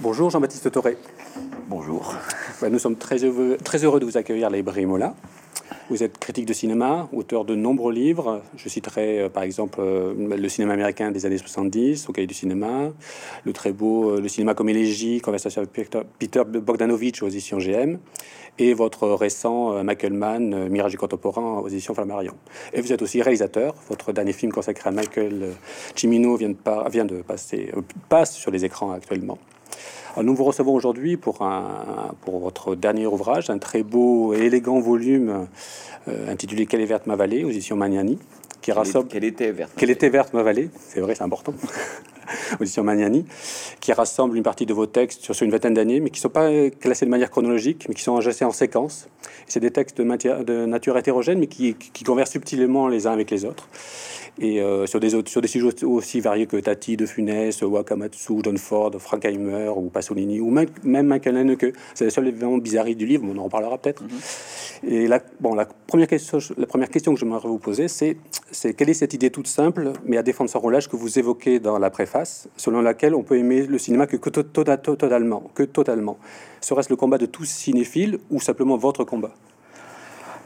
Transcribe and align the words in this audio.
Bonjour 0.00 0.30
Jean-Baptiste 0.30 0.70
Toré. 0.70 0.96
Bonjour. 1.66 2.14
Nous 2.70 2.78
sommes 2.78 2.94
très 2.94 3.24
heureux, 3.24 3.58
très 3.64 3.82
heureux 3.84 3.98
de 3.98 4.04
vous 4.04 4.16
accueillir 4.16 4.46
à 4.46 4.50
la 4.50 4.58
librairie 4.58 4.86
Mola. 4.86 5.16
Vous 5.90 6.04
êtes 6.04 6.18
critique 6.18 6.46
de 6.46 6.52
cinéma, 6.52 7.08
auteur 7.12 7.44
de 7.44 7.56
nombreux 7.56 7.92
livres. 7.92 8.42
Je 8.56 8.68
citerai 8.68 9.22
euh, 9.22 9.28
par 9.28 9.42
exemple 9.42 9.80
euh, 9.80 10.36
le 10.36 10.48
cinéma 10.48 10.74
américain 10.74 11.10
des 11.10 11.26
années 11.26 11.36
70, 11.36 12.08
au 12.08 12.12
cahier 12.12 12.28
du 12.28 12.34
cinéma, 12.34 12.92
le 13.44 13.52
très 13.52 13.72
beau 13.72 14.10
euh, 14.10 14.20
Le 14.20 14.28
cinéma 14.28 14.54
comme 14.54 14.68
élégie, 14.68 15.20
conversation 15.20 15.62
avec 15.62 15.72
Peter, 15.72 16.02
Peter 16.20 16.44
Bogdanovich 16.46 17.20
aux 17.24 17.28
éditions 17.28 17.58
GM, 17.58 17.98
et 18.60 18.74
votre 18.74 19.08
récent 19.08 19.82
Michael 19.82 20.12
Mann, 20.12 20.68
Mirage 20.68 20.92
du 20.92 20.98
contemporain 20.98 21.58
aux 21.58 21.68
éditions 21.68 21.94
Flammarion. 21.94 22.34
Et 22.72 22.80
vous 22.80 22.92
êtes 22.92 23.02
aussi 23.02 23.20
réalisateur. 23.20 23.74
Votre 23.88 24.12
dernier 24.12 24.32
film 24.32 24.52
consacré 24.52 24.90
à 24.90 24.92
Michael 24.92 25.54
Cimino 25.96 26.36
vient 26.36 26.50
de, 26.50 26.56
vient 26.90 27.04
de 27.04 27.22
passer, 27.22 27.72
passe 28.08 28.36
sur 28.36 28.52
les 28.52 28.64
écrans 28.64 28.92
actuellement. 28.92 29.38
Nous 30.22 30.34
vous 30.34 30.44
recevons 30.44 30.74
aujourd'hui 30.74 31.16
pour, 31.16 31.46
votre 32.26 32.74
dernier 32.74 33.06
ouvrage, 33.06 33.50
un 33.50 33.58
très 33.58 33.82
beau 33.82 34.34
et 34.34 34.46
élégant 34.46 34.80
volume 34.80 35.46
euh, 36.08 36.30
intitulé 36.30 36.66
Quelle 36.66 36.80
est 36.80 36.86
verte 36.86 37.06
ma 37.06 37.16
vallée 37.16 37.44
aux 37.44 37.50
éditions 37.50 37.76
Magnani. 37.76 38.18
Qui 38.68 38.72
rassemble... 38.72 39.08
Quelle 39.08 39.24
était 39.24 39.50
verte 39.50 39.72
Quelle 39.78 39.88
était 39.88 40.10
verte 40.10 40.34
ma 40.34 40.42
vallée 40.42 40.68
C'est 40.78 41.00
vrai, 41.00 41.14
c'est 41.14 41.22
important. 41.22 41.54
aux 42.60 42.62
éditions 42.62 42.84
Magnani, 42.84 43.24
qui 43.80 43.94
rassemble 43.94 44.36
une 44.36 44.42
partie 44.42 44.66
de 44.66 44.74
vos 44.74 44.84
textes 44.84 45.32
sur, 45.32 45.42
une 45.42 45.50
vingtaine 45.50 45.72
d'années, 45.72 46.00
mais 46.00 46.10
qui 46.10 46.18
ne 46.18 46.24
sont 46.24 46.28
pas 46.28 46.50
classés 46.68 47.06
de 47.06 47.10
manière 47.10 47.30
chronologique, 47.30 47.86
mais 47.88 47.94
qui 47.94 48.02
sont 48.02 48.14
agencés 48.18 48.44
en 48.44 48.52
séquence. 48.52 49.08
C'est 49.46 49.60
des 49.60 49.70
textes 49.70 49.96
de, 49.96 50.42
de, 50.42 50.66
nature 50.66 50.98
hétérogène, 50.98 51.38
mais 51.38 51.46
qui, 51.46 51.76
qui 51.76 52.04
conversent 52.04 52.32
subtilement 52.32 52.88
les 52.88 53.06
uns 53.06 53.12
avec 53.12 53.30
les 53.30 53.46
autres 53.46 53.66
et 54.40 54.60
euh, 54.60 54.86
sur, 54.86 55.00
des 55.00 55.14
autres, 55.14 55.30
sur 55.30 55.40
des 55.40 55.48
sujets 55.48 55.84
aussi 55.84 56.20
variés 56.20 56.46
que 56.46 56.56
Tati, 56.56 56.96
De 56.96 57.06
Funès, 57.06 57.60
Wakamatsu, 57.62 58.34
John 58.42 58.56
Ford, 58.56 58.92
Frankheimer 58.98 59.68
ou 59.76 59.88
Pasolini, 59.88 60.40
ou 60.40 60.50
même, 60.50 60.68
même 60.84 61.06
Michael 61.06 61.56
que 61.56 61.72
C'est 61.94 62.04
la 62.04 62.10
seule 62.10 62.28
événement 62.28 62.58
bizarre 62.58 62.86
du 62.86 63.06
livre, 63.06 63.24
on 63.28 63.36
en 63.38 63.44
reparlera 63.44 63.78
peut-être. 63.78 64.02
Mhm. 64.02 64.90
Et 64.90 65.06
la, 65.08 65.20
bon, 65.40 65.54
la, 65.54 65.66
première 65.66 66.06
question, 66.06 66.38
la 66.56 66.66
première 66.66 66.90
question 66.90 67.14
que 67.14 67.20
j'aimerais 67.20 67.40
vous 67.48 67.58
poser, 67.58 67.88
c'est, 67.88 68.16
c'est 68.58 68.74
quelle 68.74 68.90
est 68.90 68.94
cette 68.94 69.14
idée 69.14 69.30
toute 69.30 69.46
simple, 69.46 69.92
mais 70.04 70.16
à 70.16 70.24
défendre 70.24 70.50
sans 70.50 70.58
relâche, 70.58 70.88
que 70.88 70.96
vous 70.96 71.18
évoquez 71.18 71.60
dans 71.60 71.78
la 71.78 71.90
préface, 71.90 72.48
selon 72.56 72.80
laquelle 72.80 73.14
on 73.14 73.22
peut 73.22 73.38
aimer 73.38 73.64
le 73.66 73.78
cinéma 73.78 74.08
que, 74.08 74.16
que 74.16 74.30
totalement, 74.30 75.44
que 75.54 75.62
totalement. 75.62 76.18
Serait-ce 76.60 76.90
le 76.90 76.96
combat 76.96 77.18
de 77.18 77.26
tous 77.26 77.44
cinéphiles 77.44 78.18
ou 78.30 78.40
simplement 78.40 78.76
votre 78.76 79.04
combat? 79.04 79.32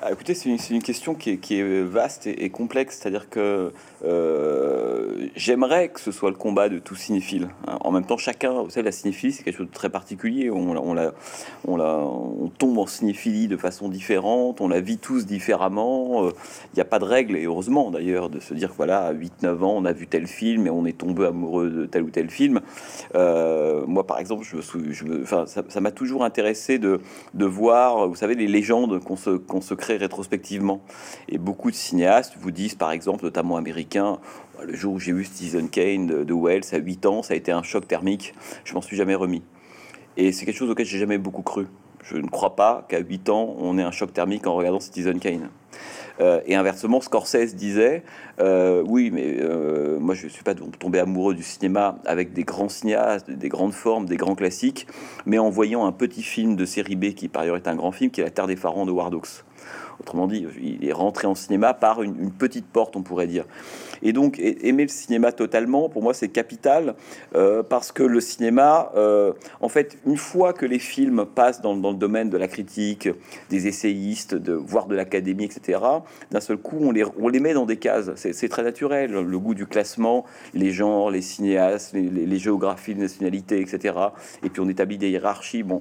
Ah, 0.04 0.10
écoutez, 0.10 0.34
c'est 0.34 0.48
une, 0.48 0.82
question 0.82 1.14
qui 1.14 1.30
est, 1.30 1.82
vaste 1.82 2.26
et, 2.26 2.50
complexe. 2.50 2.98
C'est-à-dire 2.98 3.30
que 3.30 3.72
euh, 4.04 5.28
j'aimerais 5.36 5.90
que 5.90 6.00
ce 6.00 6.10
soit 6.10 6.30
le 6.30 6.36
combat 6.36 6.68
de 6.68 6.80
tout 6.80 6.96
cinéphile. 6.96 7.50
Hein. 7.68 7.78
En 7.82 7.92
même 7.92 8.04
temps, 8.04 8.16
chacun, 8.16 8.62
vous 8.62 8.70
savez, 8.70 8.84
la 8.84 8.92
cinéphilie, 8.92 9.32
c'est 9.32 9.44
quelque 9.44 9.58
chose 9.58 9.68
de 9.68 9.72
très 9.72 9.90
particulier. 9.90 10.50
On, 10.50 10.72
la, 10.94 11.12
on, 11.64 11.76
la, 11.76 11.98
on 11.98 12.48
tombe 12.48 12.78
en 12.78 12.86
cinéphilie 12.86 13.46
de 13.46 13.56
façon 13.56 13.88
différente, 13.88 14.60
on 14.60 14.66
la 14.66 14.80
vit 14.80 14.98
tous 14.98 15.24
différemment. 15.24 16.28
Il 16.28 16.76
n'y 16.76 16.82
a 16.82 16.84
pas 16.84 16.98
de 16.98 17.04
règle, 17.04 17.36
et 17.36 17.44
heureusement 17.44 17.92
d'ailleurs, 17.92 18.28
de 18.28 18.40
se 18.40 18.54
dire 18.54 18.72
voilà, 18.76 19.04
à 19.04 19.14
8-9 19.14 19.62
ans, 19.62 19.74
on 19.76 19.84
a 19.84 19.92
vu 19.92 20.08
tel 20.08 20.26
film 20.26 20.66
et 20.66 20.70
on 20.70 20.84
est 20.84 20.98
tombé 20.98 21.26
amoureux 21.26 21.70
de 21.70 21.86
tel 21.86 22.02
ou 22.02 22.10
tel 22.10 22.28
film. 22.28 22.60
Euh, 23.14 23.86
moi, 23.86 24.04
par 24.04 24.18
exemple, 24.18 24.44
je 24.44 24.56
je 24.60 25.22
enfin, 25.22 25.44
ça 25.46 25.80
m'a 25.80 25.92
toujours 25.92 26.24
intéressé 26.24 26.80
de, 26.80 27.00
voir, 27.34 28.08
vous 28.08 28.16
savez, 28.16 28.34
les 28.34 28.48
légendes 28.48 28.98
qu'on 28.98 29.16
se 29.16 29.74
crée 29.74 29.91
rétrospectivement. 29.96 30.80
Et 31.28 31.38
beaucoup 31.38 31.70
de 31.70 31.76
cinéastes 31.76 32.34
vous 32.40 32.50
disent, 32.50 32.74
par 32.74 32.92
exemple, 32.92 33.24
notamment 33.24 33.56
américains, 33.56 34.18
le 34.62 34.74
jour 34.74 34.94
où 34.94 34.98
j'ai 34.98 35.12
vu 35.12 35.24
Citizen 35.24 35.68
Kane 35.68 36.06
de, 36.06 36.34
Wells 36.34 36.64
à 36.72 36.78
8 36.78 37.06
ans, 37.06 37.22
ça 37.22 37.34
a 37.34 37.36
été 37.36 37.52
un 37.52 37.62
choc 37.62 37.88
thermique. 37.88 38.34
Je 38.64 38.74
m'en 38.74 38.82
suis 38.82 38.96
jamais 38.96 39.14
remis. 39.14 39.42
Et 40.16 40.32
c'est 40.32 40.44
quelque 40.44 40.56
chose 40.56 40.70
auquel 40.70 40.86
j'ai 40.86 40.98
jamais 40.98 41.18
beaucoup 41.18 41.42
cru. 41.42 41.66
Je 42.02 42.16
ne 42.16 42.26
crois 42.26 42.56
pas 42.56 42.84
qu'à 42.88 42.98
8 42.98 43.28
ans, 43.28 43.56
on 43.58 43.78
ait 43.78 43.82
un 43.82 43.92
choc 43.92 44.12
thermique 44.12 44.46
en 44.46 44.54
regardant 44.54 44.80
Citizen 44.80 45.18
Kane. 45.18 45.48
Euh, 46.20 46.40
et 46.46 46.54
inversement, 46.54 47.00
Scorsese 47.00 47.54
disait 47.54 48.02
euh, 48.40 48.82
Oui, 48.86 49.10
mais 49.10 49.36
euh, 49.40 49.98
moi 49.98 50.14
je 50.14 50.24
ne 50.24 50.30
suis 50.30 50.44
pas 50.44 50.54
tombé 50.54 50.98
amoureux 50.98 51.34
du 51.34 51.42
cinéma 51.42 51.98
avec 52.04 52.32
des 52.32 52.44
grands 52.44 52.68
cinéastes, 52.68 53.30
des 53.30 53.48
grandes 53.48 53.72
formes, 53.72 54.06
des 54.06 54.16
grands 54.16 54.34
classiques, 54.34 54.86
mais 55.26 55.38
en 55.38 55.50
voyant 55.50 55.86
un 55.86 55.92
petit 55.92 56.22
film 56.22 56.56
de 56.56 56.64
série 56.64 56.96
B 56.96 57.14
qui 57.14 57.28
par 57.28 57.42
ailleurs 57.42 57.56
est 57.56 57.68
un 57.68 57.76
grand 57.76 57.92
film, 57.92 58.10
qui 58.10 58.20
est 58.20 58.24
La 58.24 58.30
Terre 58.30 58.46
des 58.46 58.56
Pharaons 58.56 58.86
de 58.86 58.92
Ward 58.92 59.14
Autrement 60.00 60.26
dit, 60.26 60.46
il 60.60 60.86
est 60.86 60.92
rentré 60.92 61.26
en 61.26 61.34
cinéma 61.34 61.74
par 61.74 62.02
une, 62.02 62.30
petite 62.30 62.66
porte, 62.66 62.96
on 62.96 63.02
pourrait 63.02 63.26
dire. 63.26 63.44
Et 64.02 64.12
donc, 64.12 64.38
aimer 64.40 64.82
le 64.82 64.88
cinéma 64.88 65.32
totalement, 65.32 65.88
pour 65.88 66.02
moi, 66.02 66.14
c'est 66.14 66.28
capital, 66.28 66.94
euh, 67.34 67.62
parce 67.62 67.92
que 67.92 68.02
le 68.02 68.20
cinéma, 68.20 68.90
euh, 68.96 69.32
en 69.60 69.68
fait, 69.68 69.98
une 70.06 70.16
fois 70.16 70.52
que 70.52 70.66
les 70.66 70.78
films 70.78 71.24
passent 71.24 71.60
dans, 71.60 71.74
le 71.74 71.94
domaine 71.94 72.30
de 72.30 72.36
la 72.36 72.48
critique, 72.48 73.08
des 73.50 73.68
essayistes, 73.68 74.34
de, 74.34 74.52
voire 74.52 74.86
de 74.86 74.96
l'académie, 74.96 75.44
etc., 75.44 75.80
d'un 76.30 76.40
seul 76.40 76.56
coup, 76.56 76.78
on 76.80 76.90
les, 77.28 77.40
met 77.40 77.54
dans 77.54 77.66
des 77.66 77.76
cases. 77.76 78.10
C'est 78.16 78.48
très 78.48 78.62
naturel, 78.62 79.12
le 79.12 79.38
goût 79.38 79.54
du 79.54 79.66
classement, 79.66 80.24
les 80.54 80.72
genres, 80.72 81.10
les 81.10 81.22
cinéastes, 81.22 81.92
les, 81.92 82.08
les 82.08 82.38
géographies, 82.38 82.94
les 82.94 83.02
nationalités, 83.02 83.60
etc. 83.60 83.94
Et 84.42 84.50
puis 84.50 84.60
on 84.60 84.68
établit 84.68 84.98
des 84.98 85.10
hiérarchies. 85.10 85.62
Bon, 85.62 85.80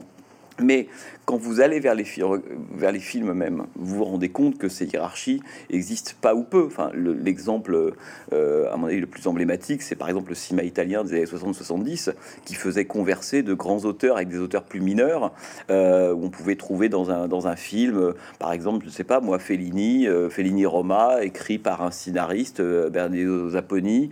mais 0.59 0.87
quand 1.25 1.37
vous 1.37 1.61
allez 1.61 1.79
vers 1.79 1.95
les, 1.95 2.03
films 2.03 3.33
même, 3.33 3.65
vous 3.75 3.95
vous 3.97 4.03
rendez 4.03 4.29
compte 4.29 4.57
que 4.57 4.67
ces 4.67 4.85
hiérarchies 4.85 5.41
existent 5.69 6.11
pas 6.19 6.35
ou 6.35 6.43
peu. 6.43 6.65
Enfin, 6.65 6.91
l'exemple, 6.93 7.93
euh, 8.33 8.73
à 8.73 8.75
mon 8.75 8.87
avis, 8.87 8.99
le 8.99 9.07
plus 9.07 9.27
emblématique, 9.27 9.81
c'est 9.81 9.95
par 9.95 10.09
exemple 10.09 10.29
le 10.29 10.35
cinéma 10.35 10.63
italien 10.63 11.03
des 11.03 11.13
années 11.13 11.25
60-70, 11.25 12.13
qui 12.43 12.55
faisait 12.55 12.85
converser 12.85 13.43
de 13.43 13.53
grands 13.53 13.85
auteurs 13.85 14.17
avec 14.17 14.27
des 14.27 14.39
auteurs 14.39 14.63
plus 14.63 14.81
mineurs, 14.81 15.31
euh, 15.69 16.13
on 16.13 16.29
pouvait 16.29 16.55
trouver 16.55 16.89
dans 16.89 17.11
un, 17.11 17.27
dans 17.27 17.47
un 17.47 17.55
film, 17.55 18.13
par 18.39 18.51
exemple, 18.51 18.85
je 18.85 18.91
sais 18.91 19.03
pas, 19.03 19.21
moi, 19.21 19.39
Fellini, 19.39 20.07
euh, 20.07 20.29
Fellini 20.29 20.65
Roma, 20.65 21.23
écrit 21.23 21.59
par 21.59 21.81
un 21.81 21.91
scénariste, 21.91 22.61
Bernardo 22.61 23.51
Zapponi, 23.51 24.09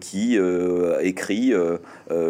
qui 0.00 0.38
écrit 1.00 1.52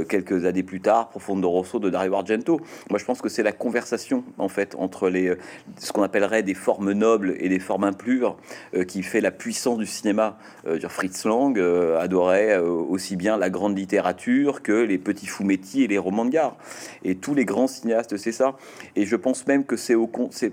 quelques 0.08 0.44
années 0.44 0.62
plus 0.62 0.80
tard 0.80 1.08
Profondo 1.08 1.50
Rosso 1.50 1.78
de 1.78 1.90
Dario 1.90 2.14
Argento. 2.14 2.60
Moi, 2.90 2.98
je 2.98 3.04
pense 3.04 3.20
que 3.20 3.28
c'est 3.34 3.42
la 3.42 3.52
conversation 3.52 4.24
en 4.38 4.48
fait 4.48 4.76
entre 4.78 5.08
les 5.08 5.34
ce 5.78 5.92
qu'on 5.92 6.02
appellerait 6.02 6.44
des 6.44 6.54
formes 6.54 6.92
nobles 6.92 7.34
et 7.38 7.48
des 7.48 7.58
formes 7.58 7.84
impures 7.84 8.36
euh, 8.74 8.84
qui 8.84 9.02
fait 9.02 9.20
la 9.20 9.32
puissance 9.32 9.78
du 9.78 9.86
cinéma. 9.86 10.38
Euh, 10.66 10.78
Fritz 10.88 11.24
Lang 11.24 11.58
euh, 11.58 11.98
adorait 11.98 12.56
aussi 12.58 13.16
bien 13.16 13.36
la 13.36 13.50
grande 13.50 13.76
littérature 13.76 14.62
que 14.62 14.72
les 14.72 14.98
petits 14.98 15.26
fumetti 15.26 15.82
et 15.82 15.88
les 15.88 15.98
romans 15.98 16.24
de 16.24 16.30
gare. 16.30 16.56
Et 17.02 17.16
tous 17.16 17.34
les 17.34 17.44
grands 17.44 17.66
cinéastes, 17.66 18.16
c'est 18.16 18.32
ça. 18.32 18.56
Et 18.94 19.04
je 19.04 19.16
pense 19.16 19.46
même 19.46 19.64
que 19.64 19.76
c'est 19.76 19.96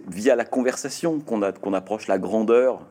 via 0.10 0.36
la 0.36 0.46
conversation 0.46 1.20
qu'on 1.20 1.42
qu'on 1.62 1.74
approche 1.74 2.08
la 2.08 2.18
grandeur 2.18 2.82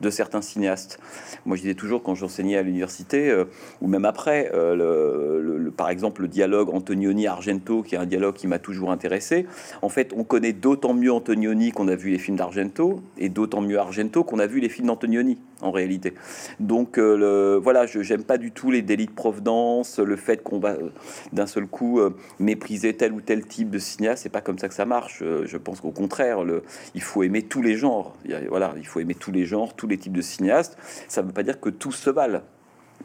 de 0.00 0.10
certains 0.10 0.42
cinéastes. 0.42 0.98
Moi, 1.46 1.56
je 1.56 1.62
disais 1.62 1.74
toujours 1.74 2.02
quand 2.02 2.14
j'enseignais 2.14 2.56
à 2.56 2.62
l'université, 2.62 3.30
euh, 3.30 3.44
ou 3.80 3.88
même 3.88 4.04
après, 4.04 4.50
euh, 4.54 4.74
le, 5.58 5.70
par 5.70 5.90
exemple, 5.90 6.22
le 6.22 6.28
dialogue 6.28 6.70
Antonioni-Argento, 6.70 7.82
qui 7.82 7.94
est 7.94 7.98
un 7.98 8.06
dialogue 8.06 8.34
qui 8.34 8.46
m'a 8.46 8.58
toujours 8.58 8.90
intéressé. 8.90 9.46
En 9.82 9.88
fait, 9.88 10.12
on 10.16 10.24
connaît 10.24 10.52
d'autant 10.52 10.94
mieux 10.94 11.12
Antonioni 11.12 11.72
qu'on 11.72 11.88
a 11.88 11.96
vu 11.96 12.10
les 12.10 12.18
films 12.18 12.36
d'Argento, 12.36 13.00
et 13.18 13.28
d'autant 13.28 13.60
mieux 13.60 13.78
Argento 13.78 14.24
qu'on 14.24 14.38
a 14.38 14.46
vu 14.46 14.60
les 14.60 14.68
films 14.68 14.88
d'Antonioni, 14.88 15.38
en 15.60 15.70
réalité. 15.70 16.14
Donc, 16.58 16.98
euh, 16.98 17.16
le, 17.16 17.60
voilà, 17.62 17.86
je 17.86 18.00
j'aime 18.02 18.24
pas 18.24 18.38
du 18.38 18.50
tout 18.50 18.70
les 18.70 18.82
délits 18.82 19.06
de 19.06 19.12
provenance, 19.12 19.98
le 19.98 20.16
fait 20.16 20.42
qu'on 20.42 20.58
va 20.58 20.76
d'un 21.32 21.46
seul 21.46 21.66
coup 21.66 22.00
mépriser 22.38 22.94
tel 22.94 23.12
ou 23.12 23.20
tel 23.20 23.46
type 23.46 23.70
de 23.70 23.78
cinéaste. 23.78 24.22
C'est 24.22 24.30
pas 24.30 24.40
comme 24.40 24.58
ça 24.58 24.68
que 24.68 24.74
ça 24.74 24.86
marche. 24.86 25.18
je 25.20 25.56
pense 25.58 25.80
qu'au 25.80 25.90
contraire, 25.90 26.38
il 26.94 27.02
faut 27.02 27.22
aimer 27.22 27.42
tous 27.42 27.62
les 27.62 27.76
genres. 27.76 28.16
Voilà, 28.48 28.74
il 28.78 28.86
faut 28.86 29.00
aimer 29.00 29.14
tous 29.14 29.32
les 29.32 29.44
genres, 29.44 29.74
tous 29.74 29.86
les 29.90 29.98
types 29.98 30.12
de 30.12 30.22
cinéastes, 30.22 30.76
ça 31.08 31.22
ne 31.22 31.26
veut 31.26 31.32
pas 31.32 31.42
dire 31.42 31.60
que 31.60 31.68
tous 31.70 31.92
se 31.92 32.10
valent. 32.10 32.42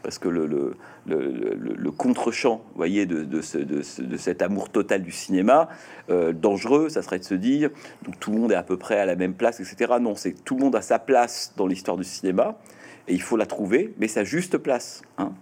Parce 0.02 0.18
que 0.18 0.28
le, 0.28 0.74
le, 1.06 1.90
contre-champ, 1.90 2.62
voyez, 2.74 3.06
de, 3.06 3.24
de, 3.24 3.40
de, 3.40 4.16
cet 4.16 4.42
amour 4.42 4.68
total 4.68 5.02
du 5.02 5.10
cinéma, 5.10 5.68
euh, 6.10 6.32
dangereux, 6.32 6.90
ça 6.90 7.00
serait 7.00 7.18
de 7.18 7.24
se 7.24 7.34
dire, 7.34 7.70
donc 8.02 8.20
tout 8.20 8.30
le 8.30 8.38
monde 8.38 8.52
est 8.52 8.56
à 8.56 8.62
peu 8.62 8.76
près 8.76 9.00
à 9.00 9.06
la 9.06 9.16
même 9.16 9.32
place, 9.32 9.58
etc. 9.58 9.94
Non, 9.98 10.14
c'est 10.14 10.32
tout 10.44 10.56
le 10.56 10.64
monde 10.64 10.76
a 10.76 10.82
sa 10.82 10.98
place 10.98 11.54
dans 11.56 11.66
l'histoire 11.66 11.96
du 11.96 12.04
cinéma, 12.04 12.58
et 13.08 13.14
il 13.14 13.22
faut 13.22 13.38
la 13.38 13.46
trouver, 13.46 13.94
mais 13.98 14.06
sa 14.06 14.22
juste 14.22 14.58
place. 14.58 15.02
Hein 15.16 15.32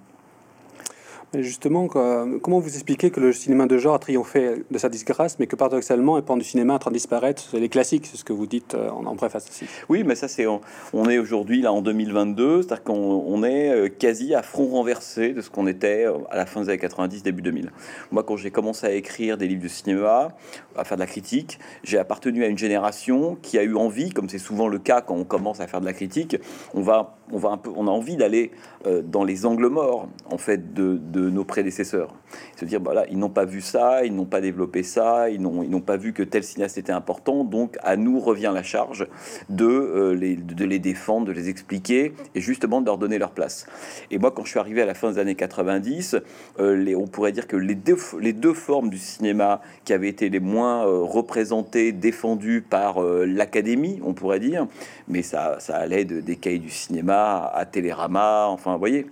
justement, 1.43 1.87
comment 1.87 2.59
vous 2.59 2.75
expliquez 2.75 3.11
que 3.11 3.21
le 3.21 3.33
cinéma 3.33 3.67
de 3.67 3.79
genre 3.79 3.95
a 3.95 3.99
triomphé 3.99 4.65
de 4.71 4.79
sa 4.79 4.89
disgrâce, 4.89 5.39
mais 5.39 5.47
que 5.47 5.57
paradoxalement, 5.57 6.17
un 6.17 6.23
pan 6.23 6.37
du 6.37 6.45
cinéma 6.45 6.75
est 6.75 6.77
en 6.77 6.79
train 6.79 6.91
de 6.91 6.97
disparaître? 6.97 7.43
C'est 7.51 7.61
les 7.61 7.69
classiques, 7.69 8.07
c'est 8.07 8.17
ce 8.17 8.25
que 8.25 8.33
vous 8.33 8.47
dites 8.47 8.75
euh, 8.75 8.91
en, 8.91 9.17
préface 9.17 9.49
aussi. 9.49 9.67
Oui, 9.89 10.03
mais 10.05 10.15
ça, 10.15 10.29
c'est 10.29 10.47
on, 10.47 10.61
est 11.09 11.19
aujourd'hui 11.19 11.63
là 11.63 11.73
en 11.73 11.83
2022, 11.83 12.63
c'est-à-dire 12.63 12.85
qu'on 12.85 13.43
est 13.45 13.71
euh, 13.71 13.89
quasi 13.89 14.35
à 14.35 14.43
front 14.43 14.67
renversé 14.67 15.33
de 15.33 15.41
ce 15.41 15.51
qu'on 15.51 15.67
était 15.67 16.07
euh, 16.07 16.19
à 16.31 16.37
la 16.37 16.47
fin 16.47 16.63
des 16.63 16.69
années 16.69 16.79
90, 16.79 17.23
début 17.23 17.43
2000. 17.43 17.71
Moi, 18.11 18.23
quand 18.23 18.37
j'ai 18.37 18.51
commencé 18.51 18.87
à 18.87 18.93
écrire 18.93 19.37
des 19.37 19.49
livres 19.49 19.63
de 19.63 19.69
cinéma, 19.69 20.29
à 20.77 20.85
faire 20.85 20.97
de 20.97 21.03
la 21.03 21.07
critique, 21.07 21.59
j'ai 21.83 21.99
appartenu 21.99 22.45
à 22.45 22.49
une 22.49 22.59
génération 22.59 23.37
qui 23.43 23.59
a 23.59 23.63
eu 23.63 23.77
envie, 23.77 24.11
comme 24.11 24.29
c'est 24.29 24.39
souvent 24.39 24.69
le 24.69 24.79
cas 24.79 25.01
quand 25.01 25.15
on 25.15 25.25
commence 25.25 25.61
à 25.61 25.67
faire 25.67 25.81
de 25.81 25.87
la 25.87 25.93
critique, 25.93 26.37
on 26.75 26.81
va 26.81 27.17
on 27.33 27.87
a 27.87 27.91
envie 27.91 28.17
d'aller 28.17 28.51
euh, 28.87 29.03
dans 29.03 29.25
les 29.25 29.47
angles 29.47 29.69
morts 29.69 30.09
en 30.31 30.39
fait 30.39 30.75
de, 30.75 30.99
nos 31.31 31.45
prédécesseurs. 31.45 32.15
Se 32.57 32.65
dire, 32.65 32.81
voilà, 32.83 33.07
ils 33.09 33.19
n'ont 33.19 33.31
pas 33.31 33.45
vu 33.45 33.61
ça, 33.61 34.05
ils 34.05 34.15
n'ont 34.15 34.25
pas 34.25 34.41
développé 34.41 34.83
ça, 34.83 35.31
ils 35.31 35.41
n'ont, 35.41 35.81
pas 35.81 35.97
vu 35.97 36.13
que 36.13 36.23
tel 36.23 36.43
cinéaste 36.43 36.79
était 36.79 36.93
important, 36.93 37.45
donc 37.45 37.77
à 37.83 37.97
nous 37.97 38.19
revient 38.19 38.51
la 38.55 38.63
charge 38.63 39.07
de, 39.49 39.67
euh, 39.67 40.15
les, 40.15 40.37
de 40.37 40.65
les 40.65 40.79
défendre, 40.79 41.27
de 41.27 41.33
les 41.33 41.49
expliquer 41.49 42.15
et 42.35 42.41
justement 42.41 42.81
de 42.81 42.87
leur 42.87 42.99
donner 42.99 43.19
leur 43.19 43.31
place. 43.31 43.67
Et 44.11 44.19
moi, 44.19 44.31
quand 44.31 44.45
je 44.45 44.51
suis 44.51 44.59
arrivé 44.59 44.83
à 44.83 44.87
la 44.87 44.95
fin 44.95 45.13
des 45.13 45.19
années 45.19 45.35
90, 45.35 46.17
euh, 46.61 46.95
on 46.97 47.07
pourrait 47.07 47.33
dire 47.33 47.47
que 47.47 47.57
les 47.57 47.75
deux, 47.75 48.55
formes 48.55 48.91
du 48.91 48.99
cinéma 48.99 49.61
qui 49.85 49.93
avaient 49.93 50.09
été 50.09 50.29
les 50.29 50.41
moins 50.41 50.85
représentées, 50.85 51.93
défendues 51.93 52.63
par 52.63 53.01
l'académie, 53.03 54.01
on 54.05 54.13
pourrait 54.13 54.41
dire, 54.41 54.67
mais 55.09 55.23
ça, 55.23 55.57
ça 55.61 55.77
allait 55.77 56.05
de, 56.05 56.21
des 56.21 56.37
cahiers 56.37 56.59
du 56.59 56.71
cinéma 56.71 57.14
à 57.15 57.67
Télérama, 57.67 58.47
enfin, 58.49 58.73
vous 58.73 58.79
voyez, 58.79 59.07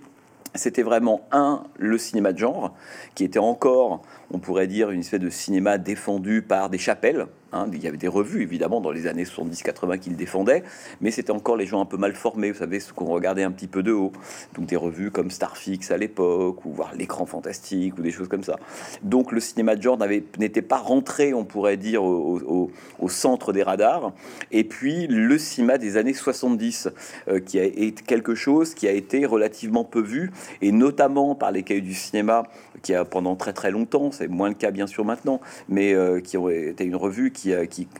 c'était 0.55 0.83
vraiment 0.83 1.21
un 1.31 1.63
le 1.77 1.97
cinéma 1.97 2.33
de 2.33 2.37
genre 2.37 2.75
qui 3.15 3.23
était 3.23 3.39
encore 3.39 4.01
on 4.31 4.39
pourrait 4.39 4.67
dire 4.67 4.91
une 4.91 4.99
espèce 4.99 5.19
de 5.19 5.29
cinéma 5.29 5.77
défendu 5.77 6.41
par 6.41 6.69
des 6.69 6.77
chapelles 6.77 7.27
Hein, 7.53 7.67
il 7.71 7.83
y 7.83 7.87
avait 7.87 7.97
des 7.97 8.07
revues, 8.07 8.41
évidemment, 8.41 8.81
dans 8.81 8.91
les 8.91 9.05
années 9.05 9.25
70-80 9.25 9.99
qui 9.99 10.09
le 10.09 10.15
défendaient, 10.15 10.63
mais 11.01 11.11
c'était 11.11 11.31
encore 11.31 11.55
les 11.55 11.67
gens 11.67 11.81
un 11.81 11.85
peu 11.85 11.97
mal 11.97 12.13
formés, 12.13 12.51
vous 12.51 12.57
savez, 12.57 12.79
ce 12.79 12.91
qu'on 12.93 13.05
regardait 13.05 13.43
un 13.43 13.51
petit 13.51 13.67
peu 13.67 13.83
de 13.83 13.91
haut. 13.91 14.11
Donc 14.55 14.65
des 14.65 14.75
revues 14.75 15.11
comme 15.11 15.29
Starfix 15.29 15.91
à 15.91 15.97
l'époque, 15.97 16.65
ou 16.65 16.71
voir 16.71 16.93
l'écran 16.95 17.27
fantastique, 17.27 17.97
ou 17.99 18.01
des 18.01 18.11
choses 18.11 18.27
comme 18.27 18.43
ça. 18.43 18.57
Donc 19.03 19.31
le 19.31 19.39
cinéma 19.39 19.75
de 19.75 19.83
genre 19.83 19.99
n'était 20.39 20.63
pas 20.63 20.77
rentré, 20.77 21.35
on 21.35 21.45
pourrait 21.45 21.77
dire, 21.77 22.03
au, 22.03 22.71
centre 23.07 23.53
des 23.53 23.61
radars. 23.61 24.13
Et 24.51 24.63
puis 24.63 25.05
le 25.05 25.37
cinéma 25.37 25.77
des 25.77 25.97
années 25.97 26.13
70, 26.13 26.89
euh, 27.27 27.39
qui 27.39 27.59
été 27.59 28.03
quelque 28.03 28.33
chose 28.33 28.73
qui 28.73 28.87
a 28.87 28.91
été 28.91 29.27
relativement 29.27 29.83
peu 29.83 30.01
vu, 30.01 30.31
et 30.61 30.71
notamment 30.71 31.35
par 31.35 31.51
les 31.51 31.61
cahiers 31.61 31.81
du 31.81 31.93
cinéma, 31.93 32.43
qui 32.83 32.93
a 32.93 33.05
pendant 33.05 33.35
très 33.35 33.53
très 33.53 33.71
longtemps, 33.71 34.11
c'est 34.11 34.27
moins 34.27 34.49
le 34.49 34.55
cas 34.55 34.69
bien 34.69 34.85
sûr 34.85 35.05
maintenant, 35.05 35.41
mais 35.69 35.93
euh, 35.93 36.19
qui 36.19 36.37
été 36.37 36.83
une 36.83 36.95
revue 36.95 37.31
qui 37.31 37.53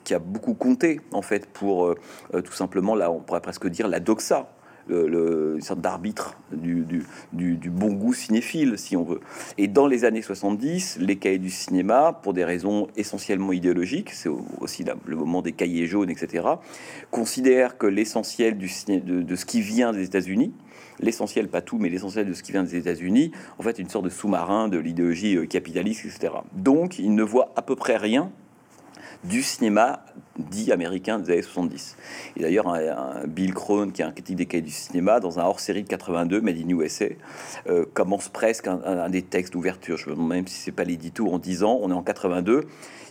qui, 0.04 0.14
a, 0.14 0.20
beaucoup 0.20 0.54
compté, 0.54 1.02
en 1.12 1.22
fait, 1.22 1.48
pour 1.48 1.86
euh, 1.86 1.96
euh, 2.36 2.42
tout 2.42 2.54
simplement, 2.54 2.94
là, 2.94 3.10
on 3.10 3.20
pourrait 3.20 3.42
presque 3.42 3.68
dire 3.68 3.88
la 3.88 4.00
doxa, 4.00 4.50
le, 4.88 5.54
une 5.56 5.62
sorte 5.62 5.82
d'arbitre 5.82 6.38
du, 6.52 6.86
du, 7.32 7.70
bon 7.70 7.94
goût 7.94 8.14
cinéphile, 8.14 8.78
si 8.78 8.96
on 8.96 9.04
veut. 9.04 9.22
Et 9.58 9.68
dans 9.68 9.88
les 9.88 10.06
années 10.06 10.22
70, 10.22 10.98
les 11.00 11.18
cahiers 11.18 11.40
du 11.40 11.50
cinéma, 11.50 12.20
pour 12.22 12.34
des 12.34 12.44
raisons 12.44 12.88
essentiellement 12.96 13.54
idéologiques, 13.54 14.12
c'est 14.12 14.30
aussi 14.60 14.84
le 15.06 15.16
moment 15.16 15.42
des 15.42 15.54
cahiers 15.54 15.88
jaunes, 15.88 16.10
etc., 16.10 16.46
considèrent 17.12 17.78
que 17.78 17.88
l'essentiel 17.88 18.58
de, 18.58 19.22
de 19.22 19.36
ce 19.36 19.46
qui 19.46 19.62
vient 19.62 19.94
des 19.94 20.04
États-Unis, 20.04 20.54
l'essentiel, 21.00 21.50
pas 21.50 21.62
tout, 21.62 21.78
mais 21.78 21.90
l'essentiel 21.90 22.28
de 22.28 22.34
ce 22.34 22.44
qui 22.44 22.52
vient 22.52 22.64
des 22.64 22.76
États-Unis, 22.76 23.32
en 23.58 23.64
fait, 23.64 23.80
une 23.80 23.90
sorte 23.90 24.06
de 24.06 24.10
sous-marin 24.10 24.68
de 24.68 24.78
l'idéologie 24.78 25.36
euh, 25.36 25.46
capitaliste, 25.46 26.06
etc. 26.06 26.34
Donc, 26.54 27.00
ils 27.00 27.14
ne 27.14 27.24
voient 27.24 27.52
à 27.56 27.62
peu 27.62 27.76
près 27.76 27.98
rien 27.98 28.32
du 29.24 29.42
cinéma 29.42 30.06
dit 30.38 30.72
américain 30.72 31.20
des 31.20 31.32
années 31.32 31.42
70. 31.42 31.96
Et 32.38 32.42
d'ailleurs, 32.42 32.68
un, 32.68 33.26
Bill 33.28 33.54
Crone, 33.54 33.92
qui 33.92 34.02
est 34.02 34.06
un 34.06 34.12
critique 34.12 34.36
des 34.36 34.46
cahiers 34.46 34.64
du 34.64 34.72
cinéma, 34.72 35.20
dans 35.20 35.40
un 35.40 35.44
hors-série 35.44 35.84
de 35.84 35.88
82, 35.88 36.42
Made 36.42 36.58
in 36.58 36.70
USA, 36.70 37.06
euh, 37.68 37.86
commence 37.94 38.30
presque 38.30 38.68
un, 38.68 39.10
des 39.10 39.22
textes 39.22 39.54
d'ouverture. 39.54 39.98
Je 39.98 40.10
me 40.10 40.16
demande 40.16 40.30
même 40.30 40.48
si 40.48 40.56
c'est 40.56 40.72
pas 40.72 40.84
l'édito 40.84 41.28
en 41.28 41.40
disant 41.40 41.78
on 41.82 41.90
est 41.92 41.94
en 41.94 42.04
82. 42.04 42.66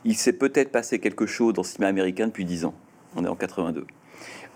Il 0.04 0.16
s'est 0.16 0.32
peut-être 0.32 0.72
passé 0.72 0.98
quelque 0.98 1.26
chose 1.26 1.54
dans 1.54 1.62
le 1.62 1.66
cinéma 1.66 1.88
américain 1.88 2.26
depuis 2.26 2.44
10 2.44 2.64
ans. 2.64 2.74
On 3.16 3.24
est 3.24 3.28
en 3.28 3.36
82 3.36 3.86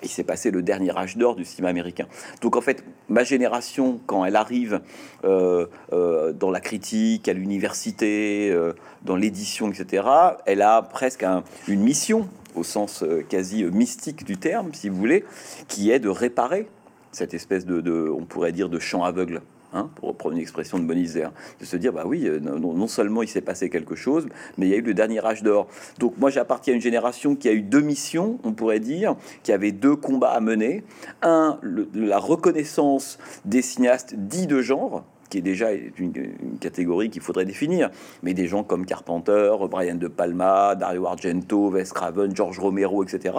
il 0.02 0.08
s'est 0.08 0.24
passé 0.24 0.50
le 0.50 0.62
dernier 0.62 0.96
âge 0.96 1.16
d'or 1.16 1.36
du 1.36 1.44
cinéma 1.44 1.68
américain. 1.68 2.06
Donc 2.40 2.56
en 2.56 2.60
fait, 2.60 2.84
ma 3.08 3.24
génération, 3.24 4.00
quand 4.06 4.24
elle 4.24 4.36
arrive 4.36 4.80
euh, 5.24 5.66
euh, 5.92 6.32
dans 6.32 6.50
la 6.50 6.60
critique, 6.60 7.28
à 7.28 7.32
l'université, 7.32 8.50
euh, 8.50 8.72
dans 9.02 9.16
l'édition, 9.16 9.70
etc., 9.70 10.06
elle 10.44 10.62
a 10.62 10.82
presque 10.82 11.24
une 11.68 11.80
mission, 11.80 12.28
au 12.54 12.64
sens 12.64 13.04
quasi 13.28 13.64
mystique 13.64 14.24
du 14.24 14.38
terme, 14.38 14.72
si 14.72 14.88
vous 14.88 14.96
voulez, 14.96 15.24
qui 15.68 15.90
est 15.90 15.98
de 15.98 16.08
réparer 16.08 16.68
cette 17.12 17.34
espèce 17.34 17.66
de 17.66 18.10
on 18.10 18.24
pourrait 18.24 18.52
dire, 18.52 18.68
de 18.68 18.78
champ 18.78 19.04
aveugle. 19.04 19.42
Hein, 19.72 19.90
pour 19.96 20.08
reprendre 20.10 20.36
une 20.36 20.40
expression 20.40 20.78
de 20.78 20.84
Bonizère, 20.84 21.32
de 21.60 21.64
se 21.64 21.76
dire 21.76 21.92
bah 21.92 22.04
oui, 22.06 22.26
euh, 22.26 22.38
non, 22.38 22.86
seulement 22.86 23.22
il 23.22 23.28
s'est 23.28 23.40
passé 23.40 23.68
quelque 23.68 23.96
chose, 23.96 24.26
mais 24.56 24.66
il 24.66 24.70
y 24.70 24.74
a 24.74 24.76
eu 24.76 24.82
le 24.82 24.94
dernier 24.94 25.24
âge 25.24 25.42
d'or. 25.42 25.66
Donc 25.98 26.16
moi 26.18 26.30
j'appartiens 26.30 26.72
à 26.72 26.76
une 26.76 26.82
génération 26.82 27.34
qui 27.34 27.48
a 27.48 27.52
eu 27.52 27.62
deux 27.62 27.80
missions, 27.80 28.38
on 28.44 28.52
pourrait 28.52 28.80
dire, 28.80 29.16
qui 29.42 29.52
avait 29.52 29.72
deux 29.72 29.96
combats 29.96 30.30
à 30.30 30.40
mener. 30.40 30.84
Un, 31.22 31.58
la 31.94 32.18
reconnaissance 32.18 33.18
des 33.44 33.60
cinéastes 33.60 34.14
dits 34.16 34.46
de 34.46 34.62
genre, 34.62 35.04
qui 35.28 35.38
est 35.38 35.42
déjà 35.42 35.72
une, 35.72 36.12
catégorie 36.60 37.10
qu'il 37.10 37.22
faudrait 37.22 37.44
définir, 37.44 37.90
mais 38.22 38.34
des 38.34 38.46
gens 38.46 38.64
comme 38.64 38.86
Carpenter, 38.86 39.54
Brian 39.70 39.96
De 39.96 40.08
Palma, 40.08 40.74
Dario 40.74 41.06
Argento, 41.06 41.70
Wes 41.70 41.92
Craven, 41.92 42.34
George 42.34 42.58
Romero, 42.58 43.02
etc. 43.02 43.34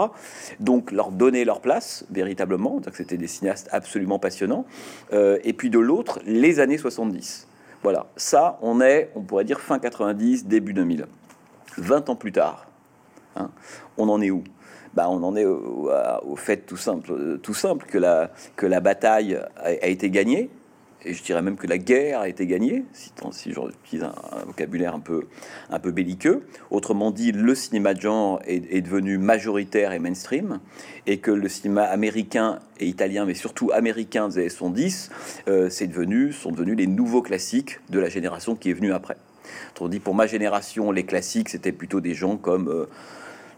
Donc 0.60 0.92
leur 0.92 1.12
donner 1.12 1.46
leur 1.46 1.62
place 1.62 2.06
véritablement, 2.10 2.80
c'était 2.94 3.18
des 3.18 3.28
cinéastes 3.28 3.70
absolument 3.72 4.20
passionnants. 4.20 4.66
Euh, 5.14 5.40
et 5.44 5.54
puis 5.54 5.70
de 5.70 5.80
l'autre, 5.80 6.20
les 6.26 6.60
années 6.60 6.78
70. 6.78 7.48
Voilà, 7.84 8.08
ça, 8.16 8.58
on 8.62 8.82
est, 8.82 9.12
on 9.16 9.22
pourrait 9.22 9.46
dire 9.46 9.60
fin 9.60 9.80
90, 9.80 10.46
début 10.46 10.74
2000. 10.74 11.06
20 11.78 12.10
ans 12.10 12.16
plus 12.16 12.32
tard, 12.32 12.68
hein, 13.36 13.52
on 13.98 14.10
en 14.10 14.22
est 14.22 14.32
où? 14.32 14.44
Bah, 14.94 15.08
on 15.10 15.22
en 15.22 15.36
est 15.36 15.46
au, 15.46 16.36
fait 16.38 16.66
tout 16.66 16.78
simple, 16.78 17.38
tout 17.44 17.54
simple 17.54 17.86
que 17.86 18.00
la, 18.00 18.32
que 18.56 18.66
la 18.66 18.80
bataille 18.80 19.40
a 19.64 19.88
été 19.88 20.10
gagnée, 20.10 20.50
et 21.06 21.14
je 21.14 21.24
dirais 21.24 21.42
même 21.42 21.58
que 21.58 21.68
la 21.68 21.78
guerre 21.78 22.22
a 22.22 22.30
été 22.30 22.48
gagnée, 22.48 22.84
si, 22.94 23.12
si 23.32 23.54
j'utilise 23.54 24.04
un, 24.04 24.14
vocabulaire 24.46 24.96
un 24.96 25.00
peu, 25.00 25.28
un 25.70 25.80
peu 25.80 25.92
belliqueux. 25.92 26.42
Autrement 26.72 27.12
dit, 27.12 27.32
le 27.32 27.56
cinéma 27.56 27.94
de 27.94 28.02
genre 28.02 28.42
est, 28.46 28.82
devenu 28.82 29.18
majoritaire 29.18 29.94
et 29.94 30.00
mainstream, 30.00 30.60
et 31.06 31.20
que 31.20 31.32
le 31.32 31.48
cinéma 31.50 31.84
américain 31.84 32.60
et 32.80 32.88
italien, 32.88 33.26
mais 33.26 33.36
surtout 33.36 33.72
américain 33.72 34.28
des 34.28 34.40
années 34.40 34.50
70, 34.50 35.10
euh, 35.48 35.70
c'est 35.70 35.88
devenu, 35.88 36.34
sont 36.34 36.52
devenus 36.52 36.78
les 36.78 36.88
nouveaux 36.88 37.22
classiques 37.22 37.80
de 37.90 38.00
la 38.00 38.10
génération 38.10 38.56
qui 38.56 38.70
est 38.72 38.74
venue 38.74 38.94
après. 38.94 39.18
Autrement 39.72 39.90
dit, 39.90 40.00
pour 40.00 40.16
ma 40.16 40.28
génération, 40.28 40.92
les 40.92 41.06
classiques, 41.06 41.50
c'était 41.50 41.72
plutôt 41.72 42.02
des 42.02 42.14
gens 42.14 42.38
comme... 42.38 42.70
Euh, 42.70 42.86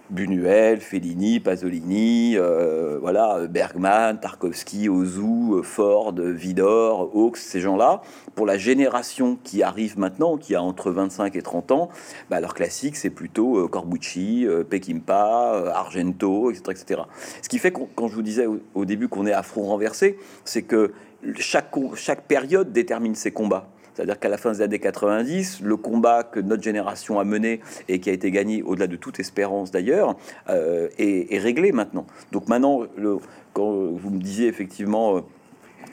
Buñuel, 0.10 0.80
Fellini, 0.80 1.40
Pasolini, 1.40 2.36
euh, 2.36 2.98
voilà, 3.00 3.48
Bergman, 3.48 4.20
Tarkovsky, 4.20 4.90
Ozu, 4.90 5.62
Ford, 5.64 6.16
Vidor, 6.18 7.12
Hawks, 7.14 7.38
ces 7.38 7.60
gens-là, 7.60 8.02
pour 8.34 8.48
la 8.48 8.58
génération 8.58 9.38
qui 9.44 9.62
arrive 9.62 10.00
maintenant, 10.00 10.38
qui 10.38 10.56
a 10.56 10.64
entre 10.64 10.92
25 10.92 11.36
et 11.36 11.42
30 11.44 11.72
ans, 11.72 11.90
bah, 12.30 12.40
leur 12.40 12.56
classique, 12.56 12.96
c'est 12.96 13.12
plutôt 13.12 13.60
euh, 13.60 13.68
Corbucci, 13.68 14.48
euh, 14.48 14.64
Peckinpah, 14.64 15.72
Argento, 15.76 16.50
etc., 16.50 16.64
etc. 16.72 17.02
Ce 17.44 17.50
qui 17.50 17.60
fait, 17.60 17.72
que, 17.72 17.82
quand 17.96 18.08
je 18.08 18.16
vous 18.16 18.24
disais 18.24 18.48
au, 18.48 18.86
début 18.86 19.10
qu'on 19.10 19.28
est 19.28 19.34
à 19.34 19.44
front 19.44 19.64
renversé, 19.64 20.18
c'est 20.44 20.64
que 20.64 20.92
chaque, 21.38 21.70
chaque 21.96 22.24
période 22.24 22.72
détermine 22.72 23.14
ses 23.14 23.32
combats. 23.32 23.70
C'est-à-dire 24.00 24.18
qu'à 24.18 24.30
la 24.30 24.38
fin 24.38 24.54
des 24.54 24.62
années 24.62 24.80
90, 24.80 25.60
le 25.62 25.76
combat 25.76 26.24
que 26.24 26.40
notre 26.40 26.64
génération 26.64 27.20
a 27.20 27.26
mené 27.26 27.60
et 27.90 28.00
qui 28.00 28.10
a 28.10 28.14
été 28.14 28.32
gagné 28.32 28.64
au-delà 28.64 28.88
de 28.88 28.96
toute 28.96 29.20
espérance 29.20 29.72
d'ailleurs, 29.72 30.16
euh, 30.50 30.88
est, 30.98 31.38
réglé 31.38 31.74
maintenant. 31.74 32.06
Donc 32.32 32.48
maintenant, 32.48 32.84
le, 32.96 33.18
quand 33.52 33.70
vous 33.70 34.10
me 34.10 34.22
disiez 34.22 34.48
effectivement... 34.48 35.22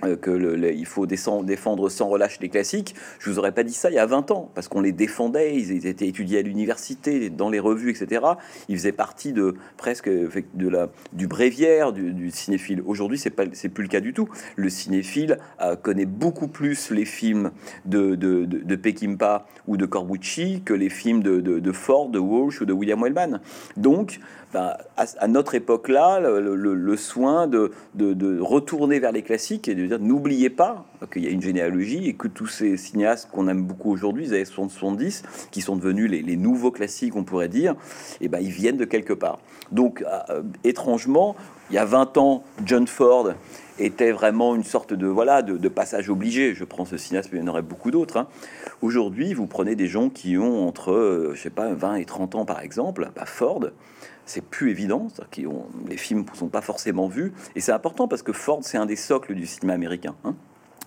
Euh, 0.05 0.17
que 0.17 0.31
le, 0.31 0.73
il 0.75 0.87
faut 0.87 1.07
défendre 1.07 1.89
sans 1.89 2.09
relâche 2.09 2.39
les 2.41 2.49
classiques. 2.49 2.95
Je 3.19 3.31
vous 3.31 3.39
aurais 3.39 3.53
pas 3.53 3.63
dit 3.63 3.73
ça 3.73 3.91
il 3.91 3.95
y 3.95 3.99
a 3.99 4.07
20 4.07 4.31
ans, 4.31 4.51
parce 4.55 4.69
qu'on 4.69 4.81
les 4.81 4.93
défendait, 4.93 5.57
ils 5.57 5.87
étaient 5.87 6.07
étudiés 6.07 6.39
à 6.39 6.43
l'université, 6.43 7.31
dans 7.31 7.49
les 7.49 7.61
revues, 7.61 7.91
etc. 7.91 8.23
Ils 8.69 8.77
faisaient 8.77 8.93
partie 8.93 9.33
de 9.33 9.55
presque 9.77 10.09
de 10.09 10.69
la, 10.69 10.89
du 11.13 11.27
bréviaire 11.27 11.93
du, 11.93 12.31
cinéphile. 12.31 12.83
Aujourd'hui, 12.85 13.19
c'est 13.19 13.31
pas 13.31 13.45
c'est 13.53 13.69
plus 13.69 13.85
le 13.85 13.89
cas 13.89 14.01
du 14.01 14.13
tout. 14.13 14.29
Le 14.57 14.69
cinéphile 14.69 15.39
euh, 15.63 15.77
connaît 15.77 16.07
beaucoup 16.07 16.49
plus 16.49 16.91
les 16.91 17.05
films 17.05 17.51
de, 17.85 18.15
de, 18.15 18.45
de, 18.45 18.59
de 18.59 18.77
Peckinpah 18.77 19.47
ou 19.67 19.77
de 19.77 19.87
Corbucci 19.87 20.63
que 20.65 20.75
les 20.75 20.91
films 20.91 21.23
de, 21.23 21.41
de, 21.41 21.73
Ford, 21.73 22.11
de 22.11 22.19
Walsh 22.19 22.61
ou 22.61 22.67
de 22.67 22.73
William 22.73 23.03
Wellman. 23.03 23.41
Donc, 23.77 24.21
à, 24.55 25.29
notre 25.29 25.55
époque-là, 25.55 26.21
le, 26.21 26.97
soin 26.97 27.47
de, 27.47 27.73
de, 27.95 28.41
retourner 28.41 28.99
vers 28.99 29.13
les 29.13 29.23
classiques 29.23 29.69
et 29.69 29.75
de 29.75 29.87
dire 29.87 29.99
n'oubliez 29.99 30.51
pas 30.51 30.87
qu'il 31.13 31.25
y 31.25 31.27
a 31.27 31.31
une 31.31 31.43
généalogie 31.43 32.09
et 32.09 32.15
que 32.15 32.29
tous 32.29 32.47
ces 32.47 32.77
cinéastes 32.77 33.29
qu'on 33.31 33.49
aime 33.49 33.63
beaucoup 33.63 33.91
aujourd'hui, 33.91 34.25
les 34.25 34.33
années 34.33 34.45
70, 34.45 35.23
qui 35.51 35.61
sont 35.61 35.77
devenus 35.77 36.11
les, 36.11 36.37
nouveaux 36.37 36.71
classiques, 36.71 37.17
on 37.17 37.25
pourrait 37.25 37.49
dire, 37.49 37.73
et 38.21 38.27
eh 38.27 38.29
ben, 38.29 38.41
ils 38.41 38.51
viennent 38.51 38.77
de 38.77 38.85
quelque 38.85 39.13
part. 39.13 39.39
Donc, 39.73 40.03
euh, 40.31 40.43
étrangement, 40.65 41.37
il 41.71 41.75
y 41.75 41.79
a 41.79 41.85
20 41.85 42.17
ans, 42.17 42.45
John 42.65 42.87
Ford 42.87 43.33
était 43.79 44.13
vraiment 44.13 44.55
une 44.55 44.65
sorte 44.65 44.95
de 44.95 45.07
voilà 45.07 45.43
de, 45.43 45.69
passage 45.69 46.09
obligé. 46.09 46.55
Je 46.55 46.65
prends 46.65 46.85
ce 46.85 46.97
cinéaste, 46.97 47.31
mais 47.33 47.41
il 47.41 47.43
y 47.43 47.45
en 47.45 47.51
aurait 47.51 47.63
beaucoup 47.63 47.91
d'autres. 47.91 48.17
Hein. 48.17 48.29
Aujourd'hui, 48.83 49.35
vous 49.35 49.47
prenez 49.47 49.75
des 49.75 49.87
gens 49.87 50.09
qui 50.09 50.39
ont 50.39 50.67
entre, 50.67 50.93
euh, 50.93 51.33
je 51.35 51.43
sais 51.43 51.51
pas, 51.51 51.73
20 51.73 51.97
et 51.97 52.05
30 52.05 52.37
ans 52.37 52.45
par 52.45 52.61
exemple. 52.61 53.11
Bah, 53.15 53.27
Ford, 53.27 53.65
c'est 54.27 54.45
plus 54.45 54.71
évident, 54.71 55.09
qui 55.31 55.47
ont, 55.47 55.67
les 55.89 55.97
films 55.97 56.25
ne 56.31 56.37
sont 56.37 56.49
pas 56.49 56.61
forcément 56.61 57.09
vus, 57.09 57.33
et 57.55 57.61
c'est 57.61 57.73
important 57.73 58.09
parce 58.09 58.23
que 58.23 58.33
Ford, 58.33 58.61
c'est 58.63 58.77
un 58.77 58.87
des 58.87 58.97
socles 58.97 59.35
du 59.35 59.47
cinéma 59.47 59.73
américain. 59.73 60.15
Hein. 60.25 60.35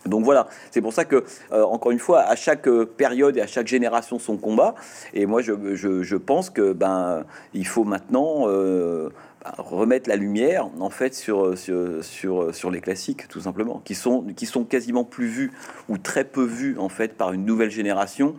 Donc 0.06 0.24
voilà, 0.24 0.48
c'est 0.72 0.82
pour 0.82 0.94
ça 0.94 1.06
que, 1.06 1.24
euh, 1.52 1.64
encore 1.64 1.92
une 1.92 2.00
fois, 2.00 2.22
à 2.22 2.36
chaque 2.36 2.68
euh, 2.68 2.86
période 2.86 3.36
et 3.38 3.42
à 3.42 3.48
chaque 3.48 3.68
génération 3.68 4.18
son 4.18 4.38
combat. 4.38 4.76
Et 5.14 5.26
moi, 5.26 5.42
je, 5.42 5.54
je, 5.76 6.16
pense 6.16 6.50
que 6.50 6.74
ben, 6.74 7.26
il 7.54 7.68
faut 7.68 7.84
maintenant 7.84 8.46
euh, 8.48 9.10
remettre 9.46 10.10
la 10.10 10.16
lumière 10.16 10.70
en 10.80 10.90
fait 10.90 11.16
sur, 11.16 11.58
sur, 11.58 12.04
sur, 12.04 12.54
sur, 12.54 12.72
les 12.72 12.82
classiques 12.82 13.28
tout 13.30 13.42
simplement 13.42 13.82
qui 13.86 13.96
sont, 13.96 14.24
qui 14.36 14.46
sont 14.46 14.66
quasiment 14.66 15.04
plus 15.04 15.28
vus 15.28 15.52
ou 15.88 15.98
très 15.98 16.26
peu 16.26 16.44
vus 16.44 16.78
en 16.78 16.90
fait 16.90 17.16
par 17.16 17.32
une 17.32 17.46
nouvelle 17.46 17.72
génération 17.72 18.36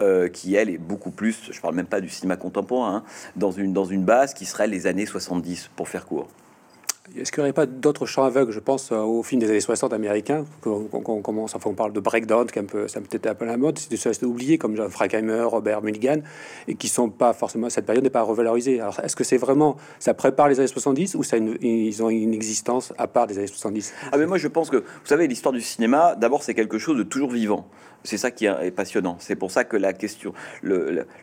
euh, 0.00 0.28
qui 0.28 0.54
elle 0.54 0.70
est 0.70 0.78
beaucoup 0.78 1.10
plus 1.10 1.50
je 1.50 1.60
parle 1.60 1.74
même 1.74 1.86
pas 1.86 2.00
du 2.00 2.08
cinéma 2.08 2.36
contemporain 2.36 2.96
hein, 2.96 3.04
dans, 3.36 3.50
une, 3.50 3.72
dans 3.72 3.84
une 3.84 4.04
base 4.04 4.32
qui 4.32 4.44
serait 4.44 4.68
les 4.68 4.86
années 4.86 5.06
70 5.06 5.70
pour 5.74 5.88
faire 5.88 6.06
court 6.06 6.28
est-ce 7.16 7.30
qu'il 7.30 7.42
n'y 7.42 7.46
aurait 7.46 7.52
pas 7.52 7.66
d'autres 7.66 8.06
champs 8.06 8.24
aveugles, 8.24 8.52
je 8.52 8.60
pense, 8.60 8.90
euh, 8.90 8.96
au 8.96 9.22
film 9.22 9.40
des 9.40 9.48
années 9.48 9.60
60 9.60 9.92
américains 9.92 10.44
qu'on 10.62 11.22
commence, 11.22 11.54
enfin, 11.54 11.70
on 11.70 11.74
parle 11.74 11.92
de 11.92 12.00
breakdown, 12.00 12.46
qui 12.46 12.58
un 12.58 12.64
peu, 12.64 12.88
ça 12.88 13.00
peut-être 13.00 13.26
un 13.26 13.34
peu 13.34 13.44
la 13.44 13.56
mode, 13.56 13.78
c'est 13.78 14.22
oubliées, 14.24 14.58
comme 14.58 14.88
Frankheimer, 14.88 15.42
Robert 15.42 15.82
Mulligan, 15.82 16.20
et 16.66 16.74
qui 16.74 16.88
sont 16.88 17.10
pas 17.10 17.32
forcément, 17.32 17.70
cette 17.70 17.86
période 17.86 18.04
n'est 18.04 18.10
pas 18.10 18.22
revalorisée. 18.22 18.80
Alors, 18.80 18.98
est-ce 19.00 19.16
que 19.16 19.24
c'est 19.24 19.36
vraiment, 19.36 19.76
ça 19.98 20.14
prépare 20.14 20.48
les 20.48 20.58
années 20.58 20.66
70 20.66 21.14
ou 21.14 21.22
ça 21.22 21.36
ils 21.36 22.02
ont 22.02 22.10
une 22.10 22.34
existence 22.34 22.92
à 22.98 23.06
part 23.06 23.26
des 23.26 23.38
années 23.38 23.46
70 23.46 23.92
Ah, 24.12 24.18
mais 24.18 24.26
moi, 24.26 24.38
je 24.38 24.48
pense 24.48 24.70
que, 24.70 24.78
vous 24.78 25.06
savez, 25.06 25.26
l'histoire 25.26 25.52
du 25.52 25.60
cinéma, 25.60 26.14
d'abord, 26.16 26.42
c'est 26.42 26.54
quelque 26.54 26.78
chose 26.78 26.96
de 26.96 27.02
toujours 27.02 27.30
vivant. 27.30 27.66
C'est 28.04 28.18
ça 28.18 28.30
qui 28.30 28.44
est 28.44 28.70
passionnant. 28.70 29.16
C'est 29.18 29.34
pour 29.34 29.50
ça 29.50 29.64
que 29.64 29.78
la 29.78 29.94
question, 29.94 30.34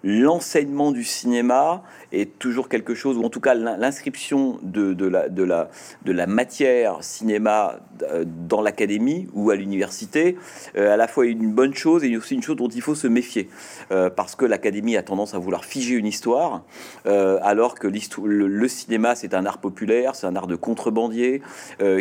l'enseignement 0.04 0.92
du 0.92 1.04
cinéma 1.04 1.84
est 2.12 2.40
toujours 2.40 2.70
quelque 2.70 2.96
chose, 2.96 3.18
ou 3.18 3.24
en 3.24 3.30
tout 3.30 3.40
cas 3.40 3.54
l'inscription 3.54 4.58
de, 4.64 5.06
la, 5.06 5.70
de 6.06 6.12
la 6.12 6.28
matière 6.28 7.04
cinéma 7.04 7.80
euh, 8.04 8.26
dans 8.26 8.62
l'académie 8.62 9.28
ou 9.34 9.50
à 9.52 9.56
l'université, 9.56 10.38
euh, 10.78 10.94
à 10.94 10.98
la 10.98 11.08
fois 11.08 11.26
une 11.26 11.52
bonne 11.52 11.74
chose 11.74 12.04
et 12.04 12.16
aussi 12.18 12.36
une 12.36 12.44
chose 12.44 12.56
dont 12.56 12.70
il 12.70 12.82
faut 12.82 12.96
se 12.96 13.08
méfier. 13.08 13.50
Euh, 13.92 14.10
parce 14.10 14.36
que 14.36 14.46
l'académie 14.46 14.98
a 14.98 15.04
tendance 15.04 15.34
à 15.34 15.40
vouloir 15.40 15.66
figer 15.66 15.96
une 15.96 16.06
histoire, 16.06 16.64
alors 17.06 17.76
que 17.76 17.88
le, 17.88 18.68
cinéma, 18.68 19.16
c'est 19.16 19.34
un 19.34 19.46
art 19.46 19.60
populaire, 19.60 20.16
c'est 20.16 20.28
un 20.28 20.36
art 20.36 20.48
de 20.48 20.56
contrebandier, 20.56 21.42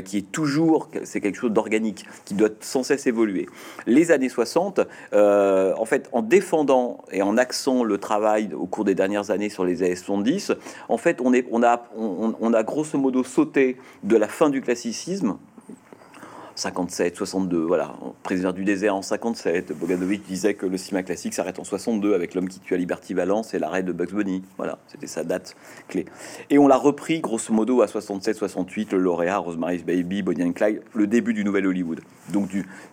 qui 0.04 0.18
est 0.18 0.32
toujours, 0.32 0.88
c'est 1.04 1.20
quelque 1.20 1.38
chose 1.38 1.52
d'organique, 1.52 2.06
qui 2.24 2.34
doit 2.34 2.48
sans 2.60 2.82
cesse 2.82 3.06
évoluer. 3.06 3.46
Les 3.86 4.10
années 4.10 4.28
60, 4.28 4.80
euh, 5.12 5.74
en 5.76 5.84
fait, 5.84 6.08
en 6.12 6.22
défendant 6.22 7.04
et 7.12 7.22
en 7.22 7.36
axant 7.36 7.84
le 7.84 7.98
travail 7.98 8.50
au 8.54 8.66
cours 8.66 8.84
des 8.84 8.94
dernières 8.94 9.30
années 9.30 9.48
sur 9.48 9.64
les 9.64 9.82
années 9.82 9.96
70, 9.96 10.52
en 10.88 10.96
fait, 10.96 11.20
on, 11.20 11.32
est, 11.32 11.46
on, 11.50 11.62
a, 11.62 11.84
on 11.96 12.54
a 12.54 12.62
grosso 12.62 12.98
modo 12.98 13.24
sauté 13.24 13.69
de 14.02 14.16
la 14.16 14.28
fin 14.28 14.50
du 14.50 14.60
classicisme 14.60 15.38
57, 16.60 17.16
62, 17.16 17.58
voilà. 17.58 17.94
Président 18.22 18.52
du 18.52 18.64
désert 18.64 18.94
en 18.94 19.00
57, 19.00 19.72
Bogdanovich 19.72 20.22
disait 20.24 20.52
que 20.52 20.66
le 20.66 20.76
cinéma 20.76 21.02
classique 21.02 21.32
s'arrête 21.32 21.58
en 21.58 21.64
62 21.64 22.12
avec 22.12 22.34
L'homme 22.34 22.48
qui 22.48 22.60
tue 22.60 22.74
à 22.74 22.76
Liberty 22.76 23.14
Valence 23.14 23.54
et 23.54 23.58
l'arrêt 23.58 23.82
de 23.82 23.92
Bugs 23.92 24.12
Bunny. 24.12 24.42
Voilà, 24.58 24.78
c'était 24.86 25.06
sa 25.06 25.24
date 25.24 25.56
clé. 25.88 26.04
Et 26.50 26.58
on 26.58 26.68
l'a 26.68 26.76
repris 26.76 27.20
grosso 27.20 27.54
modo 27.54 27.80
à 27.80 27.86
67, 27.86 28.36
68, 28.36 28.92
le 28.92 28.98
lauréat, 28.98 29.38
Rosemary's 29.38 29.84
Baby, 29.84 30.20
Bonnie 30.20 30.44
and 30.44 30.52
Clyde, 30.52 30.82
le 30.92 31.06
début 31.06 31.32
du 31.32 31.44
nouvel 31.44 31.66
Hollywood. 31.66 32.02
Donc 32.30 32.50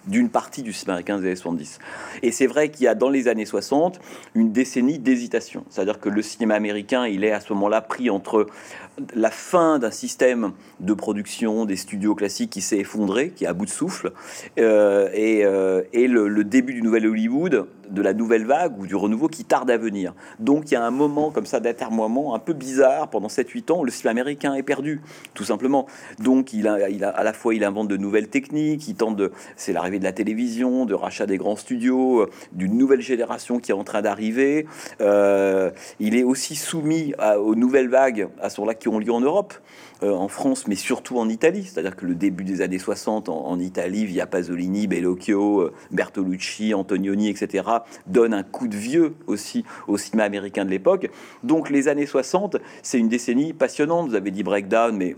d'une 0.08 0.30
partie 0.30 0.64
du 0.64 0.72
cinéma 0.72 0.94
américain 0.94 1.18
des 1.18 1.28
années 1.28 1.36
70. 1.36 1.80
Et 2.24 2.32
c'est 2.32 2.48
vrai 2.48 2.72
qu'il 2.72 2.86
y 2.86 2.88
a 2.88 2.96
dans 2.96 3.10
les 3.10 3.28
années 3.28 3.46
60 3.46 4.00
une 4.34 4.54
décennie 4.54 4.98
d'hésitation. 4.98 5.66
C'est-à-dire 5.70 6.00
que 6.00 6.08
le 6.08 6.22
cinéma 6.22 6.56
américain, 6.56 7.06
il 7.06 7.26
est 7.26 7.32
à 7.32 7.42
ce 7.42 7.52
moment-là 7.52 7.82
pris 7.82 8.10
entre 8.10 8.48
la 9.14 9.30
fin 9.30 9.78
d'un 9.78 9.92
système 9.92 10.54
de 10.80 10.94
production 10.94 11.66
des 11.66 11.76
studios 11.76 12.16
classiques 12.16 12.50
qui 12.50 12.62
s'est 12.62 12.80
effondré, 12.80 13.32
qui 13.32 13.46
à 13.46 13.54
bout 13.58 13.66
de 13.66 13.72
souffle, 13.72 14.12
euh, 14.60 15.10
et, 15.14 15.46
euh, 15.46 15.84
le, 15.94 16.44
début 16.44 16.74
du 16.74 16.82
nouvel 16.82 17.08
Hollywood, 17.08 17.68
de 17.90 18.02
la 18.02 18.14
nouvelle 18.14 18.46
vague 18.46 18.78
ou 18.78 18.86
du 18.86 18.96
renouveau 18.96 19.30
qui 19.30 19.46
tarde 19.46 19.72
à 19.72 19.78
venir. 19.78 20.14
Donc 20.40 20.70
il 20.70 20.74
y 20.74 20.78
a 20.78 20.84
un 20.84 20.92
moment 20.92 21.32
comme 21.32 21.46
ça 21.46 21.62
d'atermoiement 21.62 22.36
un 22.36 22.40
peu 22.40 22.52
bizarre 22.52 23.10
pendant 23.10 23.30
7-8 23.30 23.72
ans, 23.72 23.84
le 23.84 23.92
cinéma 23.92 24.12
américain 24.12 24.54
est 24.56 24.64
perdu, 24.64 25.02
tout 25.34 25.46
simplement. 25.46 25.88
Donc 26.20 26.52
il 26.52 26.68
a, 26.68 26.76
à 27.08 27.24
la 27.24 27.34
fois 27.34 27.56
il 27.56 27.64
invente 27.64 27.88
de 27.88 27.96
nouvelles 27.96 28.28
techniques, 28.28 28.88
il 28.90 28.96
tente 28.96 29.16
de, 29.16 29.32
c'est 29.56 29.72
l'arrivée 29.72 30.00
de 30.00 30.04
la 30.04 30.12
télévision, 30.12 30.86
de 30.86 30.94
rachat 30.94 31.26
des 31.26 31.38
grands 31.38 31.56
studios, 31.56 32.22
euh, 32.22 32.30
d'une 32.52 32.78
nouvelle 32.78 33.02
génération 33.02 33.60
qui 33.60 33.72
est 33.72 33.76
en 33.76 33.86
train 33.86 34.02
d'arriver. 34.02 34.68
il 35.00 36.16
est 36.16 36.24
aussi 36.24 36.56
soumis 36.56 37.14
aux 37.40 37.56
nouvelles 37.56 37.90
vagues 37.90 38.28
à 38.42 38.50
ce 38.50 38.62
là 38.66 38.74
qui 38.74 38.88
ont 38.88 39.00
lieu 39.00 39.12
en 39.12 39.22
Europe. 39.22 39.54
Euh, 40.04 40.12
en 40.12 40.28
France, 40.28 40.68
mais 40.68 40.76
surtout 40.76 41.18
en 41.18 41.28
Italie. 41.28 41.64
C'est-à-dire 41.64 41.96
que 41.96 42.06
le 42.06 42.14
début 42.14 42.44
des 42.44 42.62
années 42.62 42.78
60 42.78 43.30
en, 43.30 43.60
Italie, 43.60 44.06
via 44.06 44.28
Pasolini, 44.28 44.86
Bellocchio, 44.86 45.62
euh, 45.62 45.74
Bertolucci, 45.90 46.76
Antonioni, 46.76 47.30
etc., 47.30 47.68
donne 48.06 48.36
un 48.36 48.44
coup 48.44 48.68
de 48.68 48.78
vieux 48.78 49.16
aussi 49.26 49.66
au 49.88 49.98
cinéma 49.98 50.26
américain 50.26 50.66
de 50.66 50.70
l'époque. 50.70 51.10
Donc 51.44 51.72
les 51.72 51.88
années 51.88 52.06
60, 52.06 52.58
c'est 52.84 53.00
une 53.00 53.10
décennie 53.10 53.54
passionnante. 53.54 54.10
Vous 54.10 54.16
avez 54.16 54.30
dit 54.30 54.44
breakdown, 54.44 54.96
mais 54.96 55.16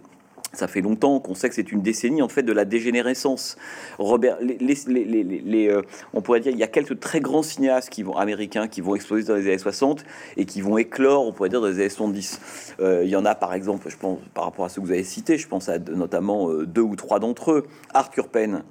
ça 0.53 0.68
fait 0.68 0.82
longtemps 0.82 1.20
qu'on 1.20 1.36
sait 1.36 1.50
que 1.50 1.56
c'est 1.56 1.72
une 1.72 1.82
décennie 1.82 2.22
en 2.22 2.29
fait 2.29 2.44
de 2.44 2.51
la 2.51 2.65
dégénérescence. 2.65 3.58
Robert, 3.98 4.38
les, 4.41 5.68
euh, 5.70 5.82
on 6.13 6.22
pourrait 6.22 6.39
dire 6.39 6.51
il 6.51 6.58
y 6.58 6.63
a 6.63 6.68
quelques 6.68 7.00
très 7.00 7.20
grands 7.20 7.44
cinéastes 7.44 7.89
qui 7.89 8.03
vont 8.03 8.15
américains 8.15 8.68
qui 8.68 8.82
vont 8.82 8.96
exploser 8.96 9.27
dans 9.27 9.36
les 9.36 9.48
années 9.48 9.58
60 9.58 10.03
et 10.38 10.46
qui 10.46 10.62
vont 10.62 10.77
éclore, 10.77 11.25
on 11.25 11.32
pourrait 11.32 11.50
dire 11.50 11.62
dans 11.62 11.68
les 11.68 11.79
années 11.79 11.89
70. 11.89 12.75
Euh, 12.79 13.01
il 13.03 13.10
y 13.10 13.15
en 13.15 13.25
a 13.25 13.36
par 13.36 13.53
exemple, 13.53 13.89
je 13.89 13.98
pense 13.98 14.20
par 14.34 14.46
rapport 14.46 14.65
à 14.65 14.70
ceux 14.70 14.82
que 14.82 14.88
vous 14.88 14.94
avez 14.94 15.03
cités, 15.03 15.38
je 15.38 15.48
pense 15.48 15.70
à 15.70 15.79
notamment 15.79 16.50
euh, 16.50 16.65
deux 16.65 16.82
ou 16.82 16.96
trois 16.96 17.20
d'entre 17.20 17.51
eux. 17.51 17.68
Arthur 17.94 18.29
Penn, 18.29 18.63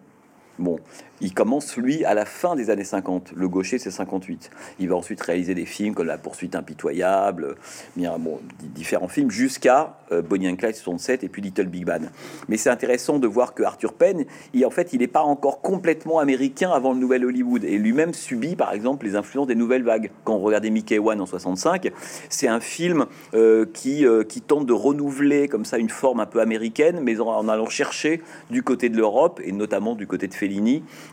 Bon, 0.59 0.81
il 1.21 1.35
commence, 1.35 1.77
lui, 1.77 2.05
à 2.05 2.15
la 2.15 2.25
fin 2.25 2.57
des 2.57 2.71
années 2.71 2.85
50. 2.85 3.33
Le 3.35 3.49
gaucher, 3.49 3.79
c'est 3.79 3.91
58. 3.91 4.51
Il 4.79 4.89
va 4.89 4.97
ensuite 4.97 5.21
réaliser 5.21 5.55
des 5.55 5.67
films 5.67 5.95
comme 5.95 6.07
La 6.07 6.19
poursuite 6.19 6.55
impitoyable, 6.55 7.57
bon, 7.97 8.41
différents 8.75 9.09
films, 9.09 9.31
jusqu'à 9.31 9.99
euh, 10.13 10.23
Bonnie 10.23 10.49
and 10.49 10.57
Clyde 10.57 10.75
67 10.75 11.25
et 11.25 11.29
puis 11.29 11.43
Little 11.43 11.67
Big 11.67 11.85
Bang. 11.85 12.09
Mais 12.49 12.57
c'est 12.57 12.71
intéressant 12.71 13.19
de 13.19 13.27
voir 13.27 13.55
que 13.55 13.63
Arthur 13.63 13.93
Penn, 13.93 14.25
il, 14.55 14.65
en 14.65 14.71
fait, 14.71 14.93
il 14.93 15.01
n'est 15.01 15.07
pas 15.07 15.23
encore 15.23 15.61
complètement 15.61 16.19
américain 16.19 16.71
avant 16.71 16.93
le 16.93 16.99
nouvel 16.99 17.25
Hollywood. 17.25 17.65
Et 17.65 17.79
lui-même 17.79 18.15
subit, 18.15 18.57
par 18.57 18.73
exemple, 18.73 19.07
les 19.07 19.17
influences 19.17 19.47
des 19.47 19.55
nouvelles 19.55 19.83
vagues. 19.83 20.11
Quand 20.25 20.35
on 20.35 20.41
regardait 20.41 20.71
Mickey 20.71 20.99
One 20.99 21.21
en 21.21 21.27
65, 21.27 21.91
c'est 22.29 22.49
un 22.49 22.61
film 22.61 23.07
euh, 23.35 23.67
qui, 23.73 24.07
euh, 24.07 24.25
tente 24.47 24.67
de 24.67 24.73
renouveler 24.73 25.49
comme 25.49 25.65
ça 25.65 25.79
une 25.79 25.89
forme 25.89 26.21
un 26.21 26.27
peu 26.27 26.41
américaine, 26.41 27.01
mais 27.03 27.21
en, 27.21 27.49
allant 27.49 27.69
chercher 27.69 28.23
du 28.51 28.63
côté 28.63 28.89
de 28.89 28.97
l'Europe, 28.97 29.41
et 29.45 29.53
notamment 29.53 29.95
du 29.95 30.07
côté 30.07 30.29
de 30.29 30.35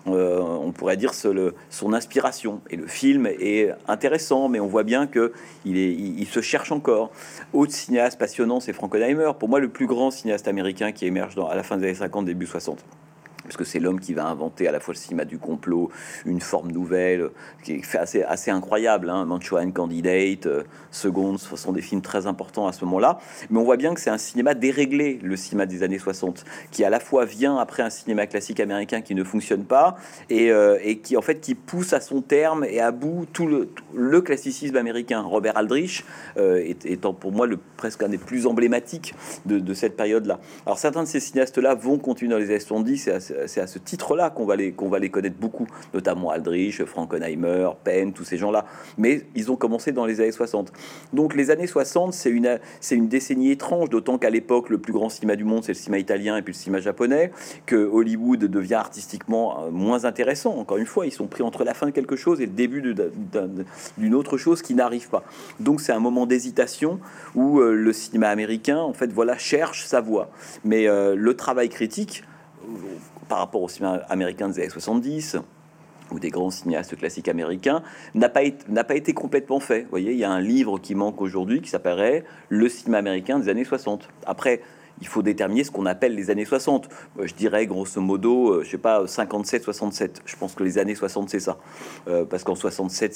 euh, 0.08 0.40
on 0.40 0.72
pourrait 0.72 0.98
dire 0.98 1.14
son 1.14 1.94
inspiration. 1.94 2.62
Et 2.70 2.76
le 2.76 2.88
film 2.88 3.28
est 3.28 3.72
intéressant, 3.88 4.50
mais 4.50 4.60
on 4.60 4.68
voit 4.68 4.84
bien 4.84 5.08
que 5.08 5.34
il, 5.66 5.78
il, 5.78 6.28
se 6.28 6.42
cherche 6.42 6.72
encore. 6.72 7.12
Autre 7.54 7.74
cinéaste 7.74 8.20
passionnant, 8.20 8.60
c'est 8.60 8.74
Frankenheimer. 8.74 9.32
Pour 9.40 9.50
moi, 9.50 9.60
le 9.60 9.70
plus 9.70 9.88
grand 9.88 10.12
cinéaste 10.12 10.48
américain 10.48 10.92
qui 10.92 11.06
émerge 11.06 11.36
dans, 11.36 11.48
à 11.48 11.56
la 11.56 11.64
fin 11.64 11.78
des 11.78 11.86
années 11.86 11.96
50, 11.96 12.26
début 12.26 12.46
60 12.46 12.84
parce 13.46 13.58
que 13.58 13.64
c'est 13.64 13.80
l'homme 13.80 14.00
qui 14.00 14.14
va 14.14 14.26
inventer 14.26 14.68
à 14.68 14.72
la 14.72 14.80
fois 14.80 14.94
le 14.94 15.00
cinéma 15.00 15.26
du 15.26 15.38
complot, 15.38 15.90
une 16.26 16.42
forme 16.42 16.72
nouvelle, 16.72 17.30
qui 17.64 17.74
est 17.74 17.96
assez, 17.96 18.24
assez 18.24 18.52
incroyable. 18.52 19.10
Hein. 19.10 19.26
Manchurian 19.26 19.72
Candidate, 19.72 20.46
euh, 20.46 20.64
Seconds, 20.92 21.38
ce 21.38 21.56
sont 21.56 21.72
des 21.72 21.82
films 21.82 22.02
très 22.02 22.28
importants 22.28 22.68
à 22.68 22.74
ce 22.74 22.84
moment-là. 22.86 23.20
Mais 23.50 23.60
on 23.60 23.64
voit 23.64 23.78
bien 23.78 23.94
que 23.94 24.00
c'est 24.00 24.10
un 24.10 24.18
cinéma 24.18 24.54
déréglé, 24.54 25.20
le 25.22 25.36
cinéma 25.36 25.66
des 25.66 25.84
années 25.84 26.00
60, 26.00 26.46
qui 26.72 26.84
à 26.84 26.90
la 26.90 27.00
fois 27.00 27.26
vient 27.26 27.58
après 27.58 27.84
un 27.84 27.90
cinéma 27.90 28.28
classique 28.28 28.60
américain 28.60 29.02
qui 29.02 29.16
ne 29.16 29.24
fonctionne 29.24 29.66
pas 29.66 29.98
et, 30.30 30.52
euh, 30.52 30.78
qui 31.04 31.18
en 31.18 31.22
fait 31.22 31.40
qui 31.40 31.56
pousse 31.56 31.94
à 31.94 32.02
son 32.02 32.22
terme 32.22 32.64
et 32.64 32.80
à 32.80 32.92
bout 32.92 33.26
tout 33.32 33.48
le, 33.48 34.22
classicisme 34.22 34.78
américain. 34.78 35.22
Robert 35.22 35.58
Aldrich 35.58 36.06
euh, 36.38 36.74
étant 36.86 37.14
pour 37.14 37.32
moi 37.32 37.46
le 37.46 37.60
presque 37.78 38.02
un 38.02 38.10
des 38.10 38.18
plus 38.18 38.48
emblématiques 38.48 39.14
de, 39.46 39.74
cette 39.74 39.98
période-là. 39.98 40.40
Alors 40.66 40.78
certains 40.80 41.04
de 41.04 41.08
ces 41.08 41.20
cinéastes-là 41.20 41.76
vont 41.76 41.98
continuer 41.98 42.32
dans 42.32 42.38
les 42.38 42.50
années 42.50 42.60
70 42.60 43.08
et 43.08 43.12
c'est 43.48 43.62
à 43.62 43.68
ce 43.68 43.80
titre-là 43.80 44.30
qu'on 44.30 44.46
va, 44.46 44.56
les, 44.56 44.72
connaître 44.74 45.38
beaucoup, 45.38 45.68
notamment 45.94 46.30
Aldrich, 46.30 46.84
Frankenheimer, 46.86 47.70
Penn, 47.84 48.14
tous 48.14 48.24
ces 48.24 48.38
gens-là. 48.38 48.66
Mais 48.98 49.24
ils 49.36 49.52
ont 49.52 49.56
commencé 49.56 49.92
dans 49.92 50.06
les 50.06 50.22
années 50.22 50.32
60. 50.32 50.72
Donc 51.14 51.36
les 51.36 51.52
années 51.52 51.68
60, 51.68 52.14
c'est 52.14 52.30
une, 52.30 52.60
c'est 52.82 52.96
une 52.96 53.08
décennie 53.08 53.52
étrange, 53.52 53.90
d'autant 53.90 54.18
qu'à 54.18 54.30
l'époque, 54.30 54.70
le 54.70 54.78
plus 54.78 54.94
grand 54.94 55.10
cinéma 55.10 55.36
du 55.36 55.44
monde, 55.44 55.64
c'est 55.64 55.74
le 55.74 55.78
cinéma 55.78 56.00
italien 56.00 56.38
et 56.38 56.42
puis 56.42 56.54
le 56.54 56.58
cinéma 56.58 56.80
japonais, 56.80 57.32
que 57.66 57.76
Hollywood 57.76 58.40
devient 58.40 58.76
artistiquement 58.76 59.66
euh, 59.66 59.72
moins 59.72 60.06
intéressant. 60.06 60.58
Encore 60.58 60.78
une 60.78 60.86
fois, 60.86 61.06
ils 61.06 61.12
sont 61.12 61.28
pris 61.28 61.44
entre 61.44 61.64
la 61.64 61.74
fin 61.74 61.88
de 61.88 61.92
quelque 61.92 62.16
chose 62.16 62.42
et 62.42 62.46
le 62.46 62.52
début 62.52 62.96
d'une 63.98 64.16
autre 64.16 64.38
chose 64.38 64.62
qui 64.62 64.74
n'arrive 64.74 65.10
pas. 65.10 65.24
Donc 65.60 65.82
c'est 65.82 65.92
un 65.92 66.00
moment 66.00 66.26
d'hésitation 66.26 67.00
où 67.36 67.60
euh, 67.60 67.74
le 67.74 67.94
cinéma 67.94 68.30
américain, 68.30 68.80
en 68.80 68.94
fait, 68.94 69.12
voilà, 69.12 69.38
cherche 69.38 69.86
sa 69.86 70.02
voie. 70.02 70.30
Mais 70.64 70.88
euh, 70.88 71.16
le 71.16 71.34
travail 71.36 71.70
critique, 71.70 72.24
par 73.28 73.40
rapport 73.40 73.62
au 73.62 73.70
cinéma 73.70 74.02
américain 74.10 74.50
des 74.50 74.60
années 74.60 74.70
70 74.70 75.38
ou 76.12 76.20
des 76.20 76.30
grands 76.30 76.52
cinéastes 76.52 76.96
classiques 76.96 77.28
américains, 77.28 77.82
n'a 78.14 78.30
pas, 78.30 78.42
pas 78.88 78.96
été 78.96 79.14
complètement 79.14 79.60
fait. 79.60 79.84
Vous 79.84 79.90
voyez, 79.90 80.12
il 80.12 80.20
y 80.20 80.24
a 80.24 80.32
un 80.32 80.40
livre 80.40 80.78
qui 80.78 80.94
manque 80.94 81.22
aujourd'hui 81.22 81.62
qui 81.62 81.70
s'appellerait 81.70 82.24
Le 82.50 82.70
cinéma 82.70 83.00
américain 83.00 83.40
des 83.40 83.50
années 83.50 83.64
60. 83.64 84.08
Après, 84.26 84.62
il 85.02 85.08
faut 85.08 85.22
déterminer 85.22 85.64
ce 85.64 85.72
qu'on 85.72 85.86
appelle 85.86 86.16
les 86.16 86.30
années 86.30 86.46
60. 86.46 86.90
Euh, 87.20 87.28
je 87.28 87.34
dirais 87.34 87.66
grosso 87.68 88.00
modo, 88.00 88.52
euh, 88.52 88.64
je 88.64 88.72
sais 88.72 88.78
pas, 88.78 89.04
57-67. 89.04 90.22
Je 90.26 90.36
pense 90.36 90.54
que 90.54 90.64
les 90.64 90.78
années 90.78 90.96
60, 90.96 91.30
c'est 91.30 91.40
ça. 91.40 91.58
Euh, 92.08 92.26
parce 92.26 92.44
qu'en 92.44 92.56
67, 92.56 93.14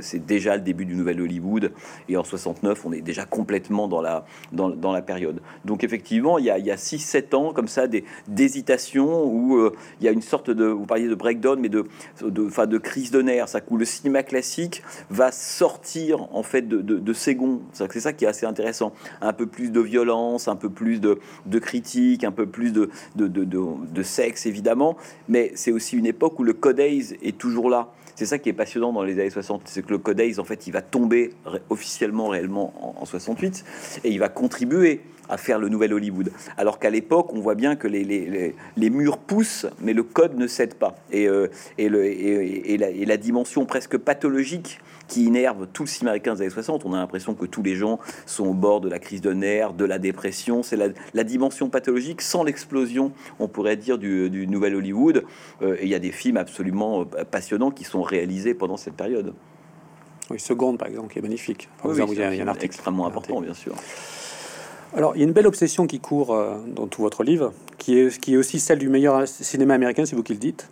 c'est 0.00 0.26
déjà 0.26 0.56
le 0.56 0.62
début 0.62 0.84
du 0.84 0.94
nouvel 0.94 1.20
Hollywood. 1.20 1.72
Et 2.08 2.16
en 2.16 2.24
69, 2.24 2.84
on 2.86 2.92
est 2.92 3.00
déjà 3.00 3.24
complètement 3.24 3.88
dans 3.88 4.00
la, 4.00 4.24
dans, 4.52 4.92
la 4.92 5.02
période. 5.02 5.40
Donc 5.64 5.84
effectivement, 5.84 6.38
il 6.38 6.44
y 6.44 6.50
a, 6.50 6.58
il 6.58 6.66
y 6.66 6.70
a 6.70 6.76
6-7 6.76 7.34
ans 7.34 7.52
comme 7.52 7.68
ça 7.68 7.86
d'hésitation 8.28 9.24
où 9.24 9.70
il 10.00 10.04
y 10.04 10.08
a 10.08 10.12
une 10.12 10.22
sorte 10.22 10.50
de, 10.50 10.64
vous 10.64 10.86
parliez 10.86 11.08
de 11.08 11.14
breakdown, 11.14 11.60
mais 11.60 11.68
de, 11.68 11.84
de, 12.22 12.46
enfin, 12.46 12.66
de 12.66 12.78
crise 12.78 13.10
de 13.10 13.22
nerfs. 13.22 13.48
Ça, 13.48 13.60
où 13.68 13.76
le 13.76 13.84
cinéma 13.84 14.22
classique 14.22 14.82
va 15.10 15.32
sortir 15.32 16.28
en 16.34 16.42
fait 16.42 16.62
de, 16.62 16.80
de, 16.80 16.98
de 16.98 17.12
C'est 17.12 18.00
ça 18.00 18.12
qui 18.12 18.24
est 18.24 18.28
assez 18.28 18.46
intéressant. 18.46 18.92
Un 19.20 19.32
peu 19.32 19.46
plus 19.46 19.70
de 19.70 19.80
violence, 19.80 20.48
un 20.48 20.56
peu 20.56 20.70
plus 20.70 20.99
de, 21.00 21.18
de 21.46 21.58
critiques, 21.58 22.24
un 22.24 22.32
peu 22.32 22.46
plus 22.46 22.72
de, 22.72 22.90
de, 23.16 24.02
sexe, 24.02 24.46
évidemment, 24.46 24.96
mais 25.28 25.52
c'est 25.54 25.72
aussi 25.72 25.96
une 25.96 26.06
époque 26.06 26.38
où 26.38 26.44
le 26.44 26.52
codex 26.52 27.14
est 27.22 27.36
toujours 27.36 27.70
là. 27.70 27.92
C'est 28.14 28.26
ça 28.26 28.38
qui 28.38 28.50
est 28.50 28.54
passionnant 28.54 28.92
dans 28.92 29.02
les 29.02 29.14
années 29.14 29.30
60, 29.30 29.62
c'est 29.64 29.82
que 29.82 29.90
le 29.90 29.98
codex, 29.98 30.38
en 30.38 30.44
fait, 30.44 30.66
il 30.66 30.72
va 30.72 30.82
tomber 30.82 31.30
officiellement, 31.70 32.28
réellement 32.28 33.00
en, 33.00 33.06
68, 33.06 33.64
et 34.04 34.10
il 34.10 34.18
va 34.18 34.28
contribuer 34.28 35.00
à 35.30 35.36
faire 35.36 35.58
le 35.58 35.68
nouvel 35.68 35.94
Hollywood. 35.94 36.30
Alors 36.58 36.78
qu'à 36.78 36.90
l'époque, 36.90 37.32
on 37.32 37.40
voit 37.40 37.54
bien 37.54 37.76
que 37.76 37.88
les, 37.88 38.04
les, 38.76 38.90
murs 38.90 39.18
poussent, 39.18 39.66
mais 39.80 39.92
le 39.92 40.02
code 40.02 40.36
ne 40.36 40.46
cède 40.46 40.74
pas. 40.74 40.96
Et, 41.12 41.28
euh, 41.28 41.48
et, 41.78 41.88
le, 41.88 42.04
et, 42.04 42.76
la, 42.76 42.90
et, 42.90 43.04
la, 43.06 43.16
dimension 43.16 43.64
presque 43.64 43.96
pathologique 43.96 44.80
qui 45.06 45.24
innerve 45.24 45.66
tout 45.72 45.84
le 45.84 45.88
cinéma 45.88 46.10
américain 46.10 46.34
des 46.34 46.42
années 46.42 46.50
60. 46.50 46.84
On 46.84 46.92
a 46.94 46.98
l'impression 46.98 47.34
que 47.34 47.46
tous 47.46 47.62
les 47.62 47.76
gens 47.76 48.00
sont 48.26 48.46
au 48.46 48.54
bord 48.54 48.80
de 48.80 48.88
la 48.88 48.98
crise 48.98 49.20
de 49.20 49.32
nerfs, 49.32 49.72
de 49.72 49.84
la 49.84 49.98
dépression. 49.98 50.62
C'est 50.62 50.76
la, 50.76 51.24
dimension 51.24 51.68
pathologique 51.68 52.22
sans 52.22 52.42
l'explosion, 52.42 53.12
on 53.38 53.46
pourrait 53.46 53.76
dire, 53.76 53.98
du, 53.98 54.46
nouvel 54.48 54.74
Hollywood. 54.74 55.24
Euh, 55.62 55.76
et 55.78 55.84
il 55.84 55.88
y 55.88 55.94
a 55.94 56.00
des 56.00 56.12
films 56.12 56.36
absolument 56.36 57.02
euh, 57.02 57.24
passionnants 57.24 57.70
qui 57.70 57.84
sont 57.84 58.02
réalisés 58.02 58.54
pendant 58.54 58.76
cette 58.76 58.94
période. 58.94 59.32
Oui, 60.30 60.38
Seconde, 60.38 60.78
par 60.78 60.88
exemple, 60.88 61.12
qui 61.12 61.18
est 61.18 61.22
magnifique. 61.22 61.68
il 61.84 62.14
y 62.14 62.22
a, 62.22 62.28
un 62.28 62.48
article 62.48 62.66
extrêmement 62.66 63.06
important, 63.06 63.40
bien 63.40 63.54
sûr. 63.54 63.74
Alors, 64.96 65.14
il 65.14 65.20
y 65.20 65.22
a 65.22 65.26
une 65.26 65.32
belle 65.32 65.46
obsession 65.46 65.86
qui 65.86 66.00
court 66.00 66.34
euh, 66.34 66.56
dans 66.66 66.88
tout 66.88 67.02
votre 67.02 67.22
livre, 67.22 67.52
qui 67.78 67.98
est, 67.98 68.18
qui 68.18 68.34
est 68.34 68.36
aussi 68.36 68.58
celle 68.58 68.80
du 68.80 68.88
meilleur 68.88 69.26
cinéma 69.28 69.74
américain, 69.74 70.04
c'est 70.04 70.16
vous 70.16 70.22
qui 70.22 70.32
le 70.32 70.38
dites 70.38 70.68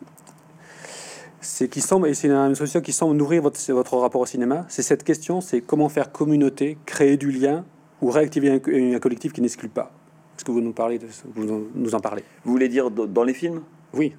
c'est 1.40 1.68
qui 1.68 1.80
semble, 1.80 2.08
et 2.08 2.14
c'est 2.14 2.28
une 2.28 2.54
solution 2.54 2.80
qui 2.80 2.92
semble 2.92 3.16
nourrir 3.16 3.42
votre, 3.42 3.60
votre 3.72 3.96
rapport 3.96 4.20
au 4.20 4.26
cinéma, 4.26 4.66
c'est 4.68 4.82
cette 4.82 5.04
question, 5.04 5.40
c'est 5.40 5.60
comment 5.60 5.88
faire 5.88 6.10
communauté, 6.10 6.76
créer 6.84 7.16
du 7.16 7.30
lien 7.30 7.64
ou 8.02 8.10
réactiver 8.10 8.50
un, 8.50 8.98
collectif 8.98 9.32
qui 9.32 9.40
n'exclut 9.40 9.68
pas. 9.68 9.92
Est-ce 10.36 10.44
que 10.44 10.50
vous 10.50 10.60
nous 10.60 10.72
parlez 10.72 10.98
de 10.98 11.06
vous 11.34 11.68
nous 11.74 11.94
en 11.94 12.00
parlez? 12.00 12.22
Vous 12.44 12.52
voulez 12.52 12.68
dire 12.68 12.90
dans 12.90 13.24
les 13.24 13.34
films? 13.34 13.62
Oui. 13.92 14.14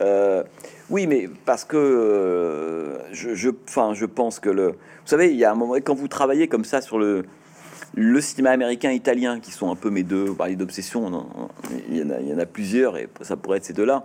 Euh, 0.00 0.42
oui, 0.90 1.06
mais 1.06 1.28
parce 1.44 1.64
que 1.64 1.76
euh, 1.76 3.12
je, 3.12 3.34
je 3.34 4.06
pense 4.06 4.38
que 4.38 4.50
le, 4.50 4.68
vous 4.68 5.06
savez, 5.06 5.30
il 5.30 5.36
y 5.36 5.44
a 5.44 5.52
un 5.52 5.54
moment 5.54 5.74
quand 5.74 5.94
vous 5.94 6.08
travaillez 6.08 6.48
comme 6.48 6.64
ça 6.64 6.80
sur 6.80 6.98
le, 6.98 7.24
le 7.96 8.20
cinéma 8.20 8.50
américain, 8.50 8.90
italien, 8.90 9.40
qui 9.40 9.52
sont 9.52 9.70
un 9.70 9.76
peu 9.76 9.90
mes 9.90 10.02
deux, 10.02 10.24
vous 10.24 10.54
d'obsession, 10.56 11.26
il 11.88 11.98
y, 11.98 12.34
en 12.34 12.38
a, 12.38 12.46
plusieurs, 12.46 12.96
et 12.96 13.08
ça 13.20 13.36
pourrait 13.36 13.58
être 13.58 13.64
ces 13.64 13.72
deux-là. 13.72 14.04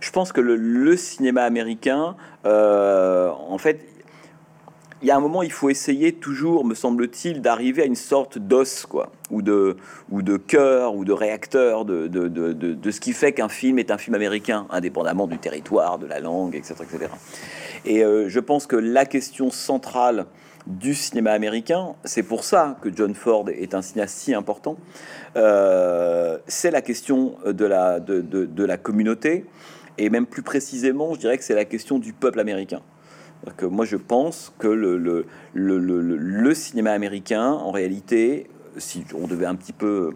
Je 0.00 0.10
pense 0.10 0.32
que 0.32 0.40
le, 0.40 0.96
cinéma 0.96 1.42
américain, 1.42 2.16
euh, 2.46 3.30
en 3.30 3.58
fait, 3.58 3.86
il 5.02 5.08
y 5.08 5.10
a 5.10 5.16
un 5.16 5.20
moment, 5.20 5.42
il 5.42 5.52
faut 5.52 5.70
essayer 5.70 6.12
toujours, 6.12 6.64
me 6.64 6.74
semble-t-il, 6.74 7.42
d'arriver 7.42 7.82
à 7.82 7.84
une 7.84 7.96
sorte 7.96 8.38
d'os, 8.38 8.86
quoi, 8.86 9.10
ou 9.30 9.42
de, 9.42 9.76
ou 10.10 10.22
de 10.22 10.36
cœur, 10.36 10.94
ou 10.94 11.04
de 11.04 11.12
réacteur 11.12 11.84
de, 11.84 12.06
de, 12.06 12.28
de, 12.28 12.52
de 12.52 12.90
ce 12.90 13.00
qui 13.00 13.12
fait 13.12 13.32
qu'un 13.32 13.48
film 13.48 13.78
est 13.78 13.90
un 13.90 13.98
film 13.98 14.14
américain, 14.14 14.66
indépendamment 14.70 15.26
du 15.26 15.38
territoire, 15.38 15.98
de 15.98 16.06
la 16.06 16.20
langue, 16.20 16.54
etc. 16.54 16.74
etc. 16.80 17.10
Et 17.84 18.04
euh, 18.04 18.28
je 18.28 18.40
pense 18.40 18.66
que 18.66 18.76
la 18.76 19.04
question 19.04 19.50
centrale 19.50 20.26
du 20.66 20.94
cinéma 20.94 21.32
américain, 21.32 21.94
c'est 22.04 22.22
pour 22.22 22.44
ça 22.44 22.76
que 22.80 22.88
John 22.94 23.14
Ford 23.14 23.48
est 23.50 23.74
un 23.74 23.82
cinéaste 23.82 24.16
si 24.16 24.34
important, 24.34 24.76
euh, 25.36 26.38
c'est 26.46 26.70
la 26.70 26.80
question 26.80 27.36
de 27.44 27.64
la, 27.64 28.00
de, 28.00 28.20
de 28.22 28.64
la 28.64 28.76
communauté, 28.76 29.44
et 29.98 30.10
même 30.10 30.26
plus 30.26 30.42
précisément, 30.42 31.14
je 31.14 31.20
dirais 31.20 31.38
que 31.38 31.44
c'est 31.44 31.54
la 31.54 31.64
question 31.64 31.98
du 31.98 32.12
peuple 32.12 32.40
américain. 32.40 32.80
Que 33.58 33.66
moi, 33.66 33.84
je 33.84 33.96
pense 33.96 34.54
que 34.58 34.68
le, 34.68 34.96
le, 34.96 35.26
le, 35.52 35.78
le, 35.78 36.54
cinéma 36.54 36.92
américain, 36.92 37.50
en 37.50 37.70
réalité, 37.70 38.48
si 38.78 39.04
on 39.14 39.26
devait 39.26 39.44
un 39.44 39.54
petit 39.54 39.74
peu 39.74 40.12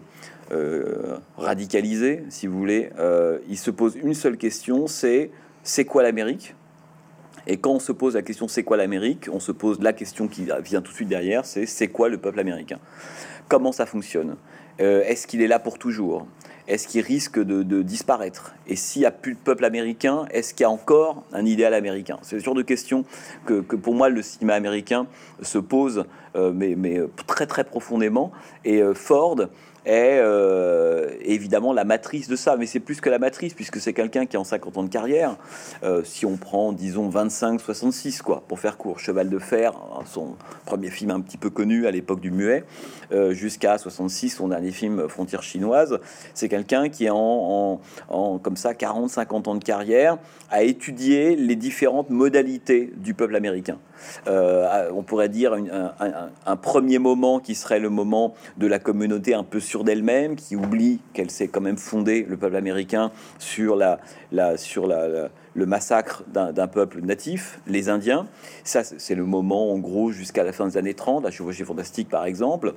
euh, 0.51 1.17
radicaliser, 1.37 2.23
si 2.29 2.47
vous 2.47 2.57
voulez, 2.57 2.89
euh, 2.97 3.37
il 3.47 3.57
se 3.57 3.69
pose 3.69 3.95
une 3.95 4.15
seule 4.15 4.37
question, 4.37 4.87
c'est 4.87 5.29
c'est 5.61 5.85
quoi 5.85 6.01
l'Amérique? 6.01 6.55
Et 7.49 7.57
quand 7.57 7.71
on 7.71 7.79
se 7.79 7.91
pose 7.91 8.13
la 8.13 8.21
question 8.21 8.47
c'est 8.47 8.61
quoi 8.61 8.77
l'Amérique, 8.77 9.27
on 9.33 9.39
se 9.39 9.51
pose 9.51 9.81
la 9.81 9.91
question 9.91 10.27
qui 10.27 10.47
vient 10.63 10.83
tout 10.83 10.91
de 10.91 10.95
suite 10.95 11.09
derrière, 11.09 11.45
c'est 11.45 11.65
c'est 11.65 11.87
quoi 11.87 12.07
le 12.07 12.19
peuple 12.19 12.39
américain? 12.39 12.77
Comment 13.47 13.71
ça 13.71 13.87
fonctionne? 13.87 14.35
Euh, 14.79 15.01
Est-ce 15.01 15.25
qu'il 15.25 15.41
est 15.41 15.47
là 15.47 15.57
pour 15.57 15.79
toujours? 15.79 16.27
Est-ce 16.67 16.87
qu'il 16.87 17.01
risque 17.01 17.39
de, 17.39 17.81
disparaître? 17.81 18.53
Et 18.67 18.75
s'il 18.75 18.99
n'y 18.99 19.07
a 19.07 19.11
plus 19.11 19.33
de 19.33 19.39
peuple 19.39 19.65
américain, 19.65 20.27
est-ce 20.29 20.53
qu'il 20.53 20.63
y 20.63 20.67
a 20.67 20.69
encore 20.69 21.23
un 21.33 21.43
idéal 21.43 21.73
américain? 21.73 22.19
C'est 22.21 22.35
le 22.35 22.43
genre 22.43 22.53
de 22.53 22.61
questions 22.61 23.03
que, 23.47 23.61
pour 23.61 23.95
moi 23.95 24.09
le 24.09 24.21
cinéma 24.21 24.53
américain 24.53 25.07
se 25.41 25.57
pose, 25.57 26.05
euh, 26.35 26.51
mais, 26.53 26.75
mais, 26.77 27.01
très 27.25 27.47
très 27.47 27.63
profondément. 27.63 28.31
Et 28.63 28.83
euh, 28.83 28.93
Ford 28.93 29.37
est 29.89 30.19
euh, 30.21 31.09
évidemment 31.21 31.73
la 31.73 31.83
matrice 31.83 32.27
de 32.27 32.35
ça, 32.35 32.55
mais 32.57 32.65
c'est 32.65 32.79
plus 32.79 33.01
que 33.01 33.09
la 33.09 33.19
matrice, 33.19 33.53
puisque 33.53 33.79
c'est 33.79 33.93
quelqu'un 33.93 34.25
qui 34.25 34.37
a 34.37 34.39
en 34.39 34.43
50 34.43 34.77
ans 34.77 34.83
de 34.83 34.89
carrière. 34.89 35.35
Euh, 35.83 36.03
si 36.03 36.25
on 36.25 36.37
prend, 36.37 36.71
disons, 36.71 37.09
25-66, 37.09 38.21
quoi, 38.21 38.43
pour 38.47 38.59
faire 38.59 38.77
court, 38.77 38.99
Cheval 38.99 39.29
de 39.29 39.39
Fer, 39.39 39.73
son 40.05 40.35
premier 40.65 40.89
film 40.89 41.11
un 41.11 41.21
petit 41.21 41.37
peu 41.37 41.49
connu 41.49 41.87
à 41.87 41.91
l'époque 41.91 42.19
du 42.19 42.31
muet, 42.31 42.63
euh, 43.11 43.33
jusqu'à 43.33 43.77
66, 43.77 44.29
son 44.29 44.49
dernier 44.49 44.71
film, 44.71 45.09
Frontières 45.09 45.43
chinoises, 45.43 45.99
c'est 46.33 46.49
quelqu'un 46.49 46.89
qui, 46.89 47.09
en, 47.09 47.81
en, 48.09 48.37
comme 48.37 48.57
ça, 48.57 48.73
40-50 48.73 49.49
ans 49.49 49.55
de 49.55 49.63
carrière, 49.63 50.17
a 50.51 50.63
étudié 50.63 51.35
les 51.35 51.55
différentes 51.55 52.09
modalités 52.09 52.93
du 52.97 53.13
peuple 53.13 53.35
américain. 53.35 53.79
On 54.27 55.03
pourrait 55.03 55.29
dire 55.29 55.53
un, 55.53 56.55
premier 56.55 56.99
moment 56.99 57.39
qui 57.39 57.55
serait 57.55 57.79
le 57.79 57.89
moment 57.89 58.33
de 58.57 58.67
la 58.67 58.79
communauté 58.79 59.33
un 59.33 59.43
peu 59.43 59.59
sur 59.59 59.83
d'elle-même, 59.83 60.35
qui 60.35 60.55
oublie 60.55 60.99
qu'elle 61.13 61.31
s'est 61.31 61.47
quand 61.47 61.61
même 61.61 61.77
fondée, 61.77 62.25
le 62.27 62.37
peuple 62.37 62.55
américain, 62.55 63.11
sur, 63.37 63.75
la, 63.75 63.99
sur 64.57 64.87
le 64.87 65.65
massacre 65.65 66.23
d'un 66.27 66.67
peuple 66.67 67.01
natif, 67.01 67.59
les 67.67 67.89
Indiens. 67.89 68.27
Ça, 68.63 68.83
c'est 68.83 69.15
le 69.15 69.25
moment, 69.25 69.71
en 69.71 69.79
gros, 69.79 70.11
jusqu'à 70.11 70.43
la 70.43 70.51
fin 70.51 70.67
des 70.67 70.77
années 70.77 70.93
30, 70.93 71.23
la 71.23 71.31
chevauchée 71.31 71.65
fantastique, 71.65 72.09
par 72.09 72.25
exemple. 72.25 72.73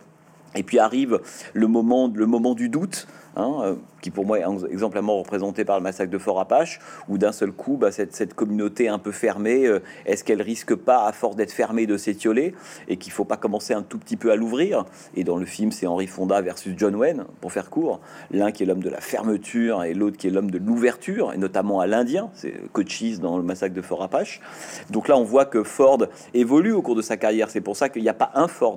Et 0.54 0.62
puis 0.62 0.78
arrive 0.78 1.20
le 1.54 1.66
moment, 1.66 2.10
le 2.14 2.26
moment 2.26 2.54
du 2.54 2.68
doute, 2.68 3.06
Hein, 3.34 3.60
euh, 3.62 3.74
qui 4.02 4.10
pour 4.10 4.26
moi 4.26 4.40
est 4.40 4.44
exemplairement 4.70 5.18
représenté 5.18 5.64
par 5.64 5.78
le 5.78 5.82
massacre 5.82 6.12
de 6.12 6.18
Fort 6.18 6.38
Apache, 6.38 6.80
où 7.08 7.16
d'un 7.16 7.32
seul 7.32 7.50
coup, 7.50 7.78
bah, 7.78 7.90
cette, 7.90 8.34
communauté 8.34 8.88
un 8.88 8.98
peu 8.98 9.10
fermée, 9.10 9.66
euh, 9.66 9.80
est-ce 10.04 10.22
qu'elle 10.22 10.42
risque 10.42 10.74
pas, 10.74 11.06
à 11.06 11.12
force 11.12 11.34
d'être 11.34 11.52
fermée, 11.52 11.86
de 11.86 11.96
s'étioler, 11.96 12.54
et 12.88 12.98
qu'il 12.98 13.10
faut 13.10 13.24
pas 13.24 13.38
commencer 13.38 13.72
un 13.72 13.80
tout 13.80 13.96
petit 13.96 14.16
peu 14.16 14.32
à 14.32 14.36
l'ouvrir? 14.36 14.84
Et 15.16 15.24
dans 15.24 15.38
le 15.38 15.46
film, 15.46 15.72
c'est 15.72 15.86
Henry 15.86 16.06
Fonda 16.06 16.42
versus 16.42 16.74
John 16.76 16.94
Wayne, 16.94 17.24
pour 17.40 17.52
faire 17.52 17.70
court, 17.70 18.00
l'un 18.30 18.52
qui 18.52 18.64
est 18.64 18.66
l'homme 18.66 18.82
de 18.82 18.90
la 18.90 19.00
fermeture 19.00 19.82
et 19.82 19.94
l'autre 19.94 20.18
qui 20.18 20.26
est 20.26 20.30
l'homme 20.30 20.50
de 20.50 20.58
l'ouverture, 20.58 21.32
et 21.32 21.38
notamment 21.38 21.80
à 21.80 21.86
l'Indien, 21.86 22.28
c'est 22.34 22.52
Cochise 22.72 23.20
dans 23.20 23.38
le 23.38 23.42
massacre 23.42 23.74
de 23.74 23.82
Fort 23.82 24.02
Apache. 24.02 24.42
Donc 24.90 25.08
là, 25.08 25.16
on 25.16 25.24
voit 25.24 25.46
que 25.46 25.62
Ford 25.62 26.04
évolue 26.34 26.72
au 26.72 26.82
cours 26.82 26.96
de 26.96 27.02
sa 27.02 27.16
carrière. 27.16 27.48
C'est 27.48 27.62
pour 27.62 27.76
ça 27.76 27.88
qu'il 27.88 28.02
n'y 28.02 28.10
a 28.10 28.14
pas 28.14 28.30
un 28.34 28.48
Ford 28.48 28.76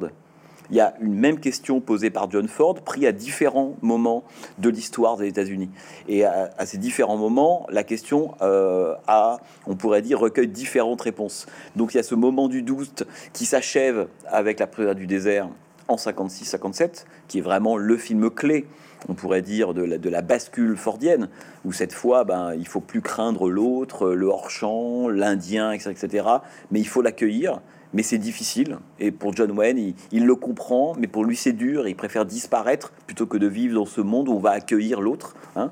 il 0.69 0.75
y 0.75 0.79
a 0.79 0.95
une 0.99 1.15
même 1.15 1.39
question 1.39 1.81
posée 1.81 2.09
par 2.09 2.29
John 2.29 2.47
Ford, 2.47 2.75
pris 2.75 3.05
à 3.07 3.11
différents 3.11 3.75
moments 3.81 4.23
de 4.57 4.69
l'histoire 4.69 5.17
des 5.17 5.27
États-Unis. 5.27 5.69
Et 6.07 6.25
à, 6.25 6.65
ces 6.65 6.77
différents 6.77 7.17
moments, 7.17 7.65
la 7.69 7.83
question 7.83 8.33
euh, 8.41 8.95
a, 9.07 9.39
on 9.67 9.75
pourrait 9.75 10.01
dire, 10.01 10.19
recueille 10.19 10.47
différentes 10.47 11.01
réponses. 11.01 11.45
Donc 11.75 11.93
il 11.93 11.97
y 11.97 11.99
a 11.99 12.03
ce 12.03 12.15
moment 12.15 12.47
du 12.47 12.61
doute 12.61 13.03
qui 13.33 13.45
s'achève 13.45 14.07
avec 14.27 14.59
la 14.59 14.67
prière 14.67 14.95
du 14.95 15.07
désert 15.07 15.49
en 15.87 15.95
56-57, 15.95 17.05
qui 17.27 17.39
est 17.39 17.41
vraiment 17.41 17.77
le 17.77 17.97
film 17.97 18.29
clé 18.29 18.65
on 19.07 19.13
pourrait 19.13 19.41
dire, 19.41 19.73
de 19.73 19.83
la, 19.83 19.97
de 19.97 20.09
la, 20.09 20.21
bascule 20.21 20.75
fordienne, 20.77 21.29
où 21.63 21.71
cette 21.71 21.93
fois, 21.93 22.23
ben, 22.23 22.53
il 22.55 22.67
faut 22.67 22.79
plus 22.79 23.01
craindre 23.01 23.49
l'autre, 23.49 24.09
le 24.09 24.27
hors-champ, 24.27 25.09
l'Indien, 25.09 25.71
etc., 25.71 25.91
etc., 25.91 26.27
mais 26.71 26.79
il 26.79 26.87
faut 26.87 27.01
l'accueillir, 27.01 27.61
mais 27.95 28.03
c'est 28.03 28.17
difficile. 28.17 28.77
Et 28.99 29.11
pour 29.11 29.33
John 29.33 29.51
Wayne, 29.51 29.93
il, 30.11 30.25
le 30.25 30.35
comprend, 30.35 30.93
mais 30.99 31.07
pour 31.07 31.23
lui 31.23 31.37
c'est 31.37 31.53
dur. 31.53 31.87
Il 31.87 31.95
préfère 31.95 32.25
disparaître 32.25 32.91
plutôt 33.07 33.25
que 33.25 33.37
de 33.37 33.47
vivre 33.47 33.75
dans 33.75 33.85
ce 33.85 34.01
monde 34.01 34.27
où 34.27 34.33
on 34.33 34.39
va 34.39 34.51
accueillir 34.51 34.99
l'autre. 34.99 35.33
Hein. 35.55 35.71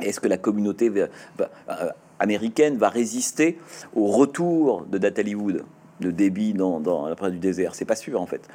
Est-ce 0.00 0.20
que 0.20 0.28
la 0.28 0.38
communauté 0.38 0.88
euh, 0.88 1.90
américaine 2.20 2.78
va 2.78 2.88
résister 2.88 3.58
au 3.96 4.06
retour 4.06 4.86
de 4.86 4.98
Natalie 4.98 5.34
Wood? 5.34 5.64
De 6.00 6.10
débit 6.10 6.52
dans, 6.52 7.08
la 7.08 7.30
du 7.30 7.38
désert. 7.38 7.74
C'est 7.74 7.84
pas 7.84 7.96
sûr 7.96 8.20
en 8.20 8.26
fait. 8.26 8.48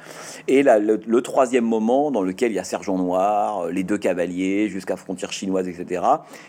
Et 0.48 0.62
là, 0.62 0.78
le, 0.78 1.22
troisième 1.22 1.64
moment 1.64 2.10
dans 2.10 2.22
lequel 2.22 2.52
il 2.52 2.54
y 2.54 2.58
a 2.58 2.64
Sergent 2.64 2.98
Noir, 2.98 3.66
euh, 3.66 3.70
les 3.70 3.82
deux 3.82 3.98
cavaliers 3.98 4.68
jusqu'à 4.68 4.96
frontière 4.96 5.32
chinoise, 5.32 5.68
etc. 5.68 6.02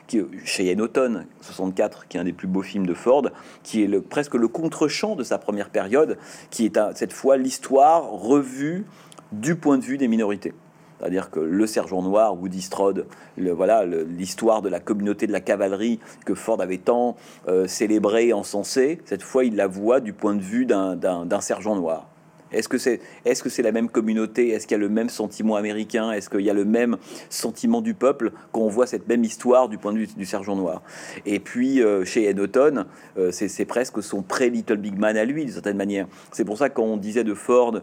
Qui 0.07 0.21
Cheyenne 0.43 0.81
Automne 0.81 1.25
64, 1.41 2.07
qui 2.07 2.17
est 2.17 2.19
un 2.19 2.23
des 2.23 2.33
plus 2.33 2.47
beaux 2.47 2.61
films 2.61 2.85
de 2.85 2.93
Ford, 2.93 3.29
qui 3.63 3.83
est 3.83 3.87
le, 3.87 4.01
presque 4.01 4.35
le 4.35 4.47
contre-champ 4.47 5.15
de 5.15 5.23
sa 5.23 5.37
première 5.37 5.69
période, 5.69 6.17
qui 6.49 6.65
est 6.65 6.79
cette 6.95 7.13
fois 7.13 7.37
l'histoire 7.37 8.09
revue 8.09 8.85
du 9.31 9.55
point 9.55 9.77
de 9.77 9.83
vue 9.83 9.97
des 9.97 10.07
minorités. 10.07 10.53
C'est-à-dire 10.99 11.29
que 11.29 11.39
le 11.39 11.67
sergent 11.67 12.01
noir, 12.01 12.39
Woody 12.39 12.61
Strode, 12.61 13.07
le, 13.37 13.51
voilà 13.51 13.85
l'histoire 13.85 14.61
de 14.61 14.69
la 14.69 14.79
communauté 14.79 15.27
de 15.27 15.31
la 15.31 15.41
cavalerie 15.41 15.99
que 16.25 16.33
Ford 16.33 16.61
avait 16.61 16.77
tant 16.77 17.15
euh, 17.47 17.67
célébré 17.67 18.27
et 18.27 18.33
encensé, 18.33 18.99
cette 19.05 19.23
fois 19.23 19.45
il 19.45 19.55
la 19.55 19.67
voit 19.67 19.99
du 19.99 20.13
point 20.13 20.35
de 20.35 20.41
vue 20.41 20.65
d'un 20.65 21.41
sergent 21.41 21.75
noir. 21.75 22.07
Est-ce 22.51 22.69
que 22.69 22.77
c'est 22.77 23.01
est 23.25 23.33
-ce 23.33 23.49
c'est 23.49 23.63
la 23.63 23.71
même 23.71 23.89
communauté? 23.89 24.49
Est-ce 24.49 24.65
qu'il 24.65 24.75
y 24.77 24.79
a 24.79 24.83
le 24.83 24.89
même 24.89 25.09
sentiment 25.09 25.55
américain? 25.55 26.11
Est-ce 26.11 26.29
qu'il 26.29 26.41
y 26.41 26.49
a 26.49 26.53
le 26.53 26.63
même 26.63 26.97
sentiment 27.29 27.81
du 27.81 27.93
peuple 27.93 28.31
quand 28.51 28.61
on 28.61 28.69
voit 28.69 28.87
cette 28.87 29.07
même 29.07 29.23
histoire 29.23 29.67
du 29.67 29.77
point 29.77 29.91
de 29.91 29.97
vue 29.97 30.07
du 30.15 30.25
sergent 30.25 30.55
noir? 30.55 30.81
Et 31.25 31.39
puis 31.39 31.81
euh, 31.81 32.05
chez 32.05 32.25
Ed 32.25 32.39
euh, 32.39 33.31
c'est 33.31 33.65
presque 33.65 34.01
son 34.01 34.21
pré-Little 34.21 34.77
Big 34.77 34.97
Man 34.97 35.17
à 35.17 35.25
lui, 35.25 35.43
d'une 35.43 35.53
certaine 35.53 35.77
manière. 35.77 36.07
C'est 36.31 36.45
pour 36.45 36.57
ça 36.57 36.69
qu'on 36.69 36.97
disait 36.97 37.25
de 37.25 37.33
Ford 37.33 37.81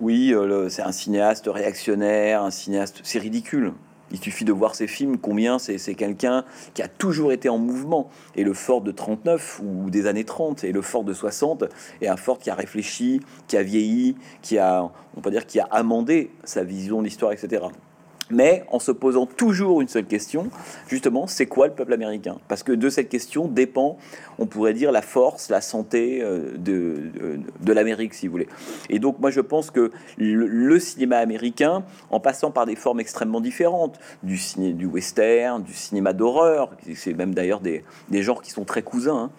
oui, 0.00 0.32
euh, 0.32 0.68
c'est 0.68 0.82
un 0.82 0.92
cinéaste 0.92 1.46
réactionnaire, 1.46 2.42
un 2.42 2.50
cinéaste, 2.50 3.00
c'est 3.02 3.18
ridicule. 3.18 3.72
Il 4.12 4.18
suffit 4.18 4.44
de 4.44 4.52
voir 4.52 4.74
ses 4.74 4.88
films, 4.88 5.18
combien 5.18 5.60
c'est 5.60 5.94
quelqu'un 5.94 6.44
qui 6.74 6.82
a 6.82 6.88
toujours 6.88 7.30
été 7.30 7.48
en 7.48 7.58
mouvement. 7.58 8.10
Et 8.34 8.42
le 8.42 8.54
Ford 8.54 8.80
de 8.80 8.90
39 8.90 9.60
ou 9.62 9.88
des 9.88 10.06
années 10.06 10.24
30 10.24 10.64
et 10.64 10.72
le 10.72 10.82
Ford 10.82 11.04
de 11.04 11.12
60 11.12 11.64
est 12.00 12.08
un 12.08 12.16
Ford 12.16 12.38
qui 12.38 12.50
a 12.50 12.54
réfléchi, 12.54 13.20
qui 13.46 13.56
a 13.56 13.62
vieilli, 13.62 14.16
qui 14.42 14.58
a, 14.58 14.90
on 15.16 15.20
peut 15.20 15.30
dire, 15.30 15.46
qui 15.46 15.60
a 15.60 15.68
amendé 15.70 16.32
sa 16.42 16.64
vision 16.64 16.98
de 16.98 17.04
l'histoire, 17.04 17.32
etc 17.32 17.66
mais 18.30 18.64
en 18.70 18.78
se 18.78 18.92
posant 18.92 19.26
toujours 19.26 19.80
une 19.80 19.88
seule 19.88 20.06
question, 20.06 20.50
justement, 20.88 21.26
c'est 21.26 21.46
quoi 21.46 21.66
le 21.66 21.74
peuple 21.74 21.92
américain? 21.92 22.38
Parce 22.48 22.62
que 22.62 22.72
de 22.72 22.88
cette 22.88 23.08
question 23.08 23.48
dépend, 23.48 23.98
on 24.38 24.46
pourrait 24.46 24.74
dire, 24.74 24.92
la 24.92 25.02
force, 25.02 25.50
la 25.50 25.60
santé 25.60 26.20
euh, 26.22 26.56
de, 26.56 27.12
de, 27.60 27.72
l'Amérique, 27.72 28.14
si 28.14 28.26
vous 28.26 28.32
voulez. 28.32 28.48
Et 28.88 28.98
donc, 28.98 29.18
moi, 29.18 29.30
je 29.30 29.40
pense 29.40 29.70
que 29.70 29.90
le, 30.18 30.78
cinéma 30.78 31.18
américain, 31.18 31.84
en 32.10 32.20
passant 32.20 32.50
par 32.50 32.66
des 32.66 32.76
formes 32.76 33.00
extrêmement 33.00 33.40
différentes, 33.40 33.98
du, 34.22 34.38
ciné, 34.38 34.72
du 34.72 34.86
western, 34.86 35.62
du 35.62 35.74
cinéma 35.74 36.12
d'horreur, 36.12 36.70
c'est 36.94 37.12
même 37.12 37.34
d'ailleurs 37.34 37.60
des, 37.60 37.84
des, 38.08 38.22
genres 38.22 38.42
qui 38.42 38.50
sont 38.50 38.64
très 38.64 38.82
cousins, 38.82 39.24
hein, 39.24 39.30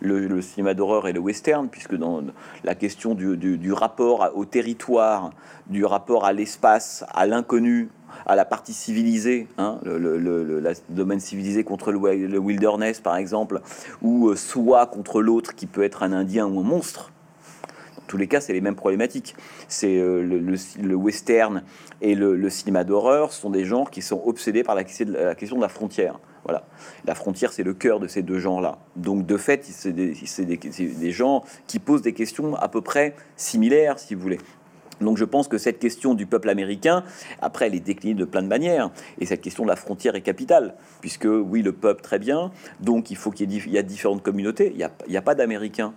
le, 0.00 0.40
cinéma 0.42 0.74
d'horreur 0.74 1.08
et 1.08 1.12
le 1.12 1.20
western, 1.20 1.68
puisque 1.68 1.94
dans 1.94 2.22
la 2.64 2.74
question 2.74 3.14
du, 3.14 3.72
rapport 3.72 4.30
au 4.34 4.44
territoire, 4.44 5.30
du 5.66 5.84
rapport 5.84 6.24
à 6.24 6.32
l'espace, 6.32 7.04
à 7.12 7.26
l'inconnu, 7.26 7.88
à 8.26 8.36
la 8.36 8.44
partie 8.44 8.72
civilisée, 8.72 9.46
hein, 9.58 9.78
le, 9.84 10.62
domaine 10.88 11.20
civilisé 11.20 11.64
contre 11.64 11.92
le, 11.92 12.38
wilderness 12.38 13.00
par 13.00 13.16
exemple, 13.16 13.60
ou 14.02 14.28
euh, 14.28 14.36
soit 14.36 14.86
contre 14.86 15.22
l'autre 15.22 15.54
qui 15.54 15.66
peut 15.66 15.82
être 15.82 16.02
un 16.02 16.12
Indien 16.12 16.46
ou 16.46 16.60
un 16.60 16.64
monstre. 16.64 17.12
Dans 17.96 18.02
tous 18.06 18.16
les 18.16 18.26
cas, 18.26 18.40
c'est 18.40 18.52
les 18.52 18.60
mêmes 18.60 18.74
problématiques. 18.74 19.36
C'est 19.68 19.98
euh, 19.98 20.22
le, 20.22 20.94
western 20.96 21.62
et 22.00 22.16
le, 22.16 22.50
cinéma 22.50 22.82
d'horreur 22.82 23.32
sont 23.32 23.50
des 23.50 23.64
genres 23.64 23.90
qui 23.90 24.02
sont 24.02 24.20
obsédés 24.24 24.64
par 24.64 24.74
la 24.74 24.84
question 24.84 25.56
de 25.56 25.62
la 25.62 25.68
frontière. 25.68 26.18
Voilà. 26.44 26.64
La 27.04 27.14
frontière, 27.14 27.52
c'est 27.52 27.62
le 27.62 27.74
cœur 27.74 28.00
de 28.00 28.06
ces 28.06 28.22
deux 28.22 28.38
genres-là. 28.38 28.78
Donc, 28.96 29.26
de 29.26 29.36
fait, 29.36 29.64
c'est 29.64 29.92
des, 29.92 31.10
gens 31.10 31.44
qui 31.66 31.78
posent 31.78 32.02
des 32.02 32.14
questions 32.14 32.54
à 32.56 32.68
peu 32.68 32.80
près 32.80 33.14
similaires, 33.36 33.98
si 33.98 34.14
vous 34.14 34.22
voulez. 34.22 34.38
Donc 35.00 35.16
je 35.16 35.24
pense 35.24 35.48
que 35.48 35.56
cette 35.56 35.78
question 35.78 36.14
du 36.14 36.26
peuple 36.26 36.50
américain, 36.50 37.04
après, 37.40 37.66
elle 37.66 37.74
est 37.74 37.80
déclinée 37.80 38.14
de 38.14 38.24
plein 38.24 38.42
de 38.42 38.48
manières. 38.48 38.90
Et 39.18 39.26
cette 39.26 39.40
question 39.40 39.64
de 39.64 39.68
la 39.68 39.76
frontière 39.76 40.14
est 40.14 40.20
capitale, 40.20 40.74
puisque 41.00 41.24
oui, 41.24 41.62
le 41.62 41.72
peuple, 41.72 42.02
très 42.02 42.18
bien. 42.18 42.50
Donc 42.80 43.10
il 43.10 43.16
faut 43.16 43.30
qu'il 43.30 43.50
y 43.50 43.76
ait 43.76 43.82
différentes 43.82 44.22
communautés. 44.22 44.72
Il 44.74 44.90
n'y 45.08 45.16
a, 45.16 45.22
pas 45.22 45.34
d'Américains, 45.34 45.94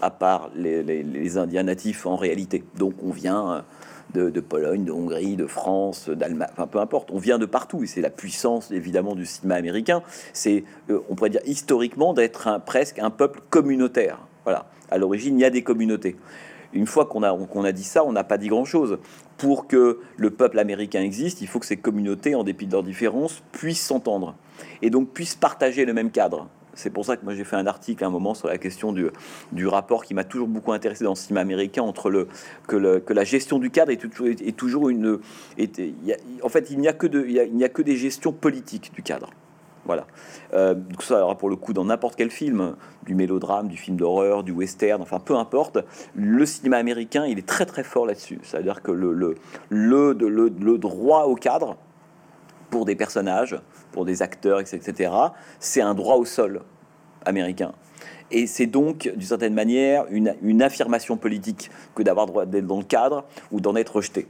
à 0.00 0.10
part 0.10 0.50
les, 0.54 1.36
Indiens 1.36 1.64
natifs 1.64 2.06
en 2.06 2.16
réalité. 2.16 2.64
Donc 2.78 2.94
on 3.02 3.10
vient 3.10 3.64
de, 4.14 4.40
Pologne, 4.40 4.84
de 4.84 4.92
Hongrie, 4.92 5.36
de 5.36 5.46
France, 5.46 6.08
d'Allemagne, 6.08 6.50
peu 6.70 6.78
importe. 6.78 7.10
On 7.12 7.18
vient 7.18 7.38
de 7.38 7.46
partout. 7.46 7.82
Et 7.82 7.86
c'est 7.86 8.00
la 8.00 8.10
puissance, 8.10 8.70
évidemment, 8.70 9.14
du 9.14 9.26
cinéma 9.26 9.56
américain. 9.56 10.02
C'est, 10.32 10.64
euh, 10.90 11.00
on 11.08 11.14
pourrait 11.14 11.30
dire, 11.30 11.42
historiquement, 11.46 12.14
d'être 12.14 12.60
presque 12.64 12.98
un 12.98 13.10
peuple 13.10 13.40
communautaire. 13.50 14.18
Voilà. 14.44 14.66
À 14.90 14.98
l'origine, 14.98 15.38
il 15.38 15.42
y 15.42 15.44
a 15.44 15.50
des 15.50 15.62
communautés. 15.62 16.16
Une 16.74 16.86
fois 16.86 17.06
qu'on 17.06 17.22
a, 17.22 17.36
qu'on 17.46 17.64
a 17.64 17.72
dit 17.72 17.84
ça, 17.84 18.04
on 18.04 18.12
n'a 18.12 18.24
pas 18.24 18.38
dit 18.38 18.48
grand-chose. 18.48 18.98
Pour 19.36 19.66
que 19.66 20.00
le 20.16 20.30
peuple 20.30 20.58
américain 20.58 21.02
existe, 21.02 21.40
il 21.40 21.48
faut 21.48 21.58
que 21.58 21.66
ces 21.66 21.76
communautés, 21.76 22.34
en 22.34 22.44
dépit 22.44 22.66
de 22.66 22.72
leurs 22.72 22.82
différences, 22.82 23.42
puissent 23.52 23.84
s'entendre 23.84 24.34
et 24.80 24.90
donc 24.90 25.10
puissent 25.10 25.34
partager 25.34 25.84
le 25.84 25.92
même 25.92 26.10
cadre. 26.10 26.48
C'est 26.74 26.90
pour 26.90 27.04
ça 27.04 27.16
que 27.16 27.24
moi 27.24 27.34
j'ai 27.34 27.44
fait 27.44 27.56
un 27.56 27.66
article 27.66 28.02
à 28.04 28.06
un 28.06 28.10
moment 28.10 28.34
sur 28.34 28.48
la 28.48 28.58
question 28.58 28.92
du, 28.92 29.08
du 29.52 29.66
rapport 29.66 30.04
qui 30.04 30.14
m'a 30.14 30.24
toujours 30.24 30.48
beaucoup 30.48 30.72
intéressé 30.72 31.04
dans 31.04 31.10
le 31.10 31.16
cinéma 31.16 31.40
américain 31.40 31.82
entre 31.82 32.10
le 32.10 32.28
que, 32.66 32.76
le, 32.76 33.00
que 33.00 33.12
la 33.12 33.24
gestion 33.24 33.58
du 33.58 33.70
cadre 33.70 33.92
est 33.92 33.96
toujours, 33.96 34.26
est, 34.26 34.56
toujours 34.56 34.88
une. 34.88 35.18
en 36.42 36.48
fait, 36.48 36.70
il 36.70 36.78
n'y 36.78 36.88
a, 36.88 36.92
que 36.92 37.06
de, 37.06 37.26
il 37.26 37.54
n'y 37.54 37.64
a 37.64 37.68
que 37.68 37.82
des 37.82 37.96
gestions 37.96 38.32
politiques 38.32 38.92
du 38.94 39.02
cadre. 39.02 39.30
Voilà. 39.84 40.06
Euh, 40.54 40.76
ça 41.00 41.24
aura 41.24 41.36
pour 41.36 41.50
le 41.50 41.56
coup 41.56 41.72
dans 41.72 41.84
n'importe 41.84 42.14
quel 42.16 42.30
film, 42.30 42.76
du 43.04 43.14
mélodrame, 43.14 43.68
du 43.68 43.76
film 43.76 43.96
d'horreur, 43.96 44.44
du 44.44 44.52
western, 44.52 45.02
enfin 45.02 45.18
peu 45.18 45.36
importe. 45.36 45.78
Le 46.14 46.46
cinéma 46.46 46.76
américain, 46.76 47.26
il 47.26 47.38
est 47.38 47.46
très 47.46 47.66
très 47.66 47.82
fort 47.82 48.06
là-dessus. 48.06 48.38
C'est-à-dire 48.42 48.82
que 48.82 48.92
le, 48.92 49.12
le, 49.12 49.36
le, 49.70 50.12
le, 50.12 50.78
droit 50.78 51.24
au 51.24 51.34
cadre 51.34 51.76
pour 52.72 52.86
des 52.86 52.96
personnages, 52.96 53.54
pour 53.92 54.06
des 54.06 54.22
acteurs, 54.22 54.58
etc., 54.58 55.12
c'est 55.60 55.82
un 55.82 55.92
droit 55.92 56.16
au 56.16 56.24
sol 56.24 56.62
américain. 57.26 57.72
Et 58.30 58.46
c'est 58.46 58.66
donc, 58.66 59.12
d'une 59.14 59.28
certaine 59.28 59.52
manière, 59.52 60.06
une, 60.10 60.34
une 60.42 60.62
affirmation 60.62 61.18
politique 61.18 61.70
que 61.94 62.02
d'avoir 62.02 62.24
droit 62.24 62.46
d'être 62.46 62.66
dans 62.66 62.78
le 62.78 62.84
cadre 62.84 63.26
ou 63.52 63.60
d'en 63.60 63.76
être 63.76 63.96
rejeté. 63.96 64.26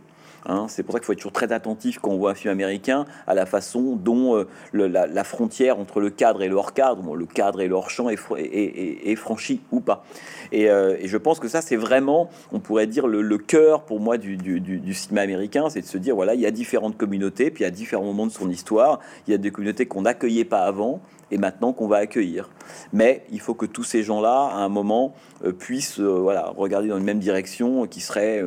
Hein. 0.47 0.67
c'est 0.69 0.83
pour 0.83 0.93
ça 0.93 0.99
qu'il 0.99 1.07
faut 1.07 1.13
être 1.13 1.19
toujours 1.19 1.33
très 1.33 1.53
attentif 1.53 1.99
quand 1.99 2.11
on 2.11 2.19
voit 2.19 2.33
un 2.33 2.35
film 2.35 2.53
américain 2.53 3.07
à 3.27 3.35
la 3.35 3.47
façon 3.47 3.97
dont 3.97 4.37
euh, 4.37 4.47
la, 4.73 5.25
frontière 5.25 5.79
entre 5.79 6.01
le 6.01 6.11
cadre 6.11 6.43
et 6.43 6.49
le 6.49 6.57
hors-cadre, 6.57 7.15
le 7.15 7.27
cadre 7.27 7.61
et 7.61 7.69
le 7.69 7.75
hors-champ 7.75 8.09
est, 8.09 8.19
est, 8.37 9.17
franchi 9.17 9.61
ou 9.71 9.81
pas. 9.81 10.05
Euh, 10.53 10.97
et, 10.99 11.09
je 11.09 11.17
pense 11.17 11.39
que 11.39 11.49
ça, 11.49 11.63
c'est 11.63 11.77
vraiment, 11.77 12.31
on 12.53 12.61
pourrait 12.61 12.87
dire, 12.87 13.07
le, 13.07 13.39
cœur 13.39 13.83
pour 13.83 14.01
moi 14.01 14.19
du, 14.19 14.37
du, 14.37 14.95
cinéma 14.95 15.23
américain, 15.23 15.69
c'est 15.71 15.81
de 15.81 15.87
se 15.87 15.99
dire, 15.99 16.15
voilà, 16.15 16.35
il 16.35 16.41
y 16.41 16.47
a 16.47 16.51
différentes 16.51 16.97
communautés, 16.97 17.51
puis 17.51 17.65
à 17.65 17.71
différents 17.71 18.05
moments 18.05 18.27
de 18.27 18.33
son 18.33 18.51
histoire, 18.51 19.01
il 19.27 19.31
y 19.31 19.35
a 19.35 19.39
des 19.39 19.51
communautés 19.51 19.87
qu'on 19.87 20.03
n'accueillait 20.03 20.45
pas 20.45 20.65
avant, 20.65 21.01
et 21.31 21.39
maintenant 21.39 21.73
qu'on 21.73 21.89
va 21.89 21.97
accueillir. 21.97 22.51
Mais 22.93 23.25
il 23.33 23.41
faut 23.41 23.55
que 23.55 23.67
tous 23.67 23.85
ces 23.85 24.03
gens-là, 24.03 24.51
à 24.53 24.59
un 24.59 24.69
moment, 24.69 25.15
euh, 25.45 25.53
puissent 25.53 25.99
voilà, 25.99 26.53
regarder 26.57 26.89
dans 26.89 26.99
une 26.99 27.05
même 27.05 27.21
direction, 27.21 27.87
qui 27.87 28.01
serait 28.01 28.43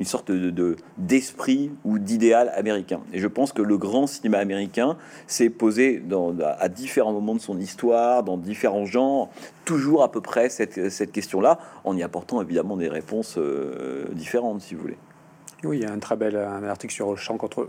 une 0.00 0.06
sorte 0.06 0.32
de, 0.32 0.76
d'esprit 0.96 1.70
ou 1.84 1.98
d'idéal 1.98 2.50
américain. 2.56 3.00
Et 3.12 3.18
je 3.18 3.28
pense 3.28 3.52
que 3.52 3.60
le 3.60 3.76
grand 3.76 4.06
cinéma 4.06 4.38
américain 4.38 4.96
s'est 5.26 5.50
posé 5.50 6.00
dans, 6.00 6.34
à 6.40 6.68
différents 6.68 7.12
moments 7.12 7.34
de 7.34 7.40
son 7.40 7.58
histoire, 7.60 8.24
dans 8.24 8.38
différents 8.38 8.86
genres, 8.86 9.28
toujours 9.66 10.02
à 10.02 10.10
peu 10.10 10.22
près 10.22 10.48
cette, 10.48 10.88
cette 10.88 11.12
question-là, 11.12 11.58
en 11.84 11.96
y 11.96 12.02
apportant 12.02 12.40
évidemment 12.40 12.78
des 12.78 12.88
réponses 12.88 13.36
euh, 13.36 14.06
différentes, 14.12 14.62
si 14.62 14.74
vous 14.74 14.80
voulez. 14.80 14.98
Oui, 15.62 15.78
il 15.78 15.82
y 15.82 15.86
a 15.86 15.92
un 15.92 15.98
très 15.98 16.16
bel 16.16 16.34
un 16.36 16.64
article 16.64 16.94
sur 16.94 17.18
champ, 17.18 17.36
contre, 17.36 17.68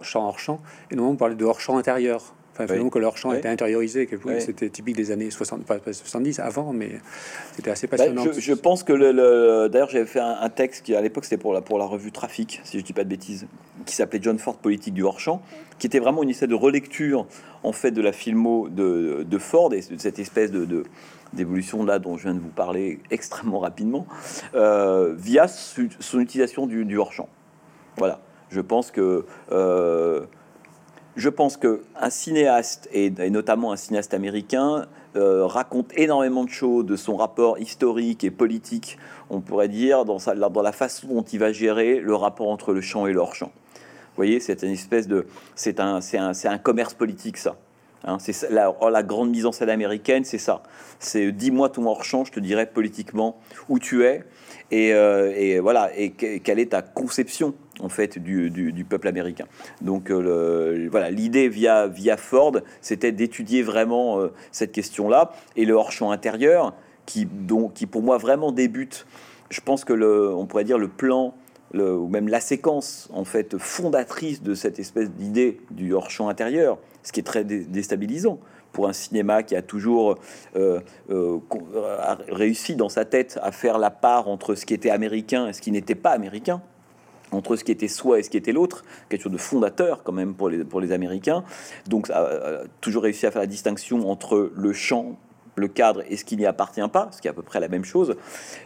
champ 0.00 0.26
hors 0.26 0.38
champ, 0.38 0.60
et 0.90 0.96
nous 0.96 1.04
on 1.04 1.16
parlait 1.16 1.34
de 1.34 1.44
hors 1.44 1.60
champ 1.60 1.76
intérieur. 1.76 2.34
Enfin, 2.58 2.88
que 2.90 2.98
leur 2.98 3.16
chant 3.16 3.32
était 3.32 3.48
intériorisé, 3.48 4.06
que 4.06 4.16
c'était 4.40 4.68
typique 4.68 4.96
des 4.96 5.10
années 5.10 5.30
60, 5.30 5.64
pas 5.64 5.78
70 5.90 6.38
avant, 6.38 6.72
mais 6.72 6.90
c'était 7.56 7.70
assez 7.70 7.86
bah, 7.86 7.96
passionnant. 7.96 8.24
je, 8.36 8.52
pense 8.52 8.82
que 8.82 8.92
le, 8.92 9.68
d'ailleurs 9.68 9.88
j'avais 9.88 10.06
fait 10.06 10.20
un, 10.20 10.48
texte 10.50 10.84
qui 10.84 10.94
à 10.94 11.00
l'époque 11.00 11.24
c'était 11.24 11.38
pour 11.38 11.54
la 11.54 11.62
pour 11.62 11.78
la 11.78 11.86
revue 11.86 12.12
Trafic, 12.12 12.60
si 12.64 12.78
je 12.78 12.84
dis 12.84 12.92
pas 12.92 13.04
de 13.04 13.08
bêtises, 13.08 13.46
qui 13.86 13.94
s'appelait 13.94 14.20
John 14.20 14.38
Ford 14.38 14.56
politique 14.56 14.92
du 14.92 15.02
hors 15.02 15.18
champ, 15.18 15.40
qui 15.78 15.86
était 15.86 15.98
vraiment 15.98 16.22
une 16.22 16.30
espèce 16.30 16.48
de 16.48 16.54
relecture 16.54 17.26
en 17.62 17.72
fait 17.72 17.90
de 17.90 18.02
la 18.02 18.12
filmo 18.12 18.68
de, 18.68 19.24
de 19.26 19.38
Ford 19.38 19.72
et 19.72 19.80
de 19.80 19.98
cette 19.98 20.18
espèce 20.18 20.50
de, 20.50 20.84
d'évolution 21.32 21.84
là 21.84 21.98
dont 21.98 22.16
je 22.16 22.24
viens 22.24 22.34
de 22.34 22.40
vous 22.40 22.48
parler 22.48 23.00
extrêmement 23.10 23.60
rapidement 23.60 24.06
euh, 24.54 25.14
via 25.16 25.48
son 25.48 26.20
utilisation 26.20 26.66
du, 26.66 26.84
du 26.84 26.98
hors 26.98 27.12
champ. 27.12 27.28
Voilà, 27.96 28.20
je 28.50 28.60
pense 28.60 28.90
que 28.90 29.24
euh, 29.50 30.26
je 31.16 31.28
pense 31.28 31.56
qu'un 31.56 32.10
cinéaste, 32.10 32.88
et, 32.92 33.10
notamment 33.30 33.72
un 33.72 33.76
cinéaste 33.76 34.14
américain, 34.14 34.86
euh, 35.16 35.46
raconte 35.46 35.92
énormément 35.96 36.44
de 36.44 36.50
choses 36.50 36.86
de 36.86 36.96
son 36.96 37.16
rapport 37.16 37.58
historique 37.58 38.24
et 38.24 38.30
politique, 38.30 38.98
on 39.28 39.40
pourrait 39.40 39.68
dire, 39.68 40.04
dans, 40.04 40.18
la 40.62 40.72
façon 40.72 41.08
dont 41.08 41.22
il 41.22 41.38
va 41.38 41.52
gérer 41.52 42.00
le 42.00 42.14
rapport 42.14 42.48
entre 42.48 42.72
le 42.72 42.80
champ 42.80 43.06
et 43.06 43.12
leur 43.12 43.34
champ. 43.34 43.52
Vous 43.76 44.16
voyez, 44.16 44.40
c'est 44.40 44.62
une 44.62 44.72
espèce 44.72 45.08
de. 45.08 45.26
C'est 45.54 45.80
un, 45.80 46.00
un, 46.18 46.32
un 46.44 46.58
commerce 46.58 46.94
politique, 46.94 47.38
ça. 47.38 47.56
Hein, 48.04 48.18
c'est 48.18 48.50
la, 48.50 48.74
oh, 48.80 48.88
la, 48.88 49.02
grande 49.02 49.30
mise 49.30 49.46
en 49.46 49.52
scène 49.52 49.70
américaine, 49.70 50.24
c'est 50.24 50.38
ça. 50.38 50.62
C'est 50.98 51.30
dis-moi 51.30 51.68
ton 51.68 51.86
hors-champ, 51.86 52.24
je 52.24 52.32
te 52.32 52.40
dirai 52.40 52.66
politiquement 52.66 53.38
où 53.68 53.78
tu 53.78 54.04
es 54.04 54.24
et, 54.72 54.92
euh, 54.92 55.32
et 55.36 55.60
voilà 55.60 55.90
et 55.96 56.10
quelle 56.10 56.58
est 56.58 56.72
ta 56.72 56.82
conception 56.82 57.54
en 57.82 57.88
fait 57.88 58.18
du, 58.18 58.86
peuple 58.88 59.08
américain. 59.08 59.46
Donc 59.80 60.10
euh, 60.10 60.76
le, 60.76 60.88
voilà, 60.88 61.10
l'idée 61.10 61.48
via 61.48 61.86
via 61.86 62.16
Ford, 62.16 62.56
c'était 62.80 63.12
d'étudier 63.12 63.62
vraiment 63.62 64.20
euh, 64.20 64.28
cette 64.50 64.72
question-là 64.72 65.32
et 65.56 65.64
le 65.64 65.74
hors-champ 65.74 66.10
intérieur 66.10 66.74
qui 67.04 67.26
donc 67.26 67.74
qui 67.74 67.86
pour 67.86 68.02
moi 68.02 68.16
vraiment 68.18 68.52
débute. 68.52 69.06
Je 69.50 69.60
pense 69.60 69.84
que 69.84 69.92
le, 69.92 70.34
on 70.34 70.46
pourrait 70.46 70.64
dire 70.64 70.78
le 70.78 70.88
plan 70.88 71.34
le, 71.72 71.94
ou 71.96 72.08
même 72.08 72.28
la 72.28 72.40
séquence 72.40 73.08
en 73.12 73.24
fait 73.24 73.58
fondatrice 73.58 74.42
de 74.42 74.54
cette 74.54 74.78
espèce 74.78 75.10
d'idée 75.10 75.60
du 75.70 75.92
hors-champ 75.92 76.28
intérieur, 76.28 76.78
ce 77.02 77.12
qui 77.12 77.20
est 77.20 77.24
très 77.24 77.44
déstabilisant 77.44 78.38
pour 78.72 78.88
un 78.88 78.94
cinéma 78.94 79.42
qui 79.42 79.54
a 79.54 79.60
toujours 79.60 80.16
euh, 80.56 80.80
réussi 82.28 82.74
dans 82.74 82.88
sa 82.88 83.04
tête 83.04 83.38
à 83.42 83.52
faire 83.52 83.78
la 83.78 83.90
part 83.90 84.28
entre 84.28 84.54
ce 84.54 84.64
qui 84.64 84.72
était 84.72 84.90
américain 84.90 85.48
et 85.48 85.52
ce 85.52 85.60
qui 85.60 85.70
n'était 85.70 85.94
pas 85.94 86.10
américain 86.10 86.62
entre 87.32 87.56
ce 87.56 87.64
qui 87.64 87.72
était 87.72 87.88
soi 87.88 88.18
et 88.18 88.22
ce 88.22 88.30
qui 88.30 88.36
était 88.36 88.52
l'autre, 88.52 88.84
quelque 89.08 89.22
chose 89.22 89.32
de 89.32 89.38
fondateur 89.38 90.02
quand 90.04 90.12
même 90.12 90.34
pour 90.34 90.48
les, 90.48 90.64
pour 90.64 90.80
les 90.80 90.92
Américains. 90.92 91.44
Donc, 91.88 92.06
ça 92.06 92.18
a 92.18 92.64
toujours 92.80 93.02
réussi 93.02 93.26
à 93.26 93.30
faire 93.30 93.42
la 93.42 93.46
distinction 93.46 94.10
entre 94.10 94.52
le 94.54 94.72
champ, 94.72 95.18
le 95.56 95.68
cadre 95.68 96.02
et 96.08 96.16
ce 96.16 96.24
qui 96.24 96.36
n'y 96.36 96.46
appartient 96.46 96.80
pas, 96.92 97.08
ce 97.12 97.20
qui 97.20 97.28
est 97.28 97.30
à 97.30 97.34
peu 97.34 97.42
près 97.42 97.60
la 97.60 97.68
même 97.68 97.84
chose. 97.84 98.16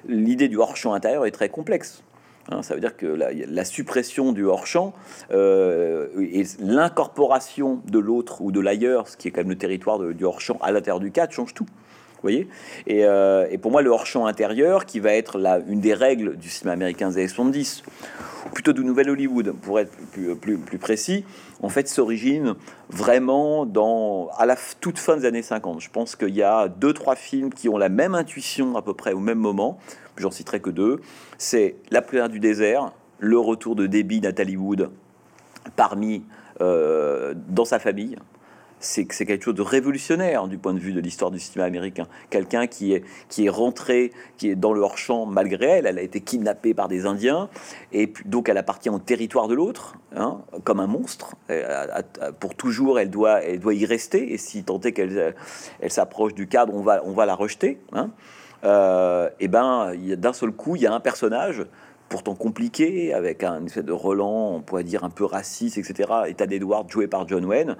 L'idée 0.06 0.48
du 0.48 0.58
hors-champ 0.58 0.92
intérieur 0.92 1.26
est 1.26 1.32
très 1.32 1.48
complexe. 1.48 2.02
Hein, 2.48 2.62
ça 2.62 2.74
veut 2.74 2.80
dire 2.80 2.96
que 2.96 3.06
la, 3.06 3.64
suppression 3.64 4.32
du 4.32 4.44
hors-champ 4.44 4.94
euh, 5.32 6.08
et 6.18 6.44
l'incorporation 6.60 7.80
de 7.90 7.98
l'autre 7.98 8.40
ou 8.40 8.52
de 8.52 8.60
l'ailleurs, 8.60 9.08
ce 9.08 9.16
qui 9.16 9.26
est 9.28 9.30
quand 9.32 9.40
même 9.40 9.50
le 9.50 9.58
territoire 9.58 9.98
du 9.98 10.24
hors-champ 10.24 10.58
à 10.60 10.70
l'intérieur 10.70 11.00
du 11.00 11.10
cadre, 11.10 11.32
change 11.32 11.54
tout. 11.54 11.66
Vous 12.16 12.22
voyez? 12.22 12.48
Euh, 12.90 13.46
et, 13.50 13.58
pour 13.58 13.70
moi, 13.70 13.82
le 13.82 13.90
hors-champ 13.90 14.26
intérieur, 14.26 14.86
qui 14.86 15.00
va 15.00 15.12
être 15.12 15.38
la, 15.38 15.58
une 15.68 15.80
des 15.80 15.94
règles 15.94 16.36
du 16.36 16.48
cinéma 16.48 16.72
américain 16.72 17.08
des 17.10 17.18
années 17.18 17.28
70, 17.28 17.82
ou 18.46 18.48
plutôt 18.50 18.72
du 18.72 18.84
Nouvel 18.84 19.10
Hollywood, 19.10 19.54
pour 19.62 19.78
être 19.78 19.92
plus, 20.12 20.56
plus, 20.56 20.78
précis, 20.78 21.24
en 21.62 21.68
fait, 21.68 21.88
s'origine 21.88 22.54
vraiment 22.88 23.66
dans, 23.66 24.28
à 24.38 24.46
la 24.46 24.56
toute 24.80 24.98
fin 24.98 25.16
des 25.16 25.24
années 25.24 25.42
50. 25.42 25.80
Je 25.80 25.90
pense 25.90 26.16
qu'il 26.16 26.34
y 26.34 26.42
a 26.42 26.68
deux, 26.68 26.92
trois 26.92 27.16
films 27.16 27.52
qui 27.52 27.68
ont 27.68 27.78
la 27.78 27.88
même 27.88 28.14
intuition 28.14 28.76
à 28.76 28.82
peu 28.82 28.94
près 28.94 29.12
au 29.12 29.20
même 29.20 29.38
moment 29.38 29.78
j'en 30.18 30.30
citerai 30.30 30.60
que 30.60 30.70
deux, 30.70 31.00
c'est 31.38 31.76
La 31.90 32.02
prière 32.02 32.28
du 32.28 32.40
désert, 32.40 32.92
le 33.18 33.38
retour 33.38 33.76
de 33.76 33.86
Debbie 33.86 34.20
Natalie 34.20 34.56
Wood 34.56 34.90
parmi 35.74 36.24
euh, 36.60 37.34
dans 37.48 37.64
sa 37.64 37.78
famille. 37.78 38.16
C'est 38.78 39.10
c'est 39.12 39.26
quelque 39.26 39.44
chose 39.44 39.54
de 39.54 39.62
révolutionnaire 39.62 40.48
du 40.48 40.58
point 40.58 40.74
de 40.74 40.78
vue 40.78 40.92
de 40.92 41.00
l'histoire 41.00 41.30
du 41.30 41.38
cinéma 41.38 41.66
américain. 41.66 42.06
Quelqu'un 42.30 42.66
qui 42.66 42.92
est, 42.92 43.04
qui 43.28 43.46
est 43.46 43.50
rentré, 43.50 44.12
qui 44.36 44.50
est 44.50 44.54
dans 44.54 44.72
le 44.72 44.80
hors-champ 44.80 45.26
malgré 45.26 45.66
elle. 45.66 45.86
Elle 45.86 45.98
a 45.98 46.02
été 46.02 46.20
kidnappée 46.20 46.74
par 46.74 46.88
des 46.88 47.06
Indiens 47.06 47.48
et 47.92 48.12
donc 48.24 48.48
elle 48.48 48.58
appartient 48.58 48.90
au 48.90 48.98
territoire 48.98 49.48
de 49.48 49.54
l'autre, 49.54 49.96
hein, 50.14 50.40
comme 50.64 50.80
un 50.80 50.86
monstre. 50.86 51.36
pour 52.38 52.54
toujours, 52.54 52.98
elle 52.98 53.10
doit, 53.10 53.42
elle 53.42 53.60
doit 53.60 53.74
y 53.74 53.86
rester. 53.86 54.32
Et 54.32 54.38
si 54.38 54.62
tant 54.62 54.80
est 54.80 54.92
qu'elle 54.92 55.34
elle 55.80 55.90
s'approche 55.90 56.34
du 56.34 56.46
cadre, 56.46 56.74
on 56.74 56.82
va, 56.82 57.02
on 57.04 57.12
va 57.12 57.26
la 57.26 57.34
rejeter. 57.34 57.80
Hein 57.92 58.10
euh, 58.64 59.28
et 59.40 59.48
ben 59.48 59.92
d'un 60.16 60.32
seul 60.32 60.50
coup, 60.50 60.76
il 60.76 60.82
y 60.82 60.86
a 60.86 60.92
un 60.92 61.00
personnage 61.00 61.64
pourtant 62.08 62.34
compliqué, 62.34 63.12
avec 63.12 63.42
un 63.42 63.64
effet 63.66 63.82
de 63.82 63.92
Roland, 63.92 64.54
on 64.54 64.60
pourrait 64.60 64.84
dire 64.84 65.04
un 65.04 65.10
peu 65.10 65.24
raciste, 65.24 65.78
etc., 65.78 66.10
État 66.28 66.46
d'Edward 66.46 66.90
joué 66.90 67.06
par 67.06 67.26
John 67.26 67.44
Wayne, 67.44 67.76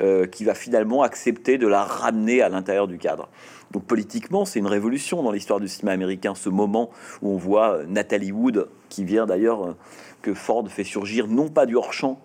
euh, 0.00 0.26
qui 0.26 0.44
va 0.44 0.54
finalement 0.54 1.02
accepter 1.02 1.58
de 1.58 1.66
la 1.66 1.84
ramener 1.84 2.42
à 2.42 2.48
l'intérieur 2.48 2.88
du 2.88 2.98
cadre. 2.98 3.28
Donc 3.70 3.84
politiquement, 3.84 4.44
c'est 4.44 4.58
une 4.58 4.66
révolution 4.66 5.22
dans 5.22 5.30
l'histoire 5.30 5.60
du 5.60 5.68
cinéma 5.68 5.92
américain, 5.92 6.34
ce 6.34 6.48
moment 6.48 6.90
où 7.22 7.30
on 7.30 7.36
voit 7.36 7.80
Nathalie 7.88 8.32
Wood, 8.32 8.68
qui 8.88 9.04
vient 9.04 9.26
d'ailleurs 9.26 9.64
euh, 9.64 9.76
que 10.22 10.34
Ford 10.34 10.66
fait 10.68 10.84
surgir 10.84 11.26
non 11.28 11.48
pas 11.48 11.66
du 11.66 11.76
hors-champ 11.76 12.20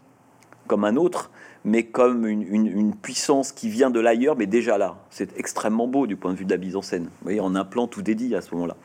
comme 0.67 0.83
un 0.83 0.95
autre, 0.95 1.31
mais 1.63 1.83
comme 1.83 2.27
une, 2.27 2.95
puissance 2.95 3.51
qui 3.51 3.69
vient 3.69 3.89
de 3.89 3.99
l'ailleurs, 3.99 4.35
mais 4.35 4.45
déjà 4.45 4.77
là. 4.77 4.97
C'est 5.09 5.37
extrêmement 5.37 5.87
beau 5.87 6.07
du 6.07 6.15
point 6.15 6.33
de 6.33 6.37
vue 6.37 6.45
de 6.45 6.51
la 6.51 6.57
mise 6.57 6.75
en 6.75 6.81
scène. 6.81 7.05
Vous 7.05 7.23
voyez, 7.23 7.39
en 7.39 7.55
un 7.55 7.65
plan 7.65 7.87
tout 7.87 8.01
dédié 8.01 8.35
à 8.35 8.41
ce 8.41 8.53
moment-là. 8.53 8.75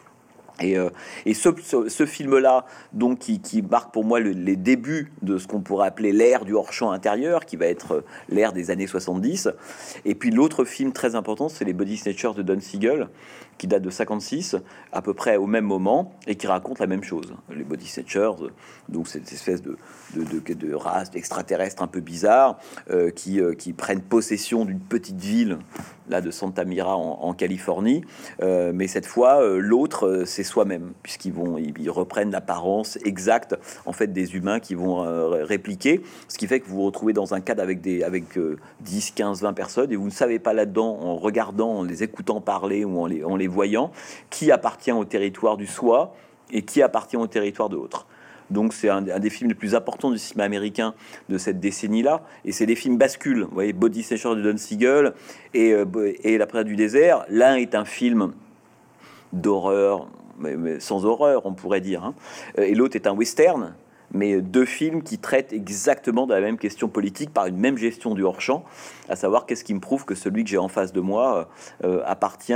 Et, 0.61 0.79
euh, 0.79 0.91
ce, 1.27 2.07
film-là, 2.07 2.67
donc, 2.93 3.19
qui, 3.19 3.63
marque 3.63 3.93
pour 3.93 4.05
moi 4.05 4.21
les 4.21 4.57
débuts 4.57 5.13
de 5.23 5.39
ce 5.39 5.47
qu'on 5.47 5.61
pourrait 5.61 5.87
appeler 5.87 6.13
l'ère 6.13 6.45
du 6.45 6.55
hors-champ 6.55 6.91
intérieur, 6.91 7.47
qui 7.47 7.57
va 7.57 7.67
être 7.67 7.93
euh, 7.93 8.05
l'ère 8.29 8.53
des 8.53 8.71
années 8.71 8.87
70. 8.87 9.49
Et 10.05 10.15
puis 10.15 10.31
l'autre 10.31 10.65
film 10.65 10.93
très 10.93 11.15
important, 11.15 11.49
c'est 11.49 11.65
les 11.65 11.73
Body 11.73 11.97
Snatchers 11.97 12.35
de 12.37 12.43
Don 12.43 12.61
Siegel, 12.61 13.09
qui 13.59 13.67
date 13.67 13.83
de 13.83 13.91
56, 13.91 14.57
à 14.93 15.03
peu 15.03 15.13
près 15.13 15.37
au 15.37 15.47
même 15.47 15.67
moment, 15.67 16.15
et 16.27 16.37
qui 16.37 16.47
raconte 16.47 16.79
la 16.79 16.87
même 16.87 17.03
chose. 17.03 17.35
Les 17.55 17.65
Body 17.65 17.87
Snatchers, 17.87 18.33
donc 18.89 19.07
cette 19.07 19.31
espèce 19.33 19.61
de, 19.61 19.77
de, 20.15 20.25
de, 20.25 20.55
de 20.55 20.75
race 20.75 21.11
d'extraterrestres 21.11 21.83
un 21.83 21.87
peu 21.87 22.01
bizarre, 22.01 22.59
euh, 22.91 23.11
qui, 23.11 23.73
prennent 23.75 24.01
possession 24.01 24.65
d'une 24.65 24.81
petite 24.81 25.21
ville 25.21 25.59
là 26.11 26.21
de 26.21 26.31
Santa 26.31 26.65
Mira 26.65 26.97
en, 26.97 27.33
Californie. 27.35 28.05
Euh, 28.43 28.73
mais 28.75 28.89
cette 28.89 29.07
fois, 29.07 29.43
euh, 29.43 29.59
l'autre, 29.59 30.07
euh, 30.07 30.25
c'est 30.27 30.43
soi-même, 30.51 30.93
puisqu'ils 31.03 31.33
vont, 31.33 31.57
ils, 31.59 31.91
reprennent 31.91 32.31
l'apparence 32.31 32.99
exacte 33.05 33.57
en 33.87 33.93
fait 33.93 34.13
des 34.13 34.35
humains 34.37 34.61
qui 34.61 34.75
vont 34.75 35.01
répliquer. 35.45 36.03
Ce 36.29 36.39
qui 36.39 36.47
fait 36.47 36.61
que 36.61 36.69
vous 36.69 36.77
vous 36.77 36.87
retrouvez 36.87 37.13
dans 37.13 37.35
un 37.35 37.41
cadre 37.41 37.63
avec 37.63 37.81
des 37.81 38.03
avec 38.03 38.25
10, 38.81 39.13
15, 39.13 39.43
20 39.43 39.53
personnes 39.53 39.93
et 39.93 39.97
vous 39.97 40.07
ne 40.07 40.11
savez 40.11 40.39
pas 40.39 40.53
là-dedans, 40.53 40.99
en 41.01 41.17
regardant, 41.17 41.79
en 41.79 41.83
les 41.83 42.03
écoutant 42.03 42.41
parler 42.41 42.85
ou 42.85 43.01
en 43.01 43.07
les, 43.07 43.25
en 43.25 43.37
les 43.37 43.49
voyant, 43.49 43.91
qui 44.31 44.51
appartient 44.51 44.93
au 44.93 45.05
territoire 45.05 45.57
du 45.57 45.67
soi 45.67 46.15
et 46.53 46.63
qui 46.63 46.83
appartient 46.83 47.17
au 47.17 47.27
territoire 47.27 47.69
de 47.69 47.77
l'autre. 47.77 48.07
Donc 48.51 48.73
c'est 48.73 48.89
un, 48.89 49.03
des 49.03 49.31
films 49.31 49.51
les 49.51 49.55
plus 49.55 49.75
importants 49.75 50.11
du 50.11 50.19
cinéma 50.19 50.45
américain 50.45 50.95
de 51.29 51.39
cette 51.39 51.61
décennie-là. 51.61 52.23
Et 52.45 52.53
c'est 52.53 52.67
des 52.67 52.75
films 52.75 52.99
bascules. 52.99 53.45
Vous 53.45 53.55
voyez, 53.55 53.73
Body 53.73 54.03
Snatcher 54.03 54.35
de 54.35 54.43
Don 54.43 54.57
Siegel 54.57 55.15
et, 55.55 55.73
euh, 55.73 55.85
et 56.25 56.37
La 56.37 56.47
prière 56.47 56.65
du 56.65 56.77
désert. 56.77 57.25
L'un 57.29 57.55
est 57.55 57.75
un 57.75 57.85
film 57.85 58.33
d'horreur, 59.33 60.09
sans 60.79 61.05
horreur, 61.05 61.47
on 61.47 61.53
pourrait 61.53 61.81
dire. 61.81 62.05
Hein. 62.05 62.15
Et 62.57 62.75
l'autre 62.75 62.97
est 62.97 63.07
un 63.07 63.13
western 63.13 63.75
mais 64.13 64.41
deux 64.41 64.65
films 64.65 65.03
qui 65.03 65.19
traitent 65.19 65.53
exactement 65.53 66.27
de 66.27 66.35
la 66.35 66.41
même 66.41 66.59
question 66.59 66.89
politique 66.89 67.33
par 67.33 67.47
une 67.47 67.57
même 67.57 67.79
gestion 67.79 68.15
du 68.15 68.23
hors-champ, 68.23 68.65
à 69.09 69.17
savoir 69.17 69.47
qu'est-ce 69.47 69.65
qui 69.65 69.75
me 69.75 69.81
prouve 69.81 70.05
que 70.05 70.15
celui 70.15 70.45
que 70.45 70.51
j'ai 70.51 70.59
en 70.59 70.69
face 70.69 70.93
de 70.93 71.01
moi 71.01 71.49
euh, 71.85 72.03
appartient, 72.05 72.53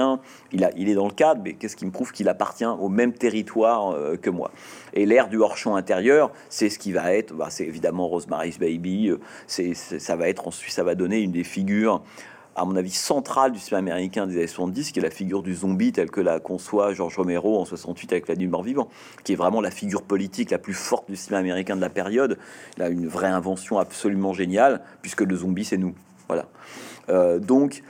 il, 0.53 0.65
a, 0.65 0.71
il 0.77 0.89
est 0.89 0.95
dans 0.95 1.07
le 1.07 1.13
cadre, 1.13 1.43
mais 1.45 1.55
qu'est-ce 1.55 1.77
qui 1.77 1.87
me 1.87 1.91
prouve 1.91 2.13
qu'il 2.13 2.29
appartient 2.29 2.65
au 2.65 2.89
même 2.89 3.13
territoire 3.13 3.91
euh, 3.91 4.17
que 4.17 4.31
moi. 4.31 4.51
Et 4.93 5.07
l'ère 5.07 5.29
du 5.29 5.39
hors-champ 5.39 5.77
intérieur, 5.77 6.31
c'est 6.49 6.71
ce 6.71 6.79
qui 6.79 6.93
va 6.93 7.15
être, 7.15 7.35
bah, 7.35 7.49
c'est 7.51 7.65
évidemment 7.65 8.09
Rosemary's 8.09 8.59
Baby, 8.59 9.11
euh, 9.11 9.21
c'est, 9.47 9.75
ça 9.75 10.17
va 10.17 10.29
être 10.29 10.49
ensuite, 10.49 10.73
ça 10.73 10.85
va 10.85 10.95
donner 10.95 11.21
une 11.21 11.33
des 11.33 11.45
figures 11.45 12.03
à 12.57 12.65
mon 12.65 12.77
avis, 12.77 12.91
centrale 12.91 13.53
du 13.53 13.59
cinéma 13.59 13.79
américain 13.79 14.27
des 14.27 14.37
années 14.37 14.47
70, 14.47 14.93
qui 14.93 14.99
est 15.01 15.03
la 15.03 15.11
figure 15.11 15.43
du 15.43 15.55
zombie 15.55 15.93
tel 15.93 16.11
que 16.11 16.21
la 16.21 16.39
conçoit 16.39 16.93
George 16.95 17.17
Romero 17.17 17.61
en 17.61 17.65
68 17.65 18.13
avec 18.13 18.29
La 18.29 18.37
Nuit 18.37 18.47
mort-vivant, 18.47 18.89
qui 19.25 19.33
est 19.33 19.37
vraiment 19.37 19.61
la 19.61 19.71
figure 19.71 20.03
politique 20.03 20.51
la 20.51 20.59
plus 20.59 20.75
forte 20.75 21.11
du 21.11 21.17
cinéma 21.17 21.41
américain 21.41 21.75
de 21.75 21.81
la 21.81 21.91
période. 21.91 22.39
Là, 22.79 22.89
une 22.89 23.09
vraie 23.09 23.29
invention 23.29 23.79
absolument 23.79 24.33
géniale, 24.33 24.83
puisque 25.03 25.23
le 25.23 25.35
zombie, 25.37 25.65
c'est 25.65 25.79
nous. 25.79 25.95
Voilà. 26.29 26.47
Euh, 27.09 27.39
donc, 27.39 27.83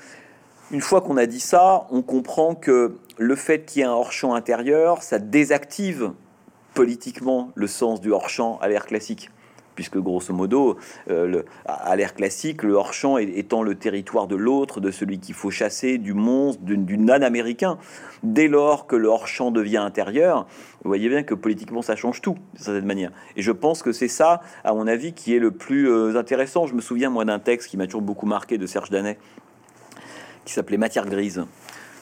une 0.70 0.80
fois 0.80 1.02
qu'on 1.02 1.18
a 1.18 1.26
dit 1.26 1.40
ça, 1.40 1.86
on 1.90 2.02
comprend 2.02 2.54
que 2.54 2.96
le 3.18 3.36
fait 3.36 3.64
qu'il 3.64 3.80
y 3.80 3.82
ait 3.82 3.88
un 3.88 3.92
hors-champ 3.92 4.34
intérieur, 4.34 5.02
ça 5.02 5.18
désactive 5.18 6.12
politiquement 6.72 7.52
le 7.54 7.66
sens 7.66 8.00
du 8.00 8.12
hors-champ 8.12 8.58
à 8.60 8.68
l'ère 8.68 8.86
classique 8.86 9.30
puisque 9.74 9.98
grosso 9.98 10.32
modo, 10.32 10.76
euh, 11.10 11.42
à 11.66 11.96
l'ère 11.96 12.14
classique, 12.14 12.62
le 12.62 12.74
hors-champ 12.74 13.18
étant 13.18 13.62
le 13.62 13.74
territoire 13.74 14.26
de 14.26 14.36
l'autre, 14.36 14.80
de 14.80 14.90
celui 14.90 15.18
qu'il 15.18 15.34
faut 15.34 15.50
chasser, 15.50 15.98
du 15.98 16.14
monstre, 16.14 16.62
du, 16.62 16.98
non-américain. 16.98 17.78
Dès 18.22 18.48
lors 18.48 18.86
que 18.86 18.96
le 18.96 19.08
hors-champ 19.08 19.50
devient 19.50 19.78
intérieur, 19.78 20.46
vous 20.82 20.88
voyez 20.88 21.08
bien 21.08 21.22
que 21.22 21.34
politiquement 21.34 21.82
ça 21.82 21.96
change 21.96 22.20
tout, 22.20 22.36
de 22.54 22.62
cette 22.62 22.84
manière. 22.84 23.10
Et 23.36 23.42
je 23.42 23.52
pense 23.52 23.82
que 23.82 23.92
c'est 23.92 24.08
ça, 24.08 24.40
à 24.64 24.72
mon 24.72 24.86
avis, 24.86 25.12
qui 25.12 25.34
est 25.34 25.40
le 25.40 25.50
plus 25.50 25.90
euh, 25.90 26.16
intéressant. 26.16 26.66
Je 26.66 26.74
me 26.74 26.80
souviens, 26.80 27.10
moi, 27.10 27.24
d'un 27.24 27.38
texte 27.38 27.68
qui 27.68 27.76
m'a 27.76 27.86
toujours 27.86 28.02
beaucoup 28.02 28.26
marqué 28.26 28.58
de 28.58 28.66
Serge 28.66 28.90
Danet, 28.90 29.18
qui 30.44 30.52
s'appelait 30.52 30.78
Matière 30.78 31.06
grise, 31.06 31.44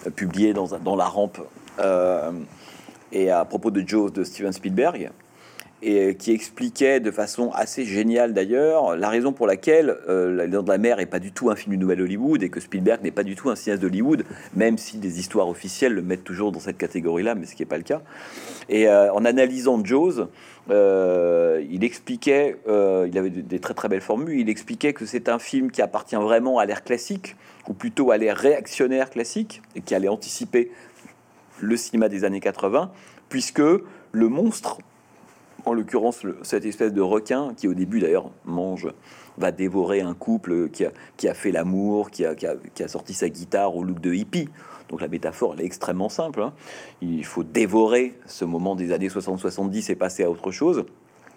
euh, 0.07 0.11
publié 0.11 0.53
dans, 0.53 0.67
dans 0.79 0.97
La 0.97 1.07
Rampe, 1.07 1.41
et 3.13 3.31
à 3.31 3.45
propos 3.45 3.71
de 3.71 3.83
Joe 3.87 4.13
de 4.13 4.25
Steven 4.25 4.53
Spielberg. 4.53 5.11
Et 5.83 6.15
qui 6.15 6.33
expliquait 6.33 7.01
de 7.01 7.11
façon 7.11 7.51
assez 7.53 7.85
géniale 7.85 8.33
d'ailleurs 8.33 8.97
la 8.97 9.09
raison 9.09 9.33
pour 9.33 9.47
laquelle 9.47 9.97
euh, 10.09 10.35
La 10.35 10.47
Dents 10.47 10.63
de 10.63 10.69
la 10.69 10.79
Mer 10.79 11.01
est 11.01 11.07
pas 11.07 11.19
du 11.19 11.33
tout 11.33 11.51
un 11.51 11.57
film 11.57 11.73
du 11.73 11.79
Nouvel 11.79 12.01
Hollywood 12.01 12.43
et 12.43 12.51
que 12.51 12.61
Spielberg 12.61 13.03
n'est 13.03 13.11
pas 13.11 13.25
du 13.25 13.35
tout 13.35 13.51
un 13.51 13.57
cinéaste 13.57 13.83
d'Hollywood, 13.83 14.25
même 14.55 14.79
si 14.79 14.99
des 14.99 15.19
histoires 15.19 15.49
officielles 15.49 15.93
le 15.93 16.03
mettent 16.03 16.25
toujours 16.25 16.53
dans 16.53 16.61
cette 16.61 16.79
catégorie-là, 16.79 17.35
mais 17.35 17.47
ce 17.47 17.57
qui 17.57 17.63
n'est 17.63 17.67
pas 17.67 17.79
le 17.79 17.83
cas. 17.83 18.01
Et 18.69 18.89
euh, 18.89 19.13
en 19.13 19.25
analysant 19.25 19.85
Jaws, 19.85 20.29
euh, 20.71 21.65
il 21.69 21.83
expliquait, 21.83 22.57
il 22.67 23.19
avait 23.19 23.31
des 23.31 23.59
très 23.59 23.75
très 23.75 23.89
belles 23.89 24.01
formules, 24.01 24.39
il 24.39 24.49
expliquait 24.49 24.93
que 24.93 25.05
c'est 25.05 25.29
un 25.29 25.41
film 25.41 25.73
qui 25.73 25.83
appartient 25.83 26.17
vraiment 26.17 26.59
à 26.59 26.67
l'ère 26.67 26.85
classique, 26.85 27.37
ou 27.69 27.73
plutôt 27.73 28.13
à 28.13 28.19
l'ère 28.19 28.37
réactionnaire 28.37 29.11
classique, 29.11 29.63
et 29.75 29.81
qui 29.81 29.95
allait 29.95 30.09
anticiper 30.09 30.71
le 31.61 31.77
cinéma 31.77 32.09
des 32.09 32.25
années 32.25 32.41
80, 32.41 32.93
puisque 33.29 33.63
le 34.13 34.29
monstre 34.29 34.79
en 35.65 35.73
l'occurrence 35.73 36.27
cette 36.43 36.65
espèce 36.65 36.93
de 36.93 37.01
requin 37.01 37.55
qui 37.57 37.69
au 37.69 37.75
début 37.75 38.01
d'ailleurs 38.01 38.31
mange, 38.45 38.89
va 39.39 39.53
dévorer 39.53 40.01
un 40.01 40.15
couple 40.15 40.69
qui 40.69 40.85
a, 40.85 40.93
qui 41.17 41.29
a 41.29 41.35
fait 41.35 41.53
l'amour, 41.53 42.11
qui 42.11 42.25
a, 42.25 42.35
qui, 42.35 42.47
a, 42.47 42.89
sorti 42.89 43.15
sa 43.15 43.29
guitare 43.29 43.75
au 43.77 43.83
look 43.83 44.01
de 44.01 44.13
hippie. 44.13 44.49
Donc 44.89 45.01
la 45.01 45.09
métaphore 45.09 45.55
elle 45.55 45.63
est 45.63 45.67
extrêmement 45.67 46.09
simple. 46.09 46.43
Hein. 46.43 46.53
Il 47.01 47.25
faut 47.25 47.45
dévorer 47.45 48.15
ce 48.27 48.45
moment 48.45 48.75
des 48.75 48.93
années 48.93 49.09
60-70 49.09 49.91
et 49.91 49.95
passer 49.95 50.25
à 50.25 50.31
autre 50.31 50.51
chose. 50.51 50.85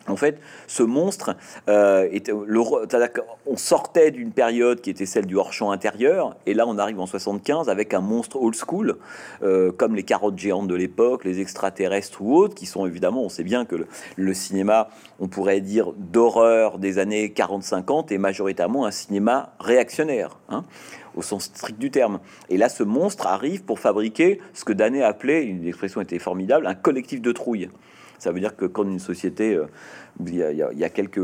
En 0.07 0.15
fait, 0.15 0.39
ce 0.67 0.83
monstre, 0.83 1.35
euh, 1.67 2.07
on 3.47 3.57
sortait 3.57 4.11
d'une 4.11 4.31
période 4.31 4.81
qui 4.81 4.91
était 4.91 5.07
celle 5.07 5.25
du 5.25 5.35
hors-champ 5.35 5.71
intérieur, 5.71 6.35
et 6.45 6.53
là 6.53 6.65
on 6.67 6.77
arrive 6.77 6.99
en 6.99 7.07
75 7.07 7.69
avec 7.69 7.93
un 7.93 8.01
monstre 8.01 8.37
old 8.39 8.55
school, 8.55 8.97
euh, 9.41 9.71
comme 9.71 9.95
les 9.95 10.03
carottes 10.03 10.37
géantes 10.37 10.67
de 10.67 10.75
l'époque, 10.75 11.25
les 11.25 11.39
extraterrestres 11.39 12.21
ou 12.21 12.35
autres, 12.35 12.53
qui 12.53 12.67
sont 12.67 12.85
évidemment, 12.85 13.23
on 13.23 13.29
sait 13.29 13.43
bien 13.43 13.65
que 13.65 13.75
le, 14.15 14.33
cinéma, 14.33 14.89
on 15.19 15.27
pourrait 15.27 15.61
dire 15.61 15.91
d'horreur 15.97 16.77
des 16.77 16.99
années 16.99 17.33
40-50, 17.35 18.13
est 18.13 18.19
majoritairement 18.19 18.85
un 18.85 18.91
cinéma 18.91 19.53
réactionnaire. 19.59 20.37
Hein, 20.49 20.63
au 21.15 21.21
sens 21.21 21.45
strict 21.45 21.79
du 21.79 21.91
terme. 21.91 22.19
Et 22.49 22.57
là, 22.57 22.67
ce 22.67 22.83
monstre 22.83 23.25
arrive 23.25 23.63
pour 23.63 23.79
fabriquer 23.79 24.41
ce 24.53 24.65
que 24.65 24.73
Danet 24.73 25.01
appelait, 25.01 25.45
une 25.45 25.65
expression 25.65 26.01
était 26.01 26.19
formidable, 26.19 26.67
un 26.67 26.75
collectif 26.75 27.21
de 27.21 27.31
trouille. 27.31 27.69
Ça 28.19 28.31
veut 28.31 28.39
dire 28.39 28.55
que 28.55 28.65
quand 28.65 28.83
une 28.83 28.99
société, 28.99 29.55
euh, 29.55 29.65
il 30.25 30.35
y, 30.35 30.83
a, 30.83 30.89
quelques 30.89 31.21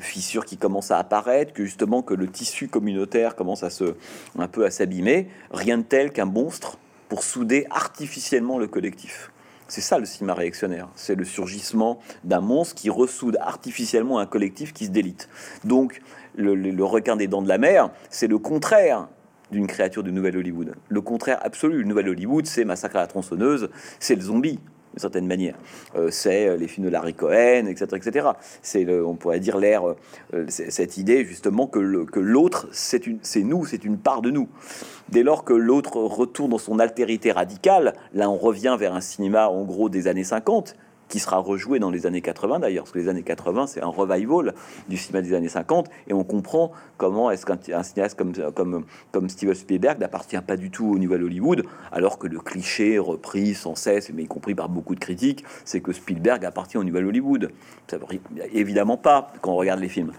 fissures 0.00 0.44
qui 0.44 0.56
commencent 0.56 0.90
à 0.90 0.98
apparaître, 0.98 1.52
que 1.52 1.64
justement 1.64 2.02
que 2.02 2.14
le 2.14 2.28
tissu 2.28 2.68
communautaire 2.68 3.36
commence 3.36 3.62
à 3.62 3.70
se 3.70 3.94
un 4.38 4.48
peu 4.48 4.64
à 4.64 4.70
s'abîmer, 4.70 5.28
rien 5.50 5.78
de 5.78 5.82
tel 5.82 6.12
qu'un 6.12 6.24
monstre 6.24 6.78
pour 7.08 7.22
souder 7.22 7.66
artificiellement 7.70 8.58
le 8.58 8.66
collectif. 8.66 9.32
C'est 9.66 9.80
ça 9.80 9.98
le 9.98 10.06
cinéma 10.06 10.34
réactionnaire. 10.34 10.88
C'est 10.94 11.14
le 11.14 11.24
surgissement 11.24 11.98
d'un 12.24 12.40
monstre 12.40 12.74
qui 12.74 12.88
ressoude 12.88 13.36
artificiellement 13.40 14.18
un 14.18 14.26
collectif 14.26 14.72
qui 14.72 14.86
se 14.86 14.90
délite. 14.90 15.28
Donc, 15.64 16.00
le, 16.36 16.54
le 16.54 16.84
requin 16.84 17.16
des 17.16 17.26
dents 17.26 17.42
de 17.42 17.48
la 17.48 17.58
mer, 17.58 17.90
c'est 18.08 18.28
le 18.28 18.38
contraire 18.38 19.08
d'une 19.50 19.66
créature 19.66 20.02
du 20.02 20.12
Nouvel 20.12 20.36
Hollywood. 20.36 20.74
Le 20.88 21.00
contraire 21.00 21.38
absolu. 21.42 21.78
Le 21.78 21.84
Nouvel 21.84 22.08
Hollywood, 22.08 22.46
c'est 22.46 22.64
Massacre 22.64 22.96
à 22.96 23.00
la 23.00 23.06
tronçonneuse, 23.06 23.70
c'est 23.98 24.14
le 24.14 24.22
zombie 24.22 24.58
d'une 24.98 25.02
certaine 25.02 25.26
manière. 25.26 25.54
Euh, 25.94 26.10
c'est 26.10 26.48
euh, 26.48 26.56
les 26.56 26.66
films 26.66 26.86
de 26.86 26.90
Larry 26.90 27.14
Cohen, 27.14 27.66
etc. 27.66 27.86
etc. 27.94 28.28
C'est, 28.62 28.86
on 29.00 29.14
pourrait 29.14 29.38
dire, 29.38 29.56
l'air, 29.56 29.84
euh, 30.34 30.44
cette 30.48 30.96
idée 30.96 31.24
justement 31.24 31.68
que, 31.68 31.78
l'autre, 31.78 32.68
c'est, 32.72 33.04
c'est 33.22 33.44
nous, 33.44 33.64
c'est 33.64 33.84
une 33.84 33.96
part 33.96 34.22
de 34.22 34.30
nous. 34.30 34.48
Dès 35.08 35.22
lors 35.22 35.44
que 35.44 35.52
l'autre 35.52 35.98
retourne 35.98 36.50
dans 36.50 36.58
son 36.58 36.80
altérité 36.80 37.30
radicale, 37.30 37.94
là 38.12 38.28
on 38.28 38.36
revient 38.36 38.76
vers 38.78 38.94
un 38.94 39.00
cinéma 39.00 39.48
en 39.48 39.64
gros 39.64 39.88
des 39.88 40.08
années 40.08 40.24
50, 40.24 40.74
qui 41.08 41.18
sera 41.18 41.38
rejoué 41.38 41.78
dans 41.78 41.90
les 41.90 42.06
années 42.06 42.20
80 42.20 42.60
d'ailleurs, 42.60 42.84
parce 42.84 42.92
que 42.92 42.98
les 42.98 43.08
années 43.08 43.22
80, 43.22 43.66
c'est 43.66 43.82
un 43.82 43.88
revival 43.88 44.54
du 44.88 44.96
cinéma 44.96 45.22
des 45.22 45.34
années 45.34 45.48
50, 45.48 45.88
et 46.08 46.12
on 46.12 46.24
comprend 46.24 46.72
comment 46.96 47.30
est-ce 47.30 47.46
qu'un 47.46 47.82
cinéaste 47.82 48.18
comme, 48.18 48.32
comme, 48.54 48.84
comme 49.12 49.28
Steven 49.28 49.54
Spielberg 49.54 49.98
n'appartient 49.98 50.40
pas 50.40 50.56
du 50.56 50.70
tout 50.70 50.86
au 50.86 50.98
Nouvel 50.98 51.22
Hollywood, 51.22 51.64
alors 51.92 52.18
que 52.18 52.26
le 52.26 52.40
cliché 52.40 52.98
repris 52.98 53.54
sans 53.54 53.74
cesse, 53.74 54.10
mais 54.12 54.24
y 54.24 54.26
compris 54.26 54.54
par 54.54 54.68
beaucoup 54.68 54.94
de 54.94 55.00
critiques, 55.00 55.44
c'est 55.64 55.80
que 55.80 55.92
Spielberg 55.92 56.44
appartient 56.44 56.78
au 56.78 56.84
Nouvel 56.84 57.06
Hollywood. 57.06 57.50
Ça 57.90 57.98
évidemment 58.52 58.96
pas 58.96 59.32
quand 59.40 59.52
on 59.52 59.56
regarde 59.56 59.80
les 59.80 59.88
films. 59.88 60.12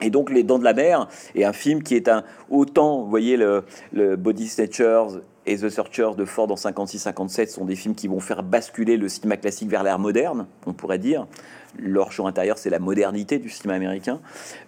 Et 0.00 0.10
donc 0.10 0.30
Les 0.30 0.42
Dents 0.42 0.58
de 0.58 0.64
la 0.64 0.74
Mer 0.74 1.08
est 1.34 1.44
un 1.44 1.52
film 1.52 1.82
qui 1.82 1.94
est 1.94 2.08
un 2.08 2.24
autant, 2.50 3.02
vous 3.02 3.10
voyez, 3.10 3.36
le, 3.36 3.64
le 3.92 4.16
Body 4.16 4.48
Snatchers 4.48 5.20
et 5.46 5.56
The 5.56 5.68
Searchers 5.68 6.14
de 6.16 6.24
Ford 6.24 6.50
en 6.50 6.54
56-57 6.54 7.48
sont 7.48 7.64
des 7.64 7.76
films 7.76 7.94
qui 7.94 8.08
vont 8.08 8.20
faire 8.20 8.42
basculer 8.42 8.96
le 8.96 9.08
cinéma 9.08 9.36
classique 9.36 9.68
vers 9.68 9.82
l'ère 9.82 9.98
moderne, 9.98 10.46
on 10.66 10.72
pourrait 10.72 10.98
dire. 10.98 11.26
Leur 11.78 12.12
champ 12.12 12.26
intérieur, 12.26 12.56
c'est 12.56 12.70
la 12.70 12.78
modernité 12.78 13.38
du 13.38 13.50
cinéma 13.50 13.74
américain. 13.74 14.20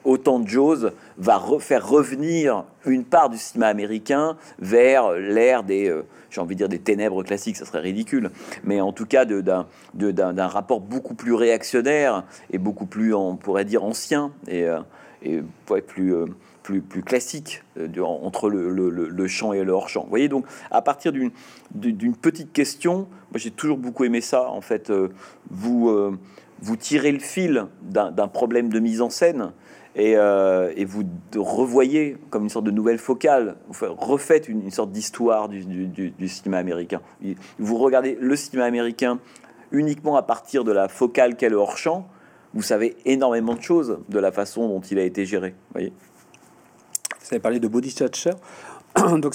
Autant 0.04 0.44
Jaws 0.44 0.90
va 1.18 1.40
faire 1.60 1.88
revenir 1.88 2.64
une 2.84 3.04
part 3.04 3.30
du 3.30 3.38
cinéma 3.38 3.68
américain 3.68 4.36
vers 4.58 5.12
l'ère 5.12 5.62
des, 5.62 5.88
euh, 5.88 6.04
j'ai 6.30 6.40
envie 6.40 6.56
de 6.56 6.58
dire 6.58 6.68
des 6.68 6.80
ténèbres 6.80 7.22
classiques, 7.22 7.56
ça 7.56 7.64
serait 7.64 7.80
ridicule, 7.80 8.30
mais 8.64 8.80
en 8.80 8.92
tout 8.92 9.06
cas 9.06 9.24
d'un 9.24 10.46
rapport 10.48 10.80
beaucoup 10.80 11.14
plus 11.14 11.34
réactionnaire 11.34 12.24
et 12.50 12.58
beaucoup 12.58 12.86
plus, 12.86 13.14
on 13.14 13.36
pourrait 13.36 13.64
dire, 13.64 13.84
ancien 13.84 14.32
et, 14.48 14.64
euh, 14.64 14.80
et 15.22 15.42
plus... 15.86 16.14
Euh, 16.14 16.26
plus, 16.66 17.02
classique 17.02 17.62
euh, 17.78 17.88
entre 18.02 18.50
le, 18.50 18.70
le, 18.70 19.28
champ 19.28 19.52
et 19.52 19.62
le 19.62 19.72
hors-champ. 19.72 20.02
Vous 20.02 20.10
voyez, 20.10 20.28
donc, 20.28 20.46
à 20.70 20.82
partir 20.82 21.12
d'une 21.12 22.16
petite 22.16 22.52
question, 22.52 23.08
moi 23.30 23.36
j'ai 23.36 23.50
toujours 23.50 23.78
beaucoup 23.78 24.04
aimé 24.04 24.20
ça, 24.20 24.50
en 24.50 24.60
fait, 24.60 24.90
euh, 24.90 25.08
vous, 25.50 25.88
euh, 25.88 26.18
vous 26.60 26.76
tirez 26.76 27.12
le 27.12 27.18
fil 27.18 27.66
d'un 27.82 28.28
problème 28.28 28.68
de 28.68 28.80
mise 28.80 29.00
en 29.00 29.10
scène 29.10 29.52
et, 29.94 30.16
vous 30.84 31.04
revoyez 31.36 32.16
comme 32.30 32.44
une 32.44 32.50
sorte 32.50 32.66
de 32.66 32.70
nouvelle 32.70 32.98
focale, 32.98 33.56
vous 33.68 33.94
refaites 33.94 34.48
une, 34.48 34.70
sorte 34.70 34.90
d'histoire 34.90 35.48
du, 35.48 35.62
cinéma 36.28 36.58
américain. 36.58 37.00
Vous 37.58 37.78
regardez 37.78 38.16
le 38.20 38.36
cinéma 38.36 38.66
américain 38.66 39.20
uniquement 39.70 40.16
à 40.16 40.22
partir 40.22 40.64
de 40.64 40.72
la 40.72 40.88
focale 40.88 41.36
qu'est 41.36 41.48
le 41.48 41.56
hors-champ, 41.56 42.08
vous 42.54 42.62
savez 42.62 42.96
énormément 43.04 43.54
de 43.54 43.60
choses 43.60 43.98
de 44.08 44.18
la 44.18 44.32
façon 44.32 44.68
dont 44.68 44.80
il 44.80 44.98
a 44.98 45.02
été 45.02 45.26
géré. 45.26 45.54
Vous 47.28 47.34
avez 47.34 47.40
parlé 47.40 47.58
de 47.58 47.68
body. 47.68 47.94
Donc 49.18 49.34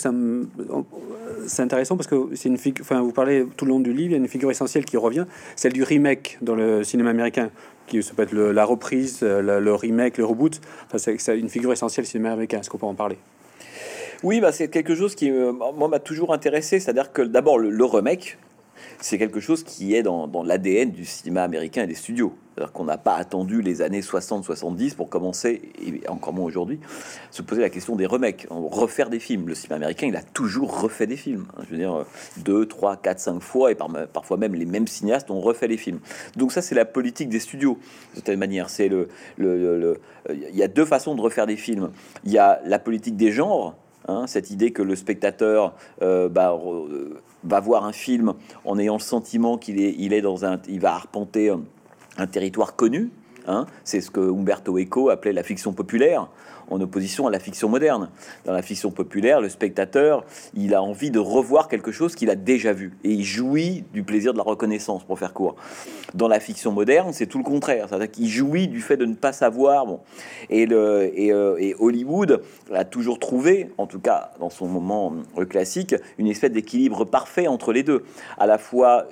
c'est 1.47 1.61
intéressant 1.61 1.97
parce 1.97 2.07
que 2.07 2.29
c'est 2.35 2.49
une 2.49 2.57
figure. 2.57 2.83
Enfin, 2.83 3.01
vous 3.01 3.11
parlez 3.11 3.45
tout 3.57 3.65
le 3.65 3.69
long 3.69 3.79
du 3.79 3.93
livre, 3.93 4.09
il 4.09 4.11
y 4.11 4.15
a 4.15 4.17
une 4.17 4.27
figure 4.27 4.49
essentielle 4.49 4.85
qui 4.85 4.97
revient, 4.97 5.25
celle 5.55 5.73
du 5.73 5.83
remake 5.83 6.37
dans 6.41 6.55
le 6.55 6.83
cinéma 6.83 7.09
américain, 7.09 7.49
qui 7.87 8.01
ça 8.01 8.13
peut 8.15 8.23
être 8.23 8.33
la 8.33 8.65
reprise, 8.65 9.19
euh, 9.23 9.59
le, 9.59 9.75
remake, 9.75 10.17
le 10.17 10.25
reboot. 10.25 10.61
Enfin, 10.87 10.97
c'est 10.97 11.37
une 11.37 11.49
figure 11.49 11.71
essentielle 11.71 12.05
du 12.05 12.11
cinéma 12.11 12.31
américain. 12.31 12.59
Est-ce 12.59 12.69
qu'on 12.69 12.77
peut 12.77 12.85
en 12.85 12.95
parler? 12.95 13.17
Oui, 14.23 14.39
bah, 14.39 14.51
c'est 14.51 14.69
quelque 14.69 14.95
chose 14.95 15.15
qui 15.15 15.29
euh, 15.29 15.51
m'a 15.51 15.99
toujours 15.99 16.33
intéressé. 16.33 16.79
C'est-à-dire 16.79 17.11
que 17.11 17.21
d'abord 17.21 17.59
le 17.59 17.85
remake, 17.85 18.37
c'est 18.99 19.17
quelque 19.17 19.39
chose 19.39 19.63
qui 19.63 19.95
est 19.95 20.03
dans, 20.03 20.27
l'ADN 20.43 20.91
du 20.91 21.05
cinéma 21.05 21.43
américain 21.43 21.83
et 21.83 21.87
des 21.87 21.95
studios. 21.95 22.33
C'est-à-dire 22.55 22.73
qu'on 22.73 22.83
n'a 22.83 22.97
pas 22.97 23.15
attendu 23.15 23.61
les 23.61 23.81
années 23.81 24.01
60-70 24.01 24.95
pour 24.95 25.09
commencer, 25.09 25.61
et 25.81 26.07
encore 26.09 26.33
moins 26.33 26.45
aujourd'hui, 26.45 26.79
se 27.31 27.41
poser 27.41 27.61
la 27.61 27.69
question 27.69 27.95
des 27.95 28.05
remakes, 28.05 28.45
refaire 28.49 29.09
des 29.09 29.19
films. 29.19 29.47
Le 29.47 29.55
cinéma 29.55 29.75
américain, 29.75 30.07
il 30.07 30.15
a 30.15 30.21
toujours 30.21 30.81
refait 30.81 31.07
des 31.07 31.15
films. 31.15 31.45
Je 31.63 31.71
veux 31.71 31.77
dire, 31.77 32.05
deux, 32.37 32.65
trois, 32.65 32.97
quatre, 32.97 33.19
cinq 33.19 33.41
fois, 33.41 33.71
et 33.71 33.75
parfois 34.11 34.37
même 34.37 34.53
les 34.53 34.65
mêmes 34.65 34.87
cinéastes 34.87 35.31
ont 35.31 35.39
refait 35.39 35.67
les 35.67 35.77
films. 35.77 35.99
Donc 36.35 36.51
ça, 36.51 36.61
c'est 36.61 36.75
la 36.75 36.85
politique 36.85 37.29
des 37.29 37.39
studios, 37.39 37.79
de 38.15 38.21
cette 38.25 38.37
manière. 38.37 38.69
C'est 38.69 38.89
le, 38.89 39.07
il 40.29 40.55
y 40.55 40.63
a 40.63 40.67
deux 40.67 40.85
façons 40.85 41.15
de 41.15 41.21
refaire 41.21 41.47
des 41.47 41.57
films. 41.57 41.91
Il 42.25 42.31
y 42.31 42.37
a 42.37 42.61
la 42.65 42.79
politique 42.79 43.15
des 43.15 43.31
genres, 43.31 43.75
Hein, 44.07 44.25
cette 44.25 44.49
idée 44.49 44.71
que 44.71 44.81
le 44.81 44.95
spectateur 44.95 45.75
euh, 46.01 46.27
bah, 46.27 46.59
va 47.43 47.59
voir 47.59 47.85
un 47.85 47.93
film 47.93 48.33
en 48.65 48.77
ayant 48.77 48.95
le 48.95 49.01
sentiment 49.01 49.57
qu'il 49.57 49.79
est, 49.79 49.95
il 49.97 50.13
est 50.13 50.21
dans 50.21 50.45
un, 50.45 50.59
il 50.67 50.79
va 50.79 50.93
arpenter 50.93 51.49
un, 52.17 52.27
territoire 52.27 52.75
connu. 52.75 53.09
Hein. 53.47 53.65
c'est 53.83 54.01
ce 54.01 54.11
que 54.11 54.19
Umberto 54.19 54.77
Eco 54.77 55.09
appelait 55.09 55.33
la 55.33 55.43
fiction 55.43 55.73
populaire 55.73 56.27
en 56.71 56.81
opposition 56.81 57.27
à 57.27 57.31
la 57.31 57.39
fiction 57.39 57.69
moderne. 57.69 58.09
Dans 58.45 58.53
la 58.53 58.61
fiction 58.61 58.91
populaire, 58.91 59.41
le 59.41 59.49
spectateur, 59.49 60.23
il 60.55 60.73
a 60.73 60.81
envie 60.81 61.11
de 61.11 61.19
revoir 61.19 61.67
quelque 61.67 61.91
chose 61.91 62.15
qu'il 62.15 62.29
a 62.29 62.35
déjà 62.35 62.73
vu 62.73 62.93
et 63.03 63.11
il 63.11 63.23
jouit 63.23 63.83
du 63.93 64.03
plaisir 64.03 64.33
de 64.33 64.37
la 64.37 64.43
reconnaissance, 64.43 65.03
pour 65.03 65.19
faire 65.19 65.33
court. 65.33 65.55
Dans 66.13 66.27
la 66.27 66.39
fiction 66.39 66.71
moderne, 66.71 67.11
c'est 67.13 67.25
tout 67.25 67.37
le 67.37 67.43
contraire, 67.43 67.87
c'est-à-dire 67.89 68.09
qu'il 68.09 68.27
jouit 68.27 68.67
du 68.67 68.81
fait 68.81 68.97
de 68.97 69.05
ne 69.05 69.15
pas 69.15 69.33
savoir. 69.33 69.85
Bon. 69.85 69.99
Et, 70.49 70.65
le, 70.65 71.11
et, 71.13 71.31
euh, 71.31 71.73
Hollywood 71.79 72.41
a 72.73 72.85
toujours 72.85 73.19
trouvé, 73.19 73.69
en 73.77 73.85
tout 73.85 73.99
cas 73.99 74.31
dans 74.39 74.49
son 74.49 74.67
moment 74.67 75.13
classique, 75.49 75.95
une 76.17 76.27
espèce 76.27 76.51
d'équilibre 76.51 77.05
parfait 77.05 77.47
entre 77.47 77.73
les 77.73 77.83
deux. 77.83 78.03
À 78.37 78.47
la 78.47 78.57
fois 78.57 79.07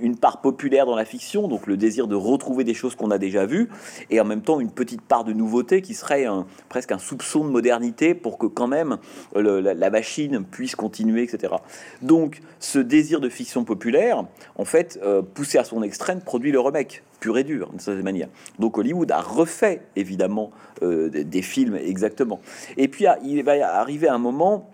une 0.00 0.16
part 0.16 0.40
populaire 0.40 0.86
dans 0.86 0.96
la 0.96 1.04
fiction, 1.04 1.48
donc 1.48 1.66
le 1.66 1.76
désir 1.76 2.06
de 2.06 2.14
retrouver 2.14 2.64
des 2.64 2.74
choses 2.74 2.94
qu'on 2.94 3.10
a 3.10 3.18
déjà 3.18 3.46
vues, 3.46 3.61
et 4.10 4.20
en 4.20 4.24
même 4.24 4.42
temps 4.42 4.60
une 4.60 4.70
petite 4.70 5.02
part 5.02 5.24
de 5.24 5.32
nouveauté 5.32 5.82
qui 5.82 5.94
serait 5.94 6.26
presque 6.68 6.92
un 6.92 6.98
soupçon 6.98 7.44
de 7.44 7.50
modernité 7.50 8.14
pour 8.14 8.38
que 8.38 8.46
quand 8.46 8.66
même 8.66 8.98
la, 9.34 9.90
machine 9.90 10.44
puisse 10.44 10.74
continuer, 10.74 11.22
etc. 11.22 11.54
Donc 12.00 12.40
ce 12.60 12.78
désir 12.78 13.20
de 13.20 13.28
fiction 13.28 13.64
populaire, 13.64 14.24
en 14.56 14.64
fait, 14.64 14.98
euh, 15.02 15.22
poussé 15.22 15.58
à 15.58 15.64
son 15.64 15.82
extrême, 15.82 16.20
produit 16.20 16.52
le 16.52 16.60
remake 16.60 17.02
pur 17.20 17.38
et 17.38 17.44
dur, 17.44 17.70
de 17.72 17.80
cette 17.80 18.02
manière. 18.02 18.28
Donc 18.58 18.78
Hollywood 18.78 19.10
a 19.12 19.20
refait 19.20 19.82
évidemment 19.96 20.50
euh, 20.82 21.08
des, 21.08 21.42
films 21.42 21.76
exactement. 21.76 22.40
Et 22.76 22.88
puis 22.88 23.06
il 23.24 23.42
va 23.44 23.78
arriver 23.78 24.08
un 24.08 24.18
moment 24.18 24.68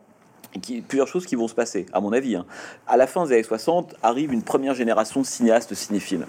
qui, 0.63 0.81
plusieurs 0.81 1.09
choses 1.09 1.27
qui 1.27 1.35
vont 1.35 1.49
se 1.49 1.55
passer, 1.55 1.87
à 1.93 2.01
mon 2.01 2.13
avis. 2.13 2.37
Hein. 2.37 2.47
À 2.87 2.97
la 2.97 3.07
fin 3.07 3.25
des 3.27 3.35
années 3.35 3.43
60, 3.43 3.97
arrive 4.03 4.33
une 4.33 4.43
première 4.43 4.75
génération 4.75 5.21
de 5.21 5.27
cinéastes 5.27 5.75
cinéphiles. 5.75 6.27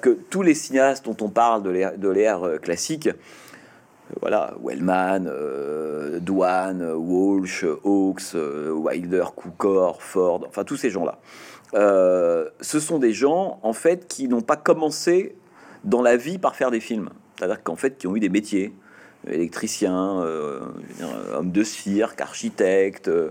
Que 0.00 0.10
tous 0.10 0.42
les 0.42 0.54
cinéastes 0.54 1.04
dont 1.04 1.16
on 1.20 1.28
parle 1.28 1.62
de 1.62 2.08
l'ère 2.08 2.46
euh, 2.46 2.58
classique, 2.58 3.08
euh, 3.08 3.12
voilà, 4.20 4.54
Wellman, 4.62 5.26
euh, 5.26 6.18
Dwan, 6.20 6.82
Walsh, 6.94 7.64
Hawks, 7.84 8.34
Wilder, 8.34 9.24
Cukor, 9.36 10.02
Ford, 10.02 10.44
enfin 10.48 10.64
tous 10.64 10.76
ces 10.76 10.90
gens-là. 10.90 11.18
ce 11.72 12.80
sont 12.80 12.98
des 12.98 13.12
gens 13.12 13.58
en 13.62 13.72
fait 13.72 14.06
qui 14.06 14.28
n'ont 14.28 14.42
pas 14.42 14.56
commencé 14.56 15.34
dans 15.84 16.02
la 16.02 16.16
vie 16.16 16.38
par 16.38 16.54
faire 16.56 16.70
des 16.70 16.80
films, 16.80 17.10
c'est-à-dire 17.36 17.62
qu'en 17.62 17.76
fait 17.76 17.98
qui 17.98 18.06
ont 18.06 18.14
eu 18.16 18.20
des 18.20 18.28
métiers, 18.28 18.72
électriciens, 19.28 20.20
euh, 20.20 20.60
hommes 21.34 21.52
de 21.52 21.62
cirque, 21.62 22.20
architectes, 22.20 23.08
euh, 23.08 23.30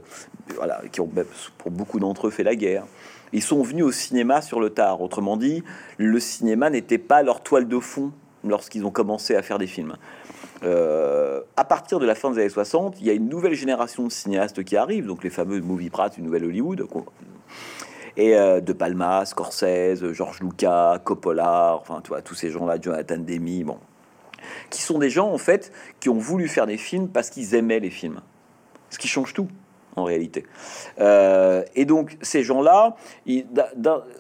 voilà, 0.56 0.82
qui 0.92 1.02
ont 1.02 1.10
pour 1.58 1.72
beaucoup 1.72 2.00
d'entre 2.00 2.28
eux 2.28 2.32
fait 2.32 2.44
la 2.44 2.56
guerre. 2.56 2.86
Ils 3.34 3.42
sont 3.42 3.62
venus 3.62 3.84
au 3.86 3.92
cinéma 3.92 4.42
sur 4.42 4.60
le 4.60 4.70
tard. 4.70 5.02
Autrement 5.02 5.38
dit, 5.38 5.64
le 5.98 6.20
cinéma 6.20 6.70
n'était 6.70 6.98
pas 6.98 7.24
leur 7.24 7.42
toile 7.42 7.68
de 7.68 7.80
fond 7.80 8.12
lorsqu'ils 8.44 8.86
ont 8.86 8.92
commencé 8.92 9.36
à 9.36 9.42
faire 9.42 9.58
des 9.58 9.68
films. 9.68 9.96
Euh, 10.64 11.42
à 11.56 11.64
partir 11.64 12.00
de 12.00 12.06
la 12.06 12.16
fin 12.16 12.32
des 12.32 12.40
années 12.40 12.50
60, 12.50 13.00
il 13.00 13.08
y 13.08 13.10
a 13.10 13.14
une 13.14 13.30
nouvelle 13.30 13.54
génération 13.54 14.04
de 14.04 14.12
cinéastes 14.12 14.64
qui 14.64 14.78
arrive, 14.78 15.08
donc 15.08 15.24
les 15.24 15.30
fameux 15.30 15.60
movie 15.62 15.90
prats 15.90 16.10
une 16.18 16.26
nouvelle 16.26 16.46
Hollywood, 16.46 16.86
et 18.18 18.34
de 18.34 18.74
Palma, 18.74 19.26
Scorsese, 19.26 20.12
George 20.12 20.42
Lucas, 20.42 21.00
Coppola, 21.04 21.78
enfin, 21.80 22.02
tu 22.04 22.10
vois, 22.10 22.22
tous 22.22 22.36
ces 22.36 22.52
gens-là, 22.52 22.78
Jonathan 22.80 23.18
Demi, 23.18 23.64
bon, 23.64 23.78
qui 24.70 24.82
sont 24.82 25.00
des 25.00 25.10
gens 25.10 25.32
en 25.32 25.38
fait 25.38 25.72
qui 26.00 26.10
ont 26.10 26.18
voulu 26.18 26.48
faire 26.48 26.68
des 26.68 26.78
films 26.78 27.08
parce 27.08 27.30
qu'ils 27.30 27.56
aimaient 27.56 27.80
les 27.80 27.90
films. 27.90 28.22
Ce 28.90 28.98
qui 28.98 29.08
change 29.08 29.34
tout 29.34 29.48
en 29.96 30.04
réalité. 30.04 30.46
Euh, 31.00 31.64
et 31.76 31.86
donc 31.86 32.18
ces 32.22 32.44
gens-là, 32.44 32.96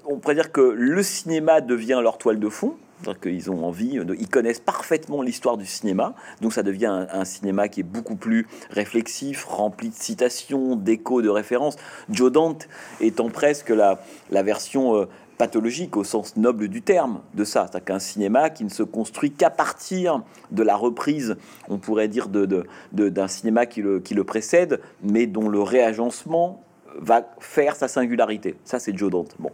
on 0.06 0.18
pourrait 0.18 0.36
dire 0.36 0.52
que 0.52 0.62
le 0.62 1.04
cinéma 1.04 1.62
devient 1.62 2.00
leur 2.02 2.18
toile 2.18 2.40
de 2.40 2.50
fond. 2.50 2.76
qu'ils 3.22 3.50
ont 3.50 3.66
envie, 3.66 4.00
ils 4.20 4.30
connaissent 4.30 4.60
parfaitement 4.60 5.24
l'histoire 5.24 5.58
du 5.58 5.66
cinéma, 5.66 6.14
donc 6.40 6.54
ça 6.54 6.62
devient 6.62 7.08
un, 7.12 7.26
cinéma 7.26 7.68
qui 7.68 7.80
est 7.80 7.84
beaucoup 7.84 8.16
plus 8.16 8.48
réflexif, 8.70 9.44
rempli 9.46 9.90
de 9.90 9.96
citations, 9.96 10.76
d'échos, 10.76 11.24
de 11.24 11.30
références. 11.30 11.78
Joe 12.10 12.32
Dante 12.32 12.68
étant 13.00 13.30
presque 13.30 13.70
la, 13.70 14.02
la 14.30 14.44
version 14.44 14.96
euh, 14.96 15.06
pathologique 15.42 15.98
au 15.98 16.04
sens 16.04 16.38
noble 16.38 16.68
du 16.68 16.84
terme 16.84 17.22
de 17.34 17.44
ça. 17.44 17.66
C'est 17.74 17.84
qu'un 17.84 17.98
cinéma 17.98 18.52
qui 18.52 18.64
ne 18.64 18.70
se 18.70 18.84
construit 18.84 19.32
qu'à 19.32 19.50
partir 19.50 20.22
de 20.52 20.62
la 20.62 20.76
reprise, 20.76 21.36
on 21.68 21.80
pourrait 21.80 22.10
dire, 22.10 22.28
d'un 22.28 22.46
de, 22.46 22.68
de, 22.92 23.28
cinéma 23.28 23.66
qui 23.66 23.82
le, 23.82 24.00
qui 24.00 24.14
le 24.14 24.24
précède, 24.24 24.82
mais 25.02 25.26
dont 25.26 25.50
le 25.50 25.60
réagencement 25.60 26.62
va 27.00 27.28
faire 27.40 27.76
sa 27.76 27.88
singularité. 27.88 28.56
Ça, 28.64 28.80
c'est 28.80 28.98
Joe 28.98 29.12
Dante. 29.12 29.36
Bon. 29.40 29.52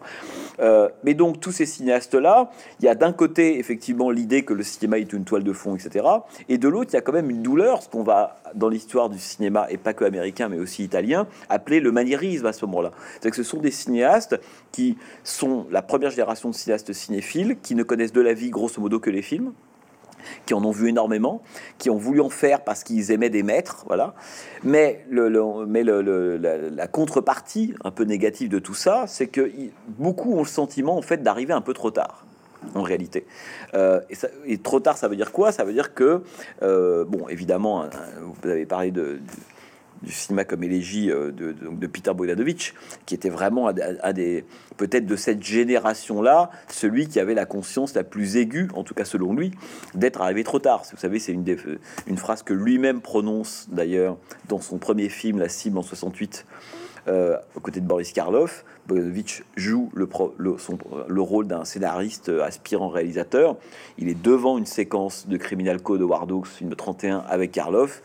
Euh, 0.60 0.90
mais 1.04 1.14
donc, 1.14 1.40
tous 1.40 1.52
ces 1.52 1.66
cinéastes-là, 1.66 2.52
il 2.80 2.86
y 2.86 2.88
a 2.88 2.96
d'un 2.96 3.14
côté, 3.14 3.60
effectivement, 3.60 4.12
l'idée 4.12 4.44
que 4.44 4.54
le 4.54 4.64
cinéma 4.64 5.00
est 5.00 5.14
une 5.14 5.24
toile 5.24 5.44
de 5.44 5.54
fond, 5.54 5.76
etc. 5.76 6.06
Et 6.50 6.58
de 6.58 6.68
l'autre, 6.68 6.92
il 6.94 6.96
y 6.96 7.00
a 7.00 7.02
quand 7.02 7.14
même 7.14 7.30
une 7.30 7.44
douleur, 7.44 7.84
ce 7.84 7.90
qu'on 7.90 8.04
va, 8.04 8.38
dans 8.56 8.70
l'histoire 8.70 9.10
du 9.10 9.20
cinéma, 9.20 9.68
et 9.70 9.78
pas 9.78 9.94
que 9.94 10.06
américain, 10.06 10.50
mais 10.50 10.60
aussi 10.60 10.84
italien, 10.84 11.28
appeler 11.50 11.80
le 11.80 11.92
maniérisme 11.92 12.46
à 12.46 12.54
ce 12.54 12.66
moment-là. 12.66 12.92
C'est 13.22 13.30
que 13.30 13.36
ce 13.36 13.44
sont 13.44 13.60
des 13.60 13.72
cinéastes 13.72 14.40
qui 14.72 14.98
sont 15.24 15.68
la 15.72 15.82
première 15.82 16.12
génération 16.12 16.50
de 16.50 16.56
cinéastes 16.56 16.94
cinéphiles, 16.94 17.58
qui 17.62 17.76
ne 17.76 17.84
connaissent 17.84 18.14
de 18.14 18.22
la 18.22 18.34
vie, 18.34 18.50
grosso 18.50 18.82
modo, 18.82 19.00
que 19.00 19.10
les 19.10 19.22
films, 19.22 19.54
qui 20.46 20.54
en 20.54 20.64
ont 20.64 20.72
vu 20.72 20.90
énormément, 20.90 21.42
qui 21.78 21.90
ont 21.90 21.98
voulu 21.98 22.22
en 22.22 22.30
faire 22.30 22.64
parce 22.64 22.84
qu'ils 22.84 23.12
aimaient 23.12 23.30
des 23.30 23.44
maîtres, 23.44 23.84
voilà. 23.88 24.14
Mais, 24.64 25.06
le, 25.10 25.30
mais 25.66 25.84
le, 25.84 26.38
la, 26.38 26.88
contrepartie 26.88 27.74
un 27.84 27.92
peu 27.92 28.04
négative 28.04 28.50
de 28.50 28.60
tout 28.60 28.74
ça, 28.74 29.06
c'est 29.08 29.28
que 29.28 29.52
beaucoup 29.88 30.34
ont 30.34 30.44
le 30.44 30.48
sentiment 30.48 30.98
en 30.98 31.02
fait 31.02 31.24
d'arriver 31.24 31.54
un 31.54 31.62
peu 31.62 31.74
trop 31.74 31.92
tard 31.92 32.26
en 32.76 32.82
réalité. 32.82 33.26
Euh, 33.74 34.00
et, 34.46 34.58
trop 34.58 34.80
tard, 34.80 34.98
ça 34.98 35.08
veut 35.08 35.16
dire 35.16 35.32
quoi? 35.32 35.52
Ça 35.52 35.64
veut 35.64 35.74
dire 35.74 35.94
que, 35.94 36.24
euh, 36.64 37.06
bon, 37.06 37.28
évidemment, 37.30 37.84
hein, 37.84 37.90
vous 38.22 38.50
avez 38.50 38.66
parlé 38.66 38.92
de, 38.92 39.20
du 40.04 40.12
cinéma 40.12 40.46
comme 40.46 40.64
élégie 40.64 41.12
euh, 41.12 41.32
de, 41.32 41.88
Peter 41.88 42.14
Bogdanovich, 42.14 42.74
qui 43.06 43.16
était 43.16 43.30
vraiment 43.30 43.68
un, 43.68 44.14
des 44.14 44.46
peut-être 44.78 45.06
de 45.06 45.16
cette 45.16 45.44
génération-là, 45.44 46.52
celui 46.70 47.08
qui 47.08 47.20
avait 47.20 47.34
la 47.34 47.46
conscience 47.46 47.94
la 47.94 48.04
plus 48.04 48.38
aiguë, 48.38 48.70
en 48.74 48.84
tout 48.84 48.94
cas 48.94 49.06
selon 49.06 49.34
lui, 49.34 49.52
d'être 49.96 50.22
arrivé 50.22 50.44
trop 50.44 50.60
tard. 50.60 50.84
Vous 50.92 50.98
savez, 50.98 51.20
c'est 51.20 51.32
une, 51.32 51.46
une 52.08 52.18
phrase 52.18 52.44
que 52.44 52.54
lui-même 52.54 53.02
prononce 53.02 53.68
d'ailleurs 53.72 54.18
dans 54.48 54.62
son 54.62 54.78
premier 54.78 55.10
film, 55.10 55.40
La 55.40 55.50
cible 55.50 55.78
en 55.78 55.84
68, 55.84 56.46
euh, 57.08 57.38
aux 57.56 57.62
côtés 57.62 57.80
de 57.80 57.88
Boris 57.88 58.12
Karloff. 58.12 58.66
Bogdanovich 58.86 59.44
joue 59.56 59.90
le, 59.94 61.22
rôle 61.22 61.48
d'un 61.48 61.66
scénariste 61.66 62.30
aspirant 62.30 62.90
réalisateur. 62.90 63.56
Il 63.98 64.10
est 64.10 64.22
devant 64.22 64.58
une 64.58 64.66
séquence 64.66 65.28
de 65.28 65.38
Criminal 65.38 65.82
Code 65.82 66.02
de 66.02 66.06
Hawks, 66.06 66.48
film 66.48 66.76
31, 66.76 67.20
avec 67.30 67.52
Karloff. 67.52 68.02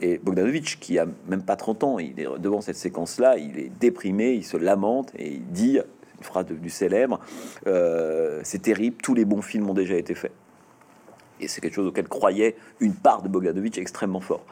Et 0.00 0.18
Bogdanovich, 0.18 0.78
qui 0.80 0.98
a 0.98 1.06
même 1.28 1.42
pas 1.42 1.56
30 1.56 1.84
ans, 1.84 1.98
il 1.98 2.18
est 2.18 2.26
devant 2.38 2.60
cette 2.60 2.76
séquence-là, 2.76 3.36
il 3.38 3.58
est 3.58 3.70
déprimé, 3.80 4.32
il 4.32 4.44
se 4.44 4.56
lamente 4.56 5.12
et 5.16 5.32
il 5.32 5.46
dit, 5.46 5.78
une 6.18 6.24
phrase 6.24 6.46
devenue 6.46 6.70
célèbre, 6.70 7.20
euh, 7.66 8.40
c'est 8.44 8.62
terrible, 8.62 8.96
tous 9.02 9.14
les 9.14 9.24
bons 9.24 9.42
films 9.42 9.68
ont 9.70 9.74
déjà 9.74 9.96
été 9.96 10.14
faits. 10.14 10.32
Et 11.40 11.48
c'est 11.48 11.60
quelque 11.60 11.74
chose 11.74 11.88
auquel 11.88 12.08
croyait 12.08 12.54
une 12.78 12.94
part 12.94 13.22
de 13.22 13.28
Bogdanovich 13.28 13.76
extrêmement 13.76 14.20
fort. 14.20 14.44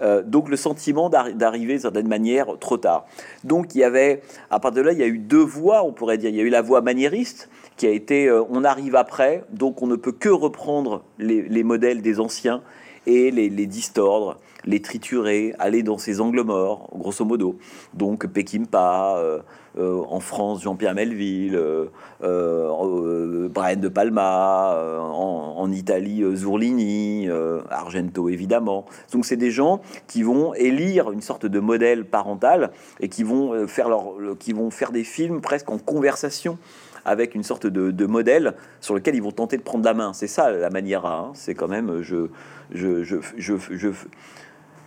Euh, 0.00 0.22
donc 0.22 0.48
le 0.48 0.56
sentiment 0.56 1.10
d'arriver 1.10 1.74
d'une 1.74 1.82
certaine 1.82 2.06
manière 2.06 2.58
trop 2.60 2.76
tard. 2.76 3.06
Donc 3.42 3.74
il 3.74 3.78
y 3.78 3.84
avait, 3.84 4.22
à 4.50 4.60
partir 4.60 4.82
de 4.82 4.86
là, 4.86 4.92
il 4.92 4.98
y 5.00 5.02
a 5.02 5.08
eu 5.08 5.18
deux 5.18 5.42
voies, 5.42 5.82
on 5.82 5.92
pourrait 5.92 6.16
dire. 6.16 6.30
Il 6.30 6.36
y 6.36 6.40
a 6.40 6.44
eu 6.44 6.48
la 6.48 6.62
voie 6.62 6.80
maniériste, 6.80 7.48
qui 7.76 7.86
a 7.86 7.90
été 7.90 8.28
euh, 8.28 8.44
on 8.50 8.64
arrive 8.64 8.94
après, 8.94 9.44
donc 9.50 9.82
on 9.82 9.86
ne 9.88 9.96
peut 9.96 10.12
que 10.12 10.28
reprendre 10.28 11.02
les, 11.18 11.64
modèles 11.64 12.02
des 12.02 12.20
anciens 12.20 12.62
et 13.06 13.30
les, 13.30 13.48
les 13.48 13.66
distordre 13.66 14.38
les 14.64 14.80
triturer, 14.80 15.54
aller 15.58 15.82
dans 15.82 15.98
ces 15.98 16.20
angles 16.20 16.42
morts, 16.42 16.90
grosso 16.94 17.24
modo. 17.24 17.58
Donc 17.94 18.26
Peckinpah, 18.26 19.18
euh, 19.18 19.40
euh, 19.78 20.02
en 20.08 20.18
France 20.18 20.62
Jean-Pierre 20.62 20.94
Melville, 20.94 21.54
euh, 21.54 21.86
euh, 22.22 23.48
Brian 23.48 23.76
de 23.76 23.88
Palma, 23.88 24.76
en, 25.00 25.70
Italie 25.70 26.24
Zurlini, 26.34 27.28
Argento 27.70 28.28
évidemment. 28.28 28.86
Donc 29.12 29.26
c'est 29.26 29.36
des 29.36 29.50
gens 29.50 29.80
qui 30.06 30.22
vont 30.22 30.54
élire 30.54 31.12
une 31.12 31.20
sorte 31.20 31.44
de 31.44 31.60
modèle 31.60 32.06
parental 32.06 32.70
et 33.00 33.08
qui 33.08 33.22
vont 33.22 33.66
faire, 33.68 33.88
leur, 33.88 34.14
qui 34.38 34.54
vont 34.54 34.70
faire 34.70 34.90
des 34.90 35.04
films 35.04 35.42
presque 35.42 35.70
en 35.70 35.78
conversation 35.78 36.56
avec 37.04 37.34
une 37.34 37.42
sorte 37.42 37.66
de, 37.66 38.06
modèle 38.06 38.54
sur 38.80 38.94
lequel 38.94 39.14
ils 39.14 39.22
vont 39.22 39.30
tenter 39.30 39.58
de 39.58 39.62
prendre 39.62 39.84
la 39.84 39.94
main. 39.94 40.12
C'est 40.14 40.26
ça 40.26 40.50
la 40.50 40.70
manière 40.70 41.04
hein. 41.04 41.32
C'est 41.34 41.54
quand 41.54 41.68
même, 41.68 42.00
je, 42.00 42.28
je, 42.72 43.04
je, 43.04 43.16
je, 43.36 43.88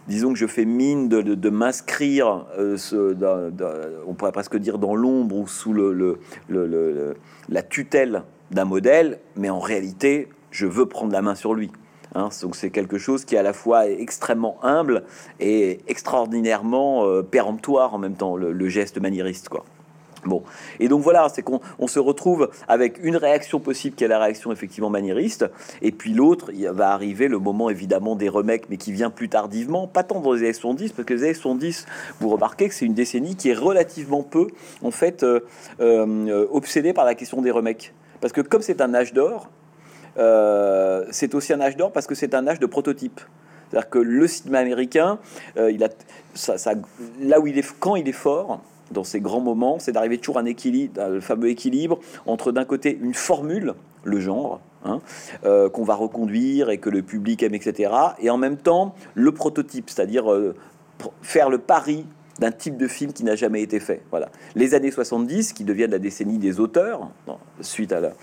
disons 0.07 0.33
que 0.33 0.39
je 0.39 0.47
fais 0.47 0.65
mine 0.65 1.09
de, 1.09 1.49
m'inscrire, 1.49 2.45
euh, 2.57 2.77
on 4.07 4.13
pourrait 4.13 4.31
presque 4.31 4.57
dire 4.57 4.77
dans 4.77 4.95
l'ombre 4.95 5.35
ou 5.35 5.47
sous 5.47 5.73
la 5.73 7.63
tutelle 7.63 8.23
d'un 8.51 8.65
modèle, 8.65 9.19
mais 9.35 9.49
en 9.49 9.59
réalité, 9.59 10.27
je 10.51 10.65
veux 10.65 10.85
prendre 10.85 11.13
la 11.13 11.21
main 11.21 11.35
sur 11.35 11.53
lui. 11.53 11.71
Hein. 12.13 12.27
donc 12.41 12.57
c'est 12.57 12.71
quelque 12.71 12.97
chose 12.97 13.23
qui 13.23 13.35
est 13.35 13.37
à 13.37 13.43
la 13.43 13.53
fois 13.53 13.87
extrêmement 13.87 14.57
humble 14.63 15.03
et 15.39 15.79
extraordinairement 15.87 17.05
euh, 17.05 17.21
péremptoire 17.21 17.93
en 17.93 17.99
même 17.99 18.15
temps, 18.15 18.35
le, 18.35 18.67
geste 18.67 18.99
maniériste, 18.99 19.47
quoi. 19.47 19.63
Bon, 20.25 20.43
et 20.79 20.87
donc 20.87 21.01
voilà, 21.01 21.27
c'est 21.29 21.41
qu'on 21.41 21.87
se 21.87 21.97
retrouve 21.97 22.49
avec 22.67 22.99
une 23.03 23.17
réaction 23.17 23.59
possible 23.59 23.95
qui 23.95 24.03
est 24.03 24.07
la 24.07 24.19
réaction 24.19 24.51
effectivement 24.51 24.89
maniériste, 24.91 25.45
et 25.81 25.91
puis 25.91 26.13
l'autre, 26.13 26.51
il 26.53 26.67
va 26.69 26.91
arriver 26.91 27.27
le 27.27 27.39
moment 27.39 27.69
évidemment 27.69 28.15
des 28.15 28.29
remakes, 28.29 28.65
mais 28.69 28.77
qui 28.77 28.91
vient 28.91 29.09
plus 29.09 29.29
tardivement, 29.29 29.87
pas 29.87 30.03
tant 30.03 30.19
dans 30.19 30.33
les 30.33 30.41
années 30.41 30.53
70, 30.53 30.91
parce 30.91 31.05
que 31.07 31.13
les 31.13 31.23
années 31.23 31.33
70, 31.33 31.85
vous 32.19 32.29
remarquez 32.29 32.69
que 32.69 32.75
c'est 32.75 32.85
une 32.85 32.93
décennie 32.93 33.35
qui 33.35 33.49
est 33.49 33.55
relativement 33.55 34.21
peu, 34.21 34.47
en 34.83 34.91
fait, 34.91 35.23
euh, 35.23 35.39
euh, 35.79 36.47
obsédée 36.51 36.93
par 36.93 37.05
la 37.05 37.15
question 37.15 37.41
des 37.41 37.51
remakes. 37.51 37.93
Parce 38.19 38.33
que 38.33 38.41
comme 38.41 38.61
c'est 38.61 38.81
un 38.81 38.93
âge 38.93 39.13
d'or, 39.13 39.49
euh, 40.17 41.05
c'est 41.09 41.33
aussi 41.33 41.53
un 41.53 41.61
âge 41.61 41.77
d'or 41.77 41.91
parce 41.91 42.05
que 42.05 42.15
c'est 42.15 42.35
un 42.35 42.47
âge 42.47 42.59
de 42.59 42.65
prototype. 42.67 43.21
C'est-à-dire 43.69 43.89
que 43.89 43.99
le 43.99 44.27
cinéma 44.27 44.59
américain, 44.59 45.17
il 45.55 45.81
a, 45.83 45.87
ça, 46.33 46.73
là 47.21 47.39
où 47.39 47.47
il 47.47 47.57
est, 47.57 47.73
quand 47.79 47.95
il 47.95 48.07
est 48.07 48.11
fort, 48.11 48.59
dans 48.91 49.03
ces 49.03 49.21
grands 49.21 49.41
moments, 49.41 49.77
c'est 49.79 49.91
d'arriver 49.91 50.17
toujours 50.17 50.37
à 50.37 50.41
un 50.41 50.45
équilibre, 50.45 51.07
le 51.07 51.21
fameux 51.21 51.49
équilibre 51.49 51.99
entre 52.25 52.51
d'un 52.51 52.65
côté 52.65 52.97
une 53.01 53.13
formule, 53.13 53.73
le 54.03 54.19
genre, 54.19 54.59
hein, 54.85 55.01
euh, 55.45 55.69
qu'on 55.69 55.83
va 55.83 55.95
reconduire 55.95 56.69
et 56.69 56.77
que 56.77 56.89
le 56.89 57.01
public 57.01 57.43
aime, 57.43 57.55
etc. 57.55 57.93
Et 58.19 58.29
en 58.29 58.37
même 58.37 58.57
temps, 58.57 58.95
le 59.13 59.31
prototype, 59.31 59.89
c'est-à-dire 59.89 60.31
euh, 60.31 60.55
faire 61.21 61.49
le 61.49 61.57
pari 61.57 62.05
d'un 62.41 62.51
type 62.51 62.75
de 62.75 62.87
film 62.87 63.13
qui 63.13 63.23
n'a 63.23 63.35
jamais 63.35 63.61
été 63.61 63.79
fait. 63.79 64.01
Voilà. 64.09 64.29
Les 64.55 64.73
années 64.73 64.89
70, 64.89 65.53
qui 65.53 65.63
deviennent 65.63 65.91
la 65.91 65.99
décennie 65.99 66.39
des 66.39 66.59
auteurs, 66.59 67.11
suite 67.61 67.91
à 67.91 67.99
la, 67.99 68.13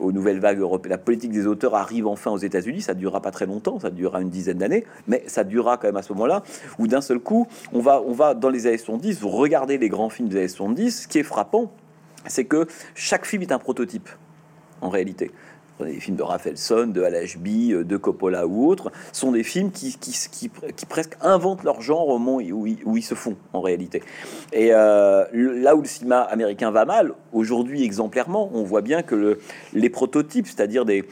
aux 0.00 0.10
nouvelles 0.10 0.40
vagues 0.40 0.58
européennes, 0.58 0.90
la 0.90 0.98
politique 0.98 1.30
des 1.30 1.46
auteurs 1.46 1.76
arrive 1.76 2.08
enfin 2.08 2.32
aux 2.32 2.38
États-Unis. 2.38 2.82
Ça 2.82 2.94
ne 2.94 2.98
durera 2.98 3.22
pas 3.22 3.30
très 3.30 3.46
longtemps, 3.46 3.78
ça 3.78 3.90
durera 3.90 4.20
une 4.20 4.30
dizaine 4.30 4.58
d'années, 4.58 4.84
mais 5.06 5.22
ça 5.28 5.44
durera 5.44 5.76
quand 5.76 5.86
même 5.86 5.96
à 5.96 6.02
ce 6.02 6.12
moment-là, 6.14 6.42
où 6.80 6.88
d'un 6.88 7.00
seul 7.00 7.20
coup, 7.20 7.46
on 7.72 7.78
va, 7.78 8.02
on 8.04 8.12
va 8.12 8.34
dans 8.34 8.50
les 8.50 8.66
années 8.66 8.78
70, 8.78 9.20
vous 9.20 9.28
regardez 9.28 9.78
les 9.78 9.88
grands 9.88 10.10
films 10.10 10.28
des 10.28 10.38
années 10.38 10.48
70, 10.48 11.02
ce 11.02 11.08
qui 11.08 11.20
est 11.20 11.22
frappant, 11.22 11.72
c'est 12.26 12.46
que 12.46 12.66
chaque 12.96 13.26
film 13.26 13.42
est 13.42 13.52
un 13.52 13.60
prototype, 13.60 14.08
en 14.80 14.88
réalité 14.88 15.30
les 15.84 16.00
films 16.00 16.16
de 16.16 16.22
Rafelson, 16.22 16.86
de 16.86 17.02
Al 17.02 17.14
de 17.14 17.96
Coppola 17.96 18.46
ou 18.46 18.66
autres, 18.66 18.90
sont 19.12 19.32
des 19.32 19.42
films 19.42 19.70
qui, 19.70 20.50
presque 20.88 21.16
inventent 21.20 21.64
leur 21.64 21.80
genre 21.80 22.08
au 22.08 22.18
moment 22.18 22.36
où 22.36 22.66
ils, 22.66 22.78
où 22.84 22.96
ils 22.96 23.02
se 23.02 23.14
font 23.14 23.36
en 23.52 23.60
réalité. 23.60 24.02
Et 24.52 24.70
euh, 24.72 25.24
là 25.32 25.76
où 25.76 25.80
le 25.80 25.86
cinéma 25.86 26.20
américain 26.22 26.70
va 26.70 26.84
mal, 26.84 27.12
aujourd'hui 27.32 27.84
exemplairement, 27.84 28.50
on 28.52 28.62
voit 28.62 28.82
bien 28.82 29.02
que 29.02 29.14
le, 29.14 29.40
les 29.72 29.90
prototypes, 29.90 30.46
c'est-à-dire 30.46 30.84
des, 30.84 31.04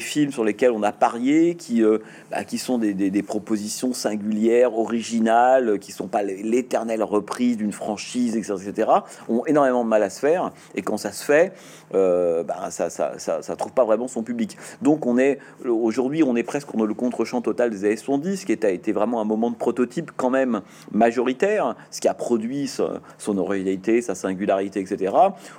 films 0.00 0.32
sur 0.32 0.44
lesquels 0.44 0.72
on 0.72 0.82
a 0.82 0.92
parié, 0.92 1.54
qui, 1.54 1.82
euh, 1.82 1.98
bah, 2.30 2.44
qui 2.44 2.58
sont 2.58 2.78
des, 2.78 3.22
propositions 3.22 3.92
singulières, 3.92 4.76
originales, 4.78 5.78
qui 5.78 5.92
sont 5.92 6.08
pas 6.08 6.22
l'éternelle 6.22 7.02
reprise 7.02 7.56
d'une 7.56 7.72
franchise, 7.72 8.36
etc., 8.36 8.90
ont 9.28 9.44
énormément 9.46 9.84
de 9.84 9.88
mal 9.88 10.02
à 10.02 10.10
se 10.10 10.20
faire. 10.20 10.52
Et 10.74 10.82
quand 10.82 10.96
ça 10.96 11.12
se 11.12 11.24
fait, 11.24 11.52
euh, 11.94 12.42
bah, 12.42 12.70
ça, 12.70 12.88
ça 12.88 13.56
trouve 13.56 13.72
pas 13.72 13.84
vraiment 13.84 14.08
public. 14.22 14.56
Donc 14.82 15.06
on 15.06 15.18
est 15.18 15.38
aujourd'hui, 15.64 16.22
on 16.22 16.36
est 16.36 16.42
presque 16.42 16.74
dans 16.74 16.84
le 16.84 16.94
contre-champ 16.94 17.40
total 17.40 17.70
des 17.70 17.84
années 17.84 17.96
70, 17.96 18.44
qui 18.44 18.52
a 18.52 18.70
été 18.70 18.92
vraiment 18.92 19.20
un 19.20 19.24
moment 19.24 19.50
de 19.50 19.56
prototype 19.56 20.12
quand 20.16 20.30
même 20.30 20.60
majoritaire, 20.92 21.74
ce 21.90 22.00
qui 22.00 22.08
a 22.08 22.14
produit 22.14 22.68
son, 22.68 23.38
originalité, 23.38 24.02
sa 24.02 24.14
singularité, 24.14 24.80
etc. 24.80 25.14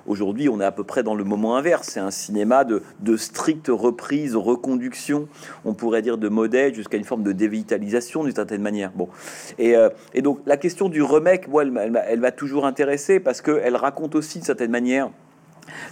Aujourd'hui, 0.08 0.50
on 0.50 0.62
est 0.62 0.66
à 0.66 0.72
peu 0.72 0.84
près 0.84 1.04
dans 1.04 1.16
le 1.16 1.24
moment 1.24 1.56
inverse. 1.56 1.90
C'est 1.92 2.00
un 2.00 2.12
cinéma 2.12 2.64
de, 2.64 2.82
de 3.00 3.18
stricte 3.18 3.68
reprise, 3.70 4.36
reconduction, 4.36 5.28
on 5.64 5.74
pourrait 5.74 6.02
dire 6.02 6.18
de 6.18 6.30
modèle 6.30 6.74
jusqu'à 6.74 6.98
une 6.98 7.04
forme 7.04 7.24
de 7.24 7.32
dévitalisation 7.32 8.24
d'une 8.24 8.36
certaine 8.36 8.62
manière. 8.62 8.92
Bon, 8.94 9.10
et, 9.58 9.76
euh, 9.76 9.90
donc 10.22 10.40
la 10.46 10.58
question 10.58 10.90
du 10.90 11.02
remake, 11.02 11.48
moi, 11.48 11.64
elle, 11.64 12.20
va 12.20 12.32
toujours 12.32 12.66
intéresser 12.66 13.20
parce 13.20 13.42
qu'elle 13.42 13.76
raconte 13.76 14.16
aussi 14.16 14.40
d'une 14.40 14.46
certaine 14.46 14.72
manière 14.72 15.10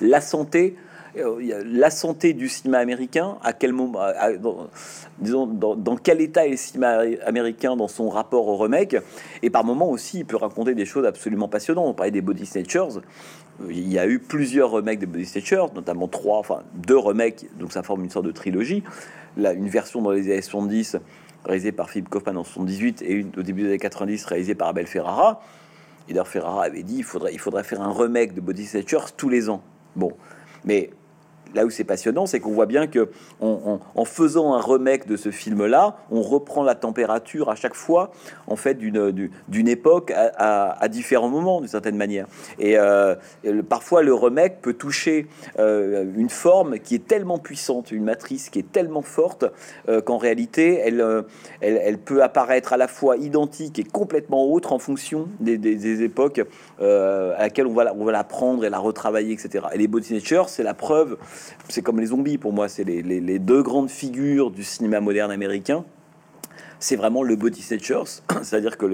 la 0.01 0.22
santé 0.22 0.76
euh, 1.16 1.64
la 1.68 1.91
santé 1.91 2.34
du 2.34 2.49
cinéma 2.49 2.80
américain, 2.80 3.38
à 3.43 3.53
quel 3.53 3.72
moment, 3.72 3.99
dans, 4.39 4.68
disons, 5.20 5.45
dans, 5.45 5.95
quel 5.95 6.22
état 6.22 6.47
est 6.47 6.51
le 6.51 6.57
cinéma 6.57 7.01
américain 7.24 7.76
dans 7.76 7.88
son 7.88 8.09
rapport 8.09 8.47
au 8.47 8.57
remake, 8.57 8.95
et 9.43 9.51
par 9.51 9.64
moments 9.64 9.89
aussi, 9.89 10.20
il 10.20 10.26
peut 10.26 10.38
raconter 10.38 10.74
des 10.74 10.86
choses 10.86 11.05
absolument 11.05 11.47
passionnantes. 11.47 11.86
On 11.88 11.93
parlait 11.93 12.11
des 12.11 12.22
Body 12.22 12.47
Snatchers, 12.47 13.01
il 13.70 13.91
y 13.91 13.99
a 13.99 14.08
eu 14.08 14.20
plusieurs 14.20 14.72
remakes 14.72 14.99
des 14.99 15.06
Body 15.06 15.26
Snatchers, 15.26 15.74
notamment 15.76 16.08
trois, 16.08 16.39
enfin 16.39 16.64
deux 16.74 16.97
remakes, 16.97 17.45
donc 17.58 17.72
ça 17.72 17.84
forme 17.84 18.04
une 18.04 18.10
sorte 18.10 18.26
de 18.26 18.32
trilogie. 18.32 18.84
Là, 19.38 19.54
une 19.54 19.68
version 19.68 20.01
dans 20.01 20.12
les 20.12 20.32
années 20.32 20.41
70 20.41 20.97
réalisée 21.45 21.72
par 21.72 21.89
Philippe 21.89 22.10
Kaufman 22.10 22.38
en 22.38 22.43
78 22.43 23.01
et 23.01 23.14
une 23.14 23.32
au 23.38 23.41
début 23.41 23.64
des 23.64 23.70
années 23.70 23.80
90 23.80 24.26
réalisée 24.26 24.56
par 24.56 24.70
Abel 24.70 24.88
Ferrara. 24.88 25.41
Et 26.08 26.14
d'ailleurs, 26.14 26.28
Ferrara 26.28 26.64
avait 26.64 26.84
dit 26.84 26.97
il 26.97 27.04
faudrait, 27.04 27.38
faudrait 27.38 27.64
faire 27.64 27.82
un 27.82 27.91
remake 27.91 28.34
de 28.34 28.41
Body 28.41 28.66
Snatchers 28.66 29.14
tous 29.18 29.30
les 29.30 29.49
ans. 29.49 29.62
Bon, 29.95 30.12
mais 30.66 30.89
là 31.54 31.66
où 31.66 31.70
c'est 31.70 31.84
passionnant, 31.84 32.26
c'est 32.26 32.39
qu'on 32.39 32.51
voit 32.51 32.66
bien 32.66 32.88
que 32.88 33.10
en 33.41 34.06
faisant 34.06 34.54
un 34.54 34.62
remake 34.62 35.08
de 35.08 35.18
ce 35.18 35.32
film-là, 35.32 35.97
on 36.12 36.22
reprend 36.22 36.64
la 36.64 36.76
température 36.76 37.49
à 37.49 37.56
chaque 37.56 37.76
fois, 37.76 38.12
en 38.47 38.56
fait, 38.56 38.78
d'une 38.78 39.68
époque 39.68 40.12
à, 40.16 40.88
différents 40.89 41.30
moments, 41.30 41.60
d'une 41.60 41.70
certaine 41.70 41.97
manière. 41.97 42.28
Et 42.60 42.78
euh, 42.78 43.16
parfois, 43.68 44.04
le 44.04 44.14
remake 44.14 44.62
peut 44.62 44.74
toucher 44.74 45.28
euh, 45.60 46.06
une 46.16 46.30
forme 46.30 46.80
qui 46.80 46.95
est 46.95 47.08
tellement 47.08 47.38
puissante, 47.38 47.91
une 47.91 48.04
matrice 48.04 48.49
qui 48.49 48.60
est 48.60 48.72
tellement 48.72 49.01
forte 49.01 49.45
euh, 49.89 50.01
qu'en 50.01 50.18
réalité, 50.18 50.80
elle, 50.84 51.04
elle, 51.62 51.97
peut 51.97 52.24
apparaître 52.24 52.74
à 52.74 52.78
la 52.78 52.88
fois 52.88 53.18
identique 53.18 53.80
et 53.80 53.84
complètement 53.84 54.45
autre 54.45 54.74
en 54.74 54.80
fonction 54.80 55.28
des, 55.39 55.58
des, 55.58 56.04
époques 56.04 56.41
à 56.80 57.39
laquelle 57.39 57.68
on 57.68 57.74
va, 57.74 57.93
on 57.95 58.04
va 58.06 58.12
la 58.12 58.24
prendre 58.24 58.66
et 58.66 58.70
la 58.70 58.80
retravailler, 58.80 59.34
etc. 59.34 59.66
Et 59.74 59.78
les 59.78 59.88
Body 59.88 60.22
c'est 60.47 60.64
la 60.64 60.74
preuve 60.74 61.18
c'est 61.69 61.81
comme 61.81 61.99
les 61.99 62.07
zombies 62.07 62.37
pour 62.37 62.53
moi, 62.53 62.67
c'est 62.67 62.83
les, 62.83 63.39
deux 63.39 63.63
grandes 63.63 63.89
figures 63.89 64.51
du 64.51 64.63
cinéma 64.63 64.99
moderne 64.99 65.31
américain. 65.31 65.85
C'est 66.79 66.97
vraiment 66.97 67.23
le 67.23 67.37
body 67.37 67.61
snatchers, 67.61 68.21
c'est-à-dire 68.41 68.77
que 68.77 68.85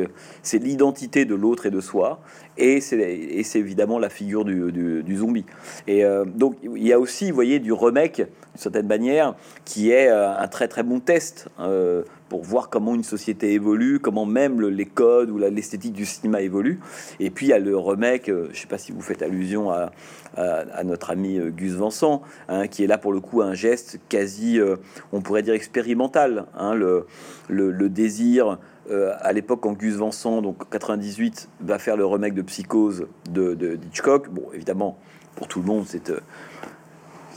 c'est 0.43 0.59
l'identité 0.59 1.25
de 1.25 1.33
l'autre 1.33 1.65
et 1.65 1.71
de 1.71 1.81
soi, 1.81 2.21
et 2.57 2.81
c'est 2.81 3.59
évidemment 3.59 3.97
la 3.97 4.09
figure 4.09 4.45
du, 4.45 5.15
zombie. 5.15 5.45
Et 5.87 6.05
euh, 6.05 6.23
donc 6.23 6.57
il 6.63 6.85
y 6.85 6.93
a 6.93 6.99
aussi, 6.99 7.29
vous 7.29 7.35
voyez, 7.35 7.59
du 7.59 7.73
remake, 7.73 8.21
d'une 8.53 8.61
certaine 8.61 8.87
manière, 8.87 9.35
qui 9.65 9.91
est 9.91 10.09
euh, 10.09 10.37
un 10.37 10.47
très 10.47 10.67
très 10.67 10.83
bon 10.83 10.99
test. 10.99 11.49
Euh, 11.59 12.03
pour 12.29 12.43
voir 12.43 12.69
comment 12.69 12.93
une 12.93 13.03
société 13.03 13.53
évolue, 13.53 13.99
comment 13.99 14.27
même 14.27 14.61
les 14.61 14.85
codes 14.85 15.31
ou 15.31 15.39
l'esthétique 15.39 15.93
du 15.93 16.05
cinéma 16.05 16.41
évolue. 16.41 16.79
Et 17.19 17.31
puis 17.31 17.47
il 17.47 17.49
y 17.49 17.53
a 17.53 17.57
le 17.57 17.75
remake, 17.75 18.27
je 18.27 18.49
ne 18.49 18.53
sais 18.53 18.67
pas 18.67 18.77
si 18.77 18.91
vous 18.91 19.01
faites 19.01 19.23
allusion 19.23 19.71
à, 19.71 19.91
à, 20.37 20.83
notre 20.83 21.09
ami 21.09 21.37
euh, 21.37 21.49
Gus 21.49 21.73
Vincent, 21.73 22.21
hein, 22.47 22.67
qui 22.67 22.83
est 22.83 22.87
là 22.87 22.97
pour 22.97 23.13
le 23.13 23.19
coup 23.19 23.41
un 23.41 23.53
geste 23.53 23.99
quasi, 24.09 24.59
euh, 24.59 24.75
on 25.11 25.21
pourrait 25.21 25.41
dire 25.41 25.53
expérimental. 25.53 26.45
Hein, 26.57 26.73
le, 26.75 27.05
le, 27.49 27.89
désir, 27.89 28.57
euh, 28.91 29.13
à 29.19 29.33
l'époque 29.33 29.61
quand 29.61 29.73
Gus 29.73 29.95
Vincent, 29.95 30.41
donc 30.41 30.69
98, 30.69 31.49
va 31.61 31.79
faire 31.79 31.97
le 31.97 32.05
remake 32.05 32.33
de 32.33 32.41
Psychose 32.41 33.07
de, 33.29 33.79
Hitchcock, 33.87 34.29
bon 34.29 34.43
évidemment 34.53 34.97
pour 35.35 35.47
tout 35.47 35.59
le 35.59 35.65
monde 35.65 35.85
c'est 35.87 36.11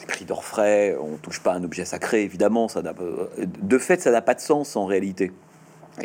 cri 0.07 0.25
d'orfraie, 0.25 0.97
on 1.01 1.17
touche 1.17 1.41
pas 1.41 1.53
un 1.55 1.65
objet 1.65 1.85
sacré, 1.85 2.23
évidemment, 2.23 2.69
ça 2.69 2.83
de 2.83 3.79
fait, 3.79 4.01
ça 4.01 4.11
n'a 4.11 4.23
pas 4.23 4.35
de 4.35 4.41
sens 4.41 4.77
en 4.77 4.87
réalité. 4.87 5.33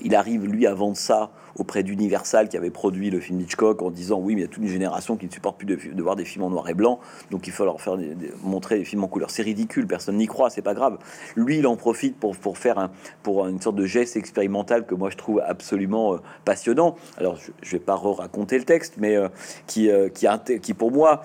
Il 0.03 0.15
arrive, 0.15 0.45
lui, 0.45 0.67
à 0.67 0.73
vendre 0.73 0.97
ça 0.97 1.31
auprès 1.57 1.83
d'Universal 1.83 2.49
qui 2.49 2.57
avait 2.57 2.69
produit 2.69 3.09
le 3.09 3.19
film 3.19 3.41
Hitchcock 3.41 3.81
en 3.81 3.89
disant 3.89 4.19
oui 4.19 4.35
mais 4.35 4.41
il 4.41 4.43
y 4.43 4.47
a 4.47 4.49
toute 4.49 4.63
une 4.63 4.69
génération 4.69 5.17
qui 5.17 5.25
ne 5.25 5.31
supporte 5.31 5.57
plus 5.57 5.65
de, 5.65 6.03
voir 6.03 6.15
des 6.15 6.25
films 6.25 6.45
en 6.45 6.49
noir 6.49 6.69
et 6.69 6.73
blanc 6.73 6.99
donc 7.31 7.47
il 7.47 7.53
faut 7.53 7.65
leur 7.65 7.81
faire 7.81 7.97
montrer 8.43 8.77
des 8.79 8.85
films 8.85 9.03
en 9.03 9.07
couleur. 9.07 9.31
C'est 9.31 9.41
ridicule 9.41 9.88
personne 9.88 10.17
n'y 10.17 10.27
croit 10.27 10.49
c'est 10.49 10.61
pas 10.61 10.73
grave. 10.73 10.97
Lui 11.35 11.57
il 11.57 11.67
en 11.67 11.75
profite 11.75 12.17
pour, 12.17 12.38
pour 12.38 12.57
faire 12.57 12.77
un, 12.77 12.91
pour 13.23 13.47
une 13.47 13.61
sorte 13.61 13.75
de 13.75 13.85
geste 13.85 14.17
expérimental 14.17 14.85
que 14.85 14.95
moi 14.95 15.09
je 15.09 15.17
trouve 15.17 15.41
absolument 15.45 16.13
euh, 16.13 16.17
passionnant. 16.45 16.95
Alors 17.17 17.38
je, 17.38 17.51
je 17.63 17.71
vais 17.71 17.83
pas 17.83 17.95
raconter 17.95 18.57
le 18.57 18.65
texte 18.65 18.95
mais 18.97 19.15
euh, 19.15 19.29
qui, 19.65 19.89
euh, 19.89 20.09
qui, 20.09 20.27
qui 20.61 20.73
pour 20.73 20.91
moi 20.91 21.23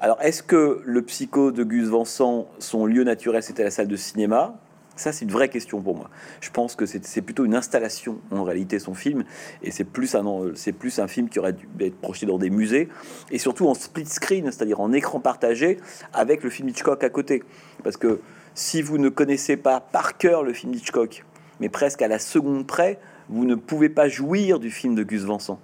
alors 0.00 0.18
est-ce 0.22 0.42
que 0.42 0.82
le 0.84 1.02
psycho 1.02 1.52
de 1.52 1.62
Gus 1.62 1.88
Vincent 1.88 2.46
son 2.58 2.86
lieu 2.86 3.04
naturel 3.04 3.42
c'était 3.42 3.64
la 3.64 3.70
salle 3.70 3.88
de 3.88 3.96
cinéma? 3.96 4.56
Ça, 4.96 5.12
c'est 5.12 5.24
une 5.24 5.30
vraie 5.30 5.48
question 5.48 5.80
pour 5.80 5.96
moi. 5.96 6.10
Je 6.40 6.50
pense 6.50 6.76
que 6.76 6.86
c'est 6.86 7.22
plutôt 7.22 7.44
une 7.44 7.54
installation 7.54 8.18
en 8.30 8.44
réalité 8.44 8.78
son 8.78 8.94
film, 8.94 9.24
et 9.62 9.70
c'est 9.70 9.84
plus 9.84 10.14
un 10.14 10.22
c'est 10.54 10.72
plus 10.72 10.98
un 10.98 11.08
film 11.08 11.28
qui 11.28 11.38
aurait 11.38 11.54
dû 11.54 11.68
être 11.80 11.96
projeté 11.96 12.26
dans 12.26 12.38
des 12.38 12.50
musées 12.50 12.88
et 13.30 13.38
surtout 13.38 13.68
en 13.68 13.74
split 13.74 14.06
screen, 14.06 14.44
c'est-à-dire 14.46 14.80
en 14.80 14.92
écran 14.92 15.20
partagé 15.20 15.78
avec 16.12 16.42
le 16.42 16.50
film 16.50 16.68
Hitchcock 16.68 17.02
à 17.04 17.10
côté. 17.10 17.42
Parce 17.82 17.96
que 17.96 18.20
si 18.54 18.82
vous 18.82 18.98
ne 18.98 19.08
connaissez 19.08 19.56
pas 19.56 19.80
par 19.80 20.18
cœur 20.18 20.42
le 20.42 20.52
film 20.52 20.74
Hitchcock, 20.74 21.24
mais 21.60 21.68
presque 21.68 22.02
à 22.02 22.08
la 22.08 22.18
seconde 22.18 22.66
près, 22.66 22.98
vous 23.28 23.44
ne 23.44 23.54
pouvez 23.54 23.88
pas 23.88 24.08
jouir 24.08 24.58
du 24.58 24.70
film 24.70 24.94
de 24.94 25.02
Gus 25.02 25.22
Vincent 25.22 25.58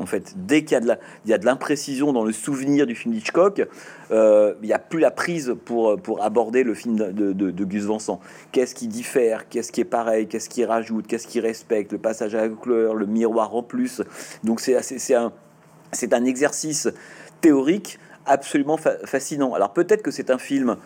en 0.00 0.06
fait. 0.06 0.34
Dès 0.36 0.64
qu'il 0.64 0.80
y 1.26 1.32
a 1.32 1.38
de 1.38 1.44
l'imprécision 1.44 2.12
dans 2.12 2.24
le 2.24 2.32
souvenir 2.32 2.86
du 2.86 2.94
film 2.94 3.14
Hitchcock, 3.14 3.66
euh, 4.10 4.54
il 4.62 4.66
n'y 4.66 4.72
a 4.72 4.78
plus 4.78 4.98
la 4.98 5.10
prise 5.10 5.54
pour, 5.64 6.00
pour 6.00 6.22
aborder 6.22 6.64
le 6.64 6.74
film 6.74 6.96
de, 6.96 7.64
Gus 7.64 7.84
Vincent. 7.84 8.20
Qu'est-ce 8.52 8.74
qui 8.74 8.88
diffère 8.88 9.48
Qu'est-ce 9.48 9.70
qui 9.70 9.82
est 9.82 9.84
pareil 9.84 10.26
Qu'est-ce 10.26 10.48
qui 10.48 10.64
rajoute 10.64 11.06
Qu'est-ce 11.06 11.26
qui 11.26 11.40
respecte 11.40 11.92
Le 11.92 11.98
passage 11.98 12.34
à 12.34 12.42
la 12.42 12.48
couleur, 12.48 12.94
le 12.94 13.06
miroir 13.06 13.54
en 13.54 13.62
plus. 13.62 14.02
Donc 14.42 14.60
c'est 14.60 15.14
un, 15.14 15.32
un 16.12 16.24
exercice 16.24 16.88
théorique 17.40 17.98
absolument 18.26 18.78
fascinant. 19.04 19.54
Alors 19.54 19.72
peut-être 19.72 20.02
que 20.02 20.10
c'est 20.10 20.30
un 20.30 20.38
film, 20.38 20.76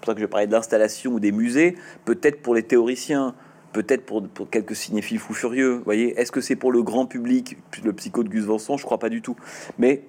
pour 0.00 0.06
ça 0.06 0.14
que 0.14 0.20
je 0.20 0.26
parlais 0.26 0.46
de 0.46 0.52
l'installation 0.52 1.12
ou 1.12 1.20
des 1.20 1.32
musées, 1.32 1.76
peut-être 2.04 2.42
pour 2.42 2.54
les 2.54 2.62
théoriciens, 2.62 3.34
peut-être 3.72 4.04
pour, 4.04 4.22
quelques 4.50 4.76
cinéphiles 4.76 5.18
fous 5.18 5.34
furieux. 5.34 5.82
voyez, 5.84 6.18
est-ce 6.18 6.32
que 6.32 6.40
c'est 6.40 6.56
pour 6.56 6.72
le 6.72 6.82
grand 6.82 7.06
public, 7.06 7.56
le 7.84 7.92
psycho 7.92 8.22
de 8.22 8.28
Gus 8.28 8.44
Vincent 8.44 8.76
Je 8.76 8.84
crois 8.84 8.98
pas 8.98 9.08
du 9.08 9.22
tout. 9.22 9.36
Mais 9.78 10.02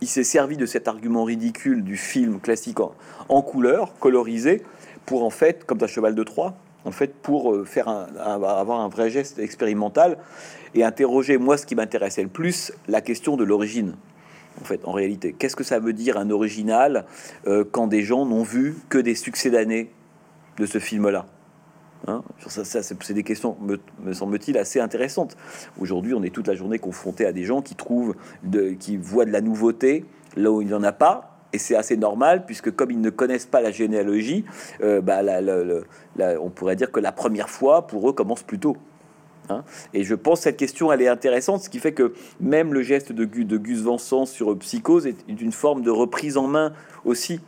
il 0.00 0.08
s'est 0.08 0.24
servi 0.24 0.56
de 0.56 0.66
cet 0.66 0.88
argument 0.88 1.24
ridicule 1.24 1.84
du 1.84 1.96
film 1.96 2.40
classique 2.40 2.78
en, 3.28 3.42
couleur, 3.42 3.94
colorisé, 3.98 4.62
pour 5.06 5.24
en 5.24 5.30
fait, 5.30 5.64
comme 5.64 5.78
un 5.82 5.86
cheval 5.86 6.14
de 6.14 6.22
Troie, 6.22 6.56
en 6.84 6.90
fait, 6.90 7.14
pour 7.14 7.52
euh, 7.52 7.64
faire 7.64 7.88
avoir 7.88 8.80
un 8.80 8.88
vrai 8.88 9.10
geste 9.10 9.38
expérimental 9.38 10.18
et 10.74 10.84
interroger, 10.84 11.36
moi, 11.36 11.58
ce 11.58 11.66
qui 11.66 11.74
m'intéressait 11.74 12.22
le 12.22 12.28
plus, 12.28 12.72
la 12.88 13.00
question 13.00 13.36
de 13.36 13.44
l'origine. 13.44 13.96
En 14.60 14.64
fait, 14.64 14.80
en 14.84 14.92
réalité, 14.92 15.34
qu'est-ce 15.38 15.56
que 15.56 15.64
ça 15.64 15.78
veut 15.78 15.92
dire 15.92 16.16
un 16.16 16.30
original 16.30 17.04
euh, 17.46 17.64
quand 17.70 17.86
des 17.86 18.02
gens 18.02 18.26
n'ont 18.26 18.42
vu 18.42 18.76
que 18.88 18.98
des 18.98 19.14
succès 19.14 19.50
d'années 19.50 19.90
de 20.56 20.66
ce 20.66 20.78
film-là? 20.78 21.26
Hein 22.06 22.22
ça, 22.46 22.64
c'est 22.64 23.12
des 23.12 23.22
questions, 23.22 23.56
me, 23.60 24.12
semble-t-il, 24.12 24.56
assez 24.56 24.80
intéressantes. 24.80 25.36
Aujourd'hui, 25.78 26.14
on 26.14 26.22
est 26.22 26.30
toute 26.30 26.48
la 26.48 26.54
journée 26.54 26.78
confronté 26.78 27.26
à 27.26 27.32
des 27.32 27.44
gens 27.44 27.62
qui 27.62 27.74
trouvent, 27.74 28.14
de, 28.42 28.70
qui 28.70 28.96
voient 28.96 29.24
de 29.26 29.32
la 29.32 29.40
nouveauté 29.40 30.04
là 30.36 30.50
où 30.50 30.62
il 30.62 30.68
n'y 30.68 30.74
en 30.74 30.82
a 30.82 30.92
pas, 30.92 31.38
et 31.52 31.58
c'est 31.58 31.74
assez 31.74 31.96
normal 31.96 32.46
puisque 32.46 32.70
comme 32.70 32.90
ils 32.90 33.00
ne 33.00 33.10
connaissent 33.10 33.46
pas 33.46 33.60
la 33.60 33.70
généalogie, 33.70 34.44
euh, 34.82 35.00
bah, 35.00 35.20
on 36.40 36.50
pourrait 36.50 36.76
dire 36.76 36.92
que 36.92 37.00
la 37.00 37.12
première 37.12 37.50
fois 37.50 37.86
pour 37.86 38.08
eux 38.08 38.12
commence 38.12 38.42
plus 38.42 38.58
tôt. 38.58 38.76
Hein. 39.48 39.64
et 39.94 40.04
je 40.04 40.14
pense 40.14 40.40
que 40.40 40.42
cette 40.44 40.58
question 40.58 40.92
elle 40.92 41.02
est 41.02 41.08
intéressante, 41.08 41.62
ce 41.62 41.68
qui 41.68 41.80
fait 41.80 41.92
que 41.92 42.14
même 42.40 42.72
le 42.72 42.82
geste 42.82 43.10
de, 43.10 43.24
de 43.24 43.56
Gus 43.56 43.80
Van 43.80 43.98
Sant 43.98 44.24
sur 44.24 44.56
Psychose 44.58 45.08
est 45.08 45.28
une 45.28 45.50
forme 45.50 45.82
de 45.82 45.90
reprise 45.90 46.36
en 46.36 46.46
main 46.46 46.72
aussi 47.04 47.40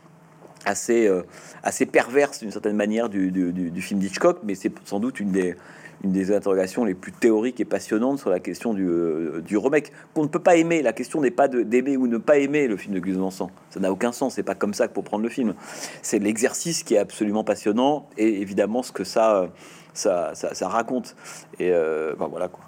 assez, 0.65 1.07
euh, 1.07 1.23
assez 1.63 1.85
perverse 1.85 2.39
d'une 2.39 2.51
certaine 2.51 2.75
manière 2.75 3.09
du, 3.09 3.31
du, 3.31 3.81
film 3.81 3.99
d'Hitchcock, 3.99 4.39
mais 4.43 4.55
c'est 4.55 4.71
sans 4.85 4.99
doute 4.99 5.19
une 5.19 5.31
des, 5.31 5.55
une 6.03 6.11
des 6.11 6.33
interrogations 6.33 6.83
les 6.83 6.93
plus 6.93 7.11
théoriques 7.11 7.59
et 7.59 7.65
passionnantes 7.65 8.19
sur 8.19 8.29
la 8.29 8.39
question 8.39 8.73
du, 8.73 8.87
euh, 8.87 9.41
du 9.41 9.57
remake 9.57 9.91
qu'on 10.13 10.23
ne 10.23 10.27
peut 10.27 10.39
pas 10.39 10.55
aimer. 10.55 10.81
La 10.81 10.93
question 10.93 11.21
n'est 11.21 11.31
pas 11.31 11.47
d'aimer 11.47 11.97
ou 11.97 12.07
ne 12.07 12.17
pas 12.17 12.37
aimer 12.37 12.67
le 12.67 12.77
film 12.77 12.93
de 12.93 12.99
Gus 12.99 13.15
Van 13.15 13.31
Sant. 13.31 13.51
Ça 13.69 13.79
n'a 13.79 13.91
aucun 13.91 14.11
sens. 14.11 14.35
C'est 14.35 14.43
pas 14.43 14.55
comme 14.55 14.73
ça 14.73 14.87
que 14.87 14.93
pour 14.93 15.03
prendre 15.03 15.23
le 15.23 15.29
film. 15.29 15.53
C'est 16.01 16.19
l'exercice 16.19 16.83
qui 16.83 16.95
est 16.95 16.99
absolument 16.99 17.43
passionnant 17.43 18.09
et 18.17 18.41
évidemment 18.41 18.83
ce 18.83 18.91
que 18.91 19.03
ça, 19.03 19.49
ça, 19.93 20.33
ça, 20.35 20.67
raconte. 20.67 21.15
Et 21.59 21.71
euh, 21.71 22.13
voilà 22.17 22.47
quoi. 22.47 22.61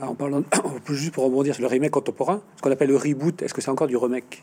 En 0.00 0.14
parlant, 0.14 0.42
juste 0.88 1.12
pour 1.12 1.24
rebondir 1.24 1.54
sur 1.54 1.62
le 1.62 1.68
remake 1.68 1.90
contemporain, 1.90 2.40
ce 2.56 2.62
qu'on 2.62 2.70
appelle 2.70 2.88
le 2.88 2.96
reboot, 2.96 3.42
est-ce 3.42 3.52
que 3.52 3.60
c'est 3.60 3.70
encore 3.70 3.88
du 3.88 3.96
remake? 3.96 4.42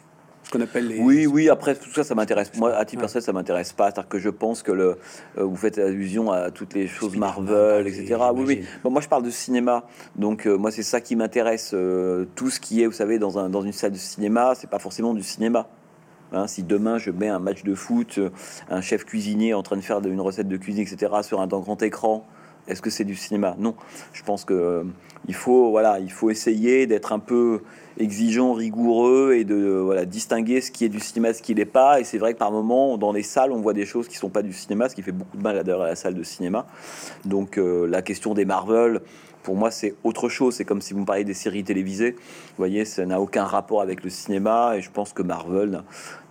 Qu'on 0.51 0.61
appelle 0.61 0.87
les... 0.87 0.99
Oui, 0.99 1.27
oui, 1.27 1.49
après 1.49 1.75
tout 1.75 1.89
ça, 1.91 2.03
ça 2.03 2.15
m'intéresse. 2.15 2.51
Moi, 2.57 2.75
à 2.75 2.85
titre 2.85 3.01
personnel, 3.01 3.23
ça 3.23 3.33
m'intéresse 3.33 3.73
pas. 3.73 3.85
C'est-à-dire 3.85 4.09
que 4.09 4.19
je 4.19 4.29
pense 4.29 4.63
que 4.63 4.71
le, 4.71 4.97
euh, 5.37 5.43
vous 5.43 5.55
faites 5.55 5.77
allusion 5.77 6.31
à 6.31 6.51
toutes 6.51 6.73
les 6.73 6.87
choses 6.87 7.15
Marvel, 7.15 7.87
etc. 7.87 8.17
Oui, 8.33 8.43
oui. 8.45 8.63
Bon, 8.83 8.89
moi, 8.89 9.01
je 9.01 9.07
parle 9.07 9.23
de 9.23 9.29
cinéma. 9.29 9.85
Donc, 10.15 10.45
euh, 10.45 10.57
moi, 10.57 10.71
c'est 10.71 10.83
ça 10.83 11.01
qui 11.01 11.15
m'intéresse. 11.15 11.71
Euh, 11.73 12.25
tout 12.35 12.49
ce 12.49 12.59
qui 12.59 12.81
est, 12.81 12.85
vous 12.85 12.93
savez, 12.93 13.19
dans, 13.19 13.37
un, 13.37 13.49
dans 13.49 13.61
une 13.61 13.73
salle 13.73 13.91
de 13.91 13.97
cinéma, 13.97 14.53
c'est 14.55 14.69
pas 14.69 14.79
forcément 14.79 15.13
du 15.13 15.23
cinéma. 15.23 15.67
Hein, 16.31 16.45
si 16.45 16.61
demain 16.61 16.99
je 16.99 17.09
mets 17.09 17.27
un 17.27 17.39
match 17.39 17.63
de 17.63 17.73
foot, 17.73 18.19
un 18.69 18.81
chef 18.81 19.03
cuisinier 19.03 19.55
en 19.55 19.63
train 19.63 19.77
de 19.77 19.81
faire 19.81 19.99
une 20.05 20.21
recette 20.21 20.47
de 20.47 20.57
cuisine, 20.57 20.83
etc., 20.83 21.11
sur 21.23 21.41
un 21.41 21.47
grand 21.47 21.81
écran, 21.81 22.23
est-ce 22.69 22.81
que 22.81 22.89
c'est 22.89 23.03
du 23.03 23.15
cinéma? 23.15 23.55
Non. 23.59 23.75
Je 24.13 24.23
pense 24.23 24.45
que 24.45 24.85
il 25.27 25.33
faut, 25.35 25.69
voilà, 25.69 25.99
il 25.99 26.11
faut 26.11 26.29
essayer 26.29 26.87
d'être 26.87 27.11
un 27.11 27.19
peu 27.19 27.61
exigeant, 27.99 28.53
rigoureux 28.53 29.33
et 29.33 29.43
de 29.43 29.77
voilà, 29.83 30.05
distinguer 30.05 30.61
ce 30.61 30.71
qui 30.71 30.85
est 30.85 30.89
du 30.89 30.99
cinéma, 30.99 31.33
ce 31.33 31.41
qui 31.41 31.53
n'est 31.53 31.65
pas. 31.65 31.99
Et 31.99 32.03
c'est 32.03 32.17
vrai 32.17 32.33
que 32.33 32.39
par 32.39 32.51
moment, 32.51 32.97
dans 32.97 33.11
les 33.11 33.23
salles, 33.23 33.51
on 33.51 33.59
voit 33.59 33.73
des 33.73 33.85
choses 33.85 34.07
qui 34.07 34.15
sont 34.15 34.29
pas 34.29 34.41
du 34.41 34.53
cinéma, 34.53 34.87
ce 34.87 34.95
qui 34.95 35.01
fait 35.01 35.11
beaucoup 35.11 35.37
de 35.37 35.43
mal 35.43 35.57
à 35.57 35.63
la 35.63 35.95
salle 35.95 36.15
de 36.15 36.23
cinéma. 36.23 36.65
Donc 37.25 37.57
euh, 37.57 37.85
la 37.87 38.01
question 38.01 38.33
des 38.33 38.45
Marvel, 38.45 39.01
pour 39.43 39.55
moi, 39.55 39.71
c'est 39.71 39.95
autre 40.03 40.29
chose. 40.29 40.55
C'est 40.55 40.65
comme 40.65 40.81
si 40.81 40.93
vous 40.93 41.01
me 41.01 41.05
parliez 41.05 41.23
des 41.23 41.33
séries 41.33 41.63
télévisées. 41.63 42.11
Vous 42.11 42.57
voyez, 42.57 42.85
ça 42.85 43.05
n'a 43.05 43.19
aucun 43.21 43.45
rapport 43.45 43.81
avec 43.81 44.03
le 44.03 44.09
cinéma. 44.09 44.73
Et 44.75 44.81
je 44.81 44.91
pense 44.91 45.13
que 45.13 45.21
Marvel 45.23 45.83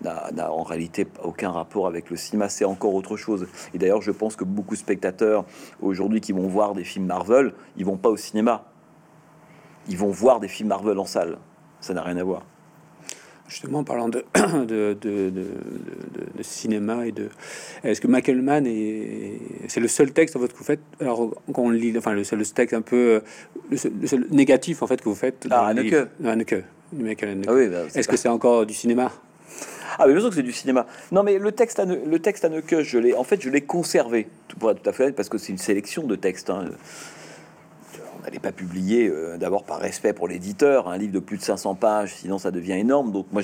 n'a 0.02 0.52
en 0.52 0.62
réalité 0.62 1.06
aucun 1.22 1.50
rapport 1.50 1.86
avec 1.86 2.10
le 2.10 2.16
cinéma. 2.16 2.48
C'est 2.48 2.64
encore 2.64 2.94
autre 2.94 3.16
chose. 3.16 3.46
Et 3.74 3.78
d'ailleurs, 3.78 4.02
je 4.02 4.10
pense 4.10 4.36
que 4.36 4.44
beaucoup 4.44 4.74
de 4.74 4.80
spectateurs 4.80 5.44
aujourd'hui 5.80 6.20
qui 6.20 6.32
vont 6.32 6.46
voir 6.46 6.74
des 6.74 6.84
films 6.84 7.06
Marvel, 7.06 7.54
ils 7.76 7.84
vont 7.84 7.96
pas 7.96 8.10
au 8.10 8.16
cinéma 8.16 8.64
ils 9.88 9.96
vont 9.96 10.10
voir 10.10 10.40
des 10.40 10.48
films 10.48 10.68
Marvel 10.68 10.98
en 10.98 11.06
salle. 11.06 11.38
Ça 11.80 11.94
n'a 11.94 12.02
rien 12.02 12.16
à 12.16 12.24
voir. 12.24 12.42
Justement, 13.48 13.78
en 13.78 13.84
parlant 13.84 14.08
de, 14.08 14.24
de, 14.36 14.94
de, 15.00 15.30
de, 15.30 16.42
cinéma 16.42 17.06
et 17.06 17.12
de. 17.12 17.28
Est-ce 17.82 18.00
que 18.00 18.06
Michael 18.06 18.42
Mann 18.42 18.66
est. 18.66 19.40
C'est 19.68 19.80
le 19.80 19.88
seul 19.88 20.12
texte 20.12 20.36
en 20.36 20.40
fait 20.40 20.52
que 20.52 20.58
vous 20.58 20.64
faites? 20.64 20.80
Alors, 21.00 21.30
quand 21.52 21.62
on 21.62 21.70
lit. 21.70 21.94
Enfin, 21.96 22.12
le 22.12 22.24
seul 22.24 22.46
texte 22.46 22.74
un 22.74 22.82
peu. 22.82 23.22
Le 23.70 23.76
seul, 23.76 24.26
négatif 24.30 24.82
en 24.82 24.86
fait 24.86 25.00
que 25.00 25.08
vous 25.08 25.14
faites. 25.14 25.46
Ah, 25.50 25.66
Anneke. 25.66 25.94
Anneke. 26.24 26.64
Ah 26.92 27.52
oui, 27.52 27.68
bah, 27.68 27.84
Est-ce 27.94 28.08
que 28.08 28.16
c'est 28.16 28.28
encore 28.28 28.66
du 28.66 28.74
cinéma? 28.74 29.12
Ah, 29.98 30.06
mais 30.06 30.12
bien 30.12 30.20
sûr 30.20 30.30
que 30.30 30.36
c'est 30.36 30.42
du 30.42 30.52
cinéma. 30.52 30.86
Non, 31.10 31.22
mais 31.22 31.38
le 31.38 31.52
texte, 31.52 31.80
à 31.80 31.84
le 31.84 32.18
texte 32.18 32.44
à 32.44 32.48
Anneke, 32.48 32.82
je 32.82 32.98
l'ai, 32.98 33.14
en 33.14 33.24
fait, 33.24 33.42
je 33.42 33.50
l'ai 33.50 33.62
conservé, 33.62 34.28
pour 34.58 34.70
être 34.70 34.82
tout 34.82 34.90
à 34.90 34.92
fait 34.92 35.12
parce 35.12 35.28
que 35.28 35.38
c'est 35.38 35.52
une 35.52 35.58
sélection 35.58 36.04
de 36.04 36.16
textes. 36.16 36.50
Hein 36.50 36.66
n'est 38.30 38.38
pas 38.38 38.52
publié 38.52 39.08
euh, 39.08 39.36
d'abord 39.36 39.64
par 39.64 39.78
respect 39.78 40.12
pour 40.12 40.28
l'éditeur, 40.28 40.88
un 40.88 40.98
livre 40.98 41.12
de 41.12 41.18
plus 41.18 41.36
de 41.36 41.42
500 41.42 41.74
pages, 41.74 42.14
sinon 42.14 42.38
ça 42.38 42.50
devient 42.50 42.72
énorme. 42.72 43.12
Donc 43.12 43.26
moi 43.32 43.42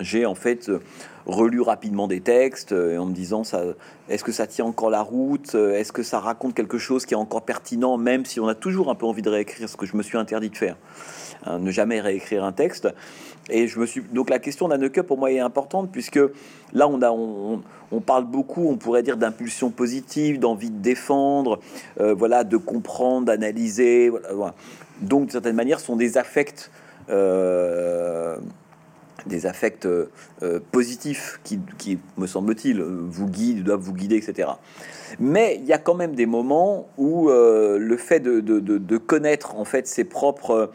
j'ai 0.00 0.26
en 0.26 0.34
fait 0.34 0.68
euh, 0.68 0.80
relu 1.26 1.60
rapidement 1.60 2.08
des 2.08 2.20
textes 2.20 2.72
euh, 2.72 2.98
en 2.98 3.06
me 3.06 3.12
disant 3.12 3.44
ça 3.44 3.62
est-ce 4.08 4.24
que 4.24 4.32
ça 4.32 4.46
tient 4.46 4.64
encore 4.64 4.90
la 4.90 5.02
route 5.02 5.54
est-ce 5.54 5.92
que 5.92 6.02
ça 6.02 6.18
raconte 6.18 6.54
quelque 6.54 6.78
chose 6.78 7.06
qui 7.06 7.14
est 7.14 7.16
encore 7.16 7.42
pertinent 7.42 7.96
même 7.96 8.24
si 8.24 8.40
on 8.40 8.48
a 8.48 8.54
toujours 8.54 8.90
un 8.90 8.94
peu 8.94 9.06
envie 9.06 9.22
de 9.22 9.30
réécrire 9.30 9.68
ce 9.68 9.76
que 9.76 9.86
je 9.86 9.96
me 9.96 10.02
suis 10.02 10.18
interdit 10.18 10.50
de 10.50 10.56
faire 10.56 10.76
hein, 11.46 11.58
ne 11.58 11.70
jamais 11.70 12.00
réécrire 12.00 12.44
un 12.44 12.52
texte 12.52 12.88
et 13.50 13.68
je 13.68 13.78
me 13.78 13.86
suis 13.86 14.02
donc 14.02 14.30
la 14.30 14.38
question 14.38 14.68
d'Anneke 14.68 15.02
pour 15.02 15.18
moi 15.18 15.30
est 15.30 15.40
importante 15.40 15.90
puisque 15.92 16.20
là 16.72 16.88
on 16.88 17.02
a 17.02 17.10
on, 17.10 18.00
parle 18.00 18.24
beaucoup, 18.24 18.68
on 18.68 18.76
pourrait 18.76 19.02
dire 19.02 19.16
d'impulsion 19.16 19.70
positive, 19.70 20.40
d'envie 20.40 20.70
de 20.70 20.80
défendre, 20.80 21.60
euh, 22.00 22.12
voilà, 22.12 22.42
de 22.42 22.56
comprendre, 22.56 23.26
d'analyser. 23.26 24.10
Donc 25.00 25.22
d'une 25.22 25.30
certaine 25.30 25.54
manière, 25.54 25.78
sont 25.78 25.96
des 25.96 26.18
affects. 26.18 26.70
Euh, 27.10 28.36
des 29.26 29.46
affects 29.46 29.86
euh, 29.86 30.08
positifs 30.70 31.40
qui, 31.44 31.58
qui, 31.78 31.98
me 32.18 32.26
semble-t-il, 32.26 32.82
vous 32.82 33.26
guident, 33.26 33.62
doivent 33.62 33.80
vous 33.80 33.94
guider, 33.94 34.16
etc. 34.16 34.48
Mais 35.18 35.56
il 35.60 35.66
y 35.66 35.72
a 35.72 35.78
quand 35.78 35.94
même 35.94 36.14
des 36.14 36.26
moments 36.26 36.88
où 36.98 37.28
le 37.28 37.96
fait 37.96 38.20
de, 38.20 38.96
connaître 38.98 39.56
en 39.56 39.64
fait 39.64 39.86
ses 39.86 40.04
propres, 40.04 40.70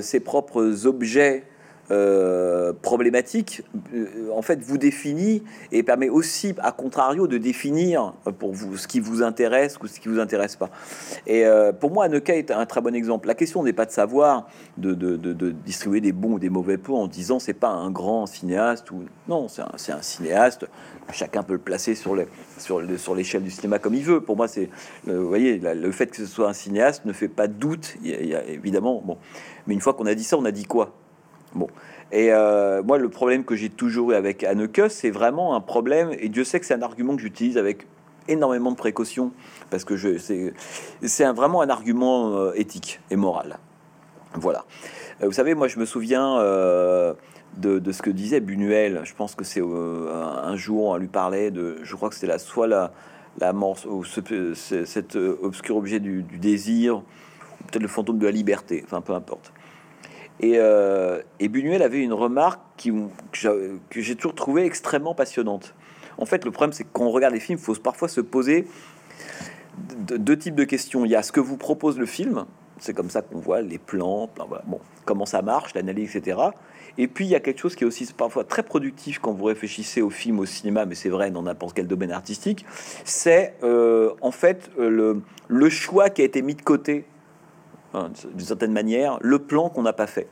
ses 0.00 0.20
propres 0.20 0.86
objets 0.86 1.44
euh, 1.90 2.72
problématique, 2.82 3.62
euh, 3.94 4.30
en 4.32 4.42
fait, 4.42 4.62
vous 4.62 4.78
définit 4.78 5.42
et 5.72 5.82
permet 5.82 6.08
aussi, 6.08 6.54
à 6.62 6.70
contrario, 6.70 7.26
de 7.26 7.36
définir 7.36 8.12
pour 8.38 8.52
vous 8.52 8.76
ce 8.76 8.86
qui 8.86 9.00
vous 9.00 9.22
intéresse 9.22 9.76
ou 9.82 9.88
ce 9.88 9.98
qui 9.98 10.08
vous 10.08 10.20
intéresse 10.20 10.54
pas. 10.54 10.70
Et 11.26 11.44
euh, 11.44 11.72
pour 11.72 11.90
moi, 11.90 12.04
Aneka 12.04 12.36
est 12.36 12.52
un 12.52 12.64
très 12.66 12.80
bon 12.80 12.94
exemple. 12.94 13.26
La 13.26 13.34
question 13.34 13.64
n'est 13.64 13.72
pas 13.72 13.86
de 13.86 13.90
savoir 13.90 14.48
de, 14.78 14.92
distribuer 15.64 16.00
des 16.00 16.12
bons 16.12 16.34
ou 16.34 16.38
des 16.38 16.48
mauvais 16.48 16.78
points 16.78 17.00
en 17.00 17.08
disant 17.08 17.40
c'est 17.40 17.54
pas 17.54 17.70
un 17.70 17.90
grand 17.90 18.26
cinéaste 18.26 18.90
ou 18.92 19.02
non, 19.26 19.48
c'est 19.48 19.62
un, 19.92 20.02
cinéaste. 20.02 20.66
Chacun 21.12 21.42
peut 21.42 21.54
le 21.54 21.58
placer 21.58 21.96
sur 21.96 22.14
le, 22.14 22.28
sur, 22.58 22.82
sur 22.98 23.16
l'échelle 23.16 23.42
du 23.42 23.50
cinéma 23.50 23.80
comme 23.80 23.94
il 23.94 24.04
veut. 24.04 24.20
Pour 24.20 24.36
moi, 24.36 24.46
c'est, 24.46 24.68
vous 25.06 25.28
voyez, 25.28 25.58
le 25.58 25.90
fait 25.90 26.06
que 26.06 26.16
ce 26.16 26.26
soit 26.26 26.48
un 26.48 26.52
cinéaste 26.52 27.04
ne 27.04 27.12
fait 27.12 27.28
pas 27.28 27.48
doute. 27.48 27.96
Évidemment, 28.04 29.02
bon, 29.04 29.18
mais 29.66 29.74
une 29.74 29.80
fois 29.80 29.94
qu'on 29.94 30.06
a 30.06 30.14
dit 30.14 30.24
ça, 30.24 30.36
on 30.38 30.44
a 30.44 30.52
dit 30.52 30.66
quoi? 30.66 30.94
Bon. 31.54 31.68
Et 32.12 32.32
euh, 32.32 32.82
moi, 32.82 32.98
le 32.98 33.08
problème 33.08 33.44
que 33.44 33.54
j'ai 33.54 33.70
toujours 33.70 34.12
eu 34.12 34.14
avec 34.14 34.42
Anneke, 34.44 34.82
c'est 34.88 35.10
vraiment 35.10 35.54
un 35.54 35.60
problème, 35.60 36.10
et 36.18 36.28
Dieu 36.28 36.44
sait 36.44 36.58
que 36.60 36.66
c'est 36.66 36.74
un 36.74 36.82
argument 36.82 37.14
que 37.14 37.22
j'utilise 37.22 37.56
avec 37.56 37.86
énormément 38.28 38.70
de 38.70 38.76
précaution, 38.76 39.32
parce 39.70 39.84
que 39.84 39.96
c'est 40.18 41.24
vraiment 41.32 41.62
un 41.62 41.68
argument 41.68 42.36
euh, 42.36 42.52
éthique 42.54 43.00
et 43.10 43.16
moral. 43.16 43.58
Voilà. 44.34 44.64
Euh, 45.22 45.26
vous 45.26 45.32
savez, 45.32 45.54
moi, 45.54 45.68
je 45.68 45.78
me 45.78 45.84
souviens 45.84 46.36
de, 47.56 47.92
ce 47.92 48.02
que 48.02 48.10
disait 48.10 48.40
Bunuel. 48.40 49.02
Je 49.04 49.14
pense 49.14 49.34
que 49.34 49.44
c'est 49.44 49.62
un 49.62 50.56
jour, 50.56 50.86
on 50.86 50.96
lui 50.96 51.08
parlait 51.08 51.50
de, 51.50 51.78
je 51.82 51.96
crois 51.96 52.08
que 52.08 52.14
c'était 52.14 52.26
la, 52.26 52.38
soit 52.38 52.66
la, 52.66 52.92
la 53.38 53.52
mort, 53.52 53.78
ou 53.86 54.04
cet 54.04 55.16
obscur 55.16 55.76
objet 55.76 56.00
du, 56.00 56.22
du 56.22 56.38
désir, 56.38 57.02
peut-être 57.68 57.82
le 57.82 57.88
fantôme 57.88 58.18
de 58.18 58.26
la 58.26 58.32
liberté, 58.32 58.82
enfin 58.84 59.00
peu 59.00 59.14
importe. 59.14 59.52
Et, 60.40 60.54
euh, 60.56 61.20
Buñuel 61.40 61.82
avait 61.82 62.00
une 62.00 62.12
remarque 62.12 62.60
que 62.82 64.00
j'ai 64.00 64.16
toujours 64.16 64.34
trouvé 64.34 64.64
extrêmement 64.64 65.14
passionnante. 65.14 65.74
En 66.18 66.26
fait, 66.26 66.44
le 66.44 66.50
problème, 66.50 66.72
c'est 66.72 66.84
que 66.84 66.88
quand 66.92 67.04
on 67.04 67.10
regarde 67.10 67.34
les 67.34 67.40
films, 67.40 67.58
il 67.58 67.64
faut 67.64 67.74
parfois 67.74 68.08
se 68.08 68.20
poser 68.20 68.66
deux 69.78 70.38
types 70.38 70.54
de 70.54 70.64
questions. 70.64 71.04
Il 71.04 71.10
y 71.10 71.16
a 71.16 71.22
ce 71.22 71.32
que 71.32 71.40
vous 71.40 71.56
propose 71.56 71.98
le 71.98 72.06
film, 72.06 72.46
c'est 72.78 72.94
comme 72.94 73.10
ça 73.10 73.22
qu'on 73.22 73.38
voit 73.38 73.60
les 73.60 73.78
plans, 73.78 74.28
bon, 74.66 74.80
comment 75.04 75.26
ça 75.26 75.42
marche, 75.42 75.74
l'analyse, 75.74 76.16
etc. 76.16 76.38
Et 76.98 77.06
puis 77.06 77.24
il 77.26 77.30
y 77.30 77.34
a 77.34 77.40
quelque 77.40 77.60
chose 77.60 77.76
qui 77.76 77.84
est 77.84 77.86
aussi 77.86 78.06
parfois 78.12 78.44
très 78.44 78.62
productif 78.62 79.18
quand 79.18 79.32
vous 79.32 79.44
réfléchissez 79.44 80.02
au 80.02 80.10
film, 80.10 80.38
au 80.38 80.46
cinéma, 80.46 80.86
mais 80.86 80.94
c'est 80.94 81.08
vrai 81.08 81.30
dans 81.30 81.42
n'importe 81.42 81.74
quel 81.74 81.86
domaine 81.86 82.10
artistique, 82.10 82.64
c'est 83.04 83.54
euh, 83.62 84.12
en 84.20 84.30
fait 84.30 84.70
le, 84.76 85.22
choix 85.68 86.10
qui 86.10 86.22
a 86.22 86.24
été 86.24 86.42
mis 86.42 86.54
de 86.54 86.62
côté 86.62 87.04
d'une 87.92 88.46
certaine 88.46 88.72
manière, 88.72 89.18
le 89.20 89.38
plan 89.38 89.68
qu'on 89.68 89.82
n'a 89.82 89.92
pas 89.92 90.06
fait. 90.06 90.28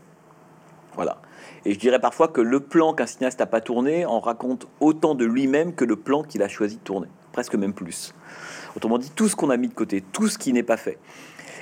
Voilà. 0.95 1.19
Et 1.65 1.75
je 1.75 1.79
dirais 1.79 1.99
parfois 1.99 2.29
que 2.29 2.41
le 2.41 2.61
plan 2.61 2.93
qu'un 2.93 3.07
cinéaste 3.07 3.41
n'a 3.41 3.47
pas 3.47 3.61
tourné 3.61 4.07
en 4.07 4.21
raconte 4.21 4.67
autant 4.81 5.15
de 5.15 5.25
lui-même 5.25 5.75
que 5.75 5.85
le 5.85 5.97
plan 5.97 6.23
qu'il 6.23 6.43
a 6.43 6.49
choisi 6.49 6.77
de 6.77 6.81
tourner, 6.83 7.09
presque 7.33 7.55
même 7.55 7.73
plus. 7.73 8.15
Autrement 8.77 8.99
dit, 8.99 9.11
tout 9.11 9.29
ce 9.29 9.37
qu'on 9.37 9.51
a 9.51 9.57
mis 9.57 9.69
de 9.69 9.75
côté, 9.75 10.03
tout 10.13 10.29
ce 10.29 10.39
qui 10.39 10.53
n'est 10.53 10.63
pas 10.63 10.77
fait. 10.77 10.99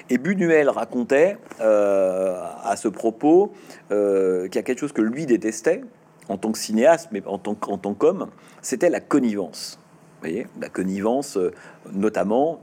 Et 0.08 0.18
Buñuel 0.18 0.68
racontait 0.68 1.36
euh, 1.60 2.40
à 2.62 2.76
ce 2.76 2.88
propos 2.88 3.52
euh, 3.90 4.44
qu'il 4.44 4.56
y 4.56 4.58
a 4.58 4.62
quelque 4.62 4.78
chose 4.78 4.92
que 4.92 5.02
lui 5.02 5.26
détestait 5.26 5.82
en 6.28 6.36
tant 6.36 6.52
que 6.52 6.58
cinéaste, 6.58 7.08
mais 7.12 7.22
en 7.26 7.38
tant, 7.38 7.56
en 7.68 7.78
tant 7.78 7.94
qu'homme, 7.94 8.28
c'était 8.62 8.90
la 8.90 9.00
connivence. 9.00 9.78
voyez, 10.20 10.46
la 10.60 10.68
connivence, 10.68 11.36
euh, 11.36 11.52
notamment 11.92 12.60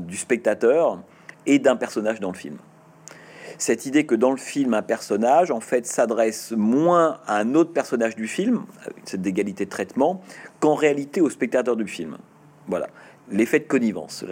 du 0.00 0.16
spectateur 0.16 1.00
et 1.46 1.58
d'un 1.58 1.76
personnage 1.76 2.20
dans 2.20 2.30
le 2.30 2.36
film. 2.36 2.56
Cette 3.58 3.86
idée 3.86 4.06
que 4.06 4.14
dans 4.14 4.30
le 4.30 4.36
film, 4.36 4.74
un 4.74 4.82
personnage, 4.82 5.50
en 5.50 5.60
fait, 5.60 5.86
s'adresse 5.86 6.52
moins 6.56 7.20
à 7.26 7.38
un 7.38 7.54
autre 7.54 7.72
personnage 7.72 8.16
du 8.16 8.26
film, 8.26 8.64
cette 9.04 9.26
égalité 9.26 9.64
de 9.64 9.70
traitement, 9.70 10.22
qu'en 10.60 10.74
réalité 10.74 11.20
au 11.20 11.30
spectateur 11.30 11.76
du 11.76 11.86
film. 11.86 12.18
Voilà 12.68 12.88
l'effet 13.30 13.58
de 13.58 13.64
connivence. 13.64 14.24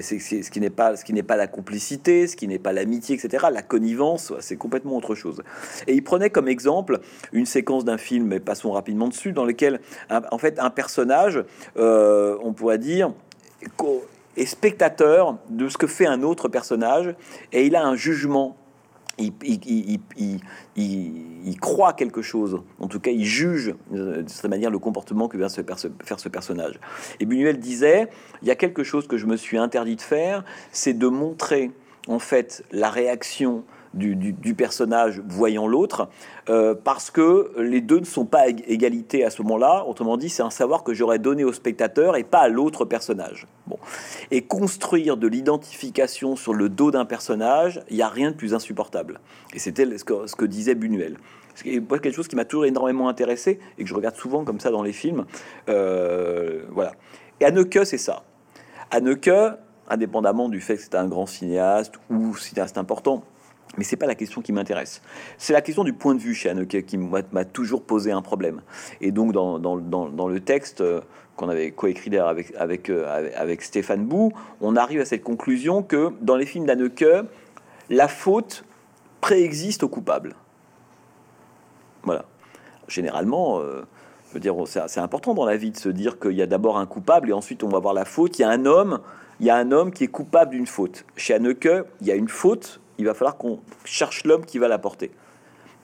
c'est, 0.00 0.18
ce 0.18 0.50
qui 0.50 0.60
n'est 0.60 0.70
pas, 0.70 0.96
ce 0.96 1.04
qui 1.04 1.12
n'est 1.12 1.22
pas 1.22 1.36
la 1.36 1.46
complicité, 1.46 2.26
ce 2.26 2.36
qui 2.36 2.48
n'est 2.48 2.58
pas 2.58 2.72
l'amitié, 2.72 3.16
etc. 3.16 3.46
La 3.52 3.62
connivence, 3.62 4.32
c'est 4.40 4.56
complètement 4.56 4.96
autre 4.96 5.14
chose. 5.14 5.42
Et 5.86 5.94
il 5.94 6.02
prenait 6.02 6.30
comme 6.30 6.48
exemple 6.48 7.00
une 7.32 7.46
séquence 7.46 7.84
d'un 7.84 7.98
film, 7.98 8.26
mais 8.26 8.40
passons 8.40 8.72
rapidement 8.72 9.08
dessus, 9.08 9.32
dans 9.32 9.44
lequel, 9.44 9.80
en 10.10 10.38
fait, 10.38 10.58
un 10.58 10.70
personnage, 10.70 11.42
euh, 11.76 12.36
on 12.42 12.52
pourrait 12.52 12.78
dire, 12.78 13.12
est 14.38 14.46
spectateur 14.46 15.36
de 15.50 15.68
ce 15.68 15.76
que 15.76 15.86
fait 15.86 16.06
un 16.06 16.22
autre 16.22 16.48
personnage, 16.48 17.14
et 17.52 17.66
il 17.66 17.76
a 17.76 17.84
un 17.84 17.96
jugement 17.96 18.56
il, 19.18 20.00
croit 21.60 21.92
quelque 21.92 22.22
chose. 22.22 22.62
En 22.78 22.86
tout 22.86 23.00
cas, 23.00 23.10
il 23.10 23.24
juge 23.24 23.74
euh, 23.92 24.22
de 24.22 24.28
cette 24.28 24.48
manière 24.48 24.70
le 24.70 24.78
comportement 24.78 25.28
que 25.28 25.36
vient 25.36 25.48
se 25.48 25.62
faire 25.62 26.20
ce 26.20 26.28
personnage. 26.28 26.78
Et 27.20 27.26
Buñuel 27.26 27.58
disait, 27.58 28.08
il 28.42 28.48
y 28.48 28.50
a 28.50 28.54
quelque 28.54 28.84
chose 28.84 29.06
que 29.08 29.16
je 29.16 29.26
me 29.26 29.36
suis 29.36 29.58
interdit 29.58 29.96
de 29.96 30.00
faire, 30.00 30.44
c'est 30.72 30.94
de 30.94 31.08
montrer 31.08 31.72
en 32.06 32.18
fait 32.18 32.64
la 32.70 32.90
réaction 32.90 33.64
du, 33.98 34.54
personnage 34.54 35.20
voyant 35.26 35.66
l'autre, 35.66 36.08
euh, 36.48 36.74
parce 36.74 37.10
que 37.10 37.52
les 37.58 37.80
deux 37.80 38.00
ne 38.00 38.04
sont 38.04 38.24
pas 38.24 38.40
à 38.40 38.48
égalité 38.48 39.24
à 39.24 39.30
ce 39.30 39.42
moment-là. 39.42 39.84
Autrement 39.86 40.16
dit, 40.16 40.28
c'est 40.28 40.42
un 40.42 40.50
savoir 40.50 40.84
que 40.84 40.94
j'aurais 40.94 41.18
donné 41.18 41.44
au 41.44 41.52
spectateur 41.52 42.16
et 42.16 42.24
pas 42.24 42.38
à 42.38 42.48
l'autre 42.48 42.84
personnage. 42.84 43.46
Bon. 43.66 43.78
Et 44.30 44.42
construire 44.42 45.16
de 45.16 45.26
l'identification 45.26 46.36
sur 46.36 46.54
le 46.54 46.68
dos 46.68 46.90
d'un 46.90 47.04
personnage, 47.04 47.82
il 47.90 47.96
n'y 47.96 48.02
a 48.02 48.08
rien 48.08 48.30
de 48.30 48.36
plus 48.36 48.54
insupportable. 48.54 49.20
Et 49.54 49.58
c'était 49.58 49.98
ce 49.98 50.04
que, 50.04 50.26
ce 50.26 50.44
disait 50.44 50.74
Buñuel. 50.74 51.16
C'est 51.54 51.64
quelque 51.64 52.12
chose 52.12 52.28
qui 52.28 52.36
m'a 52.36 52.44
toujours 52.44 52.66
énormément 52.66 53.08
intéressé 53.08 53.58
et 53.78 53.82
que 53.82 53.88
je 53.88 53.94
regarde 53.94 54.14
souvent 54.14 54.44
comme 54.44 54.60
ça 54.60 54.70
dans 54.70 54.82
les 54.82 54.92
films. 54.92 55.26
Euh, 55.68 56.62
voilà. 56.70 56.92
Et 57.40 57.44
Anneke, 57.44 57.80
c'est 57.84 57.98
ça. 57.98 58.22
Anneke, 58.92 59.30
indépendamment 59.88 60.48
du 60.48 60.60
fait 60.60 60.76
que 60.76 60.82
c'est 60.82 60.94
un 60.94 61.08
grand 61.08 61.26
cinéaste 61.26 61.94
ou 62.10 62.36
cinéaste 62.36 62.78
important, 62.78 63.24
mais 63.76 63.84
c'est 63.84 63.96
pas 63.96 64.06
la 64.06 64.14
question 64.14 64.40
qui 64.40 64.52
m'intéresse. 64.52 65.02
C'est 65.36 65.52
la 65.52 65.60
question 65.60 65.84
du 65.84 65.92
point 65.92 66.14
de 66.14 66.20
vue 66.20 66.34
chez 66.34 66.48
Anneke 66.48 66.86
qui 66.86 66.98
m'a 66.98 67.44
toujours 67.44 67.82
posé 67.82 68.10
un 68.10 68.22
problème. 68.22 68.62
Et 69.00 69.12
donc 69.12 69.32
dans, 69.32 70.28
le 70.28 70.40
texte 70.40 70.80
euh, 70.80 71.00
qu'on 71.36 71.48
avait 71.48 71.70
coécrit 71.70 72.16
avec, 72.16 72.54
avec, 72.56 72.90
euh, 72.90 73.30
avec, 73.36 73.62
Stéphane 73.62 74.04
Bou, 74.04 74.32
on 74.60 74.76
arrive 74.76 75.00
à 75.00 75.04
cette 75.04 75.22
conclusion 75.22 75.82
que 75.82 76.12
dans 76.20 76.36
les 76.36 76.46
films 76.46 76.66
d'Anneke, 76.66 77.04
la 77.90 78.08
faute 78.08 78.64
préexiste 79.20 79.82
au 79.82 79.88
coupable. 79.88 80.34
Voilà. 82.02 82.24
Généralement, 82.88 83.60
euh, 83.60 83.82
je 84.28 84.34
veux 84.34 84.40
dire, 84.40 84.54
c'est 84.66 85.00
important 85.00 85.34
dans 85.34 85.44
la 85.44 85.56
vie 85.56 85.70
de 85.70 85.76
se 85.76 85.88
dire 85.88 86.18
qu'il 86.18 86.32
y 86.32 86.42
a 86.42 86.46
d'abord 86.46 86.78
un 86.78 86.86
coupable 86.86 87.30
et 87.30 87.32
ensuite 87.32 87.62
on 87.62 87.68
va 87.68 87.78
voir 87.78 87.94
la 87.94 88.04
faute. 88.04 88.38
Il 88.38 88.42
y 88.42 88.44
a 88.44 88.50
un 88.50 88.66
homme, 88.66 89.00
il 89.40 89.46
y 89.46 89.50
a 89.50 89.56
un 89.56 89.72
homme 89.72 89.92
qui 89.92 90.04
est 90.04 90.08
coupable 90.08 90.52
d'une 90.52 90.66
faute. 90.66 91.04
Chez 91.16 91.34
Anneke, 91.34 91.68
il 92.00 92.06
y 92.06 92.10
a 92.10 92.14
une 92.14 92.28
faute 92.28 92.80
il 92.98 93.04
va 93.04 93.14
falloir 93.14 93.36
qu'on 93.36 93.60
cherche 93.84 94.24
l'homme 94.24 94.44
qui 94.44 94.58
va 94.58 94.68
la 94.68 94.78
porter. 94.78 95.10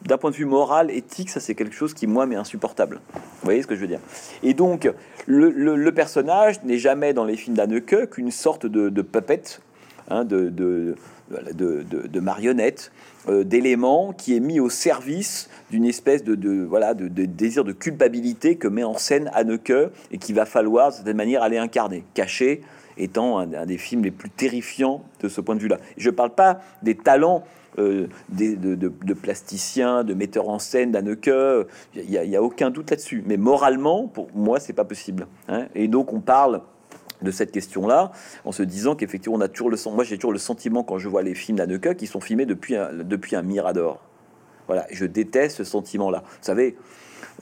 D'un 0.02 0.18
point 0.18 0.30
de 0.30 0.36
vue 0.36 0.44
moral, 0.44 0.90
éthique, 0.90 1.30
ça 1.30 1.40
c'est 1.40 1.54
quelque 1.54 1.74
chose 1.74 1.94
qui, 1.94 2.06
moi, 2.06 2.26
m'est 2.26 2.36
insupportable. 2.36 3.00
Vous 3.14 3.20
voyez 3.44 3.62
ce 3.62 3.66
que 3.66 3.74
je 3.74 3.80
veux 3.80 3.86
dire? 3.86 4.00
Et 4.42 4.52
donc, 4.52 4.90
le, 5.26 5.90
personnage 5.92 6.62
n'est 6.62 6.78
jamais 6.78 7.14
dans 7.14 7.24
les 7.24 7.36
films 7.36 7.56
d'Anneke 7.56 8.10
qu'une 8.10 8.30
sorte 8.30 8.66
de, 8.66 8.90
de 8.90 9.02
puppet, 9.02 9.42
hein, 10.10 10.24
de, 10.24 10.50
de, 10.50 12.20
marionnette, 12.20 12.92
euh, 13.28 13.44
d'élément 13.44 14.12
qui 14.12 14.36
est 14.36 14.40
mis 14.40 14.60
au 14.60 14.68
service 14.68 15.48
d'une 15.70 15.86
espèce 15.86 16.22
de, 16.22 16.64
voilà, 16.64 16.92
de, 16.92 17.08
désir 17.08 17.64
de 17.64 17.72
culpabilité 17.72 18.56
que 18.56 18.68
met 18.68 18.84
en 18.84 18.98
scène 18.98 19.30
Anneke 19.32 19.72
et 20.10 20.18
qu'il 20.18 20.34
va 20.34 20.44
falloir, 20.44 20.90
de 20.90 20.96
cette 20.96 21.16
manière, 21.16 21.42
aller 21.42 21.58
incarner, 21.58 22.04
cacher 22.12 22.60
étant 22.98 23.38
un, 23.38 23.66
des 23.66 23.78
films 23.78 24.04
les 24.04 24.10
plus 24.10 24.30
terrifiants 24.30 25.02
de 25.20 25.28
ce 25.28 25.40
point 25.40 25.54
de 25.54 25.60
vue-là. 25.60 25.78
Je 25.96 26.10
ne 26.10 26.14
parle 26.14 26.34
pas 26.34 26.60
des 26.82 26.96
talents 26.96 27.44
euh, 27.78 28.06
de, 28.28 28.74
de, 28.76 29.14
plasticiens, 29.14 30.04
de 30.04 30.14
metteurs 30.14 30.48
en 30.48 30.58
scène, 30.58 30.92
d'Anneke, 30.92 31.30
il 31.96 32.08
n'y 32.08 32.36
a, 32.36 32.42
aucun 32.42 32.70
doute 32.70 32.90
là-dessus. 32.90 33.24
Mais 33.26 33.36
moralement, 33.36 34.06
pour 34.06 34.28
moi, 34.34 34.60
c'est 34.60 34.72
pas 34.72 34.84
possible. 34.84 35.26
Hein. 35.48 35.66
Et 35.74 35.88
donc, 35.88 36.12
on 36.12 36.20
parle 36.20 36.62
de 37.22 37.30
cette 37.30 37.50
question-là, 37.50 38.12
en 38.44 38.52
se 38.52 38.62
disant 38.62 38.94
qu'effectivement, 38.94 39.38
on 39.38 39.40
a 39.40 39.48
toujours 39.48 39.70
le 39.70 39.78
moi 39.90 40.04
j'ai 40.04 40.16
toujours 40.16 40.32
le 40.32 40.38
sentiment 40.38 40.84
quand 40.84 40.98
je 40.98 41.08
vois 41.08 41.22
les 41.22 41.34
films 41.34 41.58
d'Anneke 41.58 41.96
qui 41.96 42.06
sont 42.06 42.20
filmés 42.20 42.46
depuis 42.46 42.76
un, 42.76 42.92
depuis 42.92 43.34
un 43.34 43.42
mirador. 43.42 44.00
Voilà, 44.66 44.86
je 44.90 45.04
déteste 45.04 45.58
ce 45.58 45.64
sentiment-là. 45.64 46.22
Vous 46.24 46.36
savez, 46.42 46.76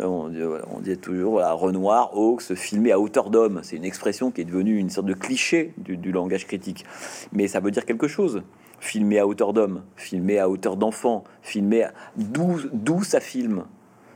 euh, 0.01 0.61
on, 0.71 0.81
dit 0.81 0.97
toujours 0.97 1.33
voilà, 1.33 1.53
Renoir, 1.53 2.11
Hawks, 2.15 2.55
filmé 2.55 2.93
à 2.93 3.01
hauteur 3.01 3.31
d'homme. 3.31 3.61
C'est 3.63 3.77
une 3.77 3.85
expression 3.85 4.31
qui 4.31 4.41
est 4.41 4.45
devenue 4.45 4.79
une 4.79 4.91
sorte 4.91 5.07
de 5.07 5.15
cliché 5.15 5.75
du, 5.79 6.13
langage 6.13 6.47
critique. 6.47 6.85
Mais 7.33 7.49
ça 7.49 7.61
veut 7.61 7.71
dire 7.71 7.85
quelque 7.85 8.09
chose. 8.09 8.43
Filmé 8.81 9.19
à 9.19 9.27
hauteur 9.27 9.53
d'homme, 9.53 9.83
filmé 9.97 10.39
à 10.39 10.49
hauteur 10.49 10.77
d'enfant, 10.77 11.23
filmé 11.43 11.87
d'où 12.17 13.05
ça 13.05 13.21
filme. 13.21 13.65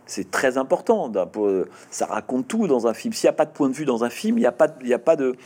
C'est 0.06 0.30
très 0.30 0.56
important. 0.56 1.12
Ça 1.90 2.06
raconte 2.06 2.48
tout 2.48 2.66
dans 2.66 2.86
un 2.86 2.94
film. 2.94 3.12
S'il 3.12 3.26
n'y 3.28 3.30
a 3.30 3.36
pas 3.36 3.44
de 3.44 3.50
point 3.50 3.68
de 3.68 3.74
vue 3.74 3.84
dans 3.84 4.02
un 4.02 4.10
film, 4.10 4.38
il 4.38 4.40
n'y 4.40 4.46
a 4.46 4.52
pas, 4.52 4.68
y 4.82 4.94
a 4.94 4.98
pas 4.98 5.16
de. 5.16 5.36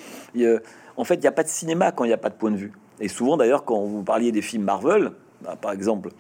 en 0.97 1.05
fait, 1.05 1.15
il 1.17 1.21
n'y 1.21 1.27
a 1.27 1.33
pas 1.33 1.43
de 1.43 1.49
cinéma 1.49 1.93
quand 1.93 2.05
il 2.05 2.09
n'y 2.09 2.15
a 2.15 2.19
pas 2.19 2.31
de 2.31 2.35
point 2.35 2.51
de 2.51 2.57
vue. 2.57 2.73
Et 3.01 3.09
souvent, 3.09 3.37
d'ailleurs, 3.37 3.65
quand 3.65 3.81
vous 3.81 4.03
parliez 4.03 4.33
des 4.33 4.43
films 4.43 4.65
Marvel, 4.65 5.13
bah, 5.43 5.57
par 5.61 5.73
exemple, 5.73 6.11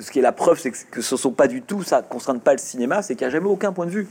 ce 0.00 0.10
qui 0.10 0.18
est 0.18 0.22
la 0.22 0.32
preuve, 0.32 0.58
c'est 0.58 0.70
que 0.70 1.00
ce 1.00 1.14
ne 1.14 1.18
sont 1.18 1.32
pas 1.32 1.48
du 1.48 1.62
tout, 1.62 1.82
ça 1.82 2.02
ne 2.02 2.06
concerne 2.06 2.40
pas 2.40 2.52
le 2.52 2.58
cinéma, 2.58 3.02
c'est 3.02 3.14
qu'il 3.14 3.26
n'y 3.26 3.30
a 3.30 3.32
jamais 3.32 3.48
aucun 3.48 3.72
point 3.72 3.86
de 3.86 3.90
vue. 3.90 4.08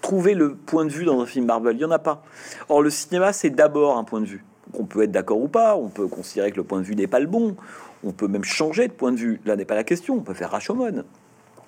Trouver 0.00 0.34
le 0.34 0.54
point 0.54 0.84
de 0.84 0.90
vue 0.90 1.04
dans 1.04 1.20
un 1.20 1.26
film 1.26 1.46
Marvel, 1.46 1.76
il 1.76 1.78
n'y 1.78 1.84
en 1.84 1.90
a 1.90 1.98
pas. 1.98 2.22
Or, 2.68 2.82
le 2.82 2.90
cinéma, 2.90 3.32
c'est 3.32 3.50
d'abord 3.50 3.98
un 3.98 4.04
point 4.04 4.20
de 4.20 4.26
vue. 4.26 4.44
On 4.74 4.84
peut 4.84 5.02
être 5.02 5.12
d'accord 5.12 5.40
ou 5.40 5.48
pas, 5.48 5.76
on 5.76 5.88
peut 5.88 6.08
considérer 6.08 6.50
que 6.50 6.56
le 6.56 6.64
point 6.64 6.78
de 6.78 6.84
vue 6.84 6.96
n'est 6.96 7.06
pas 7.06 7.20
le 7.20 7.26
bon, 7.26 7.56
on 8.04 8.12
peut 8.12 8.28
même 8.28 8.44
changer 8.44 8.88
de 8.88 8.92
point 8.92 9.12
de 9.12 9.16
vue. 9.16 9.40
Là 9.44 9.56
n'est 9.56 9.64
pas 9.64 9.74
la 9.74 9.84
question, 9.84 10.14
on 10.14 10.20
peut 10.20 10.34
faire 10.34 10.50
Rashomon. 10.50 11.04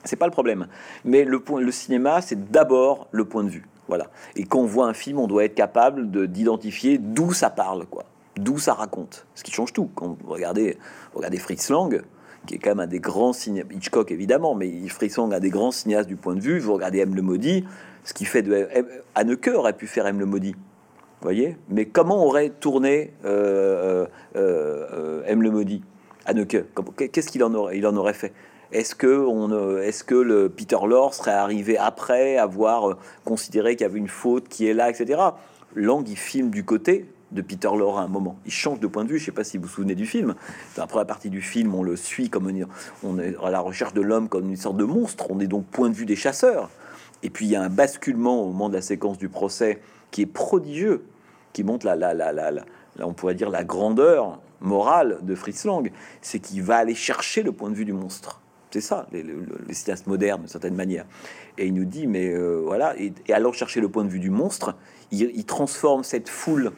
C'est 0.05 0.17
pas 0.17 0.27
le 0.27 0.33
problème. 0.33 0.67
Mais 1.05 1.25
le, 1.25 1.41
point, 1.41 1.61
le 1.61 1.73
cinéma, 1.73 2.21
c'est 2.21 2.51
d'abord 2.51 3.09
le 3.11 3.25
point 3.25 3.43
de 3.43 3.49
vue. 3.49 3.67
Voilà. 3.89 4.07
Et 4.37 4.45
quand 4.45 4.61
on 4.61 4.67
voit 4.67 4.87
un 4.87 4.95
film, 4.95 5.19
on 5.19 5.27
doit 5.27 5.45
être 5.45 5.55
capable 5.55 6.11
d'identifier 6.29 6.99
d'où 6.99 7.33
ça 7.33 7.51
parle, 7.51 7.87
quoi, 7.87 8.05
d'où 8.37 8.59
ça 8.59 8.75
raconte. 8.75 9.27
Ce 9.35 9.43
qui 9.43 9.53
change 9.53 9.73
tout. 9.73 9.91
Quand 9.95 10.17
vous 10.21 10.33
regardez, 10.33 10.79
regardez 11.15 11.39
Fritz 11.39 11.71
Lang, 11.71 12.03
qui 12.47 12.55
est 12.55 12.59
quand 12.59 12.71
même 12.71 12.81
un 12.81 12.87
des 12.87 13.01
grands 13.01 13.33
cinéastes, 13.33 13.71
Hitchcock 13.73 14.11
évidemment, 14.11 14.55
mais 14.55 14.71
Frisson 14.89 15.31
a 15.33 15.41
des 15.41 15.51
grands 15.51 15.71
cinéastes 15.71 16.09
du 16.09 16.17
point 16.17 16.35
de 16.35 16.41
vue. 16.41 16.59
Vous 16.59 16.75
regardez 16.75 16.99
M 16.99 17.15
le 17.15 17.23
maudit, 17.23 17.65
ce 18.05 18.13
qui 18.13 18.25
fait 18.25 18.43
de 18.43 18.69
Anneke 19.15 19.51
aurait 19.55 19.73
pu 19.73 19.87
faire 19.87 20.07
M 20.07 20.19
le 20.19 20.27
maudit, 20.27 20.55
voyez. 21.25 21.57
Mais 21.69 21.87
comment 21.87 22.25
aurait 22.25 22.51
tourné 22.51 23.13
euh, 23.25 24.07
euh, 24.37 24.87
euh, 24.93 25.23
M 25.27 25.43
le 25.43 25.51
maudit 25.51 25.83
Anneke 26.27 26.65
Qu'est-ce 27.13 27.31
qu'il 27.31 27.43
en 27.43 27.53
aurait 27.55 27.79
Il 27.79 27.87
en 27.87 27.97
aurait 27.97 28.15
fait? 28.15 28.33
Est-ce 28.73 28.95
que, 28.95 29.07
on, 29.07 29.79
est-ce 29.79 30.05
que 30.05 30.15
le 30.15 30.49
Peter 30.49 30.79
Lorre 30.87 31.15
serait 31.15 31.33
arrivé 31.33 31.79
après 31.79 32.37
avoir 32.37 32.99
considéré 33.25 33.77
qu'il 33.77 33.87
y 33.87 33.91
avait 33.91 33.99
une 33.99 34.09
faute 34.09 34.49
qui 34.49 34.67
est 34.67 34.75
là, 34.75 34.91
etc. 34.91 35.21
Lang, 35.75 36.05
il 36.09 36.17
filme 36.17 36.51
du 36.51 36.65
côté, 36.65 37.07
de 37.33 37.43
Peter 37.43 37.71
Lorre 37.77 37.99
à 37.99 38.03
un 38.03 38.09
moment. 38.09 38.37
Il 38.47 38.53
change 38.53 38.81
de 38.81 38.87
point 38.87 39.05
de 39.05 39.09
vue. 39.09 39.19
Je 39.19 39.23
ne 39.23 39.27
sais 39.27 39.33
pas 39.33 39.45
si 39.45 39.59
vous 39.59 39.65
vous 39.65 39.69
souvenez 39.69 39.95
du 39.95 40.07
film. 40.07 40.35
Dans 40.77 40.83
la 40.83 40.87
première 40.87 41.07
partie 41.07 41.31
du 41.31 41.43
film, 41.43 41.75
on 41.75 41.83
le 41.83 41.97
suit 41.97 42.31
comme 42.31 42.51
on 43.03 43.19
est 43.19 43.35
à 43.43 43.51
la 43.51 43.61
recherche 43.61 43.95
de 43.95 44.01
l'homme 44.01 44.29
comme 44.29 44.49
une 44.49 44.57
sorte 44.57 44.77
de 44.77 44.85
monstre. 44.85 45.27
On 45.31 45.41
est 45.41 45.47
donc 45.47 45.67
point 45.67 45.89
de 45.89 45.95
vue 45.95 46.07
des 46.07 46.17
chasseurs. 46.17 46.71
Et 47.23 47.31
puis 47.31 47.47
il 47.47 47.51
y 47.51 47.57
a 47.57 47.63
un 47.63 47.71
basculement 47.71 48.43
au 48.43 48.47
moment 48.49 48.69
de 48.69 48.75
la 48.75 48.83
séquence 48.83 49.19
du 49.19 49.29
procès 49.29 49.81
qui 50.11 50.23
est 50.23 50.27
prodigieux, 50.27 51.05
qui 51.53 51.65
montre 51.65 51.87
la, 51.87 51.97
la, 51.97 52.15
la, 52.15 52.33
la, 52.33 52.51
la 52.51 52.65
on 53.01 53.13
pourrait 53.13 53.35
dire 53.35 53.51
la 53.51 53.65
grandeur 53.65 54.41
morale 54.61 55.19
de 55.23 55.35
Fritz 55.35 55.65
Lang. 55.65 55.91
C'est 56.21 56.39
qu'il 56.39 56.63
va 56.63 56.77
aller 56.77 56.95
chercher 56.95 57.43
le 57.43 57.53
point 57.53 57.71
de 57.71 57.75
vue 57.75 57.85
du 57.85 57.93
monstre. 57.93 58.41
C'est 58.71 58.81
ça, 58.81 59.07
les, 59.13 59.23
les, 59.23 59.75
cinéastes 59.75 60.09
modernes, 60.09 60.41
d'une 60.41 60.49
certaine 60.49 60.75
manière. 60.75 61.07
Et 61.59 61.67
il 61.67 61.75
nous 61.75 61.85
dit, 61.85 62.09
mais 62.09 62.29
euh, 62.33 62.61
voilà, 62.65 62.97
et, 62.99 63.13
alors 63.33 63.55
chercher 63.55 63.81
le 63.81 63.89
point 63.89 64.03
de 64.03 64.09
vue 64.09 64.19
du 64.19 64.31
monstre, 64.31 64.75
il 65.13 65.45
transforme 65.45 66.03
cette 66.03 66.29
foule 66.29 66.73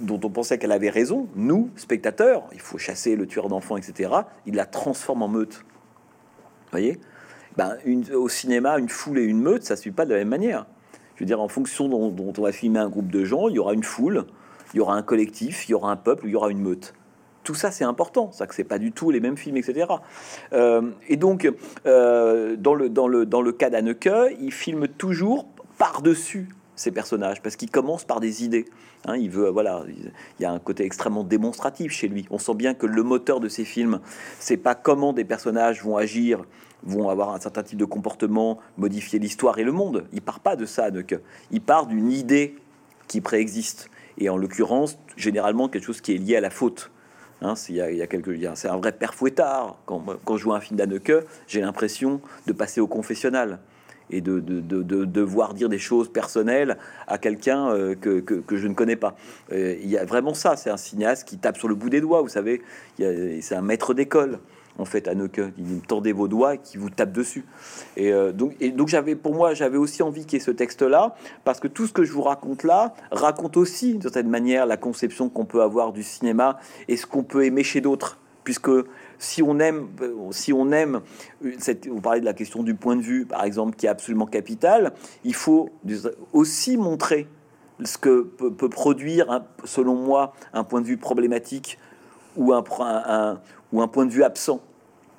dont 0.00 0.20
on 0.24 0.30
pensait 0.30 0.58
qu'elle 0.58 0.72
avait 0.72 0.90
raison, 0.90 1.28
nous, 1.36 1.70
spectateurs, 1.76 2.44
il 2.52 2.60
faut 2.60 2.78
chasser 2.78 3.16
le 3.16 3.26
tueur 3.26 3.48
d'enfants, 3.48 3.76
etc., 3.76 4.10
il 4.46 4.54
la 4.54 4.66
transforme 4.66 5.22
en 5.22 5.28
meute. 5.28 5.64
Vous 6.64 6.70
voyez? 6.72 6.98
Ben, 7.56 7.76
Au 8.14 8.28
cinéma, 8.28 8.78
une 8.78 8.88
foule 8.88 9.18
et 9.18 9.24
une 9.24 9.40
meute, 9.40 9.64
ça 9.64 9.74
ne 9.74 9.80
suit 9.80 9.90
pas 9.90 10.04
de 10.04 10.12
la 10.12 10.18
même 10.18 10.28
manière. 10.28 10.66
Je 11.16 11.20
veux 11.20 11.26
dire, 11.26 11.40
en 11.40 11.48
fonction 11.48 11.88
dont, 11.88 12.14
on 12.18 12.42
va 12.42 12.52
filmer 12.52 12.78
un 12.78 12.88
groupe 12.88 13.10
de 13.10 13.24
gens, 13.24 13.48
il 13.48 13.56
y 13.56 13.58
aura 13.58 13.74
une 13.74 13.82
foule, 13.82 14.24
il 14.72 14.78
y 14.78 14.80
aura 14.80 14.94
un 14.94 15.02
collectif, 15.02 15.68
il 15.68 15.72
y 15.72 15.74
aura 15.74 15.90
un 15.90 15.96
peuple, 15.96 16.26
il 16.26 16.30
y 16.30 16.36
aura 16.36 16.50
une 16.50 16.62
meute. 16.62 16.94
Tout 17.42 17.54
ça, 17.54 17.70
c'est 17.70 17.84
important. 17.84 18.32
Ça 18.32 18.46
que 18.46 18.54
c'est 18.54 18.64
pas 18.64 18.78
du 18.78 18.92
tout 18.92 19.10
les 19.10 19.20
mêmes 19.20 19.36
films, 19.36 19.56
etc. 19.56 19.86
Euh, 20.52 20.90
et 21.08 21.16
donc, 21.16 21.50
euh, 21.86 22.56
dans, 22.56 22.74
le, 22.74 22.88
dans, 22.88 23.08
le, 23.08 23.26
dans 23.26 23.42
le 23.42 23.52
cas 23.52 23.70
d'Anneke, 23.70 24.08
il 24.40 24.52
filme 24.52 24.88
toujours 24.88 25.46
par-dessus 25.78 26.48
ces 26.80 26.90
personnages 26.90 27.42
parce 27.42 27.56
qu'il 27.56 27.70
commence 27.70 28.04
par 28.04 28.20
des 28.20 28.42
idées. 28.42 28.64
Hein, 29.06 29.16
il 29.16 29.30
veut, 29.30 29.50
voilà, 29.50 29.84
il 29.88 30.42
y 30.42 30.46
a 30.46 30.50
un 30.50 30.58
côté 30.58 30.84
extrêmement 30.84 31.24
démonstratif 31.24 31.92
chez 31.92 32.08
lui. 32.08 32.26
On 32.30 32.38
sent 32.38 32.54
bien 32.54 32.74
que 32.74 32.86
le 32.86 33.02
moteur 33.02 33.38
de 33.38 33.48
ces 33.48 33.64
films, 33.64 34.00
c'est 34.38 34.56
pas 34.56 34.74
comment 34.74 35.12
des 35.12 35.24
personnages 35.24 35.82
vont 35.82 35.96
agir, 35.96 36.42
vont 36.82 37.10
avoir 37.10 37.30
un 37.34 37.40
certain 37.40 37.62
type 37.62 37.78
de 37.78 37.84
comportement, 37.84 38.58
modifier 38.78 39.18
l'histoire 39.18 39.58
et 39.58 39.64
le 39.64 39.72
monde. 39.72 40.06
Il 40.12 40.22
part 40.22 40.40
pas 40.40 40.56
de 40.56 40.64
ça, 40.64 40.90
donc 40.90 41.16
il 41.50 41.60
part 41.60 41.86
d'une 41.86 42.10
idée 42.10 42.56
qui 43.08 43.20
préexiste. 43.20 43.90
Et 44.16 44.30
en 44.30 44.36
l'occurrence, 44.36 44.98
généralement 45.16 45.68
quelque 45.68 45.84
chose 45.84 46.00
qui 46.00 46.14
est 46.14 46.18
lié 46.18 46.36
à 46.36 46.40
la 46.40 46.50
faute. 46.50 46.90
Hein, 47.42 47.54
c'est, 47.56 47.72
y 47.72 47.80
a, 47.80 48.54
c'est 48.54 48.68
un 48.68 48.76
vrai 48.76 48.92
père 48.92 49.14
fouettard. 49.14 49.78
Quand, 49.86 50.04
quand 50.24 50.36
je 50.36 50.44
vois 50.44 50.56
un 50.56 50.60
film 50.60 50.76
d'Anneke, 50.78 51.12
j'ai 51.46 51.60
l'impression 51.60 52.20
de 52.46 52.52
passer 52.52 52.80
au 52.80 52.86
confessionnal 52.86 53.60
et 54.10 54.20
de, 54.20 54.40
de, 54.40 54.60
de, 54.60 55.04
devoir 55.04 55.54
dire 55.54 55.68
des 55.68 55.78
choses 55.78 56.10
personnelles 56.12 56.78
à 57.06 57.18
quelqu'un 57.18 57.68
euh, 57.70 57.94
que, 57.94 58.20
que, 58.20 58.56
je 58.56 58.66
ne 58.66 58.74
connais 58.74 58.96
pas. 58.96 59.16
Euh, 59.52 59.76
il 59.82 59.88
y 59.88 59.98
a 59.98 60.04
vraiment 60.04 60.34
ça, 60.34 60.56
c'est 60.56 60.70
un 60.70 60.76
cinéaste 60.76 61.28
qui 61.28 61.38
tape 61.38 61.56
sur 61.56 61.68
le 61.68 61.74
bout 61.74 61.90
des 61.90 62.00
doigts, 62.00 62.22
vous 62.22 62.28
savez, 62.28 62.62
c'est 62.98 63.54
un 63.54 63.62
maître 63.62 63.94
d'école. 63.94 64.38
En 64.78 64.86
fait, 64.86 65.08
à 65.08 65.14
Neuque, 65.14 65.40
il 65.58 65.64
me 65.64 65.80
tendait 65.80 66.12
vos 66.12 66.26
doigts 66.26 66.54
et 66.54 66.58
qui 66.58 66.78
vous 66.78 66.88
tape 66.88 67.12
dessus. 67.12 67.44
Et 67.96 68.12
euh, 68.12 68.32
donc, 68.32 68.56
donc 68.58 68.88
j'avais, 68.88 69.14
pour 69.14 69.34
moi, 69.34 69.52
j'avais 69.52 69.76
aussi 69.76 70.02
envie 70.02 70.24
qu'il 70.24 70.38
y 70.38 70.42
ait 70.42 70.44
ce 70.44 70.50
texte-là, 70.50 71.14
parce 71.44 71.60
que 71.60 71.68
tout 71.68 71.86
ce 71.86 71.92
que 71.92 72.02
je 72.02 72.12
vous 72.12 72.22
raconte 72.22 72.62
là 72.62 72.94
raconte 73.10 73.58
aussi, 73.58 73.92
d'une 73.92 74.02
certaine 74.02 74.30
manière, 74.30 74.64
la 74.64 74.78
conception 74.78 75.28
qu'on 75.28 75.44
peut 75.44 75.60
avoir 75.60 75.92
du 75.92 76.02
cinéma 76.02 76.58
et 76.88 76.96
ce 76.96 77.04
qu'on 77.04 77.24
peut 77.24 77.44
aimer 77.44 77.62
chez 77.62 77.82
d'autres, 77.82 78.18
puisque 78.42 78.70
si 79.20 79.42
on 79.42 79.60
aime, 79.60 79.88
si 80.32 80.52
on 80.52 80.72
aime, 80.72 81.02
cette, 81.58 81.86
vous 81.86 82.00
parlez 82.00 82.20
de 82.20 82.24
la 82.24 82.32
question 82.32 82.64
du 82.64 82.74
point 82.74 82.96
de 82.96 83.02
vue, 83.02 83.26
par 83.26 83.44
exemple, 83.44 83.76
qui 83.76 83.86
est 83.86 83.90
absolument 83.90 84.26
capital, 84.26 84.92
il 85.24 85.34
faut 85.34 85.70
aussi 86.32 86.76
montrer 86.76 87.28
ce 87.84 87.96
que 87.98 88.22
peut, 88.22 88.68
produire, 88.68 89.44
selon 89.64 89.94
moi, 89.94 90.32
un 90.52 90.64
point 90.64 90.80
de 90.80 90.86
vue 90.86 90.96
problématique 90.96 91.78
ou 92.36 92.52
un 92.52 92.62
point 92.62 94.06
de 94.06 94.10
vue 94.10 94.24
absent 94.24 94.60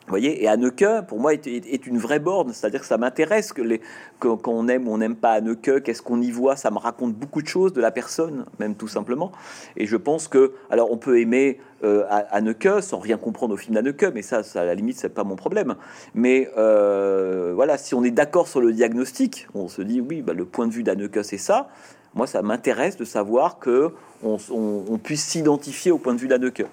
voyez, 0.07 0.43
et 0.43 0.47
Anneke, 0.47 1.05
pour 1.07 1.19
moi, 1.19 1.33
est, 1.33 1.87
une 1.87 1.97
vraie 1.97 2.19
borne, 2.19 2.53
c'est-à-dire 2.53 2.81
que 2.81 2.85
ça 2.85 2.97
m'intéresse 2.97 3.53
que 3.53 3.61
les, 3.61 3.81
quand 4.19 4.47
on 4.47 4.67
aime 4.67 4.87
ou 4.87 4.93
on 4.93 4.97
n'aime 4.97 5.15
pas 5.15 5.33
Anneke, 5.33 5.83
qu'est-ce 5.83 6.01
qu'on 6.01 6.21
y 6.21 6.31
voit, 6.31 6.55
ça 6.55 6.71
me 6.71 6.77
raconte 6.77 7.13
beaucoup 7.13 7.41
de 7.41 7.47
choses 7.47 7.73
de 7.73 7.81
la 7.81 7.91
personne, 7.91 8.45
même 8.59 8.75
tout 8.75 8.87
simplement. 8.87 9.31
Et 9.77 9.85
je 9.85 9.95
pense 9.95 10.27
que, 10.27 10.53
alors, 10.69 10.91
on 10.91 10.97
peut 10.97 11.19
aimer 11.19 11.59
euh, 11.83 12.05
Anneke 12.09 12.81
sans 12.81 12.99
rien 12.99 13.17
comprendre 13.17 13.53
au 13.53 13.57
film 13.57 13.75
d'Anneke, 13.75 14.11
mais 14.13 14.21
ça, 14.21 14.43
ça, 14.43 14.61
à 14.61 14.65
la 14.65 14.75
limite, 14.75 14.97
c'est 14.97 15.09
pas 15.09 15.23
mon 15.23 15.35
problème. 15.35 15.75
Mais 16.13 16.49
euh, 16.57 17.53
voilà, 17.55 17.77
si 17.77 17.95
on 17.95 18.03
est 18.03 18.11
d'accord 18.11 18.47
sur 18.47 18.61
le 18.61 18.73
diagnostic, 18.73 19.47
on 19.53 19.67
se 19.67 19.81
dit 19.81 20.01
oui, 20.01 20.21
bah, 20.21 20.33
le 20.33 20.45
point 20.45 20.67
de 20.67 20.73
vue 20.73 20.83
d'Anneke, 20.83 21.23
c'est 21.23 21.37
ça. 21.37 21.69
Moi, 22.13 22.27
ça 22.27 22.41
m'intéresse 22.41 22.97
de 22.97 23.05
savoir 23.05 23.59
que 23.59 23.91
on, 24.23 24.37
on 24.51 24.97
puisse 24.97 25.23
s'identifier 25.23 25.91
au 25.91 25.97
point 25.97 26.13
de 26.13 26.19
vue 26.19 26.27
d'Anneke. 26.27 26.65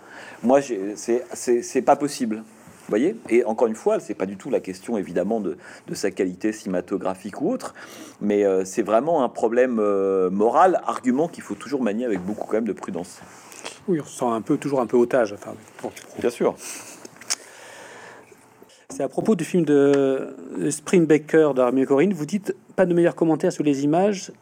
Moi, 0.43 0.61
c'est 0.97 1.83
pas 1.83 1.97
possible 1.97 2.43
voyez? 2.89 3.17
Et 3.29 3.45
encore 3.45 3.69
une 3.69 3.75
fois, 3.75 4.01
c'est 4.01 4.15
pas 4.15 4.27
du 4.27 4.37
tout 4.37 4.51
la 4.51 4.61
question 4.61 4.99
évidemment 4.99 5.41
de, 5.41 5.57
sa 5.93 6.11
qualité 6.11 6.53
cinématographique 6.53 7.41
ou 7.41 7.51
autre, 7.51 7.75
mais 8.21 8.45
euh, 8.45 8.65
c'est 8.65 8.83
vraiment 8.83 9.23
un 9.25 9.29
problème 9.29 9.79
euh, 9.81 10.31
moral, 10.31 10.81
argument 10.87 11.29
qu'il 11.29 11.43
faut 11.43 11.55
toujours 11.55 11.83
manier 11.83 12.05
avec 12.05 12.21
beaucoup 12.21 12.47
quand 12.47 12.55
même 12.55 12.69
de 12.69 12.73
prudence. 12.73 13.21
Oui, 13.89 14.01
on 14.01 14.05
se 14.05 14.19
sent 14.19 14.25
un 14.25 14.41
peu, 14.41 14.57
toujours 14.57 14.81
un 14.81 14.87
peu 14.87 14.97
otage. 14.97 15.33
Enfin, 15.33 15.55
Bien 16.19 16.31
sûr. 16.31 16.55
C'est 18.91 19.03
à 19.03 19.09
propos 19.09 19.35
du 19.35 19.45
film 19.45 19.65
de 19.65 20.35
Spring 20.71 21.07
Baker 21.07 21.51
d'Armie 21.55 21.85
Corinne. 21.85 22.13
Vous 22.13 22.27
dites 22.27 22.55
pas 22.75 22.87
de 22.87 22.95
meilleurs 22.95 23.15
commentaires 23.15 23.53
sur 23.53 23.65
les 23.65 23.85
images 23.85 24.33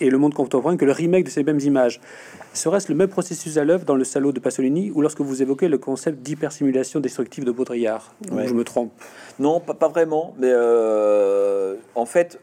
et 0.00 0.10
le 0.10 0.18
monde 0.18 0.34
contemporain 0.34 0.76
que 0.76 0.84
le 0.84 0.92
remake 0.92 1.24
de 1.24 1.30
ces 1.30 1.42
mêmes 1.42 1.60
images. 1.60 2.00
Serait-ce 2.52 2.88
le 2.90 2.96
même 2.96 3.08
processus 3.08 3.58
à 3.58 3.64
l'œuvre 3.64 3.84
dans 3.84 3.96
le 3.96 4.04
salaud 4.04 4.32
de 4.32 4.40
Pasolini 4.40 4.90
ou 4.90 5.02
lorsque 5.02 5.20
vous 5.20 5.42
évoquez 5.42 5.68
le 5.68 5.78
concept 5.78 6.22
d'hypersimulation 6.22 7.00
destructive 7.00 7.44
de 7.44 7.50
Baudrillard? 7.50 8.14
Je 8.24 8.52
me 8.54 8.64
trompe 8.64 8.92
Non, 9.38 9.60
pas, 9.60 9.74
pas 9.74 9.88
vraiment. 9.88 10.34
Mais 10.38 10.50
euh, 10.50 11.76
en 11.94 12.06
fait, 12.06 12.40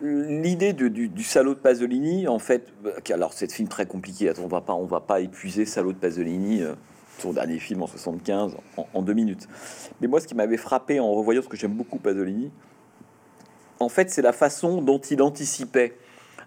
l'idée 0.00 0.72
du, 0.72 0.90
du, 0.90 1.22
salaud 1.24 1.54
de 1.54 1.58
Pasolini, 1.58 2.28
en 2.28 2.38
fait, 2.38 2.72
alors 3.12 3.32
c'est 3.32 3.50
un 3.50 3.54
film 3.54 3.68
très 3.68 3.86
compliqué. 3.86 4.32
On 4.42 4.46
va 4.46 4.60
pas, 4.60 4.74
on 4.74 4.86
va 4.86 5.00
pas 5.00 5.20
épuiser 5.20 5.64
salaud 5.64 5.92
de 5.92 5.98
Pasolini. 5.98 6.62
Euh, 6.62 6.74
son 7.18 7.32
dernier 7.32 7.58
film 7.58 7.82
en 7.82 7.86
75 7.86 8.56
en, 8.94 9.02
deux 9.02 9.12
minutes. 9.12 9.48
Mais 10.00 10.06
moi, 10.06 10.20
ce 10.20 10.26
qui 10.26 10.34
m'avait 10.34 10.56
frappé 10.56 11.00
en 11.00 11.12
revoyant 11.12 11.42
ce 11.42 11.48
que 11.48 11.56
j'aime 11.56 11.72
beaucoup 11.72 11.98
Pasolini, 11.98 12.50
en 13.80 13.88
fait, 13.88 14.10
c'est 14.10 14.22
la 14.22 14.32
façon 14.32 14.82
dont 14.82 14.98
il 14.98 15.22
anticipait 15.22 15.96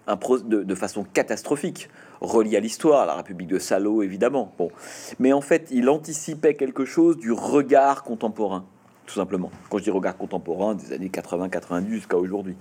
un 0.06 0.18
de, 0.44 0.74
façon 0.74 1.04
catastrophique 1.04 1.88
relié 2.20 2.56
à 2.56 2.60
l'histoire, 2.60 3.06
la 3.06 3.14
République 3.14 3.48
de 3.48 3.58
Salo 3.58 4.02
évidemment. 4.02 4.52
Bon, 4.58 4.70
mais 5.18 5.32
en 5.32 5.40
fait, 5.40 5.68
il 5.70 5.88
anticipait 5.88 6.54
quelque 6.54 6.84
chose 6.84 7.18
du 7.18 7.32
regard 7.32 8.02
contemporain, 8.02 8.64
tout 9.06 9.14
simplement. 9.14 9.50
Quand 9.70 9.78
je 9.78 9.84
dis 9.84 9.90
regard 9.90 10.16
contemporain, 10.16 10.74
des 10.74 10.92
années 10.92 11.08
80-90 11.08 11.88
jusqu'à 11.88 12.16
aujourd'hui. 12.16 12.56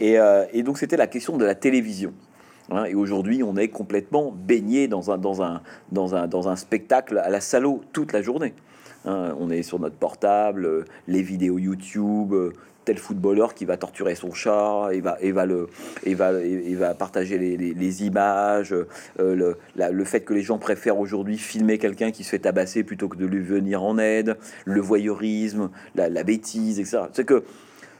Euh, 0.00 0.46
et, 0.52 0.62
donc 0.62 0.78
c'était 0.78 0.96
la 0.96 1.06
question 1.06 1.36
de 1.36 1.44
la 1.44 1.54
télévision. 1.54 2.12
Hein. 2.70 2.84
et 2.84 2.94
aujourd'hui, 2.94 3.42
on 3.42 3.56
est 3.56 3.68
complètement 3.68 4.32
baigné 4.32 4.88
dans 4.88 5.10
un, 5.10 5.18
dans, 5.18 5.42
un, 5.42 5.62
dans, 5.92 6.16
un, 6.16 6.26
dans 6.26 6.48
un 6.48 6.56
spectacle 6.56 7.18
à 7.18 7.30
la 7.30 7.40
Salo 7.40 7.82
toute 7.92 8.12
la 8.12 8.22
journée. 8.22 8.54
Hein. 9.04 9.34
on 9.38 9.50
est 9.50 9.62
sur 9.62 9.78
notre 9.78 9.96
portable, 9.96 10.64
euh, 10.64 10.84
les 11.06 11.22
vidéos 11.22 11.58
YouTube, 11.58 12.32
euh, 12.32 12.52
tel 12.86 12.98
footballeur 12.98 13.52
qui 13.54 13.64
va 13.64 13.76
torturer 13.76 14.14
son 14.14 14.32
chat, 14.32 14.88
et 14.92 15.00
va, 15.00 15.18
et 15.20 15.32
va, 15.32 15.44
le, 15.44 15.68
et 16.04 16.14
va, 16.14 16.32
et 16.32 16.74
va 16.76 16.94
partager 16.94 17.36
les, 17.36 18.04
images, 18.04 18.72
euh, 18.72 18.86
le, 19.18 19.56
le, 19.74 20.04
fait 20.04 20.20
que 20.20 20.32
les 20.32 20.42
gens 20.42 20.56
préfèrent 20.56 20.98
aujourd'hui 20.98 21.36
filmer 21.36 21.78
quelqu'un 21.78 22.12
qui 22.12 22.22
se 22.22 22.30
fait 22.30 22.38
tabasser 22.38 22.84
plutôt 22.84 23.08
que 23.08 23.16
de 23.16 23.26
lui 23.26 23.40
venir 23.40 23.82
en 23.82 23.98
aide, 23.98 24.38
le 24.64 24.80
voyeurisme, 24.80 25.70
la, 25.96 26.22
bêtise, 26.22 26.78
etc. 26.78 26.98
C'est 27.12 27.26
que 27.26 27.42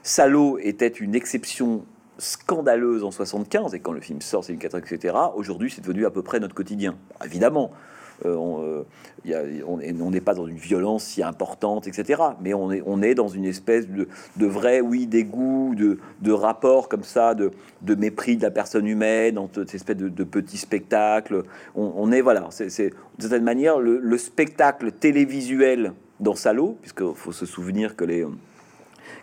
Salo 0.03 0.57
était 0.57 0.87
une 0.87 1.15
exception 1.15 1.85
scandaleuse 2.17 3.03
en 3.03 3.11
75, 3.11 3.75
et 3.75 3.81
quand 3.81 3.91
le 3.91 3.99
film 3.99 4.21
sort, 4.21 4.45
c'est 4.45 4.53
une 4.53 4.59
catastrophe, 4.59 4.93
etc. 4.93 5.15
Aujourd'hui, 5.35 5.69
c'est 5.69 5.81
devenu 5.81 6.05
à 6.05 6.11
peu 6.11 6.23
près 6.23 6.39
notre 6.39 6.55
quotidien. 6.55 6.95
Évidemment, 7.25 7.71
on 8.25 10.09
n'est 10.09 10.21
pas 10.21 10.33
dans 10.33 10.47
une 10.47 10.57
violence 10.57 11.03
si 11.03 11.23
importante, 11.23 11.87
etc. 11.87 12.21
Mais 12.41 12.53
on 12.53 12.71
est, 12.71 12.81
on 12.85 13.01
est 13.01 13.15
dans 13.15 13.27
une 13.27 13.45
espèce 13.45 13.87
de, 13.87 14.45
vrai, 14.45 14.81
oui, 14.81 15.07
dégoût, 15.07 15.73
de, 15.75 15.99
de 16.21 16.31
rapport 16.31 16.89
comme 16.89 17.03
ça, 17.03 17.35
de, 17.35 17.51
de 17.81 17.95
mépris 17.95 18.37
de 18.37 18.43
la 18.43 18.51
personne 18.51 18.87
humaine, 18.87 19.35
dans 19.35 19.49
cette 19.53 19.75
espèce 19.75 19.97
de, 19.97 20.23
petit 20.23 20.57
spectacle. 20.57 21.43
On, 21.75 22.11
est, 22.11 22.21
voilà, 22.21 22.47
c'est 22.49 22.89
de 22.89 22.93
certaine 23.19 23.43
manière 23.43 23.79
le, 23.79 24.17
spectacle 24.17 24.91
télévisuel 24.91 25.93
dans 26.19 26.35
Salo, 26.35 26.77
puisqu'il 26.81 27.13
faut 27.15 27.31
se 27.31 27.45
souvenir 27.45 27.95
que 27.95 28.03
les 28.03 28.25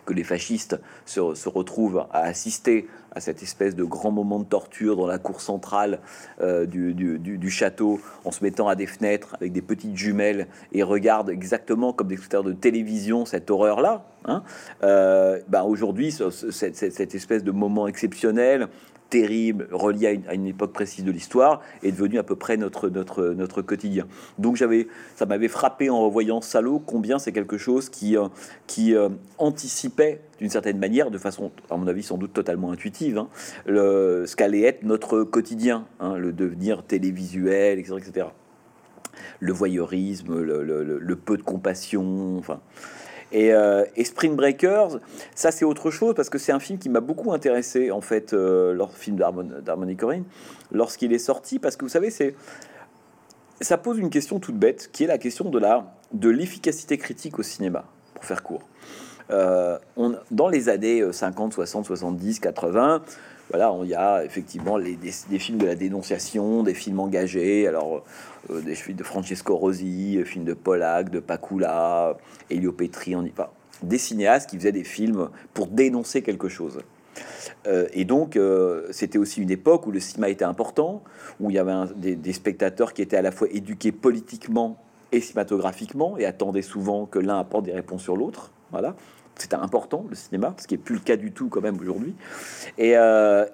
que 0.05 0.13
les 0.13 0.23
fascistes 0.23 0.79
se, 1.05 1.19
retrouvent 1.49 2.05
à 2.11 2.19
assister 2.19 2.87
à 3.11 3.21
cette 3.21 3.41
espèce 3.41 3.75
de 3.75 3.83
grand 3.83 4.11
moment 4.11 4.39
de 4.39 4.45
torture 4.45 4.95
dans 4.97 5.07
la 5.07 5.17
cour 5.17 5.41
centrale 5.41 5.99
euh, 6.41 6.65
du, 6.65 7.49
château, 7.49 7.99
en 8.25 8.31
se 8.31 8.43
mettant 8.43 8.67
à 8.67 8.75
des 8.75 8.87
fenêtres 8.87 9.35
avec 9.39 9.53
des 9.53 9.61
petites 9.61 9.95
jumelles 9.95 10.47
et 10.73 10.83
regardent 10.83 11.29
exactement 11.29 11.93
comme 11.93 12.07
des 12.07 12.17
spectateurs 12.17 12.43
de 12.43 12.53
télévision 12.53 13.25
cette 13.25 13.49
horreur-là. 13.49 14.05
Hein. 14.25 14.43
Euh, 14.83 15.39
ben 15.47 15.63
aujourd'hui, 15.63 16.11
cette, 16.11 17.15
espèce 17.15 17.43
de 17.43 17.51
moment 17.51 17.87
exceptionnel 17.87 18.67
relié 19.23 20.21
à 20.27 20.33
une, 20.33 20.47
époque 20.47 20.73
précise 20.73 21.03
de 21.03 21.11
l'histoire, 21.11 21.61
est 21.83 21.91
devenu 21.91 22.17
à 22.17 22.23
peu 22.23 22.35
près 22.35 22.57
notre, 22.57 22.89
notre, 22.89 23.29
notre 23.29 23.61
quotidien. 23.61 24.07
Donc 24.37 24.55
j'avais, 24.55 24.87
ça 25.15 25.25
m'avait 25.25 25.47
frappé 25.47 25.89
en 25.89 26.01
revoyant 26.01 26.41
Salo 26.41 26.79
combien 26.79 27.19
c'est 27.19 27.31
quelque 27.31 27.57
chose 27.57 27.89
qui, 27.89 28.17
euh, 28.17 28.27
qui 28.67 28.95
euh, 28.95 29.09
anticipait 29.37 30.21
d'une 30.39 30.49
certaine 30.49 30.77
manière, 30.77 31.11
de 31.11 31.17
façon, 31.17 31.51
à 31.69 31.77
mon 31.77 31.87
avis, 31.87 32.03
sans 32.03 32.17
doute 32.17 32.33
totalement 32.33 32.71
intuitive, 32.71 33.17
hein, 33.17 33.29
le, 33.65 34.25
ce 34.25 34.35
qu'allait 34.35 34.63
être 34.63 34.83
notre 34.83 35.23
quotidien, 35.23 35.85
hein, 35.99 36.17
le 36.17 36.33
devenir 36.33 36.83
télévisuel, 36.83 37.79
etc., 37.79 37.95
etc. 37.97 38.27
Le 39.39 39.53
voyeurisme, 39.53 40.41
le, 40.41 40.63
le 40.63 41.15
peu 41.15 41.37
de 41.37 41.43
compassion, 41.43 42.37
enfin. 42.37 42.59
Euh, 43.33 43.85
et, 43.95 44.05
Spring 44.05 44.35
Breakers, 44.35 44.99
ça 45.33 45.51
c'est 45.51 45.65
autre 45.65 45.91
chose 45.91 46.13
parce 46.15 46.29
que 46.29 46.37
c'est 46.37 46.51
un 46.51 46.59
film 46.59 46.79
qui 46.79 46.89
m'a 46.89 46.99
beaucoup 46.99 47.33
intéressé 47.33 47.91
en 47.91 48.01
fait, 48.01 48.33
euh, 48.33 48.73
le 48.73 48.85
film 48.93 49.17
d'Harmony 49.17 49.95
Corinne, 49.95 50.25
lorsqu'il 50.71 51.11
est 51.11 51.19
sorti, 51.19 51.59
parce 51.59 51.75
que 51.75 51.85
vous 51.85 51.89
savez, 51.89 52.11
c'est 52.11 52.35
ça 53.61 53.77
pose 53.77 53.97
une 53.97 54.09
question 54.09 54.39
toute 54.39 54.55
bête, 54.55 54.89
qui 54.91 55.05
est 55.05 55.07
la 55.07 55.17
question 55.17 55.49
de 55.49 55.59
la 55.59 55.91
de 56.13 56.29
l'efficacité 56.29 56.97
critique 56.97 57.39
au 57.39 57.43
cinéma, 57.43 57.85
pour 58.13 58.25
faire 58.25 58.43
court. 58.43 58.67
Euh, 59.31 59.79
on, 59.97 60.15
dans 60.29 60.49
les 60.49 60.69
années 60.69 61.03
50, 61.11 61.53
60, 61.53 61.85
70, 61.85 62.39
80, 62.39 63.01
voilà, 63.49 63.73
il 63.83 63.89
y 63.89 63.95
a 63.95 64.23
effectivement 64.23 64.77
les, 64.77 64.95
des, 64.95 65.39
films 65.39 65.59
de 65.59 65.65
la 65.65 65.75
dénonciation, 65.75 66.63
des 66.63 66.73
films 66.73 66.99
engagés, 66.99 67.67
alors 67.67 68.03
euh, 68.49 68.61
des 68.61 68.75
films 68.75 68.97
de 68.97 69.03
Francesco 69.03 69.55
Rosi, 69.55 70.17
des 70.17 70.25
films 70.25 70.45
de 70.45 70.53
Pollack, 70.53 71.09
de 71.09 71.19
Pacula, 71.19 72.17
Elio 72.49 72.71
Petri, 72.71 73.15
on 73.15 73.23
y 73.23 73.29
va. 73.29 73.51
Des 73.83 73.97
cinéastes 73.97 74.49
qui 74.49 74.57
faisaient 74.57 74.71
des 74.71 74.83
films 74.83 75.29
pour 75.53 75.67
dénoncer 75.67 76.21
quelque 76.21 76.49
chose. 76.49 76.79
Euh, 77.67 77.87
et 77.93 78.03
donc, 78.03 78.39
c'était 78.91 79.17
aussi 79.17 79.41
une 79.41 79.51
époque 79.51 79.85
où 79.85 79.91
le 79.91 79.99
cinéma 79.99 80.29
était 80.29 80.45
important, 80.45 81.03
où 81.39 81.51
il 81.51 81.55
y 81.55 81.59
avait 81.59 81.91
des, 81.95 82.15
des, 82.15 82.33
spectateurs 82.33 82.93
qui 82.93 83.01
étaient 83.01 83.17
à 83.17 83.21
la 83.21 83.31
fois 83.31 83.47
éduqués 83.51 83.91
politiquement 83.91 84.77
et 85.11 85.21
cinématographiquement 85.21 86.17
et 86.17 86.25
attendaient 86.25 86.61
souvent 86.61 87.05
que 87.05 87.19
l'un 87.19 87.39
apporte 87.39 87.65
des 87.65 87.73
réponses 87.73 88.01
sur 88.01 88.17
l'autre. 88.17 88.51
Voilà. 88.71 88.95
C'était 89.37 89.55
important, 89.55 90.05
le 90.09 90.15
cinéma, 90.15 90.55
ce 90.57 90.67
qui 90.67 90.75
n'est 90.75 90.81
plus 90.81 90.95
le 90.95 91.01
cas 91.01 91.17
du 91.17 91.31
tout 91.31 91.49
quand 91.49 91.61
même 91.61 91.77
aujourd'hui. 91.79 92.15
Et, 92.77 92.95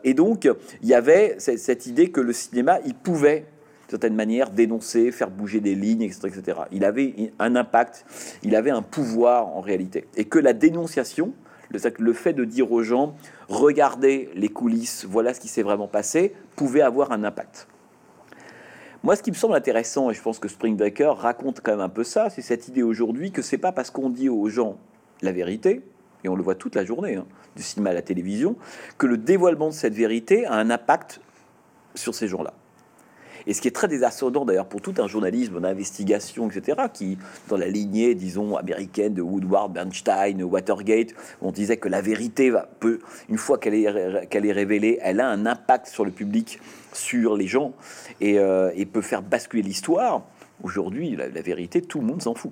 et, 0.03 0.13
donc, 0.13 0.47
il 0.81 0.87
y 0.87 0.93
avait 0.93 1.35
cette, 1.39 1.87
idée 1.87 2.11
que 2.11 2.21
le 2.21 2.33
cinéma, 2.33 2.79
il 2.85 2.93
pouvait 2.93 3.45
certaine 3.91 4.15
manière, 4.15 4.49
dénoncer, 4.49 5.11
faire 5.11 5.29
bouger 5.29 5.59
des 5.59 5.75
lignes, 5.75 6.01
etc., 6.01 6.27
etc. 6.27 6.59
Il 6.71 6.85
avait 6.85 7.33
un 7.39 7.55
impact, 7.55 8.05
il 8.41 8.55
avait 8.55 8.71
un 8.71 8.81
pouvoir 8.81 9.47
en 9.47 9.59
réalité. 9.59 10.07
Et 10.15 10.25
que 10.25 10.39
la 10.39 10.53
dénonciation, 10.53 11.33
le 11.69 12.13
fait 12.13 12.33
de 12.33 12.45
dire 12.45 12.71
aux 12.71 12.83
gens, 12.83 13.15
regardez 13.49 14.29
les 14.33 14.49
coulisses, 14.49 15.05
voilà 15.07 15.33
ce 15.33 15.39
qui 15.39 15.49
s'est 15.49 15.61
vraiment 15.61 15.87
passé, 15.87 16.33
pouvait 16.55 16.81
avoir 16.81 17.11
un 17.11 17.23
impact. 17.23 17.67
Moi, 19.03 19.15
ce 19.15 19.23
qui 19.23 19.31
me 19.31 19.35
semble 19.35 19.55
intéressant, 19.55 20.09
et 20.09 20.13
je 20.13 20.21
pense 20.21 20.39
que 20.39 20.47
Spring 20.47 20.77
Breaker 20.77 21.13
raconte 21.17 21.59
quand 21.61 21.71
même 21.71 21.81
un 21.81 21.89
peu 21.89 22.03
ça, 22.03 22.29
c'est 22.29 22.41
cette 22.41 22.67
idée 22.67 22.83
aujourd'hui 22.83 23.31
que 23.31 23.41
c'est 23.41 23.57
pas 23.57 23.71
parce 23.71 23.89
qu'on 23.89 24.09
dit 24.09 24.29
aux 24.29 24.47
gens 24.47 24.77
la 25.21 25.31
vérité, 25.31 25.81
et 26.23 26.29
on 26.29 26.35
le 26.35 26.43
voit 26.43 26.55
toute 26.55 26.75
la 26.75 26.85
journée, 26.85 27.15
hein, 27.15 27.25
du 27.55 27.63
cinéma 27.63 27.91
à 27.91 27.93
la 27.93 28.01
télévision, 28.01 28.55
que 28.97 29.07
le 29.07 29.17
dévoilement 29.17 29.69
de 29.69 29.73
cette 29.73 29.93
vérité 29.93 30.45
a 30.45 30.53
un 30.53 30.69
impact 30.69 31.21
sur 31.95 32.15
ces 32.15 32.27
gens-là. 32.27 32.53
Et 33.47 33.53
ce 33.53 33.61
qui 33.61 33.67
est 33.67 33.75
très 33.75 33.87
désascendant 33.87 34.45
d'ailleurs 34.45 34.67
pour 34.67 34.81
tout 34.81 34.93
un 34.99 35.07
journalisme 35.07 35.59
d'investigation, 35.59 36.49
etc., 36.49 36.77
qui, 36.93 37.17
dans 37.47 37.57
la 37.57 37.67
lignée, 37.67 38.15
disons, 38.15 38.55
américaine 38.55 39.13
de 39.13 39.21
Woodward, 39.21 39.73
Bernstein, 39.73 40.43
Watergate, 40.43 41.13
on 41.41 41.51
disait 41.51 41.77
que 41.77 41.89
la 41.89 42.01
vérité, 42.01 42.49
va, 42.49 42.69
peut, 42.79 42.99
une 43.29 43.37
fois 43.37 43.57
qu'elle 43.57 43.73
est, 43.73 44.27
qu'elle 44.29 44.45
est 44.45 44.51
révélée, 44.51 44.99
elle 45.01 45.19
a 45.19 45.27
un 45.27 45.45
impact 45.45 45.87
sur 45.87 46.05
le 46.05 46.11
public, 46.11 46.59
sur 46.93 47.35
les 47.35 47.47
gens, 47.47 47.73
et, 48.19 48.37
euh, 48.37 48.71
peut 48.91 49.01
faire 49.01 49.21
basculer 49.21 49.63
l'histoire. 49.63 50.23
Aujourd'hui, 50.63 51.15
la, 51.15 51.29
vérité, 51.41 51.81
tout 51.81 51.99
le 51.99 52.05
monde 52.05 52.21
s'en 52.21 52.35
fout. 52.35 52.51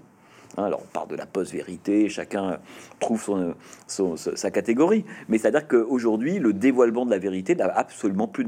Hein, 0.58 0.64
alors, 0.64 0.82
on 0.84 0.91
parle 0.91 1.10
de 1.10 1.16
la 1.16 1.26
post-vérité, 1.26 2.10
chacun 2.10 2.60
trouve 3.00 3.54
son, 3.88 4.16
sa 4.18 4.52
catégorie. 4.52 5.06
Mais 5.28 5.38
c'est-à-dire 5.38 5.68
qu'aujourd'hui, 5.68 6.39
le 6.39 6.54
dévoilement 6.54 7.06
de 7.06 7.12
la 7.12 7.20
vérité 7.20 7.56
n'a 7.56 7.66
absolument 7.66 8.28
plus, 8.28 8.45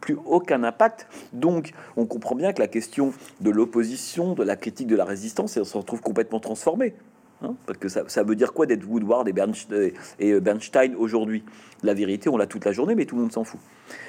plus, 0.00 0.16
aucun 0.26 0.62
impact. 0.64 1.06
Donc, 1.32 1.72
on 1.96 2.06
comprend 2.06 2.34
bien 2.34 2.52
que 2.52 2.60
la 2.60 2.68
question 2.68 3.12
de 3.40 3.50
l'opposition, 3.50 4.34
de 4.34 4.44
la 4.44 4.56
critique 4.56 4.88
de 4.88 4.96
la 4.96 5.04
résistance, 5.04 5.56
elle 5.56 5.64
se 5.64 5.76
retrouve 5.76 6.00
complètement 6.00 6.40
transformée. 6.40 6.94
Hein, 7.40 7.54
parce 7.66 7.78
que 7.78 7.88
ça, 7.88 8.22
veut 8.24 8.34
dire 8.34 8.52
quoi 8.52 8.66
d'être 8.66 8.84
Woodward 8.84 9.28
et 9.28 10.32
euh, 10.32 10.40
Bernstein 10.40 10.96
aujourd'hui? 10.96 11.44
La 11.84 11.94
vérité, 11.94 12.28
on 12.28 12.36
l'a 12.36 12.46
toute 12.46 12.64
la 12.64 12.72
journée, 12.72 12.96
mais 12.96 13.04
tout 13.04 13.14
le 13.14 13.22
monde 13.22 13.32
s'en 13.32 13.44
fout. 13.44 13.60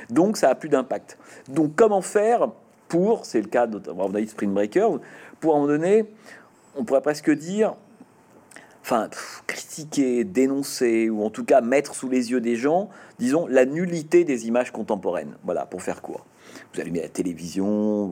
Donc, 0.09 0.35
ça 0.35 0.49
a 0.49 0.55
plus 0.55 0.69
d'impact. 0.69 1.17
Donc, 1.47 1.75
comment 1.75 2.01
faire 2.01 2.49
pour, 2.87 3.25
c'est 3.25 3.39
le 3.39 3.47
cas 3.47 3.67
de 3.67 3.79
Spring 4.25 4.51
Breakers, 4.51 4.99
pour 5.39 5.55
en 5.55 5.67
donner 5.67 6.05
on 6.79 6.85
pourrait 6.85 7.01
presque 7.01 7.29
dire, 7.29 7.75
enfin, 8.81 9.09
critiquer, 9.45 10.23
dénoncer, 10.23 11.09
ou 11.09 11.23
en 11.23 11.29
tout 11.29 11.43
cas 11.43 11.61
mettre 11.61 11.93
sous 11.93 12.09
les 12.09 12.31
yeux 12.31 12.41
des 12.41 12.55
gens, 12.55 12.89
disons, 13.19 13.45
la 13.47 13.65
nullité 13.65 14.23
des 14.23 14.47
images 14.47 14.71
contemporaines. 14.71 15.35
Voilà, 15.43 15.65
pour 15.65 15.83
faire 15.83 16.01
court. 16.01 16.25
Vous 16.73 16.81
allumez 16.81 17.01
la 17.01 17.09
télévision, 17.09 18.09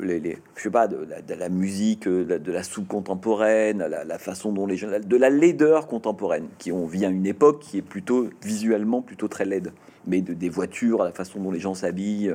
les, 0.00 0.38
je 0.56 0.62
sais 0.62 0.70
pas, 0.70 0.88
de, 0.88 1.06
la 1.34 1.48
musique, 1.48 2.08
de 2.08 2.52
la, 2.52 2.62
soupe 2.62 2.88
contemporaine, 2.88 3.78
la, 3.78 4.18
façon 4.18 4.52
dont 4.52 4.66
les 4.66 4.76
gens, 4.76 4.88
de 4.88 5.16
la 5.16 5.30
laideur 5.30 5.86
contemporaine, 5.86 6.48
qui 6.58 6.72
vit 6.88 7.04
à 7.04 7.08
une 7.08 7.26
époque 7.26 7.60
qui 7.60 7.78
est 7.78 7.82
plutôt 7.82 8.28
visuellement 8.42 9.02
plutôt 9.02 9.28
très 9.28 9.44
laide, 9.44 9.72
mais 10.06 10.20
de, 10.22 10.32
des 10.32 10.48
voitures, 10.48 11.04
la 11.04 11.12
façon 11.12 11.40
dont 11.40 11.50
les 11.50 11.60
gens 11.60 11.74
s'habillent, 11.74 12.34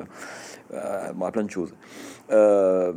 euh, 0.74 1.32
plein 1.32 1.44
de 1.44 1.52
choses. 1.52 1.74
Euh, 2.32 2.94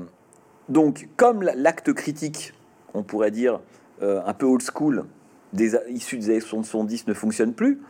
donc, 0.69 1.09
comme 1.17 1.43
l'acte 1.43 1.93
critique, 1.93 2.53
on 2.95 3.03
pourrait 3.03 3.31
dire 3.31 3.61
euh, 4.03 4.21
un 4.27 4.35
peu 4.35 4.47
old 4.47 4.63
school, 4.63 5.05
des, 5.53 5.77
issus 5.89 6.17
des 6.17 6.31
années 6.31 6.41
70 6.41 7.07
ne 7.07 7.15
fonctionne 7.15 7.53
plus, 7.53 7.81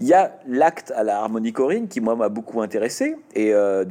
il 0.00 0.06
y 0.06 0.14
a 0.14 0.38
l'acte 0.46 0.92
à 0.96 1.04
la 1.04 1.18
harmonicorine 1.18 1.88
qui, 1.88 2.00
moi, 2.00 2.16
m'a 2.16 2.28
beaucoup 2.28 2.62
intéressé. 2.62 3.16
Et, 3.34 3.52
euh, 3.52 3.84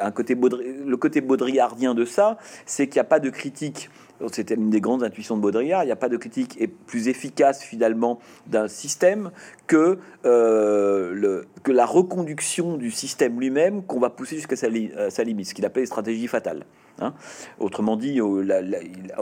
un 0.00 0.10
côté 0.10 0.34
le 0.34 0.96
côté 0.96 1.20
baudrillardien 1.20 1.94
de 1.94 2.04
ça, 2.04 2.38
c'est 2.66 2.88
qu'il 2.88 2.96
n'y 2.96 3.02
a 3.02 3.04
pas 3.04 3.20
de 3.20 3.30
critique 3.30 3.90
c'était 4.32 4.54
une 4.54 4.70
des 4.70 4.80
grandes 4.80 5.02
intuitions 5.02 5.36
de 5.36 5.40
Baudrillard, 5.40 5.82
il 5.82 5.86
n'y 5.86 5.92
a 5.92 5.96
pas 5.96 6.08
de 6.08 6.16
critique 6.16 6.58
plus 6.86 7.08
efficace 7.08 7.62
finalement 7.62 8.18
d'un 8.46 8.68
système 8.68 9.30
que, 9.66 9.98
euh, 10.24 11.42
que 11.62 11.72
la 11.72 11.86
reconduction 11.86 12.76
du 12.76 12.90
système 12.90 13.40
lui-même 13.40 13.82
qu'on 13.82 14.00
va 14.00 14.10
pousser 14.10 14.36
jusqu'à 14.36 14.56
sa, 14.56 14.68
sa, 15.10 15.24
limite, 15.24 15.46
ce 15.46 15.54
qu'il 15.54 15.64
appelle 15.64 15.86
stratégie 15.86 16.26
fatale. 16.26 16.66
Hein. 17.00 17.14
Autrement 17.58 17.96
dit, 17.96 18.20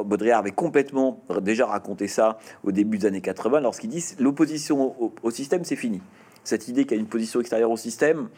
Baudrillard 0.05 0.41
avait 0.41 0.51
complètement 0.51 1.23
déjà 1.41 1.67
raconté 1.67 2.09
ça 2.09 2.39
au 2.65 2.73
début 2.73 2.99
des 2.99 3.07
années 3.07 3.21
80 3.21 3.61
lorsqu'il 3.61 3.91
dit 3.91 4.05
l'opposition 4.19 4.95
au, 5.23 5.31
système 5.31 5.65
c'est 5.65 5.77
fini. 5.77 6.01
Cette 6.45 6.69
idée 6.69 6.85
qu'il 6.85 6.97
y 6.97 7.01
a 7.01 7.01
une 7.01 7.09
position 7.09 7.41
extérieure 7.41 7.71
au 7.71 7.77
système, 7.77 8.29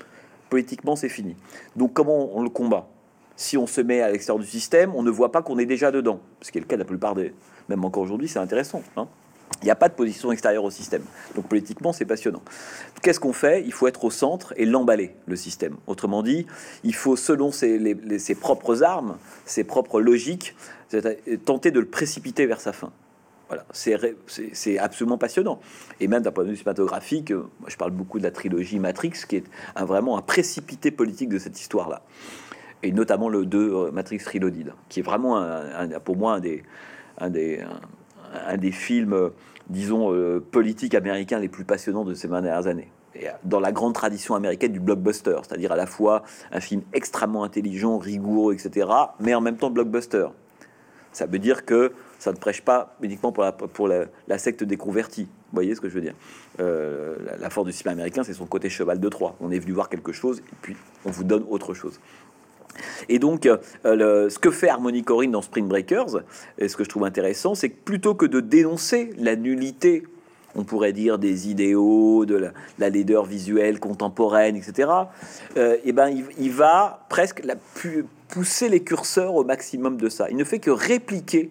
politiquement 0.49 0.97
c'est 0.97 1.09
fini. 1.09 1.36
Donc 1.76 1.93
comment 1.93 2.36
on 2.36 2.43
le 2.43 2.51
combat? 2.51 2.88
Si 3.36 3.57
on 3.57 3.66
se 3.66 3.80
met 3.80 4.03
à 4.03 4.11
l'extérieur 4.11 4.43
du 4.43 4.51
système, 4.51 4.93
on 4.95 5.03
ne 5.03 5.11
voit 5.11 5.32
pas 5.32 5.41
qu'on 5.41 5.59
est 5.59 5.66
déjà 5.66 5.91
dedans. 5.91 6.20
Ce 6.43 6.53
qui 6.53 6.59
est 6.59 6.61
le 6.61 6.66
cas 6.66 6.76
de 6.76 6.80
la 6.80 6.86
plupart 6.86 7.14
des... 7.14 7.32
Même 7.70 7.84
encore 7.84 8.03
aujourd'hui, 8.03 8.28
c'est 8.28 8.38
intéressant. 8.38 8.82
Hein. 8.97 9.09
Il 9.63 9.67
n'y 9.67 9.71
a 9.71 9.77
pas 9.77 9.89
de 9.89 9.95
position 9.95 10.33
extérieure 10.33 10.65
au 10.65 10.71
système. 10.71 11.03
Donc 11.35 11.47
politiquement, 11.47 11.93
c'est 11.93 12.05
passionnant. 12.05 12.43
Qu'est-ce 13.03 13.21
qu'on 13.21 13.33
fait? 13.33 13.63
Il 13.65 13.73
faut 13.73 13.87
être 13.89 14.05
au 14.05 14.11
centre 14.11 14.55
et 14.57 14.65
l'emballer, 14.65 15.15
le 15.27 15.37
système. 15.37 15.77
Autrement 15.87 16.23
dit, 16.23 16.47
il 16.83 16.95
faut, 16.95 17.17
selon 17.17 17.53
ses, 17.53 17.79
propres 18.41 18.83
armes, 18.83 19.19
ses 19.45 19.65
propres 19.65 20.01
logiques, 20.01 20.55
tenter 21.45 21.71
de 21.71 21.81
le 21.81 21.87
précipiter 21.87 22.47
vers 22.47 22.61
sa 22.61 22.73
fin. 22.73 22.91
Voilà, 23.49 23.67
c'est 23.73 24.79
absolument 24.79 25.19
passionnant. 25.19 25.61
Et 25.99 26.07
même 26.07 26.23
d'un 26.23 26.31
point 26.31 26.45
de 26.45 26.51
vue 26.51 26.57
cinématographique, 26.57 27.33
moi, 27.33 27.69
je 27.69 27.77
parle 27.77 27.91
beaucoup 27.91 28.19
de 28.19 28.25
la 28.25 28.31
trilogie 28.31 28.79
Matrix, 28.79 29.13
qui 29.29 29.37
est 29.37 29.45
un, 29.75 29.85
vraiment 29.85 30.17
un 30.17 30.23
précipité 30.23 30.91
politique 30.91 31.29
de 31.29 31.39
cette 31.39 31.61
histoire-là 31.61 32.03
et 32.83 32.93
notamment 32.93 33.29
le 33.29 33.45
2 33.45 33.59
euh, 33.59 33.91
Matrix 33.91 34.23
Reloaded, 34.33 34.73
qui 34.89 35.01
est 35.01 35.03
vraiment 35.03 35.37
un, 35.37 35.89
pour 36.01 36.17
moi 36.17 36.33
un 36.33 36.41
des, 36.41 36.63
un 37.19 37.29
des, 37.29 37.63
un, 38.33 38.57
des 38.57 38.72
films, 38.72 39.12
euh, 39.12 39.28
disons, 39.68 40.12
euh, 40.12 40.41
politiques 40.41 40.95
américains 40.95 41.39
les 41.39 41.49
plus 41.49 41.64
passionnants 41.64 42.05
de 42.05 42.14
ces 42.14 42.28
dernières 42.28 42.66
années. 42.66 42.91
Et 43.14 43.26
dans 43.45 43.61
la 43.61 43.72
grande 43.72 43.95
tradition 43.95 44.35
américaine 44.37 44.72
du 44.72 44.81
blockbuster, 44.81 45.37
c'est-à-dire 45.43 45.72
à 45.72 45.76
la 45.76 45.87
fois 45.87 46.22
un 46.53 46.61
film 46.61 46.83
extrêmement 46.93 47.43
intelligent, 47.43 47.99
rigoureux, 47.99 48.55
etc., 48.55 48.89
mais 49.18 49.35
en 49.35 49.41
même 49.41 49.57
temps 49.57 49.70
blockbuster. 49.70 50.28
Ça 51.12 51.26
veut 51.26 51.41
dire 51.41 51.64
que 51.64 51.93
ça 52.20 52.31
ne 52.31 52.37
prêche 52.37 52.62
pas 52.62 52.95
uniquement 53.03 53.33
pour 53.33 53.89
la, 53.89 54.05
la, 54.28 54.39
secte 54.39 54.62
des 54.62 54.76
convertis. 54.76 55.24
Vous 55.24 55.55
voyez 55.55 55.74
ce 55.74 55.81
que 55.81 55.89
je 55.89 55.95
veux 55.95 56.01
dire? 56.03 56.14
La, 56.59 57.51
force 57.51 57.66
du 57.66 57.72
cinéma 57.72 57.95
américain, 57.95 58.22
c'est 58.22 58.33
son 58.33 58.47
côté 58.47 58.68
cheval 58.68 59.01
de 59.01 59.09
Troie. 59.09 59.35
On 59.41 59.51
est 59.51 59.59
venu 59.59 59.72
voir 59.72 59.89
quelque 59.89 60.12
chose, 60.12 60.39
et 60.39 60.57
puis 60.62 60.76
on 61.05 61.11
vous 61.11 61.24
donne 61.24 61.45
autre 61.51 61.74
chose. 61.74 61.99
Et 63.09 63.18
donc, 63.18 63.47
euh, 63.47 64.31
ce 64.31 64.39
que 64.39 64.51
fait 64.51 64.68
Harmony 64.68 65.03
Corrine 65.03 65.33
dans 65.33 65.43
Spring 65.43 65.66
Breakers, 65.66 66.23
et 66.59 66.68
ce 66.68 66.77
que 66.77 66.85
je 66.85 66.89
trouve 66.89 67.05
intéressant, 67.05 67.55
c'est 67.55 67.71
que 67.71 67.79
plutôt 67.85 68.14
que 68.14 68.27
de 68.27 68.41
dénoncer 68.41 69.11
la 69.18 69.37
nullité, 69.37 70.05
on 70.55 70.64
pourrait 70.64 70.93
dire 70.93 71.18
des 71.18 71.49
idéaux, 71.49 72.27
de 72.27 72.51
la, 72.79 72.91
laideur 72.91 73.25
visuelle 73.25 73.79
contemporaine, 73.79 74.57
etc., 74.57 74.89
euh, 75.57 75.77
et 75.85 75.93
ben, 75.93 76.11
il, 76.39 76.51
va 76.51 77.07
presque 77.09 77.43
la, 77.45 77.55
pousser 78.29 78.68
les 78.68 78.83
curseurs 78.83 79.35
au 79.35 79.45
maximum 79.45 79.97
de 79.97 80.09
ça. 80.09 80.29
Il 80.31 80.37
ne 80.37 80.45
fait 80.45 80.59
que 80.59 80.71
répliquer 80.71 81.51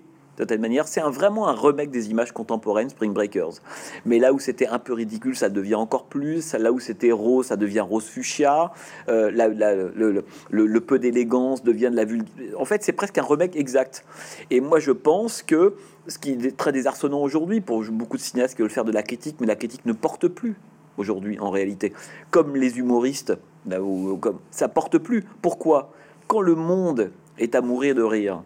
manière. 0.60 0.88
C'est 0.88 1.02
un, 1.02 1.10
vraiment 1.10 1.48
un 1.48 1.54
remake 1.54 1.92
des 1.92 2.10
images 2.10 2.32
contemporaines 2.32 2.90
Spring 2.90 3.14
Breakers. 3.14 3.62
Mais 4.06 4.20
là 4.20 4.34
où 4.34 4.40
c'était 4.40 4.68
un 4.68 4.80
peu 4.80 4.94
ridicule, 4.94 5.36
ça 5.36 5.50
devient 5.50 5.76
encore 5.76 6.06
plus. 6.06 6.54
Là 6.54 6.72
où 6.72 6.80
c'était 6.80 7.12
rose, 7.12 7.48
ça 7.48 7.56
devient 7.56 7.82
rose 7.82 8.06
fuchsia. 8.06 8.72
Euh, 9.08 9.32
le, 9.32 10.80
peu 10.80 11.00
d'élégance 11.00 11.64
devient 11.64 11.90
de 11.92 11.96
la 11.96 12.06
vulgarité. 12.06 12.56
En 12.58 12.66
fait, 12.66 12.84
c'est 12.84 12.94
presque 12.94 13.18
un 13.18 13.24
remake 13.24 13.56
exact. 13.56 14.06
Et 14.50 14.62
moi, 14.62 14.80
je 14.80 14.92
pense 14.92 15.42
que 15.44 15.76
ce 16.08 16.18
qui 16.18 16.32
est 16.32 16.58
très 16.58 16.72
désarçonnant 16.72 17.22
aujourd'hui 17.22 17.62
pour 17.62 17.84
beaucoup 17.92 18.18
de 18.18 18.22
cinéastes 18.22 18.56
qui 18.56 18.62
veulent 18.62 18.72
faire 18.72 18.86
de 18.86 18.92
la 18.92 19.04
critique, 19.04 19.38
mais 19.40 19.48
la 19.48 19.56
critique 19.56 19.86
ne 19.86 19.94
porte 19.94 20.28
plus 20.28 20.56
aujourd'hui 20.98 21.40
en 21.40 21.50
réalité. 21.50 21.94
Comme 22.32 22.56
les 22.56 22.78
humoristes, 22.78 23.34
comme 23.68 24.40
ça 24.52 24.68
porte 24.68 24.98
plus. 24.98 25.26
Pourquoi? 25.42 25.92
Quand 26.28 26.42
le 26.42 26.56
monde 26.56 27.12
est 27.38 27.56
à 27.56 27.62
mourir 27.62 27.96
de 27.96 28.04
rire, 28.04 28.44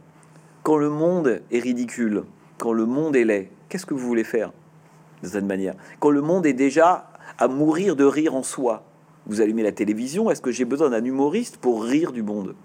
quand 0.64 0.78
le 0.78 0.90
monde 0.90 1.42
est 1.52 1.60
ridicule, 1.60 2.24
quand 2.58 2.74
le 2.74 2.86
monde 2.86 3.16
est 3.16 3.26
laid, 3.26 3.50
qu'est-ce 3.70 3.86
que 3.86 3.94
vous 3.94 4.08
voulez 4.08 4.24
faire 4.24 4.52
de 5.22 5.28
cette 5.28 5.46
manière? 5.46 5.76
Quand 6.00 6.10
le 6.10 6.22
monde 6.22 6.46
est 6.46 6.54
déjà 6.54 7.10
à 7.38 7.48
mourir 7.48 7.96
de 7.96 8.06
rire 8.06 8.34
en 8.36 8.44
soi, 8.44 8.84
vous 9.28 9.42
allumez 9.42 9.64
la 9.64 9.72
télévision, 9.72 10.30
est-ce 10.32 10.42
que 10.42 10.52
j'ai 10.52 10.66
besoin 10.66 10.90
d'un 10.90 11.04
humoriste 11.04 11.58
pour 11.58 11.84
rire 11.84 12.12
du 12.12 12.24
monde? 12.24 12.56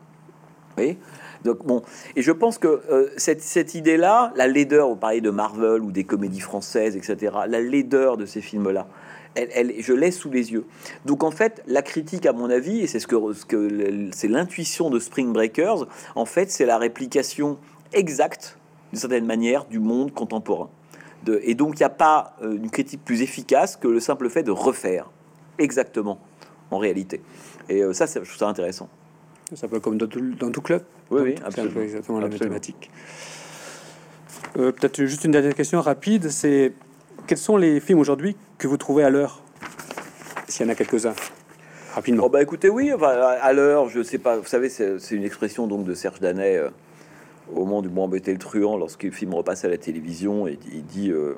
Oui. 0.77 0.97
Donc 1.45 1.65
bon, 1.65 1.83
et 2.17 2.23
je 2.23 2.33
pense 2.33 2.59
que 2.59 2.83
euh, 2.91 3.11
cette, 3.17 3.43
cette 3.43 3.75
idée-là, 3.75 4.33
la 4.35 4.49
laideur, 4.49 4.89
vous 4.89 4.97
parlez 4.97 5.21
de 5.21 5.31
Marvel 5.31 5.83
ou 5.83 5.93
des 5.93 6.05
comédies 6.05 6.41
françaises, 6.41 6.97
etc., 6.97 7.33
la 7.47 7.61
laideur 7.61 8.17
de 8.17 8.27
ces 8.27 8.41
films-là, 8.41 8.89
elle, 9.35 9.75
je 9.79 9.93
l'ai 9.93 10.11
sous 10.11 10.31
les 10.31 10.53
yeux. 10.53 10.65
Donc 11.05 11.23
en 11.23 11.31
fait, 11.31 11.63
la 11.67 11.83
critique, 11.83 12.27
à 12.27 12.33
mon 12.33 12.51
avis, 12.51 12.81
et 12.81 12.87
c'est 12.87 12.99
ce 12.99 13.07
que, 13.07 13.33
ce 13.33 13.45
que 13.45 14.09
c'est 14.13 14.29
l'intuition 14.29 14.91
de 14.91 14.99
Spring 14.99 15.33
Breakers, 15.33 15.87
en 16.17 16.25
fait, 16.25 16.51
c'est 16.51 16.67
la 16.67 16.79
réplication 16.79 17.59
exacte, 17.93 18.57
d'une 18.93 19.01
certaine 19.01 19.27
manière, 19.27 19.65
du 19.65 19.79
monde 19.79 20.13
contemporain. 20.13 20.69
De, 21.25 21.41
et 21.43 21.55
donc, 21.55 21.79
il 21.79 21.83
n'y 21.83 21.87
a 21.87 21.91
pas 21.91 22.37
euh, 22.43 22.57
une 22.57 22.71
critique 22.71 23.05
plus 23.05 23.23
efficace 23.23 23.77
que 23.77 23.89
le 23.89 24.01
simple 24.01 24.29
fait 24.31 24.43
de 24.43 24.51
refaire 24.51 25.11
exactement, 25.59 26.19
en 26.71 26.79
réalité. 26.79 27.21
Et 27.69 27.83
euh, 27.83 27.93
ça, 27.93 28.07
je 28.07 28.21
trouve 28.21 28.37
ça 28.37 28.49
intéressant. 28.49 28.89
Ça 29.55 29.67
peut 29.67 29.81
comme 29.81 29.99
dans 29.99 30.07
tout, 30.07 30.21
dans 30.21 30.51
tout 30.51 30.61
club. 30.61 30.83
Oui, 31.11 31.23
oui, 31.23 31.35
absolument. 31.45 31.81
exactement 31.81 32.21
la 32.21 32.29
mathématique. 32.29 32.91
Euh, 34.59 34.73
peut-être 34.73 35.05
juste 35.05 35.25
une 35.25 35.33
dernière 35.33 35.55
question 35.55 35.81
rapide, 35.81 36.31
c'est 36.31 36.73
quels 37.27 37.39
sont 37.39 37.57
les 37.57 37.81
films 37.81 37.99
aujourd'hui 37.99 38.37
que 38.59 38.69
vous 38.69 38.77
trouvez 38.77 39.05
à 39.05 39.11
l'heure? 39.11 39.43
S'il 40.47 40.67
y 40.67 40.69
en 40.69 40.73
a 40.73 40.75
quelques-uns, 40.75 41.15
rapidement. 41.95 42.25
Oh 42.27 42.29
bah 42.29 42.43
écoutez, 42.43 42.71
oui, 42.71 42.91
à 42.91 43.53
l'heure, 43.53 43.89
je 43.89 44.03
sais 44.03 44.19
pas, 44.19 44.39
vous 44.39 44.47
savez, 44.47 44.69
c'est 44.71 45.11
une 45.11 45.25
expression 45.25 45.67
donc 45.67 45.85
de 45.85 45.95
Serge 45.95 46.21
Danet 46.21 46.61
au 47.55 47.61
moment 47.61 47.83
du 47.83 47.89
bon 47.89 48.09
le 48.09 48.39
truand, 48.39 48.77
lorsque 48.77 49.05
le 49.05 49.11
film 49.11 49.35
repasse 49.35 49.65
à 49.65 49.69
la 49.69 49.79
télévision, 49.79 50.47
et 50.47 50.59
il 50.73 50.85
dit, 50.85 51.11
euh, 51.11 51.35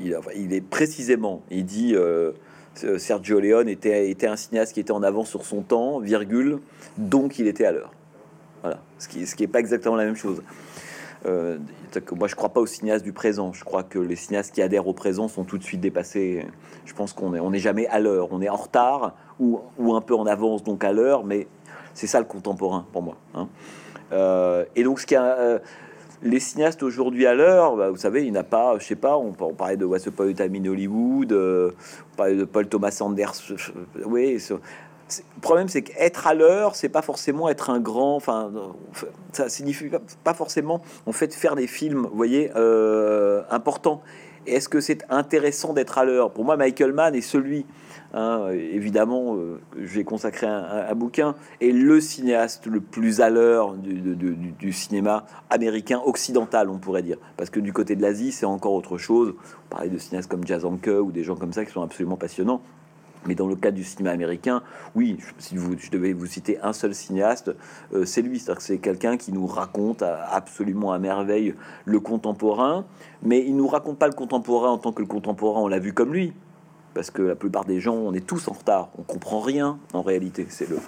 il, 0.00 0.52
est 0.52 0.60
précisément, 0.60 1.42
il 1.50 1.64
dit, 1.64 1.94
Sergio 2.74 3.40
Leone 3.40 3.68
était, 3.68 4.14
un 4.26 4.36
cinéaste 4.36 4.74
qui 4.74 4.80
était 4.80 4.92
en 4.92 5.02
avance 5.02 5.28
sur 5.28 5.44
son 5.44 5.62
temps, 5.62 5.98
virgule, 5.98 6.58
donc 6.96 7.38
il 7.38 7.46
était 7.46 7.64
à 7.64 7.72
l'heure. 7.72 7.92
Voilà, 8.62 8.80
ce 8.98 9.08
qui, 9.08 9.26
ce 9.26 9.34
qui 9.36 9.44
est 9.44 9.48
pas 9.48 9.60
exactement 9.60 9.96
la 9.96 10.04
même 10.04 10.16
chose. 10.16 10.42
Euh, 11.26 11.58
moi, 12.12 12.28
je 12.28 12.34
crois 12.34 12.50
pas 12.50 12.60
aux 12.60 12.66
cinéastes 12.66 13.04
du 13.04 13.12
présent. 13.12 13.52
Je 13.52 13.64
crois 13.64 13.82
que 13.82 13.98
les 13.98 14.16
cinéastes 14.16 14.54
qui 14.54 14.62
adhèrent 14.62 14.86
au 14.86 14.92
présent 14.92 15.28
sont 15.28 15.44
tout 15.44 15.58
de 15.58 15.64
suite 15.64 15.80
dépassés. 15.80 16.46
Je 16.84 16.94
pense 16.94 17.12
qu'on 17.12 17.34
est, 17.34 17.40
n'est 17.40 17.58
jamais 17.58 17.86
à 17.88 17.98
l'heure. 17.98 18.28
On 18.30 18.40
est 18.40 18.48
en 18.48 18.56
retard 18.56 19.14
ou, 19.40 19.60
ou, 19.78 19.94
un 19.94 20.00
peu 20.00 20.14
en 20.14 20.26
avance, 20.26 20.62
donc 20.62 20.84
à 20.84 20.92
l'heure. 20.92 21.24
Mais 21.24 21.46
c'est 21.94 22.06
ça 22.06 22.20
le 22.20 22.26
contemporain 22.26 22.86
pour 22.92 23.02
moi. 23.02 23.16
Hein. 23.34 23.48
Euh, 24.12 24.64
et 24.76 24.84
donc, 24.84 25.00
ce 25.00 25.06
qui 25.06 25.14
a 25.14 25.38
euh, 25.38 25.58
les 26.22 26.40
cinéastes 26.40 26.82
aujourd'hui 26.82 27.26
à 27.26 27.34
l'heure, 27.34 27.76
bah, 27.76 27.90
vous 27.90 27.96
savez, 27.96 28.26
il 28.26 28.32
n'a 28.32 28.44
pas, 28.44 28.78
je 28.78 28.84
sais 28.84 28.96
pas, 28.96 29.16
on, 29.16 29.34
on 29.40 29.54
parlait 29.54 29.76
de 29.76 29.86
Point 29.86 30.32
in 30.38 30.64
Hollywood, 30.66 31.32
on 31.32 32.16
parlait 32.16 32.36
de 32.36 32.44
Paul 32.44 32.68
Thomas 32.68 32.96
Anders, 33.00 33.34
oui, 34.04 34.38
le 35.36 35.40
problème, 35.40 35.68
c'est 35.68 35.82
qu'être 35.82 36.26
à 36.26 36.34
l'heure, 36.34 36.74
c'est 36.76 36.88
pas 36.88 37.02
forcément 37.02 37.48
être 37.48 37.70
un 37.70 37.80
grand. 37.80 38.16
Enfin, 38.16 38.52
ça 39.32 39.48
signifie 39.48 39.90
pas 40.24 40.34
forcément 40.34 40.82
en 41.06 41.12
fait 41.12 41.34
faire 41.34 41.56
des 41.56 41.66
films, 41.66 42.06
vous 42.10 42.16
voyez, 42.16 42.50
euh, 42.56 43.42
importants. 43.50 44.02
Est-ce 44.46 44.68
que 44.68 44.80
c'est 44.80 45.04
intéressant 45.10 45.72
d'être 45.72 45.98
à 45.98 46.04
l'heure? 46.04 46.30
Pour 46.30 46.44
moi, 46.44 46.56
Michael 46.56 46.92
Mann 46.92 47.14
est 47.14 47.20
celui, 47.20 47.66
hein, 48.14 48.48
évidemment, 48.52 49.36
euh, 49.36 49.60
je 49.76 49.94
vais 49.94 50.04
consacrer 50.04 50.46
un, 50.46 50.94
bouquin, 50.94 51.34
est 51.60 51.72
le 51.72 52.00
cinéaste 52.00 52.66
le 52.66 52.80
plus 52.80 53.20
à 53.20 53.30
l'heure 53.30 53.74
du, 53.74 54.72
cinéma 54.72 55.26
américain 55.50 56.00
occidental, 56.04 56.70
on 56.70 56.78
pourrait 56.78 57.02
dire. 57.02 57.18
Parce 57.36 57.50
que 57.50 57.60
du 57.60 57.72
côté 57.72 57.96
de 57.96 58.02
l'Asie, 58.02 58.32
c'est 58.32 58.46
encore 58.46 58.72
autre 58.72 58.98
chose. 58.98 59.34
On 59.66 59.74
parlait 59.74 59.90
de 59.90 59.98
cinéastes 59.98 60.30
comme 60.30 60.46
Jazz 60.46 60.64
Anke 60.64 60.88
ou 60.88 61.12
des 61.12 61.24
gens 61.24 61.36
comme 61.36 61.52
ça 61.52 61.64
qui 61.64 61.72
sont 61.72 61.82
absolument 61.82 62.16
passionnants. 62.16 62.62
Mais 63.26 63.34
dans 63.34 63.46
le 63.46 63.56
cas 63.56 63.70
du 63.70 63.84
cinéma 63.84 64.10
américain, 64.10 64.62
oui, 64.94 65.18
si 65.38 65.56
vous, 65.56 65.76
je 65.78 65.90
devais 65.90 66.12
vous 66.12 66.26
citer 66.26 66.58
un 66.62 66.72
seul 66.72 66.94
cinéaste, 66.94 67.54
euh, 67.92 68.04
c'est 68.04 68.22
lui. 68.22 68.38
C'est-à-dire 68.38 68.58
que 68.58 68.62
c'est 68.62 68.78
quelqu'un 68.78 69.16
qui 69.16 69.32
nous 69.32 69.46
raconte 69.46 70.02
absolument 70.02 70.92
à 70.92 70.98
merveille 70.98 71.54
le 71.84 72.00
contemporain, 72.00 72.84
mais 73.22 73.44
il 73.44 73.56
nous 73.56 73.66
raconte 73.66 73.98
pas 73.98 74.06
le 74.06 74.14
contemporain 74.14 74.70
en 74.70 74.78
tant 74.78 74.92
que 74.92 75.02
le 75.02 75.08
contemporain, 75.08 75.60
on 75.60 75.68
l'a 75.68 75.78
vu 75.78 75.92
comme 75.92 76.12
lui. 76.12 76.32
Parce 76.94 77.10
que 77.10 77.22
la 77.22 77.34
plupart 77.34 77.64
des 77.64 77.80
gens, 77.80 77.94
on 77.94 78.12
est 78.12 78.26
tous 78.26 78.48
en 78.48 78.52
retard, 78.52 78.88
on 78.98 79.02
comprend 79.02 79.40
rien 79.40 79.78
en 79.92 80.02
réalité. 80.02 80.46
C'est 80.48 80.68
le, 80.68 80.78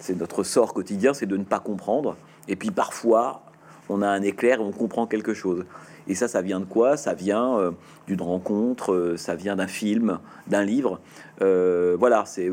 c'est 0.00 0.18
notre 0.18 0.42
sort 0.42 0.74
quotidien, 0.74 1.14
c'est 1.14 1.26
de 1.26 1.36
ne 1.36 1.44
pas 1.44 1.60
comprendre. 1.60 2.16
Et 2.48 2.56
puis 2.56 2.70
parfois, 2.70 3.42
on 3.88 4.02
a 4.02 4.08
un 4.08 4.22
éclair 4.22 4.60
et 4.60 4.62
on 4.62 4.72
comprend 4.72 5.06
quelque 5.06 5.34
chose. 5.34 5.64
Et 6.08 6.14
ça, 6.14 6.28
ça 6.28 6.42
vient 6.42 6.60
de 6.60 6.64
quoi? 6.64 6.96
Ça 6.96 7.14
vient 7.14 7.58
euh, 7.58 7.72
d'une 8.06 8.22
rencontre, 8.22 8.92
euh, 8.92 9.16
ça 9.16 9.34
vient 9.34 9.56
d'un 9.56 9.66
film, 9.66 10.18
d'un 10.46 10.62
livre. 10.62 11.00
Euh, 11.42 11.96
voilà, 11.98 12.24
c'est 12.26 12.50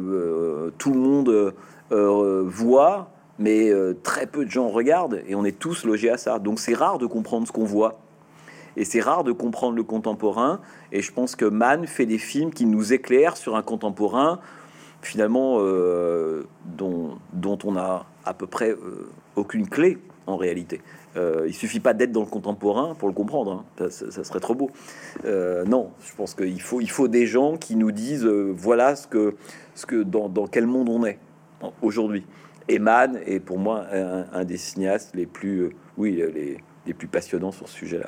tout 0.78 0.92
le 0.92 1.00
monde 1.00 1.54
voit, 1.90 3.12
mais 3.40 3.72
très 4.02 4.26
peu 4.26 4.46
de 4.46 4.50
gens 4.52 4.70
regardent, 4.70 5.22
et 5.28 5.36
on 5.36 5.46
est 5.46 5.58
tous 5.58 5.86
logés 5.86 6.10
à 6.10 6.18
ça. 6.18 6.40
Donc 6.40 6.60
c'est 6.60 6.74
rare 6.74 6.98
de 6.98 7.06
comprendre 7.06 7.48
ce 7.48 7.52
qu'on 7.52 7.66
voit. 7.66 8.00
Et 8.78 8.86
c'est 8.86 9.02
rare 9.02 9.24
de 9.24 9.32
comprendre 9.32 9.76
le 9.76 9.84
contemporain. 9.84 10.60
Et 10.92 11.02
je 11.02 11.12
pense 11.12 11.36
que 11.36 11.46
Mann 11.46 11.86
fait 11.88 12.06
des 12.06 12.18
films 12.18 12.52
qui 12.52 12.66
nous 12.66 12.94
éclairent 12.94 13.38
sur 13.38 13.56
un 13.56 13.62
contemporain, 13.62 14.40
finalement, 15.02 15.60
dont, 16.66 17.18
dont 17.34 17.58
on 17.66 17.76
a 17.76 18.06
à 18.26 18.34
peu 18.34 18.48
près 18.48 18.76
aucune 19.36 19.68
clé 19.68 20.00
en 20.28 20.38
réalité. 20.38 20.82
Euh, 21.16 21.46
il 21.48 21.54
suffit 21.54 21.80
pas 21.80 21.94
d'être 21.94 22.12
dans 22.12 22.22
le 22.22 22.28
contemporain 22.28 22.96
pour 22.96 23.08
le 23.08 23.14
comprendre. 23.14 23.66
Hein. 23.80 23.90
Ça, 23.90 24.24
serait 24.24 24.40
trop 24.40 24.56
beau. 24.56 24.72
Euh, 25.26 25.64
non, 25.66 25.92
je 26.04 26.14
pense 26.16 26.34
qu'il 26.34 26.62
faut, 26.62 26.82
il 26.82 26.90
faut 26.90 27.08
des 27.08 27.28
gens 27.28 27.58
qui 27.58 27.76
nous 27.76 27.92
disent 27.92 28.26
euh, 28.26 28.54
voilà 28.56 28.96
ce 28.96 29.08
que, 29.08 29.36
ce 29.76 29.86
que 29.86 30.02
dans, 30.04 30.30
dans, 30.30 30.48
quel 30.48 30.66
monde 30.66 30.90
on 30.90 31.06
est 31.06 31.20
aujourd'hui. 31.82 32.26
Eman 32.70 33.20
est 33.26 33.40
pour 33.40 33.60
moi 33.60 33.86
un, 33.92 34.46
des 34.46 34.58
cinéastes 34.58 35.14
les 35.16 35.26
plus, 35.26 35.76
oui, 35.98 36.14
les, 36.34 36.58
les, 36.86 36.94
plus 36.94 37.08
passionnants 37.08 37.52
sur 37.52 37.68
ce 37.68 37.76
sujet-là. 37.76 38.08